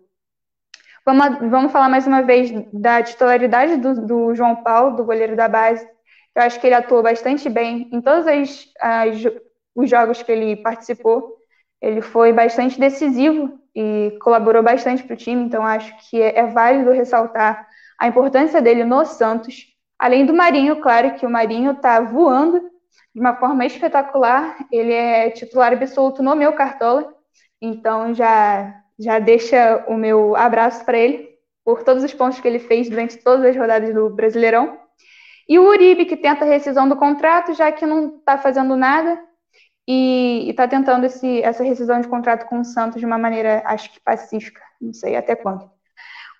Vamos, 1.06 1.50
vamos 1.50 1.72
falar 1.72 1.90
mais 1.90 2.08
uma 2.08 2.22
vez 2.22 2.52
da 2.72 3.04
titularidade 3.04 3.78
do, 3.78 4.06
do, 4.06 4.36
João 4.36 4.58
Paulo, 4.58 4.96
do 4.96 5.06
goleiro 5.06 5.36
da 5.36 5.48
base. 5.48 5.86
Eu 6.34 6.44
acho 6.44 6.60
que 6.60 6.68
ele 6.68 6.76
atuou 6.76 7.04
bastante 7.04 7.50
bem 7.50 7.90
em 7.92 8.02
todos 8.02 8.28
as, 8.28 8.68
as, 8.80 9.18
os 9.76 9.90
jogos 9.90 10.22
que 10.24 10.32
ele 10.32 10.56
participou. 10.58 11.37
Ele 11.82 12.02
foi 12.02 12.34
bastante 12.34 12.80
decisivo 12.80 13.60
e 13.76 14.18
colaborou 14.22 14.64
bastante 14.64 15.04
para 15.04 15.14
o 15.14 15.18
time, 15.18 15.44
então 15.44 15.66
acho 15.66 15.94
que 16.10 16.22
é, 16.22 16.40
é 16.40 16.48
válido 16.48 16.92
ressaltar 16.92 17.68
a 18.00 18.08
importância 18.08 18.62
dele 18.62 18.84
no 18.84 19.06
Santos, 19.06 19.68
além 19.98 20.26
do 20.26 20.34
Marinho, 20.34 20.82
claro 20.82 21.16
que 21.16 21.26
o 21.26 21.30
Marinho 21.30 21.72
está 21.72 22.00
voando 22.00 22.60
de 23.14 23.20
uma 23.20 23.36
forma 23.36 23.66
espetacular. 23.66 24.58
Ele 24.72 24.94
é 24.94 25.32
titular 25.32 25.74
absoluto 25.74 26.22
no 26.22 26.36
meu 26.36 26.54
Cartola, 26.54 27.12
então 27.62 28.14
já, 28.14 28.74
já 29.00 29.20
deixa 29.20 29.84
o 29.88 29.96
meu 29.96 30.36
abraço 30.36 30.86
para 30.86 30.98
ele 30.98 31.38
por 31.66 31.84
todos 31.84 32.04
os 32.04 32.14
pontos 32.14 32.40
que 32.40 32.48
ele 32.48 32.60
fez 32.60 32.90
durante 32.90 33.18
todas 33.18 33.44
as 33.44 33.56
rodadas 33.56 33.94
do 33.94 34.10
Brasileirão. 34.10 34.80
E 35.50 35.58
o 35.58 35.68
Uribe, 35.68 36.06
que 36.06 36.16
tenta 36.16 36.46
a 36.46 36.48
rescisão 36.48 36.88
do 36.88 36.96
contrato, 36.96 37.54
já 37.54 37.72
que 37.72 37.86
não 37.86 38.18
está 38.18 38.38
fazendo 38.38 38.76
nada 38.76 39.20
e 39.88 40.50
está 40.50 40.68
tentando 40.68 41.06
esse, 41.06 41.42
essa 41.42 41.64
rescisão 41.64 42.02
de 42.02 42.08
contrato 42.08 42.46
com 42.48 42.60
o 42.60 42.66
Santos 42.66 43.00
de 43.00 43.06
uma 43.06 43.18
maneira, 43.18 43.64
acho 43.66 43.92
que 43.92 44.00
pacífica, 44.02 44.62
não 44.82 44.94
sei 44.94 45.16
até 45.16 45.36
quando. 45.36 45.70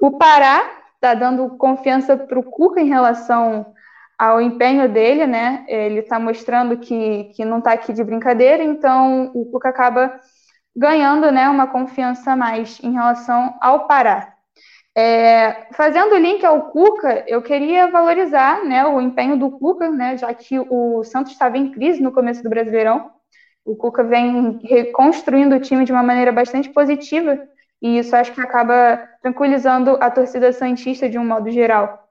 O 0.02 0.18
Pará 0.18 0.70
está 0.96 1.14
dando 1.14 1.50
confiança 1.58 2.18
para 2.18 2.38
o 2.38 2.44
Cuca 2.44 2.82
em 2.82 2.88
relação 2.88 3.74
ao 4.18 4.42
empenho 4.42 4.90
dele, 4.90 5.26
né? 5.28 5.64
Ele 5.68 6.00
está 6.00 6.20
mostrando 6.20 6.78
que, 6.78 7.26
que 7.36 7.46
não 7.46 7.60
está 7.60 7.72
aqui 7.72 7.94
de 7.94 8.04
brincadeira, 8.04 8.64
então 8.64 9.32
o 9.34 9.46
Cuca 9.46 9.70
acaba 9.70 10.20
ganhando 10.76 11.32
né, 11.32 11.50
uma 11.50 11.68
confiança 11.68 12.32
a 12.32 12.36
mais 12.36 12.80
em 12.84 12.94
relação 12.94 13.56
ao 13.62 13.88
Pará. 13.88 14.34
É, 14.96 15.68
fazendo 15.74 16.14
o 16.14 16.18
link 16.18 16.44
ao 16.44 16.72
Cuca, 16.72 17.24
eu 17.28 17.42
queria 17.42 17.88
valorizar 17.88 18.64
né, 18.64 18.86
o 18.86 19.00
empenho 19.00 19.38
do 19.38 19.52
Cuca, 19.52 19.90
né, 19.90 20.18
já 20.18 20.34
que 20.34 20.60
o 20.60 21.04
Santos 21.04 21.32
estava 21.32 21.58
em 21.58 21.72
crise 21.72 22.02
no 22.02 22.12
começo 22.12 22.44
do 22.44 22.50
Brasileirão. 22.50 23.12
O 23.68 23.76
Cuca 23.76 24.02
vem 24.02 24.62
reconstruindo 24.64 25.54
o 25.58 25.60
time 25.60 25.84
de 25.84 25.92
uma 25.92 26.02
maneira 26.02 26.32
bastante 26.32 26.70
positiva, 26.70 27.38
e 27.82 28.00
isso 28.00 28.16
acho 28.16 28.32
que 28.32 28.40
acaba 28.40 28.98
tranquilizando 29.22 29.98
a 30.00 30.10
torcida 30.10 30.54
santista 30.54 31.10
de 31.10 31.20
um 31.20 31.26
modo 31.26 31.52
geral. 31.52 32.08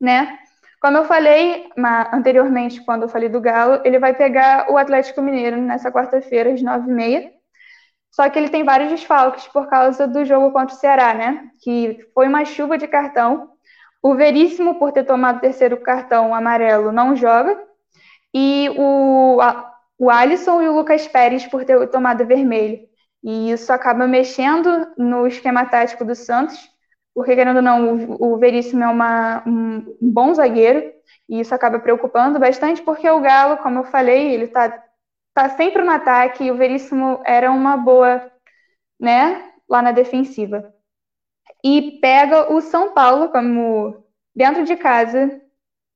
Né? 0.00 0.36
Como 0.80 0.96
eu 0.96 1.04
falei 1.04 1.70
anteriormente, 2.12 2.84
quando 2.84 3.02
eu 3.02 3.08
falei 3.08 3.28
do 3.28 3.40
Galo, 3.40 3.80
ele 3.84 4.00
vai 4.00 4.12
pegar 4.12 4.66
o 4.72 4.76
Atlético 4.76 5.22
Mineiro 5.22 5.56
nessa 5.56 5.92
quarta-feira, 5.92 6.52
às 6.52 6.60
nove 6.60 6.90
e 6.90 6.92
meia. 6.92 7.32
Só 8.10 8.28
que 8.28 8.36
ele 8.36 8.48
tem 8.48 8.64
vários 8.64 8.90
desfalques 8.90 9.46
por 9.46 9.68
causa 9.68 10.08
do 10.08 10.24
jogo 10.24 10.50
contra 10.50 10.74
o 10.74 10.78
Ceará, 10.78 11.14
né? 11.14 11.48
Que 11.62 12.10
foi 12.12 12.26
uma 12.26 12.44
chuva 12.44 12.76
de 12.76 12.88
cartão. 12.88 13.52
O 14.02 14.16
Veríssimo, 14.16 14.80
por 14.80 14.90
ter 14.90 15.04
tomado 15.04 15.36
o 15.36 15.40
terceiro 15.40 15.76
cartão 15.76 16.34
amarelo, 16.34 16.90
não 16.90 17.14
joga. 17.14 17.56
E 18.34 18.68
o, 18.76 19.38
o 19.98 20.10
Alisson 20.10 20.62
e 20.62 20.68
o 20.68 20.74
Lucas 20.74 21.06
Pérez, 21.06 21.46
por 21.46 21.64
ter 21.64 21.86
tomado 21.88 22.26
vermelho. 22.26 22.80
E 23.22 23.52
isso 23.52 23.72
acaba 23.72 24.06
mexendo 24.06 24.92
no 24.98 25.26
esquema 25.26 25.64
tático 25.64 26.04
do 26.04 26.14
Santos, 26.14 26.58
porque, 27.14 27.34
querendo 27.34 27.56
ou 27.56 27.62
não, 27.62 28.16
o, 28.18 28.38
Veríssimo 28.38 28.82
é 28.82 28.88
uma, 28.88 29.42
um, 29.46 29.96
um 30.00 30.10
bom 30.10 30.32
zagueiro. 30.34 30.92
E 31.28 31.40
isso 31.40 31.54
acaba 31.54 31.78
preocupando 31.78 32.38
bastante, 32.38 32.82
porque 32.82 33.08
o 33.08 33.20
Galo, 33.20 33.58
como 33.58 33.80
eu 33.80 33.84
falei, 33.84 34.32
ele 34.32 34.44
está 34.44 34.82
tá 35.34 35.48
sempre 35.50 35.82
no 35.82 35.90
ataque, 35.90 36.44
e 36.44 36.50
o 36.50 36.56
Veríssimo 36.56 37.20
era 37.24 37.50
uma 37.50 37.76
boa, 37.76 38.30
né, 39.00 39.50
lá 39.68 39.82
na 39.82 39.92
defensiva. 39.92 40.72
E 41.64 41.98
pega 42.00 42.52
o 42.52 42.60
São 42.60 42.92
Paulo 42.92 43.28
como 43.30 44.04
dentro 44.34 44.64
de 44.64 44.76
casa 44.76 45.40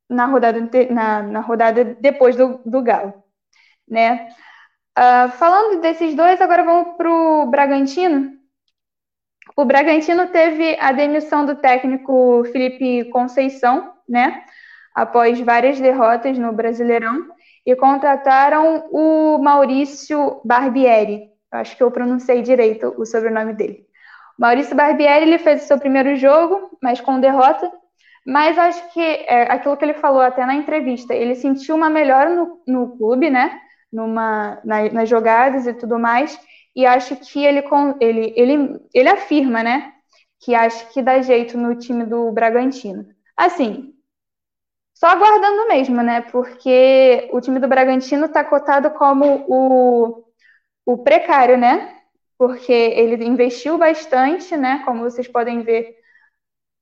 na 0.08 0.26
rodada, 0.26 0.60
na, 0.90 1.22
na 1.22 1.40
rodada 1.40 1.84
depois 1.84 2.36
do, 2.36 2.60
do 2.64 2.82
Galo, 2.82 3.12
né? 3.88 4.28
Uh, 4.98 5.30
falando 5.32 5.80
desses 5.80 6.14
dois, 6.14 6.40
agora 6.40 6.64
vamos 6.64 6.96
para 6.96 7.10
o 7.10 7.46
Bragantino. 7.46 8.32
O 9.56 9.64
Bragantino 9.64 10.26
teve 10.28 10.76
a 10.80 10.92
demissão 10.92 11.46
do 11.46 11.56
técnico 11.56 12.44
Felipe 12.52 13.04
Conceição, 13.10 13.92
né? 14.08 14.44
Após 14.94 15.38
várias 15.40 15.78
derrotas 15.78 16.38
no 16.38 16.52
Brasileirão 16.52 17.26
e 17.64 17.76
contrataram 17.76 18.88
o 18.90 19.38
Maurício 19.38 20.40
Barbieri. 20.44 21.30
Acho 21.50 21.76
que 21.76 21.82
eu 21.82 21.90
pronunciei 21.90 22.42
direito 22.42 22.94
o 22.96 23.04
sobrenome 23.04 23.52
dele. 23.52 23.86
Maurício 24.38 24.76
Barbieri 24.76 25.26
ele 25.26 25.38
fez 25.38 25.64
o 25.64 25.66
seu 25.66 25.78
primeiro 25.78 26.16
jogo, 26.16 26.78
mas 26.82 27.00
com 27.00 27.20
derrota. 27.20 27.70
Mas 28.26 28.58
acho 28.58 28.92
que 28.92 29.00
é, 29.00 29.50
aquilo 29.52 29.76
que 29.76 29.84
ele 29.84 29.94
falou 29.94 30.20
até 30.20 30.44
na 30.44 30.54
entrevista, 30.54 31.14
ele 31.14 31.34
sentiu 31.34 31.76
uma 31.76 31.88
melhora 31.88 32.34
no, 32.34 32.60
no 32.66 32.96
clube, 32.96 33.30
né? 33.30 33.60
Numa, 33.92 34.60
na, 34.64 34.90
nas 34.90 35.08
jogadas 35.08 35.66
e 35.66 35.74
tudo 35.74 35.98
mais. 35.98 36.38
E 36.74 36.84
acho 36.84 37.16
que 37.16 37.44
ele, 37.44 37.62
ele, 38.00 38.32
ele, 38.36 38.80
ele 38.92 39.08
afirma, 39.08 39.62
né? 39.62 39.92
Que 40.40 40.54
acho 40.54 40.88
que 40.92 41.02
dá 41.02 41.20
jeito 41.22 41.56
no 41.56 41.74
time 41.78 42.04
do 42.04 42.30
Bragantino. 42.32 43.06
Assim, 43.36 43.94
só 44.94 45.08
aguardando 45.08 45.68
mesmo, 45.68 46.02
né? 46.02 46.22
Porque 46.22 47.28
o 47.32 47.40
time 47.40 47.58
do 47.60 47.68
Bragantino 47.68 48.26
está 48.26 48.42
cotado 48.42 48.90
como 48.92 49.44
o, 49.46 50.24
o 50.86 50.98
precário, 50.98 51.58
né? 51.58 51.94
Porque 52.38 52.72
ele 52.72 53.22
investiu 53.24 53.76
bastante, 53.78 54.56
né? 54.56 54.82
Como 54.84 55.02
vocês 55.02 55.28
podem 55.28 55.62
ver, 55.62 55.96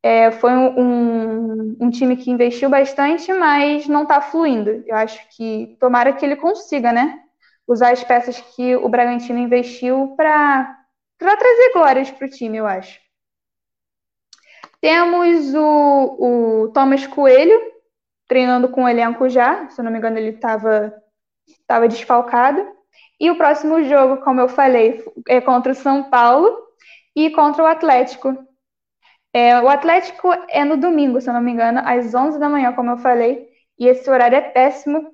é, 0.05 0.31
foi 0.31 0.53
um, 0.53 1.77
um, 1.81 1.91
time 1.91 2.15
que 2.15 2.31
investiu 2.31 2.69
bastante, 2.69 3.33
mas 3.33 3.89
não 3.89 4.03
está 4.03 4.21
fluindo. 4.21 4.85
Eu 4.87 4.97
acho 4.97 5.19
que 5.35 5.79
tomara 5.81 6.13
que 6.13 6.23
ele 6.23 6.37
consiga, 6.37 6.93
né? 6.93 7.23
Usar 7.67 7.91
as 7.93 8.05
peças 8.05 8.39
que 8.39 8.77
o 8.77 8.87
Bragantino 8.87 9.39
investiu 9.39 10.15
para 10.15 10.79
trazer 11.19 11.73
glórias 11.73 12.11
para 12.11 12.27
o 12.27 12.31
time, 12.31 12.59
eu 12.59 12.67
acho. 12.67 13.01
Temos 14.79 15.55
o, 15.55 16.65
o 16.67 16.69
Thomas 16.75 17.07
Coelho, 17.07 17.59
treinando 18.29 18.69
com 18.69 18.85
o 18.85 18.89
elenco 18.89 19.27
já, 19.31 19.71
se 19.71 19.81
eu 19.81 19.87
não 19.87 19.91
me 19.91 19.97
engano, 19.97 20.19
ele 20.19 20.33
estava 20.37 20.93
tava 21.67 21.89
desfalcado. 21.89 22.63
E 23.19 23.31
o 23.31 23.39
próximo 23.39 23.83
jogo, 23.85 24.19
como 24.19 24.39
eu 24.39 24.51
falei, 24.51 25.03
é 25.27 25.41
contra 25.41 25.73
o 25.73 25.75
São 25.75 26.11
Paulo 26.11 26.55
e 27.17 27.31
contra 27.31 27.63
o 27.63 27.67
Atlético. 27.67 28.37
É, 29.35 29.61
o 29.61 29.69
Atlético 29.69 30.29
é 30.49 30.65
no 30.65 30.77
domingo, 30.77 31.21
se 31.21 31.29
eu 31.29 31.35
não 31.35 31.41
me 31.41 31.51
engano, 31.51 31.81
às 31.85 32.15
11 32.15 32.39
da 32.39 32.49
manhã, 32.49 32.73
como 32.73 32.93
eu 32.93 32.99
falei. 32.99 33.49
E 33.77 33.89
esse 33.89 34.09
horário 34.09 34.37
é 34.37 34.41
péssimo, 34.41 35.13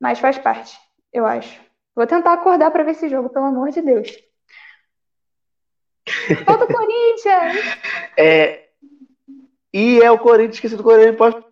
mas 0.00 0.20
faz 0.20 0.38
parte, 0.38 0.78
eu 1.12 1.26
acho. 1.26 1.60
Vou 1.96 2.06
tentar 2.06 2.32
acordar 2.32 2.70
para 2.70 2.84
ver 2.84 2.92
esse 2.92 3.08
jogo, 3.08 3.28
pelo 3.28 3.46
amor 3.46 3.70
de 3.70 3.82
Deus. 3.82 4.08
Falta 6.46 6.64
o 6.64 6.68
Corinthians! 6.72 7.76
É, 8.16 8.68
e 9.72 10.00
é 10.00 10.08
o 10.12 10.18
Corinthians 10.20 10.60
que 10.60 10.68
se 10.68 10.76
o 10.76 10.82
Corinthians 10.82 11.16
pode 11.16 11.44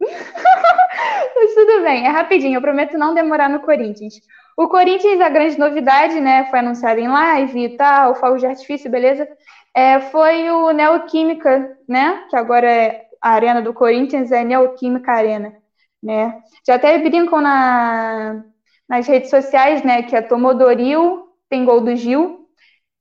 Mas 1.34 1.54
tudo 1.54 1.82
bem, 1.82 2.06
é 2.06 2.10
rapidinho, 2.10 2.58
eu 2.58 2.60
prometo 2.60 2.96
não 2.96 3.12
demorar 3.12 3.48
no 3.48 3.58
Corinthians. 3.60 4.14
O 4.56 4.68
Corinthians, 4.68 5.20
a 5.20 5.28
grande 5.28 5.58
novidade, 5.58 6.20
né, 6.20 6.48
foi 6.50 6.60
anunciado 6.60 7.00
em 7.00 7.08
live 7.08 7.64
e 7.64 7.76
tal, 7.76 8.14
fogo 8.14 8.36
de 8.36 8.46
artifício, 8.46 8.88
beleza? 8.88 9.26
É, 9.74 10.00
foi 10.00 10.50
o 10.50 10.70
Neoquímica, 10.72 11.76
né, 11.88 12.26
que 12.28 12.36
agora 12.36 12.70
é 12.70 13.06
a 13.22 13.30
arena 13.30 13.62
do 13.62 13.72
Corinthians, 13.72 14.30
é 14.30 14.44
Neoquímica 14.44 15.12
Arena, 15.12 15.54
né? 16.02 16.42
Já 16.66 16.74
até 16.74 16.98
brincam 16.98 17.40
na, 17.40 18.44
nas 18.88 19.06
redes 19.06 19.30
sociais, 19.30 19.82
né, 19.82 20.02
que 20.02 20.14
a 20.16 20.22
Tomodoril 20.26 21.28
tem 21.48 21.64
gol 21.64 21.80
do 21.80 21.96
Gil 21.96 22.48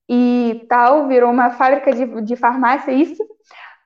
e 0.10 0.66
tal, 0.70 1.08
virou 1.08 1.32
uma 1.32 1.52
fábrica 1.52 1.92
de, 1.94 2.22
de 2.24 2.36
farmácia, 2.36 2.92
isso 2.92 3.24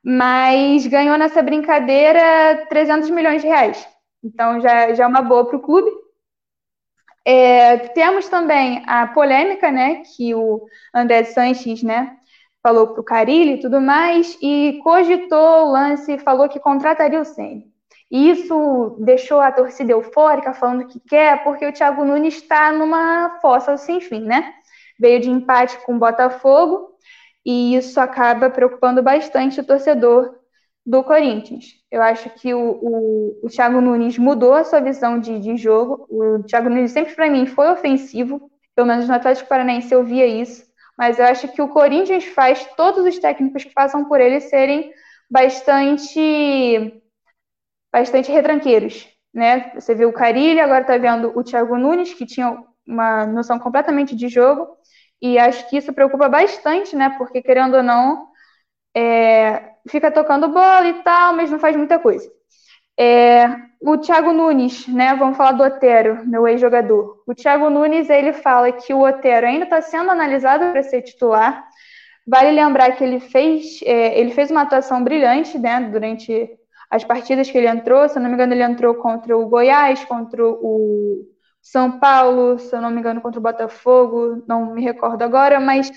mas 0.03 0.87
ganhou 0.87 1.17
nessa 1.17 1.41
brincadeira 1.41 2.65
300 2.69 3.09
milhões 3.09 3.41
de 3.41 3.47
reais. 3.47 3.87
Então 4.23 4.61
já, 4.61 4.93
já 4.93 5.03
é 5.05 5.07
uma 5.07 5.21
boa 5.21 5.47
para 5.47 5.57
o 5.57 5.61
clube. 5.61 5.89
É, 7.27 7.77
temos 7.89 8.29
também 8.29 8.83
a 8.87 9.07
polêmica, 9.07 9.71
né, 9.71 10.03
que 10.15 10.35
o 10.35 10.65
André 10.93 11.23
Sanches, 11.23 11.81
né, 11.81 12.15
falou 12.65 12.87
para 12.87 13.01
o 13.01 13.03
Carilli 13.03 13.53
e 13.53 13.59
tudo 13.59 13.79
mais, 13.79 14.35
e 14.41 14.79
cogitou 14.83 15.67
o 15.67 15.71
lance, 15.71 16.17
falou 16.17 16.49
que 16.49 16.59
contrataria 16.59 17.21
o 17.21 17.23
Senna. 17.23 17.61
E 18.09 18.31
isso 18.31 18.97
deixou 19.01 19.39
a 19.39 19.51
torcida 19.51 19.91
eufórica, 19.91 20.51
falando 20.51 20.87
que 20.87 20.99
quer, 20.99 21.43
porque 21.43 21.67
o 21.67 21.71
Thiago 21.71 22.03
Nunes 22.03 22.37
está 22.37 22.71
numa 22.71 23.37
fossa 23.39 23.77
sem 23.77 24.01
fim, 24.01 24.21
né? 24.21 24.51
Veio 24.99 25.19
de 25.21 25.29
empate 25.29 25.77
com 25.85 25.93
o 25.93 25.99
Botafogo, 25.99 26.89
e 27.45 27.75
isso 27.75 27.99
acaba 27.99 28.49
preocupando 28.49 29.03
bastante 29.03 29.59
o 29.59 29.63
torcedor 29.63 30.33
do 30.83 31.03
Corinthians. 31.03 31.65
Eu 31.91 32.01
acho 32.01 32.31
que 32.31 32.51
o, 32.51 32.79
o, 32.81 33.41
o 33.43 33.47
Thiago 33.47 33.79
Nunes 33.79 34.17
mudou 34.17 34.53
a 34.53 34.63
sua 34.63 34.79
visão 34.79 35.19
de, 35.19 35.37
de 35.37 35.55
jogo. 35.55 36.07
O 36.09 36.41
Thiago 36.41 36.67
Nunes 36.67 36.91
sempre, 36.91 37.13
para 37.13 37.29
mim, 37.29 37.45
foi 37.45 37.69
ofensivo, 37.69 38.49
pelo 38.75 38.87
menos 38.87 39.07
no 39.07 39.13
Atlético 39.13 39.49
Paranaense 39.49 39.93
eu 39.93 40.03
via 40.03 40.25
isso, 40.25 40.65
mas 40.97 41.19
eu 41.19 41.25
acho 41.25 41.47
que 41.49 41.61
o 41.61 41.67
Corinthians 41.69 42.25
faz 42.25 42.65
todos 42.75 43.05
os 43.05 43.19
técnicos 43.19 43.63
que 43.63 43.73
passam 43.73 44.05
por 44.05 44.19
ele 44.19 44.39
serem 44.41 44.91
bastante 45.29 47.01
bastante 47.91 48.31
retranqueiros, 48.31 49.07
né? 49.33 49.71
Você 49.75 49.95
vê 49.95 50.05
o 50.05 50.13
Carilli, 50.13 50.59
agora 50.59 50.81
está 50.81 50.97
vendo 50.97 51.31
o 51.37 51.43
Thiago 51.43 51.77
Nunes, 51.77 52.13
que 52.13 52.25
tinha 52.25 52.57
uma 52.85 53.25
noção 53.25 53.57
completamente 53.57 54.15
de 54.15 54.27
jogo, 54.27 54.67
e 55.21 55.39
acho 55.39 55.69
que 55.69 55.77
isso 55.77 55.93
preocupa 55.93 56.27
bastante, 56.29 56.95
né? 56.95 57.15
Porque, 57.17 57.41
querendo 57.41 57.77
ou 57.77 57.83
não, 57.83 58.27
é, 58.95 59.73
fica 59.89 60.11
tocando 60.11 60.49
bola 60.49 60.87
e 60.87 61.03
tal, 61.03 61.33
mas 61.35 61.51
não 61.51 61.59
faz 61.59 61.75
muita 61.75 61.99
coisa. 61.99 62.29
É, 62.97 63.47
o 63.81 63.97
Thiago 63.97 64.31
Nunes, 64.31 64.87
né? 64.87 65.15
Vamos 65.15 65.37
falar 65.37 65.51
do 65.51 65.63
Otero, 65.63 66.25
meu 66.25 66.47
ex-jogador. 66.47 67.21
O 67.27 67.35
Thiago 67.35 67.69
Nunes 67.69 68.09
ele 68.09 68.33
fala 68.33 68.71
que 68.71 68.93
o 68.93 69.01
Otero 69.01 69.45
ainda 69.45 69.65
está 69.65 69.81
sendo 69.81 70.09
analisado 70.09 70.71
para 70.71 70.81
ser 70.81 71.01
titular. 71.01 71.67
Vale 72.25 72.51
lembrar 72.51 72.95
que 72.95 73.03
ele 73.03 73.19
fez, 73.19 73.81
é, 73.83 74.19
ele 74.19 74.31
fez 74.31 74.49
uma 74.49 74.61
atuação 74.61 75.03
brilhante, 75.03 75.59
né? 75.59 75.81
Durante 75.81 76.49
as 76.89 77.03
partidas 77.03 77.49
que 77.49 77.57
ele 77.57 77.67
entrou. 77.67 78.07
Se 78.07 78.17
eu 78.17 78.21
não 78.21 78.29
me 78.29 78.35
engano, 78.35 78.53
ele 78.53 78.63
entrou 78.63 78.95
contra 78.95 79.37
o 79.37 79.47
Goiás, 79.47 80.03
contra 80.05 80.43
o 80.43 81.27
São 81.61 81.99
Paulo, 81.99 82.57
se 82.57 82.75
eu 82.75 82.81
não 82.81 82.89
me 82.89 82.99
engano, 82.99 83.21
contra 83.21 83.39
o 83.39 83.43
Botafogo. 83.43 84.43
Não 84.47 84.73
me 84.73 84.81
recordo 84.81 85.21
agora, 85.21 85.59
mas 85.59 85.91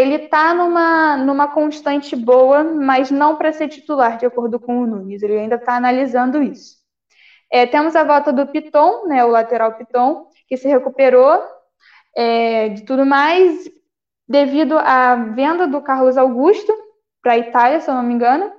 ele 0.00 0.24
está 0.24 0.54
numa, 0.54 1.16
numa 1.16 1.48
constante 1.48 2.14
boa, 2.14 2.62
mas 2.62 3.10
não 3.10 3.36
para 3.36 3.52
ser 3.52 3.68
titular, 3.68 4.16
de 4.16 4.26
acordo 4.26 4.60
com 4.60 4.82
o 4.82 4.86
Nunes. 4.86 5.22
Ele 5.22 5.38
ainda 5.38 5.56
está 5.56 5.76
analisando 5.76 6.42
isso. 6.42 6.76
É, 7.50 7.66
temos 7.66 7.94
a 7.96 8.04
volta 8.04 8.32
do 8.32 8.46
Piton, 8.46 9.06
né, 9.06 9.24
o 9.24 9.28
lateral 9.28 9.74
Piton, 9.74 10.26
que 10.46 10.56
se 10.56 10.68
recuperou 10.68 11.42
é, 12.16 12.70
de 12.70 12.82
tudo 12.82 13.04
mais, 13.04 13.68
devido 14.28 14.78
à 14.78 15.14
venda 15.16 15.66
do 15.66 15.80
Carlos 15.82 16.16
Augusto 16.16 16.72
para 17.22 17.32
a 17.32 17.38
Itália, 17.38 17.80
se 17.80 17.90
eu 17.90 17.94
não 17.94 18.02
me 18.02 18.14
engano, 18.14 18.52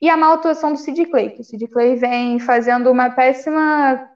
e 0.00 0.08
a 0.08 0.16
má 0.16 0.32
atuação 0.32 0.72
do 0.72 0.78
Sid 0.78 1.06
Clay. 1.06 1.36
O 1.38 1.42
Sid 1.42 1.66
Clay 1.68 1.96
vem 1.96 2.38
fazendo 2.38 2.90
uma 2.90 3.10
péssima 3.10 4.08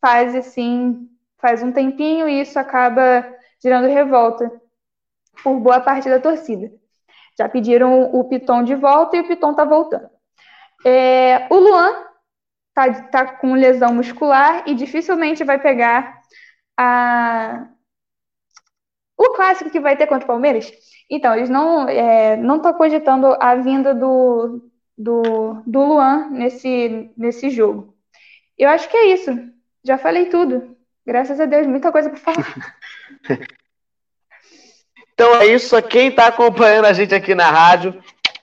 fase, 0.00 0.38
assim, 0.38 1.08
faz 1.38 1.62
um 1.62 1.72
tempinho, 1.72 2.28
e 2.28 2.40
isso 2.40 2.58
acaba 2.58 3.26
gerando 3.62 3.88
revolta 3.88 4.50
por 5.42 5.58
boa 5.60 5.80
parte 5.80 6.08
da 6.08 6.20
torcida. 6.20 6.70
Já 7.38 7.48
pediram 7.48 8.14
o 8.14 8.24
Piton 8.24 8.64
de 8.64 8.74
volta 8.74 9.16
e 9.16 9.20
o 9.20 9.28
Piton 9.28 9.52
está 9.52 9.64
voltando. 9.64 10.08
É, 10.84 11.46
o 11.50 11.56
Luan 11.56 12.04
tá, 12.74 13.02
tá 13.04 13.26
com 13.36 13.54
lesão 13.54 13.94
muscular 13.94 14.64
e 14.66 14.74
dificilmente 14.74 15.44
vai 15.44 15.60
pegar 15.60 16.20
a... 16.76 17.68
o 19.16 19.30
clássico 19.30 19.70
que 19.70 19.80
vai 19.80 19.96
ter 19.96 20.06
contra 20.06 20.24
o 20.24 20.28
Palmeiras. 20.28 20.70
Então, 21.10 21.34
eles 21.34 21.48
não 21.48 21.88
é, 21.88 22.36
não 22.36 22.56
estão 22.56 22.74
cogitando 22.74 23.36
a 23.40 23.54
vinda 23.54 23.94
do, 23.94 24.70
do, 24.96 25.62
do 25.66 25.84
Luan 25.84 26.28
nesse, 26.30 27.10
nesse 27.16 27.50
jogo. 27.50 27.94
Eu 28.56 28.68
acho 28.68 28.88
que 28.88 28.96
é 28.96 29.06
isso. 29.12 29.30
Já 29.84 29.96
falei 29.96 30.26
tudo. 30.26 30.76
Graças 31.06 31.40
a 31.40 31.46
Deus, 31.46 31.66
muita 31.66 31.92
coisa 31.92 32.10
para 32.10 32.18
falar. 32.18 32.76
então 35.18 35.34
é 35.34 35.46
isso. 35.46 35.82
Quem 35.82 36.10
está 36.10 36.28
acompanhando 36.28 36.84
a 36.84 36.92
gente 36.92 37.12
aqui 37.12 37.34
na 37.34 37.50
rádio, 37.50 37.92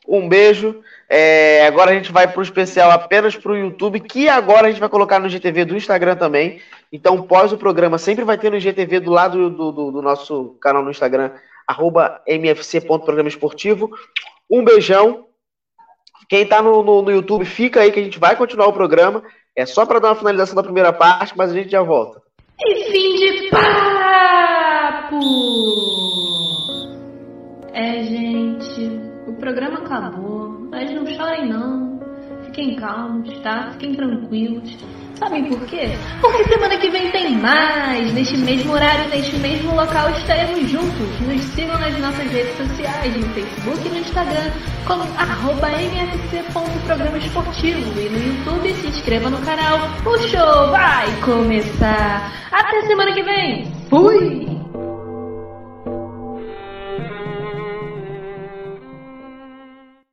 um 0.05 0.27
beijo. 0.27 0.83
É, 1.07 1.65
agora 1.65 1.91
a 1.91 1.93
gente 1.93 2.11
vai 2.11 2.27
para 2.27 2.41
o 2.41 2.43
especial 2.43 2.91
apenas 2.91 3.33
para 3.33 3.53
o 3.53 3.55
YouTube, 3.55 4.01
que 4.01 4.27
agora 4.27 4.67
a 4.67 4.69
gente 4.69 4.81
vai 4.81 4.89
colocar 4.89 5.17
no 5.17 5.29
GTV 5.29 5.63
do 5.63 5.77
Instagram 5.77 6.17
também. 6.17 6.59
Então, 6.91 7.21
pós 7.21 7.53
o 7.53 7.57
programa, 7.57 7.97
sempre 7.97 8.25
vai 8.25 8.37
ter 8.37 8.51
no 8.51 8.59
GTV 8.59 8.99
do 8.99 9.09
lado 9.09 9.49
do, 9.49 9.71
do, 9.71 9.89
do 9.91 10.01
nosso 10.01 10.57
canal 10.59 10.83
no 10.83 10.91
Instagram, 10.91 11.31
arroba 11.65 12.21
mfc.programa 12.27 13.29
esportivo. 13.29 13.89
Um 14.51 14.61
beijão. 14.61 15.27
Quem 16.27 16.41
está 16.41 16.61
no, 16.61 16.83
no, 16.83 17.03
no, 17.03 17.11
YouTube, 17.11 17.45
fica 17.45 17.79
aí 17.79 17.91
que 17.91 18.01
a 18.01 18.03
gente 18.03 18.19
vai 18.19 18.35
continuar 18.35 18.67
o 18.67 18.73
programa. 18.73 19.23
É 19.55 19.65
só 19.65 19.85
para 19.85 19.99
dar 19.99 20.09
uma 20.09 20.15
finalização 20.15 20.55
da 20.55 20.63
primeira 20.63 20.91
parte, 20.91 21.37
mas 21.37 21.51
a 21.51 21.53
gente 21.53 21.69
já 21.69 21.81
volta. 21.81 22.21
E 22.59 22.91
fim 22.91 23.15
de 23.15 23.49
papo! 23.49 25.15
É, 27.75 28.01
gente, 28.03 29.01
o 29.27 29.33
programa 29.33 29.79
acabou. 29.79 30.69
Mas 30.71 30.89
não 30.95 31.05
chorem 31.07 31.49
não. 31.49 31.99
Fiquem 32.45 32.77
calmos, 32.77 33.37
tá? 33.41 33.71
Fiquem 33.73 33.93
tranquilos. 33.93 34.77
Sabem 35.15 35.43
por 35.43 35.59
quê? 35.67 35.89
Porque 36.21 36.45
semana 36.45 36.77
que 36.77 36.89
vem 36.89 37.11
tem 37.11 37.35
mais! 37.35 38.13
Neste 38.13 38.37
mesmo 38.37 38.71
horário, 38.71 39.09
neste 39.09 39.35
mesmo 39.39 39.75
local, 39.75 40.09
estaremos 40.11 40.69
juntos. 40.69 41.19
Nos 41.19 41.41
sigam 41.53 41.77
nas 41.77 41.99
nossas 41.99 42.31
redes 42.31 42.55
sociais, 42.55 43.13
no 43.17 43.27
Facebook 43.33 43.87
e 43.87 43.89
no 43.89 43.97
Instagram, 43.97 44.51
como 44.87 45.03
arroba 45.17 45.67
esportivo. 47.17 47.99
E 47.99 48.09
no 48.09 48.17
YouTube, 48.17 48.73
se 48.73 48.87
inscreva 48.87 49.29
no 49.29 49.39
canal. 49.39 49.79
O 50.05 50.17
show 50.19 50.71
vai 50.71 51.07
começar! 51.19 52.31
Até 52.53 52.87
semana 52.87 53.11
que 53.11 53.21
vem! 53.21 53.65
Fui! 53.89 54.55